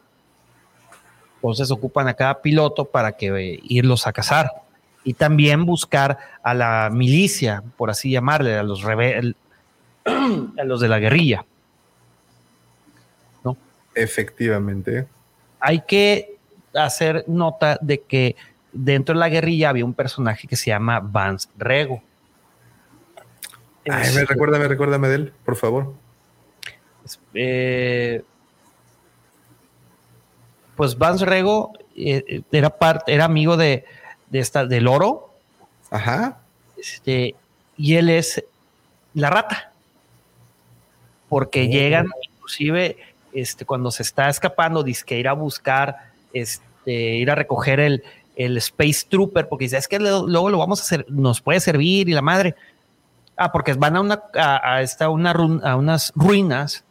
Entonces 1.37 1.71
ocupan 1.71 2.09
a 2.09 2.15
cada 2.15 2.41
piloto 2.41 2.85
para 2.85 3.13
que 3.13 3.29
eh, 3.29 3.61
irlos 3.65 4.07
a 4.07 4.13
cazar 4.13 4.51
y 5.05 5.15
también 5.15 5.67
buscar 5.67 6.19
a 6.43 6.55
la 6.55 6.89
milicia, 6.93 7.63
por 7.77 7.91
así 7.91 8.11
llamarle, 8.11 8.57
a 8.57 8.63
los 8.63 8.83
rebeldes, 8.83 9.35
a 10.05 10.65
los 10.65 10.81
de 10.81 10.89
la 10.89 10.99
guerrilla. 10.99 11.45
Efectivamente. 13.95 15.07
Hay 15.61 15.83
que 15.83 16.37
hacer 16.75 17.25
nota 17.27 17.79
de 17.81 18.01
que 18.01 18.37
dentro 18.73 19.15
de 19.15 19.21
la 19.21 19.29
guerrilla 19.29 19.69
había 19.69 19.85
un 19.85 19.95
personaje 19.95 20.49
que 20.49 20.57
se 20.57 20.71
llama 20.71 21.01
Vance 21.01 21.49
Rego. 21.57 22.03
Ay, 23.89 24.15
me 24.15 24.25
recuérdame, 24.25 24.69
recuérdame 24.69 25.09
de 25.09 25.15
él, 25.15 25.33
por 25.45 25.57
favor. 25.57 25.93
Eh, 27.35 28.23
pues 30.77 30.97
Vance 30.97 31.25
Rego 31.25 31.73
eh, 31.97 32.43
era 32.53 32.71
parte, 32.71 33.13
era 33.13 33.25
amigo 33.25 33.57
de, 33.57 33.85
esta, 34.33 34.67
del 34.67 34.89
oro. 34.89 35.35
Ajá. 35.91 36.41
Este, 36.77 37.35
y 37.77 37.97
él 37.97 38.09
es 38.09 38.43
la 39.15 39.31
rata. 39.31 39.73
porque 41.29 41.69
llegan, 41.69 42.09
inclusive, 42.23 42.97
este, 43.33 43.65
cuando 43.65 43.91
se 43.91 44.03
está 44.03 44.29
escapando, 44.29 44.83
dice 44.83 45.05
que 45.05 45.19
ir 45.19 45.29
a 45.29 45.33
buscar, 45.33 46.11
este, 46.33 46.93
ir 46.93 47.31
a 47.31 47.35
recoger 47.35 47.81
el, 47.81 48.03
el 48.37 48.57
Space 48.59 49.07
Trooper, 49.09 49.49
porque 49.49 49.65
dice, 49.67 49.77
es 49.77 49.89
que 49.89 49.99
luego 49.99 50.51
lo 50.51 50.59
vamos 50.59 50.81
a 50.81 50.83
hacer, 50.83 51.07
nos 51.09 51.41
puede 51.41 51.61
servir 51.61 52.09
y 52.09 52.13
la 52.13 52.23
madre. 52.23 52.55
Ah, 53.37 53.51
porque 53.51 53.73
van 53.75 53.97
a 53.97 54.01
una, 54.01 54.23
a, 54.35 54.83
esta, 54.83 55.09
una, 55.09 55.31
a 55.31 55.77
unas 55.77 56.13
ruinas 56.15 56.85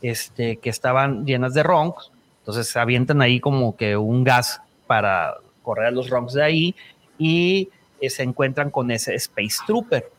este, 0.00 0.56
que 0.56 0.70
estaban 0.70 1.26
llenas 1.26 1.54
de 1.54 1.62
ronks, 1.62 2.10
entonces 2.40 2.74
avientan 2.76 3.20
ahí 3.20 3.40
como 3.40 3.76
que 3.76 3.96
un 3.96 4.24
gas 4.24 4.62
para 4.86 5.34
correr 5.62 5.86
a 5.86 5.90
los 5.90 6.08
ronks 6.08 6.32
de 6.32 6.42
ahí 6.42 6.74
y 7.18 7.68
eh, 8.00 8.08
se 8.08 8.22
encuentran 8.22 8.70
con 8.70 8.90
ese 8.90 9.14
Space 9.16 9.58
Trooper. 9.66 10.10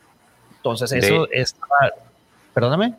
Entonces 0.56 0.92
eso 0.92 1.28
es... 1.32 1.56
Perdóname. 2.54 2.94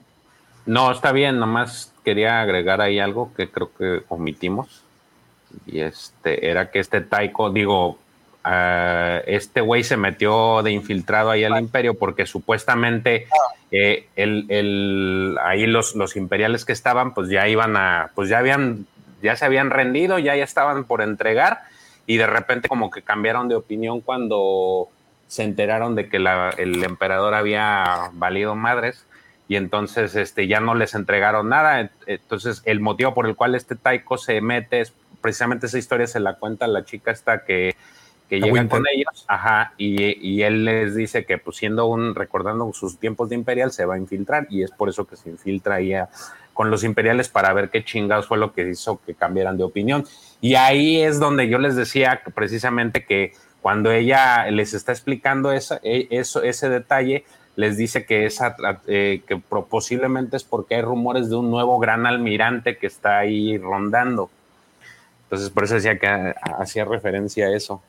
No, 0.65 0.91
está 0.91 1.11
bien, 1.11 1.39
nomás 1.39 1.93
quería 2.03 2.41
agregar 2.41 2.81
ahí 2.81 2.99
algo 2.99 3.31
que 3.35 3.49
creo 3.49 3.71
que 3.77 4.03
omitimos. 4.09 4.83
Y 5.65 5.79
este 5.79 6.49
era 6.49 6.71
que 6.71 6.79
este 6.79 7.01
Taiko, 7.01 7.49
digo, 7.49 7.97
uh, 8.45 9.21
este 9.25 9.61
güey 9.61 9.83
se 9.83 9.97
metió 9.97 10.61
de 10.63 10.71
infiltrado 10.71 11.31
ahí 11.31 11.43
al 11.43 11.59
imperio 11.59 11.95
porque 11.95 12.25
supuestamente 12.25 13.27
eh, 13.71 14.07
el, 14.15 14.45
el, 14.49 15.37
ahí 15.43 15.65
los, 15.65 15.95
los 15.95 16.15
imperiales 16.15 16.63
que 16.63 16.73
estaban, 16.73 17.13
pues 17.13 17.29
ya 17.29 17.47
iban 17.47 17.75
a, 17.75 18.11
pues 18.15 18.29
ya 18.29 18.37
habían, 18.37 18.85
ya 19.21 19.35
se 19.35 19.45
habían 19.45 19.71
rendido, 19.71 20.19
ya, 20.19 20.35
ya 20.35 20.43
estaban 20.43 20.85
por 20.85 21.01
entregar. 21.01 21.61
Y 22.05 22.17
de 22.17 22.27
repente 22.27 22.67
como 22.67 22.91
que 22.91 23.01
cambiaron 23.01 23.47
de 23.47 23.55
opinión 23.55 24.01
cuando 24.01 24.89
se 25.27 25.43
enteraron 25.43 25.95
de 25.95 26.09
que 26.09 26.19
la, 26.19 26.49
el 26.57 26.83
emperador 26.83 27.33
había 27.33 28.09
valido 28.13 28.55
madres 28.55 29.05
y 29.51 29.57
entonces 29.57 30.15
este, 30.15 30.47
ya 30.47 30.61
no 30.61 30.75
les 30.75 30.95
entregaron 30.95 31.49
nada. 31.49 31.91
Entonces 32.05 32.61
el 32.63 32.79
motivo 32.79 33.13
por 33.13 33.27
el 33.27 33.35
cual 33.35 33.53
este 33.53 33.75
Taiko 33.75 34.17
se 34.17 34.39
mete 34.39 34.79
es 34.79 34.93
precisamente 35.19 35.65
esa 35.65 35.77
historia 35.77 36.07
se 36.07 36.21
la 36.21 36.35
cuenta 36.35 36.67
la 36.67 36.85
chica 36.85 37.11
esta 37.11 37.43
que, 37.43 37.75
que 38.29 38.39
llega 38.39 38.65
con 38.69 38.85
ellos, 38.89 39.25
ajá, 39.27 39.73
y, 39.77 40.25
y, 40.25 40.43
él 40.43 40.63
les 40.63 40.95
dice 40.95 41.25
que 41.25 41.37
pues 41.37 41.57
siendo 41.57 41.87
un, 41.87 42.15
recordando 42.15 42.71
sus 42.71 42.97
tiempos 42.97 43.27
de 43.27 43.35
Imperial, 43.35 43.73
se 43.73 43.83
va 43.83 43.95
a 43.95 43.97
infiltrar 43.97 44.47
y 44.49 44.63
es 44.63 44.71
por 44.71 44.87
eso 44.87 45.05
que 45.05 45.17
se 45.17 45.29
infiltra 45.29 45.75
ahí 45.75 45.95
con 46.53 46.71
los 46.71 46.85
Imperiales 46.85 47.27
para 47.27 47.51
ver 47.51 47.69
qué 47.69 47.83
chingados 47.83 48.27
fue 48.27 48.37
lo 48.37 48.53
que 48.53 48.69
hizo 48.69 49.01
que 49.05 49.15
cambiaran 49.15 49.57
de 49.57 49.65
opinión. 49.65 50.05
Y 50.39 50.55
ahí 50.55 51.01
es 51.01 51.19
donde 51.19 51.49
yo 51.49 51.59
les 51.59 51.75
decía 51.75 52.21
precisamente 52.33 53.03
que 53.03 53.33
cuando 53.61 53.91
ella 53.91 54.49
les 54.49 54.73
está 54.73 54.93
explicando 54.93 55.51
esa, 55.51 55.81
e, 55.83 56.07
eso, 56.09 56.41
ese 56.41 56.69
detalle, 56.69 57.25
les 57.55 57.77
dice 57.77 58.05
que, 58.05 58.25
esa, 58.25 58.55
eh, 58.87 59.21
que 59.27 59.37
posiblemente 59.37 60.37
es 60.37 60.43
porque 60.43 60.75
hay 60.75 60.81
rumores 60.81 61.29
de 61.29 61.35
un 61.35 61.51
nuevo 61.51 61.79
gran 61.79 62.05
almirante 62.05 62.77
que 62.77 62.87
está 62.87 63.19
ahí 63.19 63.57
rondando. 63.57 64.29
Entonces, 65.23 65.49
por 65.49 65.63
eso 65.63 65.75
decía 65.75 65.97
que 65.97 66.35
hacía 66.41 66.85
referencia 66.85 67.47
a 67.47 67.55
eso. 67.55 67.81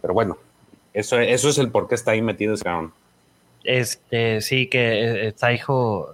Pero 0.00 0.14
bueno, 0.14 0.36
eso, 0.92 1.18
eso 1.18 1.48
es 1.48 1.58
el 1.58 1.70
por 1.70 1.88
qué 1.88 1.94
está 1.94 2.12
ahí 2.12 2.22
metido 2.22 2.54
ese 2.54 2.64
cabrón. 2.64 2.92
Este, 3.64 4.40
sí, 4.40 4.68
que 4.68 5.28
eh, 5.28 5.32
Taiko, 5.32 6.12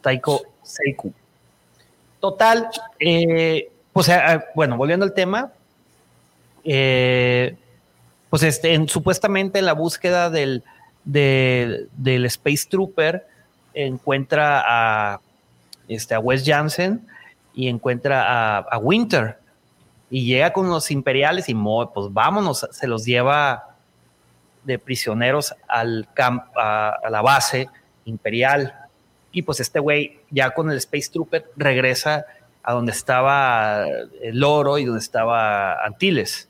Taiko 0.00 0.42
Seiku. 0.62 1.12
Total, 2.20 2.68
eh, 2.98 3.70
pues 3.92 4.08
eh, 4.08 4.40
bueno, 4.54 4.76
volviendo 4.76 5.04
al 5.04 5.14
tema, 5.14 5.52
eh, 6.64 7.56
pues 8.30 8.42
este, 8.42 8.74
en, 8.74 8.88
supuestamente 8.88 9.58
en 9.58 9.66
la 9.66 9.74
búsqueda 9.74 10.30
del, 10.30 10.64
del, 11.06 11.88
Space 12.26 12.66
Trooper 12.68 13.26
encuentra 13.72 14.62
a, 14.66 15.20
este, 15.88 16.14
a 16.14 16.18
Wes 16.18 16.44
Jansen 16.44 17.06
y 17.54 17.68
encuentra 17.68 18.58
a, 18.58 18.78
Winter 18.78 19.38
y 20.10 20.26
llega 20.26 20.52
con 20.52 20.68
los 20.68 20.90
imperiales 20.90 21.48
y 21.48 21.54
pues 21.54 22.12
vámonos, 22.12 22.66
se 22.70 22.86
los 22.86 23.04
lleva 23.04 23.76
de 24.64 24.78
prisioneros 24.78 25.54
al 25.68 26.08
camp, 26.12 26.44
a, 26.56 26.98
la 27.08 27.22
base 27.22 27.68
imperial. 28.04 28.74
Y 29.32 29.42
pues 29.42 29.60
este 29.60 29.78
güey 29.78 30.20
ya 30.30 30.50
con 30.50 30.70
el 30.70 30.76
Space 30.78 31.10
Trooper 31.12 31.50
regresa 31.56 32.26
a 32.62 32.72
donde 32.72 32.92
estaba 32.92 33.86
el 34.22 34.42
oro 34.42 34.78
y 34.78 34.84
donde 34.84 35.00
estaba 35.00 35.84
Antilles. 35.84 36.48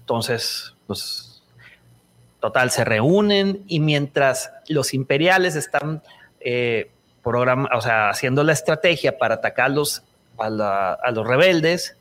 Entonces, 0.00 0.74
pues, 0.86 1.23
total, 2.44 2.70
se 2.70 2.84
reúnen 2.84 3.64
y 3.68 3.80
mientras 3.80 4.52
los 4.68 4.92
imperiales 4.92 5.56
están 5.56 6.02
eh, 6.40 6.90
o 7.24 7.80
sea, 7.80 8.10
haciendo 8.10 8.44
la 8.44 8.52
estrategia 8.52 9.16
para 9.16 9.36
atacar 9.36 9.72
a, 10.36 10.92
a, 10.92 11.10
los 11.10 11.26
rebeldes, 11.26 11.96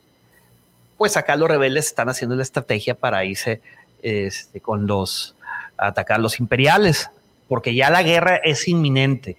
pues 0.97 1.15
acá 1.15 1.37
los 1.37 1.47
rebeldes 1.47 1.85
están 1.85 2.09
haciendo 2.09 2.35
la 2.35 2.43
estrategia 2.43 2.93
para 2.93 3.23
irse 3.23 3.61
este, 4.01 4.59
con 4.59 4.85
los, 4.85 5.33
a 5.77 6.17
los 6.17 6.41
imperiales, 6.41 7.09
porque 7.47 7.73
ya 7.73 7.89
la 7.89 8.03
guerra 8.03 8.35
es 8.35 8.67
inminente. 8.67 9.37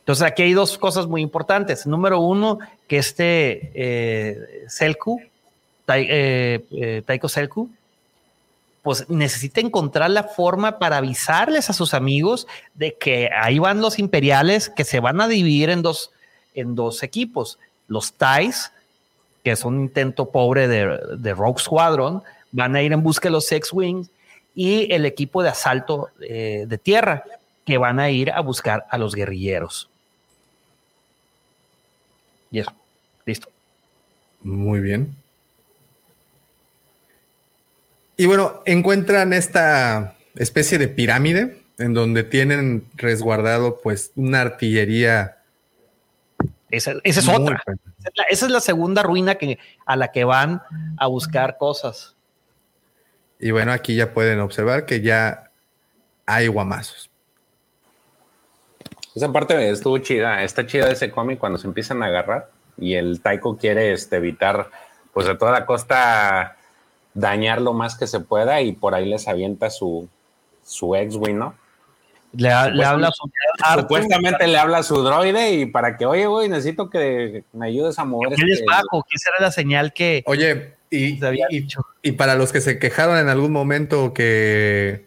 Entonces 0.00 0.26
aquí 0.26 0.42
hay 0.42 0.54
dos 0.54 0.76
cosas 0.76 1.06
muy 1.06 1.22
importantes. 1.22 1.86
Número 1.86 2.18
uno, 2.18 2.58
que 2.88 2.98
este 2.98 3.70
eh, 3.74 4.64
Selku, 4.66 5.22
eh, 5.86 7.04
Taiko 7.06 7.28
Selku, 7.28 7.70
pues 8.82 9.08
necesita 9.08 9.60
encontrar 9.60 10.10
la 10.10 10.24
forma 10.24 10.78
para 10.78 10.98
avisarles 10.98 11.68
a 11.70 11.74
sus 11.74 11.92
amigos 11.94 12.46
de 12.74 12.94
que 12.94 13.30
ahí 13.34 13.58
van 13.58 13.80
los 13.80 13.98
imperiales 13.98 14.70
que 14.70 14.84
se 14.84 15.00
van 15.00 15.20
a 15.20 15.28
dividir 15.28 15.70
en 15.70 15.82
dos, 15.82 16.10
en 16.54 16.74
dos 16.74 17.02
equipos. 17.02 17.58
Los 17.88 18.14
Tais, 18.14 18.72
que 19.44 19.50
es 19.52 19.64
un 19.64 19.80
intento 19.80 20.30
pobre 20.30 20.68
de, 20.68 20.98
de 21.18 21.34
Rogue 21.34 21.60
Squadron, 21.62 22.22
van 22.52 22.74
a 22.74 22.82
ir 22.82 22.92
en 22.92 23.02
busca 23.02 23.28
de 23.28 23.32
los 23.32 23.50
X-Wings 23.50 24.10
y 24.54 24.92
el 24.92 25.06
equipo 25.06 25.42
de 25.42 25.50
asalto 25.50 26.08
de 26.18 26.80
tierra, 26.82 27.24
que 27.64 27.78
van 27.78 28.00
a 28.00 28.10
ir 28.10 28.32
a 28.32 28.40
buscar 28.40 28.86
a 28.90 28.98
los 28.98 29.14
guerrilleros. 29.14 29.88
Y 32.50 32.58
eso, 32.58 32.72
listo. 33.24 33.48
Muy 34.42 34.80
bien. 34.80 35.19
Y 38.20 38.26
bueno, 38.26 38.60
encuentran 38.66 39.32
esta 39.32 40.14
especie 40.34 40.76
de 40.76 40.88
pirámide 40.88 41.62
en 41.78 41.94
donde 41.94 42.22
tienen 42.22 42.84
resguardado 42.96 43.80
pues 43.80 44.12
una 44.14 44.42
artillería. 44.42 45.38
Esa, 46.70 46.96
es 47.02 47.26
otra. 47.26 47.62
Esa 48.28 48.44
es, 48.44 48.52
la, 48.52 48.60
segunda 48.60 49.02
ruina 49.02 49.36
que, 49.36 49.58
a 49.86 49.96
la 49.96 50.12
que 50.12 50.24
van 50.24 50.60
a 50.98 51.06
buscar 51.06 51.56
cosas. 51.56 52.14
Y 53.38 53.52
bueno, 53.52 53.72
aquí 53.72 53.94
ya 53.94 54.12
pueden 54.12 54.40
observar 54.40 54.84
que 54.84 55.00
ya 55.00 55.50
hay 56.26 56.46
guamazos. 56.48 57.10
Esa 59.14 59.32
parte 59.32 59.70
estuvo 59.70 59.96
chida, 59.96 60.42
está 60.42 60.66
chida 60.66 60.90
ese 60.90 61.10
cómic 61.10 61.38
cuando 61.38 61.58
se 61.58 61.66
empiezan 61.66 62.02
a 62.02 62.08
agarrar 62.08 62.50
y 62.76 62.96
el 62.96 63.22
Taiko 63.22 63.56
quiere 63.56 63.94
este, 63.94 64.16
evitar, 64.16 64.70
pues 65.14 65.26
a 65.26 65.38
toda 65.38 65.64
costa, 65.64 66.58
dañar 67.14 67.60
lo 67.60 67.72
más 67.72 67.96
que 67.96 68.06
se 68.06 68.20
pueda 68.20 68.60
y 68.62 68.72
por 68.72 68.94
ahí 68.94 69.08
les 69.08 69.28
avienta 69.28 69.70
su, 69.70 70.08
su 70.64 70.94
ex-wing, 70.94 71.38
¿no? 71.38 71.54
Le, 72.32 72.52
habla 72.52 73.08
a 73.08 73.10
su 73.10 73.28
Supuestamente 73.80 74.46
le 74.46 74.56
habla 74.56 74.78
a 74.78 74.82
su 74.84 75.02
droide 75.02 75.52
y 75.54 75.66
para 75.66 75.96
que, 75.96 76.06
oye, 76.06 76.26
güey, 76.26 76.48
necesito 76.48 76.88
que 76.88 77.42
me 77.52 77.66
ayudes 77.66 77.98
a 77.98 78.04
mover. 78.04 78.36
¿Qué 78.36 78.44
este... 78.48 78.64
bajo? 78.64 79.04
¿Qué 79.08 79.18
será 79.18 79.36
la 79.40 79.50
señal 79.50 79.92
que. 79.92 80.22
Oye, 80.26 80.74
y, 80.90 81.18
y, 81.24 81.68
y, 82.02 82.12
para 82.12 82.36
los 82.36 82.52
que 82.52 82.60
se 82.60 82.78
quejaron 82.78 83.18
en 83.18 83.28
algún 83.28 83.50
momento 83.50 84.14
que 84.14 85.06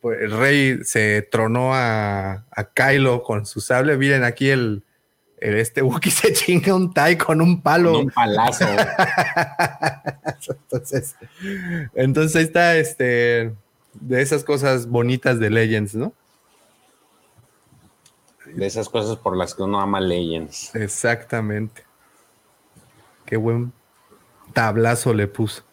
pues, 0.00 0.22
el 0.22 0.30
rey 0.30 0.78
se 0.84 1.20
tronó 1.22 1.74
a, 1.74 2.44
a 2.50 2.64
Kylo 2.74 3.22
con 3.22 3.44
su 3.44 3.60
sable. 3.60 3.98
Miren 3.98 4.24
aquí 4.24 4.48
el, 4.48 4.82
este 5.42 5.82
Wookiee 5.82 6.12
se 6.12 6.32
chinga 6.32 6.74
un 6.74 6.92
Tai 6.92 7.16
con 7.16 7.40
un 7.40 7.60
palo. 7.60 7.98
un 7.98 8.10
palazo. 8.10 8.64
entonces, 10.48 11.16
entonces 11.94 12.36
ahí 12.36 12.44
está 12.44 12.76
este 12.76 13.52
de 13.94 14.22
esas 14.22 14.44
cosas 14.44 14.86
bonitas 14.86 15.38
de 15.38 15.50
Legends, 15.50 15.94
¿no? 15.94 16.12
De 18.46 18.66
esas 18.66 18.88
cosas 18.88 19.16
por 19.16 19.36
las 19.36 19.54
que 19.54 19.62
uno 19.62 19.80
ama 19.80 20.00
Legends. 20.00 20.74
Exactamente. 20.74 21.84
Qué 23.26 23.36
buen 23.36 23.72
tablazo 24.52 25.14
le 25.14 25.26
puso. 25.26 25.64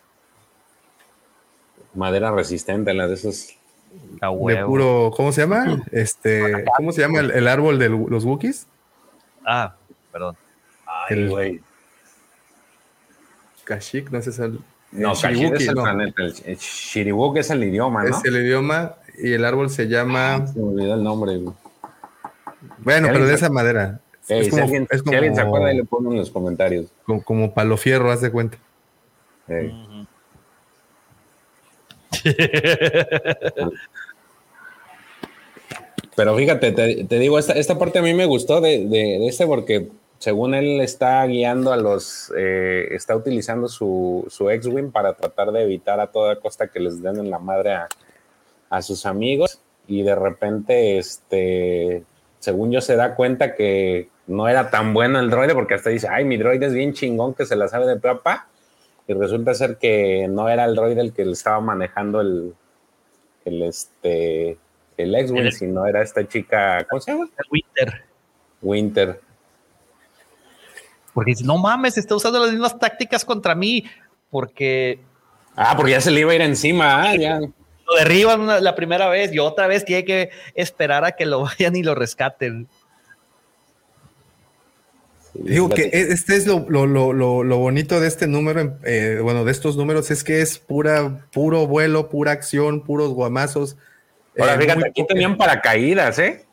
Madera 1.93 2.31
resistente, 2.31 2.93
la 2.93 3.07
de 3.07 3.15
esos 3.15 3.55
de 3.91 4.63
puro, 4.65 5.11
¿cómo 5.15 5.31
se 5.31 5.41
llama? 5.41 5.83
Este, 5.91 6.65
¿cómo 6.77 6.91
se 6.91 7.01
llama 7.01 7.19
el, 7.19 7.47
árbol 7.47 7.79
de 7.79 7.89
los 7.89 8.23
Wookiees? 8.23 8.67
Ah, 9.51 9.75
perdón. 10.11 10.35
el 11.09 11.27
güey. 11.29 11.59
Kashyyyk, 13.63 14.11
no 14.11 14.21
sé 14.21 14.31
si 14.31 14.41
No, 14.91 15.13
Kashyyyk 15.13 15.55
es 15.55 15.67
el 15.67 15.73
planeta. 15.73 16.21
El 16.23 16.57
Shiriwok 16.57 17.37
es 17.37 17.49
el 17.49 17.63
idioma, 17.63 18.03
¿no? 18.03 18.09
Es 18.15 18.23
el 18.25 18.35
idioma 18.37 18.93
y 19.17 19.33
el 19.33 19.43
árbol 19.45 19.69
se 19.71 19.87
llama. 19.87 20.45
Se 20.47 20.59
me 20.59 20.65
olvidó 20.65 20.93
el 20.93 21.03
nombre. 21.03 21.37
güey. 21.37 21.55
Bueno, 22.79 23.07
Si 23.07 23.13
pero 23.13 23.25
de 23.25 23.33
esa 23.33 23.49
madera. 23.49 23.99
Ey, 24.27 24.39
es 24.41 24.45
si, 24.45 24.51
como, 24.51 24.63
alguien, 24.63 24.87
es 24.91 25.01
si 25.01 25.15
alguien 25.15 25.35
se 25.35 25.41
como- 25.41 25.55
acuerda, 25.55 25.67
ahí 25.71 25.77
le 25.77 25.83
ponen 25.85 26.11
en 26.11 26.17
los 26.19 26.29
comentarios. 26.29 26.91
como, 27.05 27.23
como 27.23 27.53
palo 27.53 27.75
fierro, 27.77 28.11
haz 28.11 28.21
de 28.21 28.31
cuenta. 28.31 28.57
Ey. 29.47 30.07
Pero 36.19 36.35
fíjate, 36.35 36.73
te, 36.73 37.17
digo, 37.17 37.39
esta, 37.39 37.53
esta 37.53 37.79
parte 37.79 37.99
a 37.99 38.01
mí 38.01 38.13
me 38.13 38.25
gustó 38.25 38.59
de, 38.59 38.79
de, 38.79 39.19
de 39.19 39.27
este 39.29 39.47
porque 39.47 39.87
según 40.17 40.53
él 40.53 40.81
está 40.81 41.25
guiando 41.25 41.71
a 41.71 41.77
los, 41.77 42.33
eh, 42.37 42.89
está 42.91 43.15
utilizando 43.15 43.69
su, 43.69 44.25
su 44.27 44.49
X-Wing 44.49 44.91
para 44.91 45.13
tratar 45.13 45.53
de 45.53 45.63
evitar 45.63 46.01
a 46.01 46.07
toda 46.07 46.35
costa 46.41 46.67
que 46.67 46.81
les 46.81 47.01
den 47.01 47.19
en 47.19 47.31
la 47.31 47.39
madre 47.39 47.71
a, 47.71 47.87
a 48.69 48.81
sus 48.81 49.05
amigos 49.05 49.61
y 49.87 50.01
de 50.01 50.13
repente, 50.13 50.97
este, 50.97 52.03
según 52.39 52.69
yo 52.69 52.81
se 52.81 52.97
da 52.97 53.15
cuenta 53.15 53.55
que 53.55 54.09
no 54.27 54.49
era 54.49 54.71
tan 54.71 54.93
bueno 54.93 55.21
el 55.21 55.29
droide 55.29 55.55
porque 55.55 55.75
hasta 55.75 55.89
dice, 55.89 56.09
ay, 56.11 56.25
mi 56.25 56.35
droide 56.35 56.65
es 56.65 56.73
bien 56.73 56.91
chingón 56.91 57.33
que 57.33 57.45
se 57.45 57.55
la 57.55 57.69
sabe 57.69 57.87
de 57.87 57.95
papa 57.95 58.49
y 59.07 59.13
resulta 59.13 59.53
ser 59.53 59.77
que 59.77 60.27
no 60.29 60.49
era 60.49 60.65
el 60.65 60.75
droide 60.75 60.99
el 60.99 61.13
que 61.13 61.23
le 61.23 61.31
estaba 61.31 61.61
manejando 61.61 62.19
el, 62.19 62.55
el 63.45 63.63
este, 63.63 64.57
el 65.03 65.15
X-Wing, 65.15 65.45
El- 65.45 65.53
sino 65.53 65.85
era 65.85 66.01
esta 66.01 66.27
chica, 66.27 66.85
¿cómo 66.89 67.01
se 67.01 67.11
llama? 67.11 67.25
El 67.37 67.45
Winter. 67.51 68.03
Winter. 68.61 69.21
Porque 71.13 71.31
dice, 71.31 71.43
no 71.43 71.57
mames, 71.57 71.97
está 71.97 72.15
usando 72.15 72.39
las 72.39 72.51
mismas 72.51 72.77
tácticas 72.77 73.25
contra 73.25 73.55
mí. 73.55 73.83
Porque 74.29 74.99
Ah, 75.55 75.73
porque 75.75 75.91
ya 75.91 76.01
se 76.01 76.11
le 76.11 76.21
iba 76.21 76.31
a 76.31 76.35
ir 76.35 76.41
encima, 76.41 77.01
ah, 77.09 77.15
ya. 77.15 77.39
lo 77.39 77.95
derriban 77.97 78.39
una- 78.41 78.59
la 78.61 78.75
primera 78.75 79.09
vez 79.09 79.33
y 79.33 79.39
otra 79.39 79.67
vez 79.67 79.83
tiene 79.83 80.05
que 80.05 80.29
esperar 80.55 81.03
a 81.03 81.13
que 81.13 81.25
lo 81.25 81.41
vayan 81.57 81.75
y 81.75 81.83
lo 81.83 81.95
rescaten. 81.95 82.67
Digo 85.33 85.69
que 85.69 85.83
Fíjate. 85.83 86.11
este 86.13 86.35
es 86.35 86.47
lo, 86.47 86.65
lo, 86.69 86.85
lo, 86.87 87.13
lo, 87.13 87.43
lo 87.43 87.57
bonito 87.57 87.99
de 87.99 88.07
este 88.07 88.27
número, 88.27 88.77
eh, 88.83 89.19
bueno, 89.21 89.45
de 89.45 89.51
estos 89.51 89.77
números, 89.77 90.09
es 90.11 90.23
que 90.23 90.41
es 90.41 90.57
pura, 90.57 91.25
puro 91.31 91.67
vuelo, 91.67 92.09
pura 92.09 92.31
acción, 92.31 92.81
puros 92.83 93.09
guamazos. 93.13 93.77
Ahora, 94.39 94.55
Eh, 94.55 94.59
fíjate, 94.59 94.87
aquí 94.87 95.05
tenían 95.05 95.37
paracaídas, 95.37 96.19
¿eh? 96.19 96.45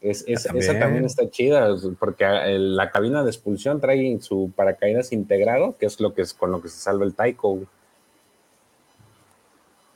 Es, 0.00 0.24
es- 0.28 0.44
También. 0.44 0.70
Esa 0.70 0.78
también 0.78 1.04
está 1.04 1.28
chida, 1.28 1.68
porque 1.98 2.24
el- 2.24 2.76
la 2.76 2.90
cabina 2.90 3.24
de 3.24 3.30
expulsión 3.30 3.80
trae 3.80 4.18
su 4.20 4.52
paracaídas 4.54 5.12
integrado, 5.12 5.76
que 5.76 5.86
es 5.86 5.98
lo 6.00 6.14
que 6.14 6.22
es 6.22 6.34
con 6.34 6.52
lo 6.52 6.62
que 6.62 6.68
se 6.68 6.78
salva 6.78 7.04
el 7.04 7.14
Taiko. 7.14 7.50
güey. 7.54 7.66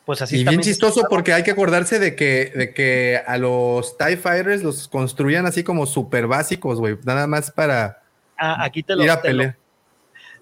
Pues 0.04 0.20
así 0.20 0.40
Y 0.40 0.44
bien 0.44 0.60
chistoso 0.60 1.04
porque 1.08 1.32
hay 1.32 1.44
que 1.44 1.52
acordarse 1.52 2.00
de 2.00 2.16
que, 2.16 2.50
de 2.56 2.74
que 2.74 3.20
a 3.24 3.38
los 3.38 3.96
TIE 3.96 4.16
Fighters 4.16 4.64
los 4.64 4.88
construían 4.88 5.46
así 5.46 5.62
como 5.62 5.86
súper 5.86 6.26
básicos, 6.26 6.80
güey. 6.80 6.98
Nada 7.04 7.28
más 7.28 7.52
para 7.52 8.02
Ah, 8.36 8.64
aquí 8.64 8.82
te 8.82 8.96
lo, 8.96 9.04
ir 9.04 9.10
a 9.10 9.22
te 9.22 9.32
lo- 9.32 9.38
pelear. 9.38 9.56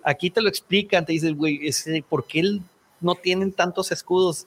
aquí 0.03 0.31
te 0.31 0.41
lo 0.41 0.49
explican, 0.49 1.05
te 1.05 1.13
dicen, 1.13 1.37
güey, 1.37 1.61
este, 1.69 2.03
¿por 2.09 2.25
qué 2.27 2.59
no 3.03 3.15
tienen 3.17 3.53
tantos 3.53 3.93
escudos? 3.93 4.47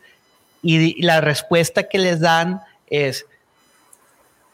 Y, 0.63 0.99
y 0.99 1.03
la 1.03 1.21
respuesta 1.21 1.83
que 1.83 1.99
les 1.99 2.19
dan 2.21 2.61
es 2.87 3.27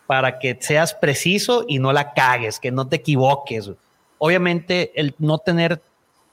para 0.07 0.39
que 0.39 0.57
seas 0.59 0.95
preciso 0.95 1.65
y 1.67 1.77
no 1.79 1.93
la 1.93 2.13
cagues, 2.13 2.59
que 2.59 2.71
no 2.71 2.87
te 2.87 2.95
equivoques. 2.95 3.69
Obviamente, 4.17 4.91
el 4.99 5.13
no 5.19 5.37
tener 5.37 5.81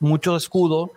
mucho 0.01 0.35
escudo 0.35 0.93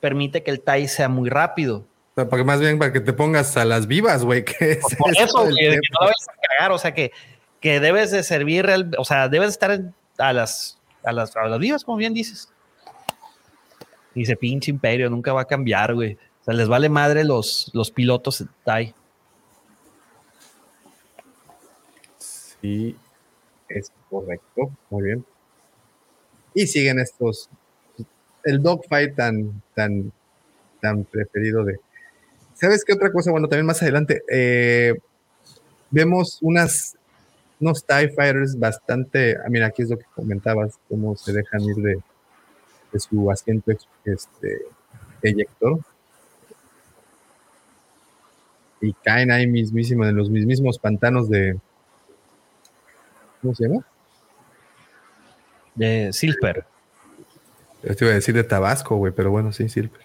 permite 0.00 0.42
que 0.42 0.50
el 0.50 0.60
TIE 0.60 0.88
sea 0.88 1.08
muy 1.08 1.28
rápido. 1.28 1.84
O 2.12 2.14
sea, 2.14 2.28
para 2.28 2.40
que 2.42 2.46
más 2.46 2.60
bien 2.60 2.78
para 2.78 2.92
que 2.92 3.00
te 3.00 3.12
pongas 3.12 3.56
a 3.56 3.64
las 3.64 3.86
vivas, 3.86 4.24
güey. 4.24 4.44
Por, 4.44 4.66
es 4.66 4.96
por 4.98 5.12
eso, 5.16 5.44
que, 5.54 5.78
no 6.00 6.06
a 6.08 6.12
cagar, 6.58 6.72
o 6.72 6.78
sea, 6.78 6.92
que, 6.94 7.12
que 7.60 7.80
debes 7.80 8.10
de 8.10 8.22
servir, 8.22 8.64
real- 8.66 8.94
o 8.98 9.04
sea, 9.04 9.28
debes 9.28 9.50
estar 9.50 9.80
a 10.18 10.32
las, 10.32 10.78
a 11.04 11.12
las, 11.12 11.36
a 11.36 11.48
las 11.48 11.58
vivas, 11.58 11.84
como 11.84 11.98
bien 11.98 12.14
dices. 12.14 12.48
Dice, 14.14 14.36
pinche 14.36 14.70
imperio, 14.70 15.08
nunca 15.08 15.32
va 15.32 15.42
a 15.42 15.46
cambiar, 15.46 15.94
güey. 15.94 16.18
O 16.42 16.44
sea, 16.44 16.54
les 16.54 16.66
vale 16.66 16.88
madre 16.88 17.22
los, 17.22 17.70
los 17.72 17.92
pilotos 17.92 18.44
TIE. 18.64 18.94
Sí, 22.60 22.96
es 23.68 23.92
correcto. 24.10 24.70
Muy 24.90 25.04
bien. 25.04 25.24
Y 26.52 26.66
siguen 26.66 26.98
estos. 26.98 27.48
El 28.42 28.60
dogfight 28.60 29.14
tan, 29.14 29.62
tan, 29.74 30.12
tan 30.80 31.04
preferido 31.04 31.64
de. 31.64 31.78
¿Sabes 32.54 32.84
qué 32.84 32.92
otra 32.92 33.12
cosa? 33.12 33.30
Bueno, 33.30 33.46
también 33.46 33.66
más 33.66 33.80
adelante. 33.82 34.22
eh, 34.28 34.94
vemos 35.90 36.38
unas. 36.42 36.96
Unos 37.60 37.84
TIE 37.84 38.08
Fighters 38.08 38.58
bastante. 38.58 39.36
ah, 39.36 39.48
mira, 39.48 39.66
aquí 39.66 39.82
es 39.82 39.90
lo 39.90 39.96
que 39.96 40.06
comentabas, 40.16 40.76
cómo 40.88 41.16
se 41.16 41.32
dejan 41.32 41.62
ir 41.62 41.76
de, 41.76 42.02
de 42.92 42.98
su 42.98 43.30
asiento 43.30 43.70
este, 44.04 44.62
eyector. 45.22 45.78
Y 48.82 48.92
caen 48.92 49.30
ahí 49.30 49.46
mismísimo, 49.46 50.04
en 50.04 50.16
los 50.16 50.28
mismísimos 50.28 50.78
pantanos 50.78 51.30
de, 51.30 51.56
¿Cómo 53.42 53.54
se 53.56 53.66
llama? 53.66 53.84
De 55.74 56.12
Silver. 56.12 56.64
Yo 57.82 57.96
te 57.96 58.04
iba 58.04 58.12
a 58.12 58.14
decir 58.14 58.34
de 58.36 58.44
Tabasco, 58.44 58.94
güey, 58.96 59.12
pero 59.12 59.32
bueno, 59.32 59.52
sí, 59.52 59.68
Silver. 59.68 60.00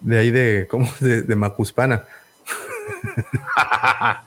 De 0.00 0.18
ahí 0.18 0.30
de, 0.30 0.66
¿cómo? 0.68 0.90
De, 1.00 1.20
de 1.22 1.36
Macuspana. 1.36 2.06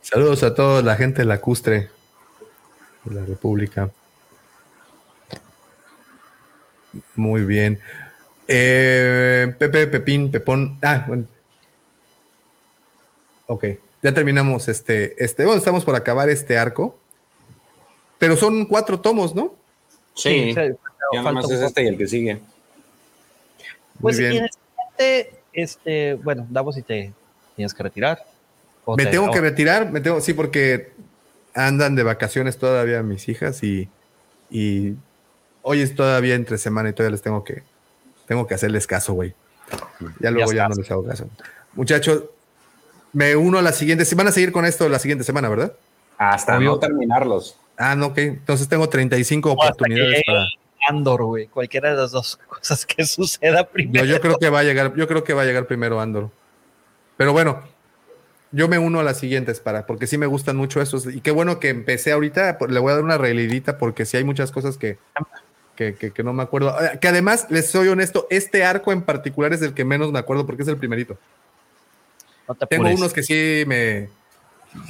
Saludos 0.00 0.44
a 0.44 0.54
toda 0.54 0.82
la 0.82 0.94
gente 0.94 1.24
lacustre 1.24 1.90
de 3.04 3.14
la 3.14 3.26
República. 3.26 3.90
Muy 7.16 7.44
bien. 7.44 7.80
Eh, 8.48 9.54
Pepe, 9.58 9.86
Pepín, 9.86 10.30
Pepón. 10.30 10.78
Ah, 10.82 11.04
bueno. 11.06 11.26
Ok, 13.46 13.64
ya 14.02 14.12
terminamos 14.12 14.68
este, 14.68 15.22
este. 15.22 15.44
Bueno, 15.44 15.58
estamos 15.58 15.84
por 15.84 15.94
acabar 15.94 16.28
este 16.28 16.58
arco. 16.58 16.98
Pero 18.18 18.36
son 18.36 18.66
cuatro 18.66 19.00
tomos, 19.00 19.34
¿no? 19.34 19.54
Sí, 20.14 20.52
sí, 20.52 20.60
ya 21.12 21.22
nomás 21.22 21.48
es 21.50 21.60
este 21.60 21.84
y 21.84 21.86
el 21.86 21.96
que 21.96 22.08
sigue. 22.08 22.40
Pues 24.00 24.16
Muy 24.16 24.24
y 24.24 24.28
bien. 24.28 24.38
en 24.38 24.44
el 24.44 24.50
siguiente, 24.50 25.40
este, 25.52 26.14
bueno, 26.14 26.46
Davos, 26.50 26.74
si 26.74 26.82
te 26.82 27.12
tienes 27.54 27.72
que 27.74 27.82
retirar. 27.82 28.24
Me 28.96 29.04
te- 29.04 29.10
tengo 29.12 29.30
que 29.30 29.40
retirar, 29.40 29.90
me 29.92 30.00
tengo, 30.00 30.20
sí, 30.20 30.32
porque 30.32 30.92
andan 31.54 31.94
de 31.94 32.02
vacaciones 32.02 32.58
todavía 32.58 33.02
mis 33.02 33.28
hijas 33.28 33.62
y, 33.62 33.88
y 34.50 34.94
hoy 35.62 35.82
es 35.82 35.94
todavía 35.94 36.34
entre 36.34 36.58
semana 36.58 36.88
y 36.88 36.92
todavía 36.94 37.12
les 37.12 37.22
tengo 37.22 37.44
que, 37.44 37.62
tengo 38.28 38.46
que 38.46 38.54
hacerles 38.54 38.86
caso, 38.86 39.14
güey. 39.14 39.34
Ya 40.20 40.30
luego 40.30 40.52
ya, 40.52 40.64
estás. 40.64 40.76
no 40.76 40.82
les 40.82 40.90
hago 40.90 41.04
caso. 41.04 41.28
Muchachos, 41.72 42.24
me 43.12 43.34
uno 43.34 43.58
a 43.58 43.62
la 43.62 43.72
siguiente, 43.72 44.04
si 44.04 44.14
van 44.14 44.28
a 44.28 44.32
seguir 44.32 44.52
con 44.52 44.66
esto 44.66 44.88
la 44.88 44.98
siguiente 44.98 45.24
semana, 45.24 45.48
¿verdad? 45.48 45.72
Hasta 46.18 46.56
Obvio. 46.58 46.72
no 46.72 46.78
terminarlos. 46.78 47.58
Ah, 47.78 47.96
no, 47.96 48.06
ok. 48.08 48.18
Entonces 48.18 48.68
tengo 48.68 48.88
35 48.88 49.50
hasta 49.50 49.62
que 49.62 49.68
oportunidades 49.68 50.22
para. 50.26 50.44
Andor, 50.88 51.24
güey. 51.24 51.46
Cualquiera 51.48 51.90
de 51.90 51.96
las 51.96 52.10
dos 52.10 52.36
cosas 52.36 52.84
que 52.84 53.04
suceda 53.06 53.64
primero. 53.64 54.04
yo 54.04 54.20
creo 54.20 54.38
que 54.38 54.50
va 54.50 54.60
a 54.60 54.64
llegar, 54.64 54.94
yo 54.94 55.08
creo 55.08 55.24
que 55.24 55.32
va 55.32 55.42
a 55.42 55.44
llegar 55.44 55.66
primero 55.66 56.00
Andor. 56.00 56.30
Pero 57.16 57.32
bueno, 57.32 57.62
yo 58.52 58.68
me 58.68 58.78
uno 58.78 59.00
a 59.00 59.02
las 59.02 59.18
siguientes 59.18 59.60
para, 59.60 59.86
porque 59.86 60.06
sí 60.06 60.18
me 60.18 60.26
gustan 60.26 60.56
mucho 60.56 60.82
estos. 60.82 61.06
Y 61.06 61.22
qué 61.22 61.30
bueno 61.30 61.60
que 61.60 61.70
empecé 61.70 62.12
ahorita, 62.12 62.58
le 62.68 62.78
voy 62.78 62.92
a 62.92 62.96
dar 62.96 63.04
una 63.04 63.18
releidita 63.18 63.78
porque 63.78 64.04
sí 64.04 64.18
hay 64.18 64.24
muchas 64.24 64.52
cosas 64.52 64.76
que, 64.76 64.98
que, 65.78 65.94
que- 65.94 66.10
que 66.10 66.24
no 66.24 66.32
me 66.32 66.42
acuerdo. 66.42 66.70
Ah, 66.76 66.98
Que 67.00 67.06
además, 67.06 67.46
les 67.50 67.70
soy 67.70 67.86
honesto, 67.86 68.26
este 68.30 68.64
arco 68.64 68.90
en 68.90 69.02
particular 69.02 69.52
es 69.52 69.62
el 69.62 69.74
que 69.74 69.84
menos 69.84 70.10
me 70.10 70.18
acuerdo 70.18 70.44
porque 70.44 70.62
es 70.62 70.68
el 70.68 70.76
primerito. 70.76 71.16
No 72.48 72.54
te 72.56 72.66
Tengo 72.66 72.88
unos 72.90 73.12
que 73.12 73.22
sí 73.22 73.62
me 73.68 74.08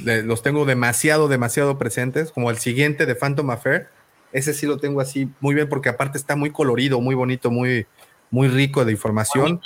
le- 0.03 0.23
los 0.23 0.41
tengo 0.41 0.65
demasiado, 0.65 1.27
demasiado 1.27 1.77
presentes, 1.77 2.31
como 2.31 2.49
el 2.49 2.57
siguiente 2.57 3.05
de 3.05 3.13
Phantom 3.15 3.51
Affair. 3.51 3.87
Ese 4.33 4.53
sí 4.53 4.65
lo 4.65 4.77
tengo 4.79 4.99
así 4.99 5.29
muy 5.39 5.53
bien 5.53 5.69
porque 5.69 5.89
aparte 5.89 6.17
está 6.17 6.35
muy 6.35 6.49
colorido, 6.51 6.99
muy 7.01 7.13
bonito, 7.13 7.51
muy, 7.51 7.85
muy 8.31 8.47
rico 8.47 8.83
de 8.83 8.91
información. 8.91 9.61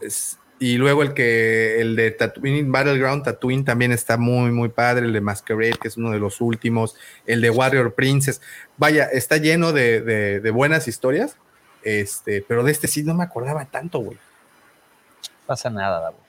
Es- 0.00 0.38
y 0.58 0.76
luego 0.78 1.02
el 1.02 1.12
que 1.14 1.80
el 1.80 1.96
de 1.96 2.10
Tatooine 2.12 2.70
Battleground 2.72 3.24
Tatooine 3.24 3.64
también 3.64 3.92
está 3.92 4.16
muy 4.16 4.50
muy 4.50 4.68
padre, 4.70 5.04
el 5.06 5.12
de 5.12 5.20
Masquerade 5.20 5.74
que 5.80 5.88
es 5.88 5.96
uno 5.96 6.10
de 6.10 6.18
los 6.18 6.40
últimos, 6.40 6.96
el 7.26 7.40
de 7.40 7.50
Warrior 7.50 7.92
Princess. 7.94 8.40
Vaya, 8.78 9.04
está 9.04 9.36
lleno 9.36 9.72
de, 9.72 10.00
de- 10.00 10.40
de 10.40 10.50
buenas 10.50 10.88
historias. 10.88 11.36
Este, 11.82 12.42
pero 12.42 12.64
de 12.64 12.72
este 12.72 12.88
sí 12.88 13.04
no 13.04 13.14
me 13.14 13.22
acordaba 13.22 13.64
tanto, 13.66 14.00
güey. 14.00 14.16
No 14.16 15.46
pasa 15.46 15.70
nada, 15.70 16.00
Davos. 16.00 16.20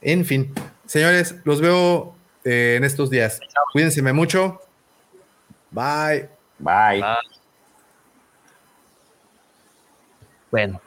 En 0.00 0.24
fin, 0.24 0.52
señores, 0.86 1.36
los 1.44 1.60
veo 1.60 2.16
eh, 2.44 2.74
en 2.78 2.84
estos 2.84 3.08
días. 3.10 3.38
Cuídense 3.72 4.02
mucho. 4.12 4.60
Bye. 5.70 6.28
Bye. 6.58 7.00
Bueno. 10.50 10.80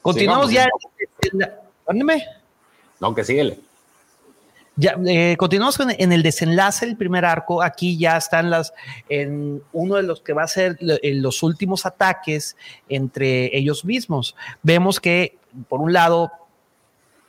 Continuamos 0.00 0.48
Sigamos 0.50 0.80
ya. 1.32 1.60
Mándeme. 1.86 2.24
No, 3.00 3.14
que 3.14 3.24
síguele. 3.24 3.58
Ya, 4.76 4.96
eh, 5.06 5.36
continuamos 5.38 5.78
en 5.78 6.10
el 6.12 6.22
desenlace 6.24 6.86
del 6.86 6.96
primer 6.96 7.24
arco. 7.24 7.62
Aquí 7.62 7.96
ya 7.96 8.16
están 8.16 8.50
las 8.50 8.74
en 9.08 9.62
uno 9.72 9.94
de 9.96 10.02
los 10.02 10.20
que 10.20 10.32
va 10.32 10.42
a 10.42 10.48
ser 10.48 10.76
los 10.80 11.42
últimos 11.44 11.86
ataques 11.86 12.56
entre 12.88 13.56
ellos 13.56 13.84
mismos. 13.84 14.34
Vemos 14.62 14.98
que 14.98 15.38
por 15.68 15.80
un 15.80 15.92
lado 15.92 16.32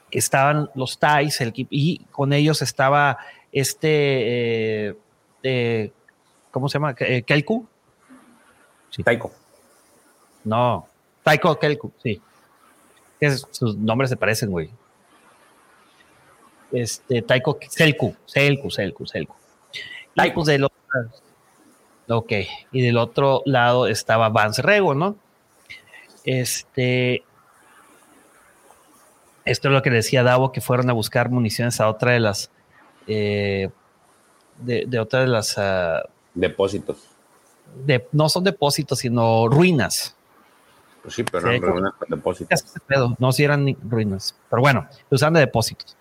estaban 0.09 0.71
los 0.73 0.97
Thais 0.97 1.39
y 1.69 1.99
con 2.09 2.33
ellos 2.33 2.63
estaba 2.63 3.19
este, 3.51 4.87
eh, 4.87 4.95
eh, 5.43 5.91
¿cómo 6.49 6.67
se 6.67 6.79
llama? 6.79 6.95
Kelku. 6.95 7.67
Sí. 8.89 9.03
Taiko. 9.03 9.31
No, 10.45 10.87
Taiko 11.21 11.59
Kelku, 11.59 11.91
sí. 12.01 12.19
Sus 13.51 13.77
nombres 13.77 14.09
se 14.09 14.17
parecen, 14.17 14.51
güey 14.51 14.69
este, 16.75 17.21
Taiko 17.21 17.57
Selku, 17.69 18.15
Selku, 18.25 18.69
Selku, 18.69 19.05
Selku. 19.05 19.35
Taiko 20.15 20.43
del 20.43 20.63
otro, 20.65 20.79
ok, 22.07 22.31
y 22.71 22.81
del 22.81 22.97
otro 22.97 23.41
lado 23.45 23.87
estaba 23.87 24.29
Vance 24.29 24.61
Rego, 24.61 24.95
¿no? 24.95 25.15
Este, 26.23 27.23
esto 29.43 29.67
es 29.67 29.73
lo 29.73 29.81
que 29.81 29.89
decía 29.89 30.23
Davo, 30.23 30.51
que 30.51 30.61
fueron 30.61 30.89
a 30.89 30.93
buscar 30.93 31.29
municiones 31.29 31.81
a 31.81 31.89
otra 31.89 32.13
de 32.13 32.19
las, 32.19 32.49
eh, 33.07 33.69
de, 34.59 34.99
otra 34.99 35.21
de 35.21 35.27
las... 35.27 35.57
Ah, 35.57 36.03
depósitos. 36.33 36.97
De, 37.85 38.07
no 38.13 38.29
son 38.29 38.45
depósitos, 38.45 38.99
sino 38.99 39.49
ruinas. 39.49 40.14
Pues 41.05 41.13
sí, 41.13 41.23
pero 41.23 41.51
no 41.51 41.59
ruinas 41.59 41.93
con 41.99 42.09
depósitos. 42.09 42.65
No, 43.19 43.31
si 43.31 43.43
eran 43.43 43.77
ruinas. 43.87 44.35
Pero 44.49 44.59
bueno, 44.63 44.87
usan 45.11 45.33
de 45.33 45.41
depósitos. 45.41 45.95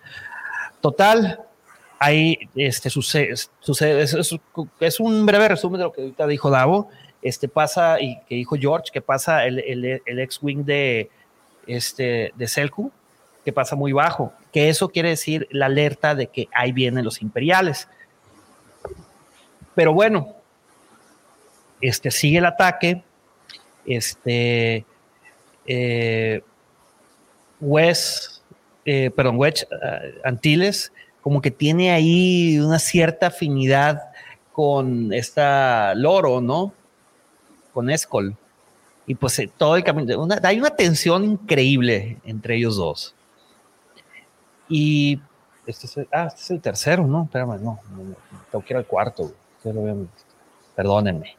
Total, 0.81 1.41
ahí 1.99 2.49
este, 2.55 2.89
sucede, 2.89 3.35
sucede 3.59 4.01
es, 4.01 4.99
un 4.99 5.25
breve 5.27 5.49
resumen 5.49 5.77
de 5.77 5.83
lo 5.83 5.93
que 5.93 6.01
ahorita 6.01 6.25
dijo 6.25 6.49
Davo. 6.49 6.89
Este 7.21 7.47
pasa, 7.47 8.01
y 8.01 8.19
que 8.27 8.33
dijo 8.33 8.55
George, 8.55 8.89
que 8.91 9.01
pasa 9.01 9.45
el, 9.45 9.59
el, 9.59 10.19
ex-wing 10.19 10.65
de, 10.65 11.11
este, 11.67 12.33
de 12.35 12.47
Selku, 12.47 12.91
que 13.43 13.53
pasa 13.53 13.75
muy 13.75 13.91
bajo, 13.91 14.33
que 14.51 14.69
eso 14.69 14.89
quiere 14.89 15.09
decir 15.09 15.47
la 15.51 15.67
alerta 15.67 16.15
de 16.15 16.27
que 16.27 16.49
ahí 16.51 16.71
vienen 16.71 17.05
los 17.05 17.21
imperiales. 17.21 17.87
Pero 19.75 19.93
bueno, 19.93 20.33
este 21.79 22.09
sigue 22.09 22.39
el 22.39 22.45
ataque. 22.47 23.03
Este 23.85 24.83
eh, 25.65 26.41
Wes 27.59 28.35
eh, 28.85 29.09
perdón, 29.09 29.37
Wedge 29.37 29.63
eh, 29.63 30.21
Antilles, 30.23 30.93
como 31.21 31.41
que 31.41 31.49
tiene 31.49 31.91
ahí 31.91 32.59
una 32.59 32.77
cierta 32.77 33.27
afinidad 33.27 34.03
con 34.51 35.11
esta 35.11 35.95
Loro, 35.95 36.39
¿no? 36.39 36.71
Con 37.73 37.89
Escol. 37.89 38.37
Y 39.07 39.15
pues 39.15 39.37
eh, 39.39 39.51
todo 39.57 39.75
el 39.75 39.83
camino, 39.83 40.27
hay 40.43 40.59
una 40.59 40.69
tensión 40.69 41.23
increíble 41.23 42.19
entre 42.25 42.57
ellos 42.57 42.77
dos. 42.77 43.15
Y 44.69 45.19
este 45.65 45.87
es 45.87 45.97
el, 45.97 46.07
ah, 46.11 46.25
este 46.27 46.41
es 46.41 46.51
el 46.51 46.61
tercero, 46.61 47.07
¿no? 47.07 47.23
Espérame, 47.23 47.59
no, 47.61 47.79
tengo 48.51 48.63
que 48.63 48.73
ir 48.73 48.77
al 48.77 48.85
cuarto. 48.85 49.33
Perdónenme. 50.75 51.35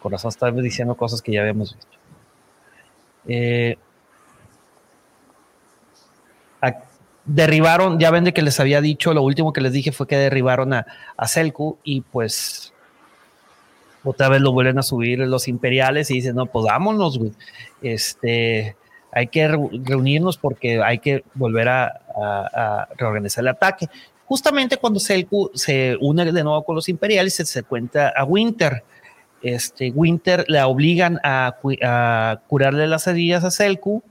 Corazón 0.00 0.30
está 0.30 0.50
diciendo 0.50 0.96
cosas 0.96 1.22
que 1.22 1.32
ya 1.32 1.42
habíamos 1.42 1.76
visto. 1.76 1.99
Eh, 3.26 3.76
derribaron, 7.24 8.00
ya 8.00 8.10
ven 8.10 8.24
de 8.24 8.32
que 8.32 8.42
les 8.42 8.58
había 8.58 8.80
dicho, 8.80 9.14
lo 9.14 9.22
último 9.22 9.52
que 9.52 9.60
les 9.60 9.72
dije 9.72 9.92
fue 9.92 10.06
que 10.08 10.16
derribaron 10.16 10.72
a, 10.72 10.86
a 11.16 11.28
Selku 11.28 11.78
y 11.84 12.00
pues 12.00 12.72
otra 14.04 14.28
vez 14.28 14.40
lo 14.40 14.52
vuelven 14.52 14.78
a 14.78 14.82
subir 14.82 15.18
los 15.20 15.48
imperiales 15.48 16.10
y 16.10 16.14
dicen, 16.14 16.36
no, 16.36 16.46
pues 16.46 16.66
güey. 17.18 17.32
Este, 17.82 18.76
hay 19.12 19.26
que 19.26 19.48
reunirnos 19.48 20.36
porque 20.38 20.82
hay 20.82 20.98
que 20.98 21.24
volver 21.34 21.68
a, 21.68 22.88
reorganizar 22.96 23.42
el 23.42 23.48
ataque. 23.48 23.88
Justamente 24.26 24.76
cuando 24.76 25.00
Selku 25.00 25.50
se 25.54 25.96
une 26.00 26.30
de 26.32 26.44
nuevo 26.44 26.62
con 26.64 26.76
los 26.76 26.88
imperiales, 26.88 27.34
se 27.34 27.62
cuenta 27.62 28.12
a 28.16 28.24
Winter. 28.24 28.84
Este, 29.42 29.90
Winter 29.90 30.44
la 30.48 30.66
obligan 30.66 31.18
a, 31.22 31.56
a 31.82 32.40
curarle 32.46 32.86
las 32.86 33.06
heridas 33.06 33.44
a 33.44 33.50
Selku 33.50 34.02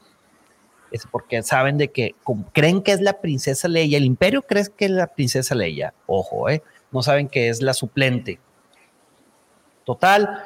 es 0.92 1.06
porque 1.06 1.44
saben 1.44 1.78
de 1.78 1.90
que 1.90 2.16
creen 2.52 2.82
que 2.82 2.92
es 2.92 3.02
la 3.02 3.22
princesa 3.22 3.68
Leia, 3.68 3.98
el 3.98 4.06
imperio 4.06 4.42
cree 4.42 4.66
que 4.76 4.86
es 4.86 4.92
la 4.92 5.08
princesa 5.08 5.56
Leia, 5.56 5.94
ojo, 6.08 6.50
¿eh? 6.50 6.64
no 6.92 7.04
saben 7.04 7.28
que 7.28 7.50
es 7.50 7.62
la 7.62 7.74
suplente. 7.74 8.40
Total, 9.86 10.44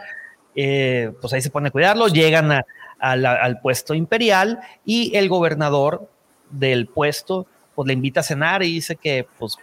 eh, 0.55 1.11
pues 1.21 1.33
ahí 1.33 1.41
se 1.41 1.49
pone 1.49 1.69
a 1.69 1.71
cuidarlo, 1.71 2.07
llegan 2.07 2.63
al 2.99 3.59
puesto 3.61 3.93
imperial 3.93 4.61
y 4.85 5.15
el 5.15 5.27
gobernador 5.27 6.07
del 6.49 6.87
puesto 6.87 7.47
pues 7.75 7.87
le 7.87 7.93
invita 7.93 8.19
a 8.21 8.23
cenar 8.23 8.63
y 8.63 8.73
dice 8.73 8.95
que 8.95 9.27
pues 9.37 9.57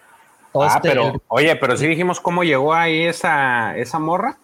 todo 0.52 0.64
ah, 0.64 0.74
este 0.76 0.88
pero 0.88 1.22
oye, 1.28 1.54
pero 1.56 1.76
sí 1.76 1.86
dijimos 1.86 2.20
cómo 2.20 2.42
llegó 2.42 2.74
ahí 2.74 3.02
esa, 3.02 3.76
esa 3.76 3.98
morra. 3.98 4.36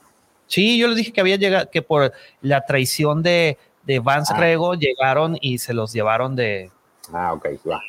Sí, 0.47 0.79
yo 0.79 0.89
les 0.89 0.97
dije 0.97 1.13
que 1.13 1.21
había 1.21 1.37
llegado, 1.37 1.71
que 1.71 1.83
por 1.83 2.13
la 2.41 2.65
traición 2.65 3.23
de, 3.23 3.59
de 3.85 3.99
Vance 3.99 4.33
ah. 4.35 4.39
Rego 4.39 4.75
llegaron 4.75 5.39
y 5.41 5.59
se 5.59 5.75
los 5.75 5.93
llevaron 5.93 6.37
de. 6.37 6.71
Ah, 7.13 7.33
ok, 7.33 7.47
va. 7.69 7.83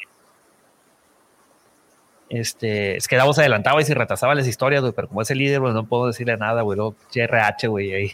Este, 2.30 2.98
es 2.98 3.08
que 3.08 3.16
Davos 3.16 3.40
adelantaba 3.40 3.82
y 3.82 3.86
se 3.86 3.94
retrasaba 3.94 4.36
las 4.36 4.48
historias, 4.48 4.82
güey, 4.82 4.92
pero 4.94 5.08
como 5.08 5.22
es 5.22 5.32
el 5.32 5.38
líder, 5.38 5.62
pues 5.62 5.74
no 5.74 5.86
puedo 5.86 6.08
decirle 6.08 6.36
nada, 6.36 6.62
güey. 6.62 6.76
Luego, 6.76 6.96
RH, 7.14 7.68
güey, 7.68 7.94
ahí. 7.94 8.12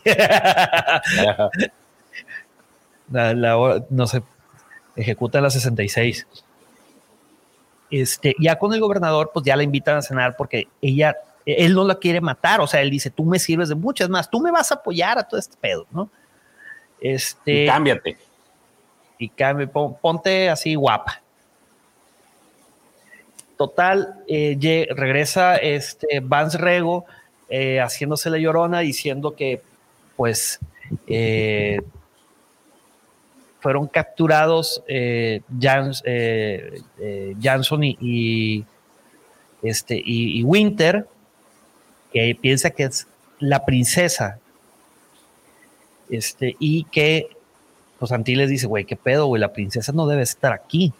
no 3.89 4.07
sé, 4.07 4.21
ejecuta 4.95 5.41
la 5.41 5.49
66. 5.49 6.27
Este, 7.89 8.35
ya 8.39 8.57
con 8.57 8.73
el 8.73 8.79
gobernador, 8.79 9.31
pues 9.33 9.45
ya 9.45 9.55
la 9.55 9.63
invitan 9.63 9.97
a 9.97 10.01
cenar 10.01 10.35
porque 10.35 10.67
ella, 10.81 11.15
él 11.45 11.73
no 11.73 11.83
la 11.83 11.95
quiere 11.95 12.21
matar, 12.21 12.61
o 12.61 12.67
sea, 12.67 12.81
él 12.81 12.89
dice, 12.89 13.09
tú 13.09 13.25
me 13.25 13.39
sirves 13.39 13.69
de 13.69 13.75
muchas 13.75 14.09
más, 14.09 14.29
tú 14.29 14.39
me 14.39 14.51
vas 14.51 14.71
a 14.71 14.75
apoyar 14.75 15.17
a 15.19 15.23
todo 15.23 15.39
este 15.39 15.57
pedo, 15.59 15.85
¿no? 15.91 16.09
Este, 17.01 17.63
y 17.63 17.67
cámbiate. 17.67 18.17
Y 19.17 19.29
cambie, 19.29 19.67
ponte 19.67 20.49
así 20.49 20.75
guapa. 20.75 21.21
Total, 23.57 24.23
eh, 24.27 24.87
regresa 24.89 25.57
este 25.57 26.21
Vance 26.21 26.57
Rego 26.57 27.05
eh, 27.49 27.79
haciéndose 27.79 28.29
la 28.29 28.37
llorona 28.37 28.79
diciendo 28.79 29.35
que 29.35 29.61
pues 30.15 30.59
eh, 31.07 31.81
fueron 33.59 33.87
capturados 33.87 34.83
Jans, 35.59 36.03
Jansson 37.39 37.83
y, 37.83 38.65
este, 39.61 39.95
y, 39.95 40.39
y 40.39 40.43
Winter, 40.43 41.07
que 42.13 42.37
piensa 42.39 42.69
que 42.69 42.83
es 42.83 43.07
la 43.39 43.65
princesa 43.65 44.39
este, 46.09 46.55
y 46.59 46.83
que 46.85 47.29
pues 47.99 48.11
Antilles 48.11 48.49
dice, 48.49 48.67
güey, 48.67 48.85
qué 48.85 48.95
pedo, 48.95 49.27
güey, 49.27 49.39
la 49.39 49.53
princesa 49.53 49.91
no 49.93 50.05
debe 50.07 50.23
estar 50.23 50.51
aquí. 50.51 50.93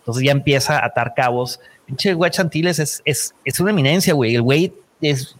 Entonces 0.00 0.22
ya 0.22 0.32
empieza 0.32 0.78
a 0.78 0.86
atar 0.86 1.14
cabos. 1.14 1.60
Pinche 1.86 2.12
güey 2.14 2.30
Antilles 2.36 2.78
es, 2.78 3.02
es, 3.04 3.34
es, 3.44 3.60
una 3.60 3.70
eminencia, 3.70 4.12
güey. 4.12 4.34
El 4.34 4.42
güey 4.42 4.72
es 5.00 5.34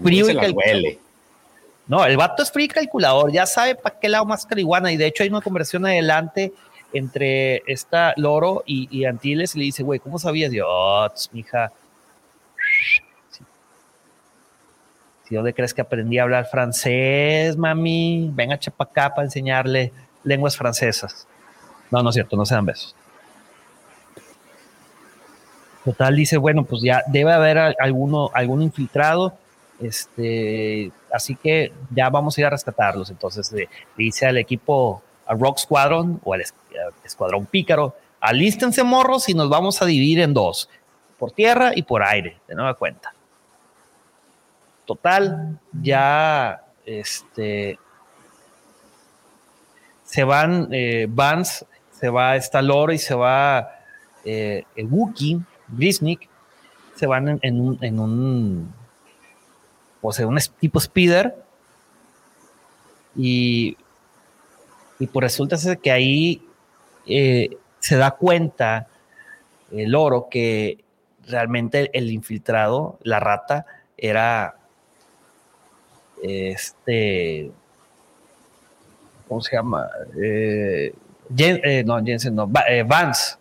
frío 0.00 0.30
y 0.30 0.34
calculador. 0.36 0.98
No, 1.88 2.04
el 2.06 2.16
vato 2.16 2.42
es 2.42 2.52
frío 2.52 2.66
y 2.66 2.68
calculador, 2.68 3.32
ya 3.32 3.46
sabe 3.46 3.74
para 3.74 3.98
qué 3.98 4.08
lado 4.08 4.24
más 4.24 4.46
carihuana. 4.46 4.92
Y 4.92 4.96
de 4.96 5.06
hecho 5.06 5.24
hay 5.24 5.28
una 5.28 5.40
conversación 5.40 5.84
adelante 5.84 6.52
entre 6.92 7.62
esta 7.66 8.14
Loro 8.16 8.62
y, 8.64 8.88
y 8.96 9.04
Antilles 9.06 9.56
y 9.56 9.58
le 9.58 9.64
dice, 9.64 9.82
güey, 9.82 9.98
¿cómo 9.98 10.18
sabías? 10.18 10.52
yo, 10.52 10.66
oh, 10.68 11.08
dónde 15.36 15.54
crees 15.54 15.72
que 15.72 15.80
aprendí 15.80 16.18
a 16.18 16.24
hablar 16.24 16.46
francés, 16.46 17.56
mami? 17.56 18.30
Venga, 18.34 18.58
chepa 18.58 18.84
acá 18.84 19.14
para 19.14 19.26
enseñarle 19.26 19.92
lenguas 20.24 20.56
francesas. 20.56 21.28
No, 21.90 22.02
no 22.02 22.10
es 22.10 22.14
cierto, 22.14 22.36
no 22.36 22.44
se 22.44 22.54
dan 22.54 22.66
besos. 22.66 22.96
Total 25.84 26.14
dice, 26.14 26.36
bueno, 26.36 26.64
pues 26.64 26.82
ya 26.82 27.02
debe 27.06 27.32
haber 27.32 27.58
alguno, 27.78 28.30
algún 28.34 28.60
infiltrado, 28.60 29.34
este, 29.80 30.90
así 31.12 31.36
que 31.36 31.72
ya 31.90 32.10
vamos 32.10 32.36
a 32.36 32.40
ir 32.40 32.46
a 32.48 32.50
rescatarlos. 32.50 33.08
Entonces 33.10 33.50
le, 33.52 33.68
dice 33.96 34.26
al 34.26 34.36
equipo, 34.36 35.02
a 35.26 35.34
Rock 35.34 35.58
Squadron 35.58 36.20
o 36.24 36.34
al 36.34 36.42
Escuadrón 37.04 37.46
Pícaro, 37.46 37.94
alístense 38.20 38.82
morros 38.82 39.28
y 39.28 39.34
nos 39.34 39.48
vamos 39.48 39.80
a 39.80 39.86
dividir 39.86 40.20
en 40.20 40.34
dos, 40.34 40.68
por 41.18 41.30
tierra 41.30 41.70
y 41.74 41.82
por 41.82 42.02
aire, 42.02 42.36
de 42.48 42.56
nueva 42.56 42.74
cuenta 42.74 43.14
total, 44.90 45.56
ya 45.72 46.64
este, 46.84 47.78
se 50.02 50.24
van, 50.24 50.66
eh, 50.72 51.06
Vance, 51.08 51.64
se 51.92 52.08
va 52.08 52.34
esta 52.34 52.60
Loro 52.60 52.92
y 52.92 52.98
se 52.98 53.14
va 53.14 53.70
eh, 54.24 54.64
el 54.74 54.86
Wookiee, 54.86 55.38
Grisnik, 55.68 56.28
se 56.96 57.06
van 57.06 57.38
en, 57.40 57.60
un, 58.00 58.74
o 60.02 60.12
sea, 60.12 60.26
un 60.26 60.40
tipo 60.58 60.80
speeder. 60.80 61.36
Y, 63.14 63.76
y 64.98 65.06
pues 65.06 65.22
resulta 65.22 65.56
que 65.76 65.92
ahí 65.92 66.42
eh, 67.06 67.56
se 67.78 67.96
da 67.96 68.10
cuenta 68.10 68.88
el 69.70 69.94
oro 69.94 70.26
que 70.28 70.82
realmente 71.28 71.96
el 71.96 72.10
infiltrado, 72.10 72.98
la 73.04 73.20
rata, 73.20 73.66
era 73.96 74.59
este, 76.22 77.50
¿cómo 79.28 79.40
se 79.40 79.56
llama? 79.56 79.88
Eh, 80.20 80.92
eh, 81.38 81.84
no, 81.84 82.02
Jensen, 82.04 82.34
no, 82.34 82.50
eh, 82.68 82.82
Vance. 82.82 83.36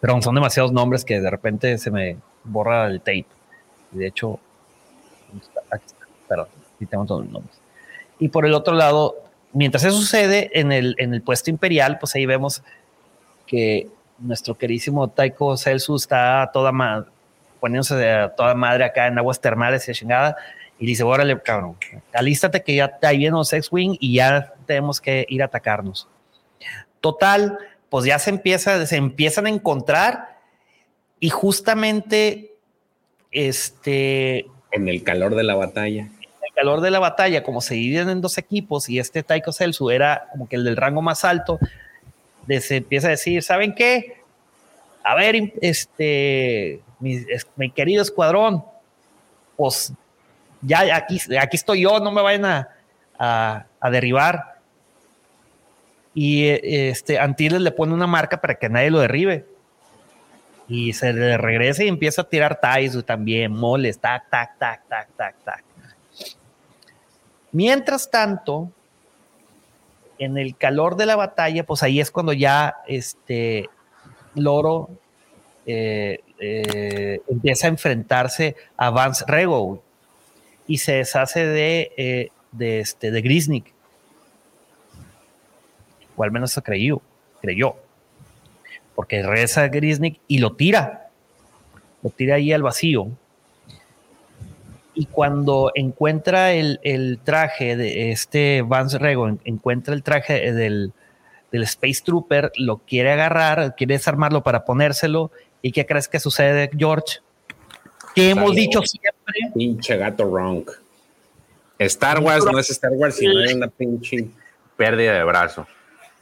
Pero 0.00 0.20
son 0.22 0.34
demasiados 0.34 0.72
nombres 0.72 1.04
que 1.04 1.20
de 1.20 1.30
repente 1.30 1.78
se 1.78 1.90
me 1.90 2.16
borra 2.44 2.86
el 2.86 3.00
tape. 3.00 3.26
Y 3.92 3.98
de 3.98 4.06
hecho, 4.06 4.38
aquí 5.70 5.84
está, 5.86 6.06
perdón, 6.28 6.48
aquí 6.74 6.86
tengo 6.86 7.04
todos 7.04 7.24
los 7.24 7.32
nombres. 7.32 7.58
Y 8.18 8.28
por 8.28 8.46
el 8.46 8.54
otro 8.54 8.74
lado, 8.74 9.16
mientras 9.52 9.84
eso 9.84 9.96
sucede 9.96 10.50
en 10.58 10.72
el, 10.72 10.94
en 10.98 11.14
el 11.14 11.22
puesto 11.22 11.50
imperial, 11.50 11.98
pues 11.98 12.14
ahí 12.14 12.26
vemos 12.26 12.62
que 13.46 13.88
nuestro 14.18 14.56
querísimo 14.56 15.08
Taiko 15.08 15.56
Celsu 15.56 15.96
está 15.96 16.50
toda 16.52 16.72
madre, 16.72 17.10
poniéndose 17.60 18.10
a 18.10 18.28
toda 18.34 18.54
madre 18.54 18.84
acá 18.84 19.06
en 19.06 19.18
aguas 19.18 19.40
termales 19.40 19.88
y 19.88 19.92
chingada. 19.92 20.36
Y 20.78 20.86
dice, 20.86 21.02
órale, 21.04 21.40
cabrón, 21.40 21.76
alístate 22.12 22.62
que 22.62 22.74
ya 22.74 22.98
ahí 23.02 23.18
viene 23.18 23.36
los 23.36 23.52
X-Wing 23.52 23.96
y 23.98 24.16
ya 24.16 24.52
tenemos 24.66 25.00
que 25.00 25.24
ir 25.28 25.42
a 25.42 25.46
atacarnos. 25.46 26.06
Total, 27.00 27.58
pues 27.88 28.04
ya 28.04 28.18
se 28.18 28.30
empieza, 28.30 28.84
se 28.86 28.96
empiezan 28.96 29.46
a 29.46 29.50
encontrar 29.50 30.36
y 31.18 31.30
justamente 31.30 32.52
este... 33.30 34.46
En 34.72 34.88
el 34.88 35.02
calor 35.02 35.34
de 35.34 35.44
la 35.44 35.54
batalla. 35.54 36.02
En 36.02 36.44
el 36.46 36.54
calor 36.54 36.80
de 36.80 36.90
la 36.90 36.98
batalla, 36.98 37.42
como 37.42 37.60
se 37.60 37.74
dividen 37.74 38.10
en 38.10 38.20
dos 38.20 38.36
equipos 38.36 38.88
y 38.88 38.98
este 38.98 39.22
Taiko 39.22 39.52
Celsu 39.52 39.90
era 39.90 40.28
como 40.32 40.48
que 40.48 40.56
el 40.56 40.64
del 40.64 40.76
rango 40.76 41.00
más 41.00 41.24
alto, 41.24 41.58
se 42.60 42.76
empieza 42.76 43.08
a 43.08 43.10
decir, 43.10 43.42
¿saben 43.42 43.74
qué? 43.74 44.16
A 45.02 45.14
ver, 45.14 45.52
este, 45.60 46.80
mi, 46.98 47.70
querido 47.70 48.02
escuadrón, 48.02 48.64
pues 49.56 49.92
ya 50.62 50.96
aquí, 50.96 51.20
estoy 51.52 51.82
yo, 51.82 52.00
no 52.00 52.10
me 52.10 52.22
vayan 52.22 52.68
a, 53.18 53.66
derribar. 53.90 54.56
Y 56.14 56.48
este, 56.48 57.18
Antilles 57.18 57.60
le 57.60 57.70
pone 57.70 57.92
una 57.92 58.06
marca 58.06 58.40
para 58.40 58.54
que 58.54 58.68
nadie 58.68 58.90
lo 58.90 59.00
derribe. 59.00 59.46
Y 60.68 60.92
se 60.94 61.12
le 61.12 61.36
regresa 61.38 61.84
y 61.84 61.88
empieza 61.88 62.22
a 62.22 62.28
tirar 62.28 62.60
ties 62.60 63.04
también, 63.04 63.52
moles, 63.52 64.00
tac, 64.00 64.28
tac, 64.30 64.58
tac, 64.58 64.82
tac, 64.88 65.08
tac, 65.16 65.36
tac. 65.44 65.64
Mientras 67.52 68.10
tanto, 68.10 68.70
en 70.18 70.38
el 70.38 70.56
calor 70.56 70.96
de 70.96 71.06
la 71.06 71.16
batalla, 71.16 71.64
pues 71.64 71.82
ahí 71.82 72.00
es 72.00 72.10
cuando 72.10 72.32
ya 72.32 72.76
este 72.86 73.68
Loro 74.34 74.90
eh, 75.64 76.20
eh, 76.38 77.20
empieza 77.28 77.66
a 77.66 77.70
enfrentarse 77.70 78.56
a 78.76 78.90
Vance 78.90 79.24
Rego 79.26 79.82
y 80.66 80.78
se 80.78 80.94
deshace 80.94 81.46
de, 81.46 81.92
eh, 81.96 82.28
de, 82.52 82.80
este, 82.80 83.10
de 83.10 83.22
Grisnik. 83.22 83.72
O 86.16 86.22
al 86.22 86.30
menos 86.30 86.52
se 86.52 86.62
creyó, 86.62 87.00
creyó. 87.40 87.76
Porque 88.94 89.22
regresa 89.22 89.62
a 89.62 89.68
Grisnik 89.68 90.20
y 90.26 90.38
lo 90.38 90.54
tira. 90.54 91.10
Lo 92.02 92.10
tira 92.10 92.36
ahí 92.36 92.52
al 92.52 92.62
vacío 92.62 93.10
y 94.96 95.04
cuando 95.04 95.72
encuentra 95.74 96.52
el, 96.52 97.20
traje 97.22 97.76
de 97.76 98.10
este 98.12 98.62
Vance 98.62 98.98
Rego, 98.98 99.28
encuentra 99.44 99.92
el 99.92 100.02
traje 100.02 100.52
del, 100.52 100.92
Space 101.52 102.02
Trooper, 102.04 102.50
lo 102.56 102.78
quiere 102.78 103.12
agarrar, 103.12 103.76
quiere 103.76 103.94
desarmarlo 103.94 104.42
para 104.42 104.64
ponérselo. 104.64 105.30
¿Y 105.62 105.72
qué 105.72 105.86
crees 105.86 106.08
que 106.08 106.18
sucede, 106.18 106.70
George? 106.76 107.18
Que 108.16 108.30
hemos 108.30 108.54
dicho 108.54 108.80
siempre. 108.80 109.52
Pinche 109.54 109.96
gato 109.98 110.24
wrong. 110.24 110.66
Star 111.78 112.18
Wars 112.20 112.46
no 112.50 112.58
es 112.58 112.70
Star 112.70 112.92
Wars, 112.92 113.16
sino 113.16 113.38
es 113.44 113.52
una 113.52 113.68
pinche 113.68 114.30
pérdida 114.74 115.12
de 115.12 115.24
brazo. 115.24 115.66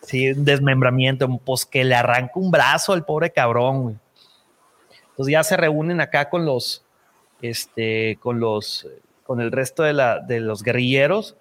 Sí, 0.03 0.33
un 0.33 0.45
desmembramiento, 0.45 1.29
pues 1.45 1.65
que 1.65 1.85
le 1.85 1.95
arranca 1.95 2.33
un 2.35 2.51
brazo 2.51 2.93
al 2.93 3.05
pobre 3.05 3.31
cabrón, 3.31 4.01
Entonces 5.11 5.33
ya 5.33 5.45
se 5.45 5.57
reúnen 5.57 6.01
acá 6.01 6.29
con 6.29 6.45
los, 6.45 6.85
este, 7.41 8.19
con, 8.21 8.41
los, 8.41 8.89
con 9.23 9.41
el 9.41 9.53
resto 9.53 9.85
de, 9.85 9.93
la, 9.93 10.19
de 10.19 10.41
los 10.41 10.65
guerrilleros. 10.65 11.37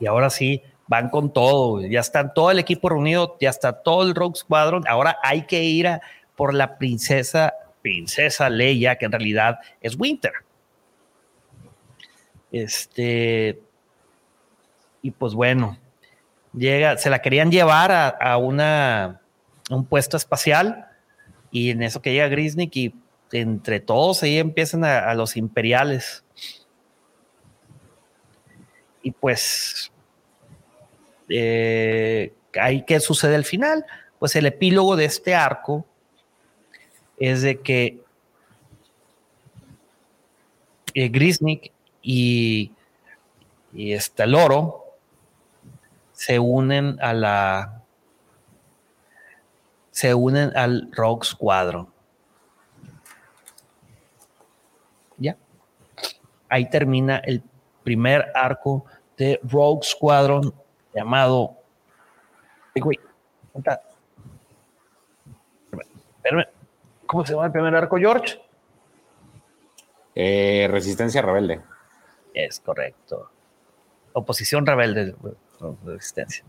Y 0.00 0.06
ahora 0.06 0.30
sí, 0.30 0.62
van 0.86 1.10
con 1.10 1.34
todo, 1.34 1.82
ya 1.82 2.00
están 2.00 2.32
todo 2.32 2.50
el 2.50 2.58
equipo 2.58 2.88
reunido, 2.88 3.36
ya 3.42 3.50
está 3.50 3.74
todo 3.74 4.04
el 4.04 4.14
Rogue 4.14 4.36
Squadron. 4.36 4.84
Ahora 4.88 5.18
hay 5.22 5.42
que 5.42 5.62
ir 5.64 5.86
a 5.86 6.00
por 6.34 6.54
la 6.54 6.78
princesa, 6.78 7.52
princesa 7.86 8.50
Leia, 8.50 8.96
que 8.96 9.04
en 9.04 9.12
realidad 9.12 9.60
es 9.80 9.96
Winter. 9.96 10.32
Este, 12.50 13.60
y 15.02 15.12
pues 15.12 15.34
bueno, 15.34 15.78
llega, 16.52 16.98
se 16.98 17.10
la 17.10 17.22
querían 17.22 17.52
llevar 17.52 17.92
a, 17.92 18.08
a 18.08 18.38
una, 18.38 19.20
un 19.70 19.86
puesto 19.86 20.16
espacial, 20.16 20.88
y 21.52 21.70
en 21.70 21.84
eso 21.84 22.02
que 22.02 22.12
llega 22.12 22.26
Grisnik 22.26 22.74
y 22.74 22.94
entre 23.30 23.78
todos 23.78 24.24
ahí 24.24 24.38
empiezan 24.38 24.84
a, 24.84 25.14
los 25.14 25.36
imperiales. 25.36 26.24
Y 29.00 29.12
pues, 29.12 29.92
eh, 31.28 32.34
ahí 32.60 32.82
que 32.82 32.98
sucede 32.98 33.36
al 33.36 33.44
final, 33.44 33.86
pues 34.18 34.34
el 34.34 34.46
epílogo 34.46 34.96
de 34.96 35.04
este 35.04 35.36
arco 35.36 35.86
es 37.18 37.42
de 37.42 37.60
que 37.60 38.00
eh, 40.94 41.08
Grisnik 41.08 41.72
y, 42.02 42.72
y 43.72 43.92
este 43.92 44.26
Loro 44.26 44.84
se 46.12 46.38
unen 46.38 46.98
a 47.00 47.12
la 47.12 47.82
se 49.90 50.14
unen 50.14 50.54
al 50.56 50.90
Rogue 50.92 51.24
Squadron. 51.24 51.96
ahí 56.48 56.68
termina 56.70 57.18
el 57.18 57.42
primer 57.82 58.26
arco 58.34 58.84
de 59.16 59.40
Rogue 59.42 59.82
Squadron 59.82 60.54
llamado. 60.94 61.56
¿Cómo 67.06 67.24
se 67.24 67.32
llama 67.32 67.46
el 67.46 67.52
primer 67.52 67.74
arco, 67.74 67.96
George? 67.96 68.40
Eh, 70.14 70.68
Resistencia 70.70 71.22
Rebelde. 71.22 71.60
Es 72.34 72.60
correcto. 72.60 73.30
Oposición 74.12 74.66
Rebelde. 74.66 75.14
Resistencia. 75.84 76.44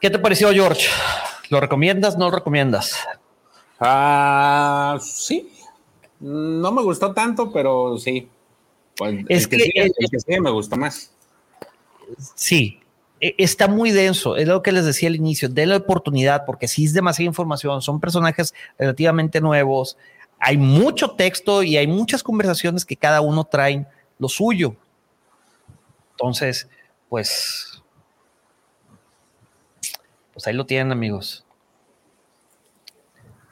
¿Qué 0.00 0.10
te 0.10 0.18
pareció, 0.18 0.50
George? 0.52 0.88
¿Lo 1.50 1.60
recomiendas? 1.60 2.16
¿No 2.16 2.26
lo 2.26 2.36
recomiendas? 2.36 2.96
Ah, 3.78 4.98
sí. 5.00 5.52
No 6.20 6.70
me 6.72 6.82
gustó 6.82 7.12
tanto, 7.12 7.50
pero 7.52 7.96
sí. 7.98 8.28
Pues, 8.96 9.24
es 9.28 9.48
que, 9.48 9.58
sí, 9.58 10.40
me 10.40 10.50
gusta 10.50 10.76
más. 10.76 11.14
Sí, 12.34 12.80
está 13.20 13.68
muy 13.68 13.90
denso, 13.90 14.36
es 14.36 14.48
lo 14.48 14.62
que 14.62 14.72
les 14.72 14.84
decía 14.84 15.08
al 15.08 15.16
inicio, 15.16 15.48
denle 15.48 15.76
oportunidad 15.76 16.46
porque 16.46 16.66
si 16.66 16.84
es 16.84 16.94
demasiada 16.94 17.26
información, 17.26 17.82
son 17.82 18.00
personajes 18.00 18.54
relativamente 18.78 19.40
nuevos, 19.40 19.98
hay 20.38 20.56
mucho 20.56 21.10
texto 21.10 21.62
y 21.62 21.76
hay 21.76 21.86
muchas 21.86 22.22
conversaciones 22.22 22.86
que 22.86 22.96
cada 22.96 23.20
uno 23.20 23.44
trae 23.44 23.86
lo 24.18 24.28
suyo. 24.28 24.74
Entonces, 26.12 26.68
pues, 27.08 27.82
pues 30.32 30.46
ahí 30.46 30.54
lo 30.54 30.64
tienen 30.64 30.92
amigos. 30.92 31.44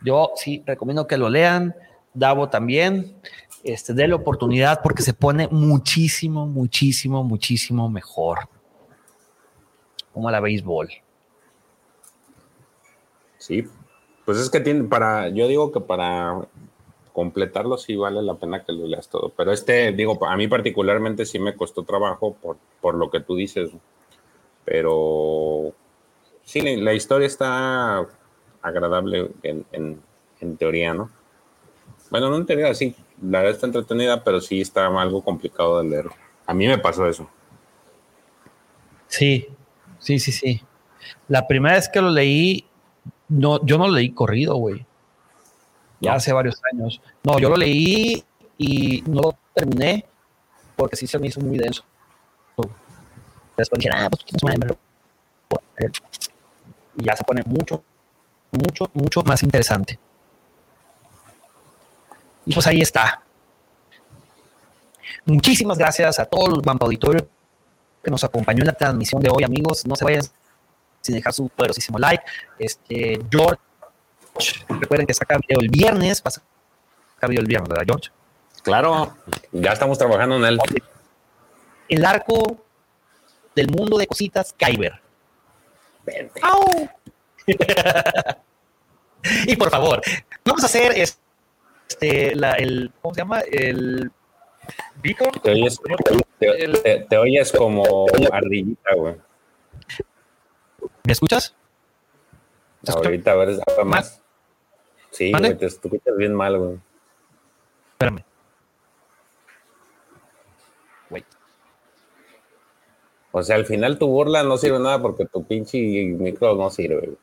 Yo 0.02 0.32
sí 0.36 0.62
recomiendo 0.64 1.06
que 1.06 1.18
lo 1.18 1.28
lean, 1.28 1.74
Davo 2.14 2.48
también 2.48 3.14
este, 3.62 4.08
la 4.08 4.14
oportunidad 4.14 4.80
porque 4.82 5.02
se 5.02 5.12
pone 5.12 5.46
muchísimo, 5.48 6.46
muchísimo, 6.46 7.22
muchísimo 7.22 7.90
mejor. 7.90 8.48
Como 10.18 10.32
la 10.32 10.40
béisbol. 10.40 10.88
Sí, 13.36 13.64
pues 14.24 14.38
es 14.38 14.50
que 14.50 14.58
tiene 14.58 14.82
para, 14.82 15.28
yo 15.28 15.46
digo 15.46 15.70
que 15.70 15.78
para 15.78 16.40
completarlo 17.12 17.78
sí 17.78 17.94
vale 17.94 18.20
la 18.22 18.34
pena 18.34 18.64
que 18.64 18.72
lo 18.72 18.88
leas 18.88 19.08
todo, 19.08 19.32
pero 19.36 19.52
este, 19.52 19.92
digo, 19.92 20.18
a 20.26 20.36
mí 20.36 20.48
particularmente 20.48 21.24
sí 21.24 21.38
me 21.38 21.54
costó 21.54 21.84
trabajo 21.84 22.34
por, 22.34 22.56
por 22.80 22.96
lo 22.96 23.12
que 23.12 23.20
tú 23.20 23.36
dices, 23.36 23.70
pero 24.64 25.72
sí, 26.42 26.62
la 26.78 26.94
historia 26.94 27.28
está 27.28 28.04
agradable 28.60 29.30
en, 29.44 29.64
en, 30.40 30.56
teoría, 30.56 30.94
¿no? 30.94 31.10
Bueno, 32.10 32.28
no 32.28 32.38
en 32.38 32.46
teoría, 32.46 32.74
sí, 32.74 32.92
la 33.22 33.38
verdad 33.38 33.54
está 33.54 33.66
entretenida, 33.66 34.24
pero 34.24 34.40
sí 34.40 34.60
está 34.60 34.88
algo 34.88 35.22
complicado 35.22 35.80
de 35.80 35.88
leer. 35.88 36.06
A 36.44 36.54
mí 36.54 36.66
me 36.66 36.78
pasó 36.78 37.06
eso. 37.06 37.30
Sí, 39.06 39.48
sí, 39.98 40.18
sí, 40.18 40.32
sí. 40.32 40.62
La 41.28 41.46
primera 41.46 41.76
vez 41.76 41.88
que 41.88 42.00
lo 42.00 42.10
leí, 42.10 42.66
no, 43.28 43.64
yo 43.64 43.78
no 43.78 43.88
lo 43.88 43.94
leí 43.94 44.10
corrido, 44.10 44.56
güey. 44.56 44.84
Ya 46.00 46.14
hace 46.14 46.32
varios 46.32 46.60
años. 46.72 47.00
No, 47.24 47.38
yo 47.38 47.48
lo 47.48 47.56
leí 47.56 48.24
y 48.56 49.02
no 49.06 49.20
lo 49.20 49.38
terminé 49.54 50.04
porque 50.76 50.96
sí 50.96 51.06
se 51.06 51.18
me 51.18 51.28
hizo 51.28 51.40
muy 51.40 51.58
denso. 51.58 51.84
Después 53.56 53.80
dije, 53.80 53.90
ah, 53.92 54.08
pues 54.08 54.24
y 56.96 57.04
ya 57.04 57.16
se 57.16 57.24
pone 57.24 57.42
mucho, 57.44 57.82
mucho, 58.52 58.90
mucho 58.94 59.22
más 59.22 59.42
interesante. 59.42 59.98
Y 62.46 62.54
pues 62.54 62.66
ahí 62.66 62.80
está. 62.80 63.22
Muchísimas 65.24 65.78
gracias 65.78 66.18
a 66.18 66.24
todo 66.24 66.56
el 66.56 66.62
Vampa 66.62 66.86
Auditorio 66.86 67.28
que 68.08 68.10
nos 68.10 68.24
acompañó 68.24 68.60
en 68.60 68.68
la 68.68 68.72
transmisión 68.72 69.20
de 69.20 69.28
hoy, 69.28 69.44
amigos. 69.44 69.86
No 69.86 69.94
se 69.94 70.02
vayan 70.04 70.22
sin 71.02 71.14
dejar 71.14 71.34
su 71.34 71.48
poderosísimo 71.50 71.98
like. 71.98 72.24
Este, 72.58 73.20
George, 73.30 73.60
recuerden 74.80 75.06
que 75.06 75.12
saca 75.12 75.36
video 75.36 75.60
el 75.60 75.68
viernes. 75.68 76.22
Pasa 76.22 76.42
video 77.28 77.42
el 77.42 77.46
viernes, 77.46 77.68
¿verdad, 77.68 77.84
George? 77.86 78.10
Claro, 78.62 79.14
ya 79.52 79.72
estamos 79.72 79.98
trabajando 79.98 80.36
en 80.36 80.44
él. 80.46 80.58
El 81.88 82.04
arco 82.04 82.64
del 83.54 83.68
mundo 83.68 83.98
de 83.98 84.06
cositas 84.06 84.54
Kyber. 84.54 85.00
y 89.46 89.56
por 89.56 89.68
favor, 89.68 90.00
vamos 90.44 90.62
a 90.62 90.66
hacer 90.66 90.92
este, 90.96 92.34
la, 92.34 92.52
el, 92.52 92.90
¿cómo 93.02 93.14
se 93.14 93.20
llama? 93.20 93.40
El 93.40 94.10
beacon. 95.02 95.30
Te 95.42 95.50
oyes, 95.52 95.80
te, 97.08 97.16
oyes 97.16 97.52
como 97.52 98.06
ardillita, 98.30 98.94
güey. 98.94 99.16
¿Me 101.04 101.12
escuchas? 101.12 101.54
Ahorita, 102.86 103.32
a 103.32 103.34
ver, 103.36 103.58
más. 103.84 104.22
Sí, 105.10 105.32
güey, 105.32 105.56
te 105.56 105.66
escuchas 105.66 106.16
bien 106.16 106.34
mal, 106.34 106.58
güey. 106.58 106.78
Espérame. 107.92 108.24
O 113.30 113.42
sea, 113.42 113.56
al 113.56 113.66
final 113.66 113.98
tu 113.98 114.08
burla 114.08 114.42
no 114.42 114.56
sirve 114.56 114.78
nada 114.78 115.00
porque 115.00 115.26
tu 115.26 115.44
pinche 115.44 115.78
micro 115.78 116.54
no 116.56 116.70
sirve. 116.70 117.16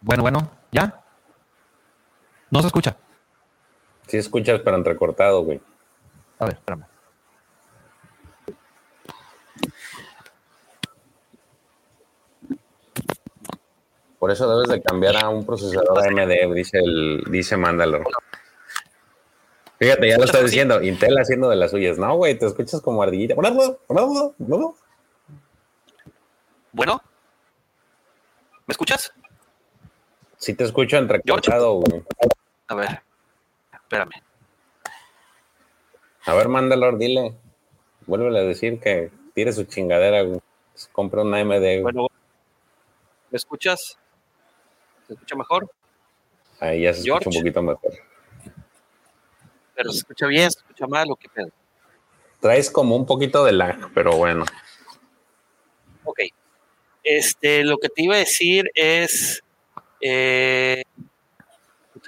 Bueno, 0.00 0.22
bueno, 0.22 0.50
¿ya? 0.72 1.04
No 2.50 2.60
se 2.60 2.66
escucha. 2.66 2.96
Sí 4.08 4.16
escuchas, 4.18 4.60
pero 4.64 4.76
entrecortado, 4.76 5.42
güey. 5.42 5.60
A 6.42 6.44
ver, 6.44 6.54
espérame. 6.54 6.84
Por 14.18 14.32
eso 14.32 14.48
debes 14.48 14.68
de 14.68 14.82
cambiar 14.82 15.18
a 15.18 15.28
un 15.28 15.46
procesador 15.46 16.00
AMD, 16.00 16.52
dice 16.52 16.78
el, 16.78 17.22
dice 17.30 17.56
Mandalor. 17.56 18.08
Fíjate, 19.78 20.08
ya 20.08 20.18
lo 20.18 20.24
está 20.24 20.42
diciendo, 20.42 20.82
Intel 20.82 21.16
haciendo 21.16 21.48
de 21.48 21.54
las 21.54 21.70
suyas. 21.70 21.96
No, 21.96 22.16
güey, 22.16 22.36
te 22.36 22.46
escuchas 22.46 22.80
como 22.80 23.04
ardillita. 23.04 23.36
Bueno, 26.72 27.02
¿me 28.66 28.72
escuchas? 28.72 29.12
Sí 30.38 30.54
te 30.54 30.64
escucho 30.64 30.96
entrecortado, 30.96 31.74
güey. 31.74 32.02
A 32.66 32.74
ver, 32.74 33.02
espérame. 33.72 34.31
A 36.24 36.34
ver, 36.34 36.48
Mandalor, 36.48 36.98
dile. 36.98 37.34
Vuélvele 38.06 38.38
a 38.38 38.42
decir 38.42 38.80
que 38.80 39.10
tire 39.34 39.52
su 39.52 39.64
chingadera, 39.64 40.22
güey. 40.22 40.40
Compra 40.92 41.22
una 41.22 41.40
AMD, 41.40 41.82
Bueno, 41.82 42.08
¿me 43.30 43.36
escuchas? 43.36 43.98
¿Se 45.06 45.14
escucha 45.14 45.36
mejor? 45.36 45.70
Ahí 46.60 46.82
ya 46.82 46.94
se 46.94 47.00
escucha 47.00 47.28
un 47.28 47.36
poquito 47.36 47.62
mejor. 47.62 47.92
Pero 49.74 49.90
se 49.90 49.98
escucha 49.98 50.26
bien, 50.26 50.50
se 50.50 50.60
escucha 50.60 50.86
mal 50.86 51.10
o 51.10 51.16
qué 51.16 51.28
pedo. 51.28 51.50
Traes 52.40 52.70
como 52.70 52.96
un 52.96 53.06
poquito 53.06 53.44
de 53.44 53.52
lag, 53.52 53.92
pero 53.94 54.16
bueno. 54.16 54.44
Ok. 56.04 56.20
Este, 57.02 57.64
lo 57.64 57.78
que 57.78 57.88
te 57.88 58.02
iba 58.02 58.14
a 58.14 58.18
decir 58.18 58.70
es. 58.74 59.42
Eh, 60.00 60.82
¿Qué 61.92 62.00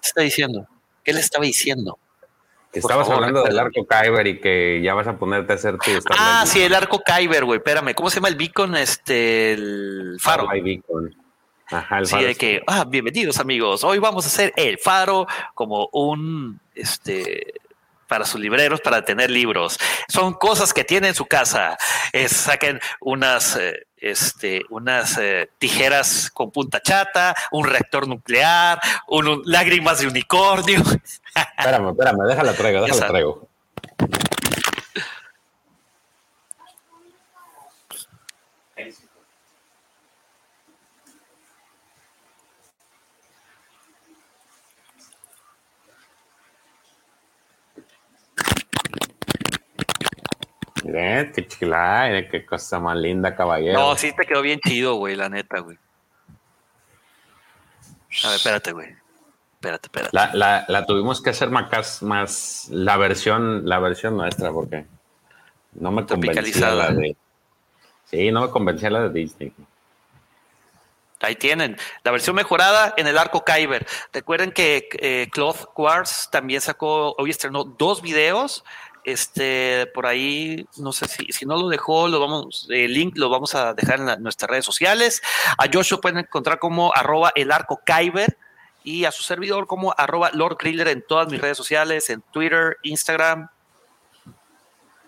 te 0.00 0.06
está 0.08 0.22
diciendo? 0.22 0.66
¿Qué 1.04 1.12
le 1.12 1.20
estaba 1.20 1.44
diciendo? 1.44 1.98
Que 2.72 2.80
estabas 2.80 3.08
hablando 3.08 3.42
del 3.44 3.58
arco 3.58 3.86
Kyber 3.86 4.26
y 4.26 4.40
que 4.40 4.80
ya 4.82 4.92
vas 4.92 5.06
a 5.06 5.16
ponerte 5.16 5.52
a 5.52 5.56
hacer 5.56 5.78
tu. 5.78 5.90
Ah, 6.10 6.44
sí, 6.46 6.62
el 6.62 6.74
arco 6.74 7.00
Kyber, 7.00 7.44
güey. 7.44 7.58
Espérame, 7.58 7.94
¿cómo 7.94 8.10
se 8.10 8.16
llama 8.16 8.28
el 8.28 8.36
beacon? 8.36 8.76
Este, 8.76 9.52
el 9.52 10.18
faro. 10.20 10.50
Hay 10.50 10.60
beacon. 10.60 11.14
Ajá, 11.70 11.98
el 11.98 12.06
sí, 12.06 12.22
de 12.22 12.34
que, 12.34 12.62
ah, 12.66 12.84
bienvenidos 12.86 13.38
amigos. 13.38 13.84
Hoy 13.84 13.98
vamos 13.98 14.24
a 14.24 14.28
hacer 14.28 14.52
el 14.56 14.78
faro 14.78 15.26
como 15.54 15.88
un, 15.92 16.60
este, 16.74 17.54
para 18.06 18.24
sus 18.24 18.40
libreros, 18.40 18.80
para 18.80 19.04
tener 19.04 19.30
libros. 19.30 19.78
Son 20.08 20.34
cosas 20.34 20.72
que 20.72 20.84
tienen 20.84 21.10
en 21.10 21.14
su 21.14 21.26
casa. 21.26 21.76
saquen 22.28 22.80
unas, 23.00 23.56
eh, 23.56 23.86
este, 24.00 24.62
unas 24.70 25.18
eh, 25.18 25.50
tijeras 25.58 26.30
con 26.32 26.50
punta 26.50 26.80
chata, 26.80 27.34
un 27.50 27.66
reactor 27.66 28.08
nuclear, 28.08 28.80
un, 29.08 29.42
lágrimas 29.44 30.00
de 30.00 30.06
unicornio. 30.06 30.80
espérame, 31.56 31.90
espérame, 31.90 32.26
déjala 32.28 32.52
traigo, 32.54 32.82
déjala 32.84 33.06
traigo. 33.08 33.48
Qué 50.92 51.46
chila, 51.46 52.10
qué 52.30 52.44
cosa 52.44 52.78
más 52.80 52.96
linda, 52.96 53.34
caballero. 53.34 53.78
No, 53.78 53.96
sí 53.96 54.12
te 54.12 54.24
quedó 54.26 54.42
bien 54.42 54.60
chido, 54.60 54.94
güey, 54.94 55.16
la 55.16 55.28
neta, 55.28 55.60
güey. 55.60 55.78
A 58.24 58.28
ver, 58.28 58.36
espérate, 58.36 58.72
güey. 58.72 58.88
Espérate, 59.54 59.86
espérate. 59.86 60.16
La, 60.36 60.64
la, 60.68 60.86
tuvimos 60.86 61.20
que 61.20 61.30
hacer 61.30 61.50
más, 61.50 62.02
más 62.02 62.68
la 62.70 62.96
versión, 62.96 63.68
la 63.68 63.78
versión 63.80 64.16
nuestra, 64.16 64.52
porque 64.52 64.86
no 65.74 65.90
me 65.90 66.06
convencía 66.06 66.70
la 66.70 66.90
de. 66.90 67.16
Sí, 68.04 68.30
no 68.30 68.42
me 68.42 68.50
convencía 68.50 68.88
la 68.88 69.08
de 69.08 69.10
Disney. 69.10 69.52
Ahí 71.20 71.34
tienen, 71.34 71.76
la 72.04 72.12
versión 72.12 72.36
mejorada 72.36 72.94
en 72.96 73.08
el 73.08 73.18
arco 73.18 73.44
Kyber. 73.44 73.84
Recuerden 74.12 74.52
que 74.52 74.88
eh, 75.00 75.28
Cloth 75.32 75.64
Quartz 75.74 76.30
también 76.30 76.60
sacó, 76.60 77.16
hoy 77.18 77.30
estrenó 77.30 77.64
dos 77.64 78.00
videos 78.00 78.64
este, 79.12 79.86
por 79.94 80.06
ahí, 80.06 80.66
no 80.76 80.92
sé 80.92 81.08
si, 81.08 81.32
si 81.32 81.46
no 81.46 81.56
lo 81.56 81.68
dejó, 81.68 82.08
lo 82.08 82.20
vamos, 82.20 82.66
el 82.68 82.92
link 82.92 83.16
lo 83.16 83.30
vamos 83.30 83.54
a 83.54 83.72
dejar 83.72 84.00
en 84.00 84.22
nuestras 84.22 84.50
redes 84.50 84.64
sociales. 84.64 85.22
A 85.56 85.64
Joshua 85.72 86.00
pueden 86.00 86.18
encontrar 86.18 86.58
como 86.58 86.94
arroba 86.94 87.32
el 87.34 87.50
arco 87.50 87.80
Kyber 87.86 88.36
y 88.84 89.06
a 89.06 89.10
su 89.10 89.22
servidor 89.22 89.66
como 89.66 89.94
arroba 89.96 90.30
Lord 90.32 90.58
Griller 90.60 90.88
en 90.88 91.02
todas 91.02 91.30
mis 91.30 91.40
redes 91.40 91.56
sociales, 91.56 92.10
en 92.10 92.20
Twitter, 92.20 92.76
Instagram 92.82 93.48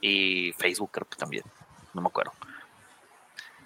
y 0.00 0.52
Facebook 0.54 0.90
creo 0.92 1.06
que 1.06 1.16
también, 1.16 1.44
no 1.92 2.00
me 2.00 2.08
acuerdo. 2.08 2.32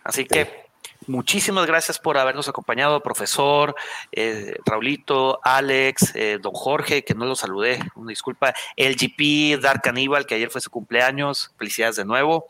Así 0.02 0.24
que 0.26 0.63
Muchísimas 1.06 1.66
gracias 1.66 1.98
por 1.98 2.16
habernos 2.16 2.48
acompañado, 2.48 3.02
profesor, 3.02 3.74
eh, 4.12 4.56
Raulito, 4.64 5.38
Alex, 5.42 6.14
eh, 6.14 6.38
don 6.40 6.52
Jorge, 6.54 7.04
que 7.04 7.14
no 7.14 7.26
lo 7.26 7.36
saludé, 7.36 7.78
una 7.94 8.08
disculpa, 8.08 8.54
LGP, 8.76 9.60
Dark 9.60 9.82
Caníbal, 9.82 10.24
que 10.24 10.36
ayer 10.36 10.50
fue 10.50 10.62
su 10.62 10.70
cumpleaños, 10.70 11.52
felicidades 11.58 11.96
de 11.96 12.06
nuevo. 12.06 12.46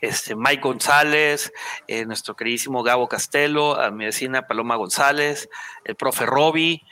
Este, 0.00 0.36
Mike 0.36 0.62
González, 0.62 1.52
eh, 1.88 2.04
nuestro 2.04 2.36
queridísimo 2.36 2.84
Gabo 2.84 3.08
Castelo, 3.08 3.80
a 3.80 3.90
mi 3.90 4.04
vecina 4.04 4.46
Paloma 4.46 4.76
González, 4.76 5.48
el 5.84 5.96
profe 5.96 6.26
Roby, 6.26 6.82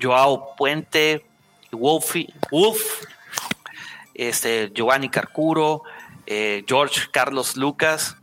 Joao 0.00 0.54
Puente, 0.54 1.26
Wolfie, 1.72 2.32
Wolf, 2.52 3.04
este, 4.14 4.70
Giovanni 4.72 5.08
Carcuro, 5.08 5.82
George 6.66 7.08
Carlos 7.10 7.56
Lucas, 7.56 8.16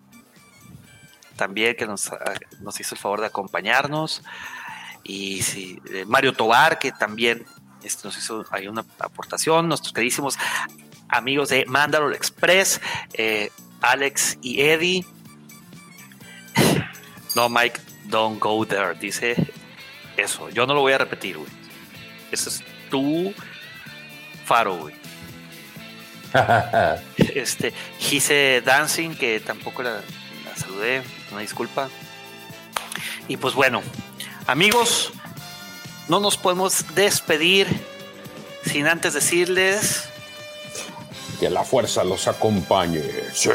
también 1.40 1.76
que 1.78 1.88
nos, 1.88 2.12
ah, 2.12 2.34
nos 2.60 2.78
hizo 2.82 2.96
el 2.96 3.02
favor 3.02 3.22
de 3.22 3.28
acompañarnos. 3.28 4.22
Y 5.04 5.42
sí, 5.42 5.82
eh, 5.90 6.04
Mario 6.06 6.34
Tobar, 6.34 6.78
que 6.78 6.92
también 6.92 7.46
este, 7.82 8.08
nos 8.08 8.18
hizo 8.18 8.46
hay 8.52 8.68
una 8.68 8.86
aportación. 9.00 9.70
Nuestros 9.70 9.94
queridísimos 9.94 10.38
amigos 11.08 11.48
de 11.48 11.66
Mandalore 11.66 12.16
Express, 12.16 12.82
eh, 13.14 13.52
Alex 13.82 14.38
y 14.42 14.62
Eddie. 14.62 15.06
No, 17.36 17.48
Mike, 17.48 17.80
don't 18.06 18.40
go 18.40 18.66
there. 18.66 18.96
Dice 19.00 19.36
eso. 20.18 20.50
Yo 20.50 20.66
no 20.66 20.74
lo 20.74 20.82
voy 20.82 20.94
a 20.94 20.98
repetir, 20.98 21.38
güey. 21.38 21.50
Ese 22.32 22.50
es 22.50 22.64
tu 22.90 23.32
faro, 24.46 24.76
güey. 24.76 24.96
este, 27.18 27.72
Gise 28.00 28.64
Dancing, 28.66 29.12
que 29.12 29.40
tampoco 29.40 29.84
la, 29.84 30.02
la 30.44 30.56
saludé, 30.56 31.04
una 31.32 31.42
disculpa. 31.42 31.90
Y 33.28 33.38
pues 33.38 33.54
bueno, 33.54 33.82
amigos, 34.48 35.12
no 36.08 36.20
nos 36.20 36.38
podemos 36.38 36.84
despedir 36.96 37.68
sin 38.66 38.88
antes 38.88 39.14
decirles 39.14 40.04
Que 41.40 41.50
la 41.50 41.64
fuerza 41.64 42.04
los 42.04 42.28
acompañe. 42.28 43.02
Sí. 43.34 43.50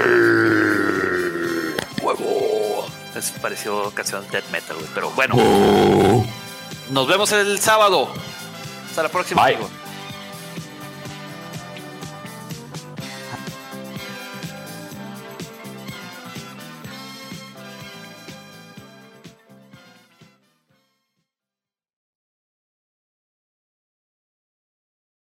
huevo. 2.02 2.86
Es 3.14 3.30
pareció 3.40 3.90
canción 3.92 4.24
death 4.30 4.48
metal, 4.50 4.76
pero 4.94 5.10
bueno. 5.10 5.34
Nos 6.90 7.06
vemos 7.06 7.30
el 7.32 7.60
sábado. 7.60 8.08
Hasta 8.88 9.02
la 9.04 9.08
próxima, 9.08 9.44
Bye. 9.44 9.54
amigos. 9.56 9.70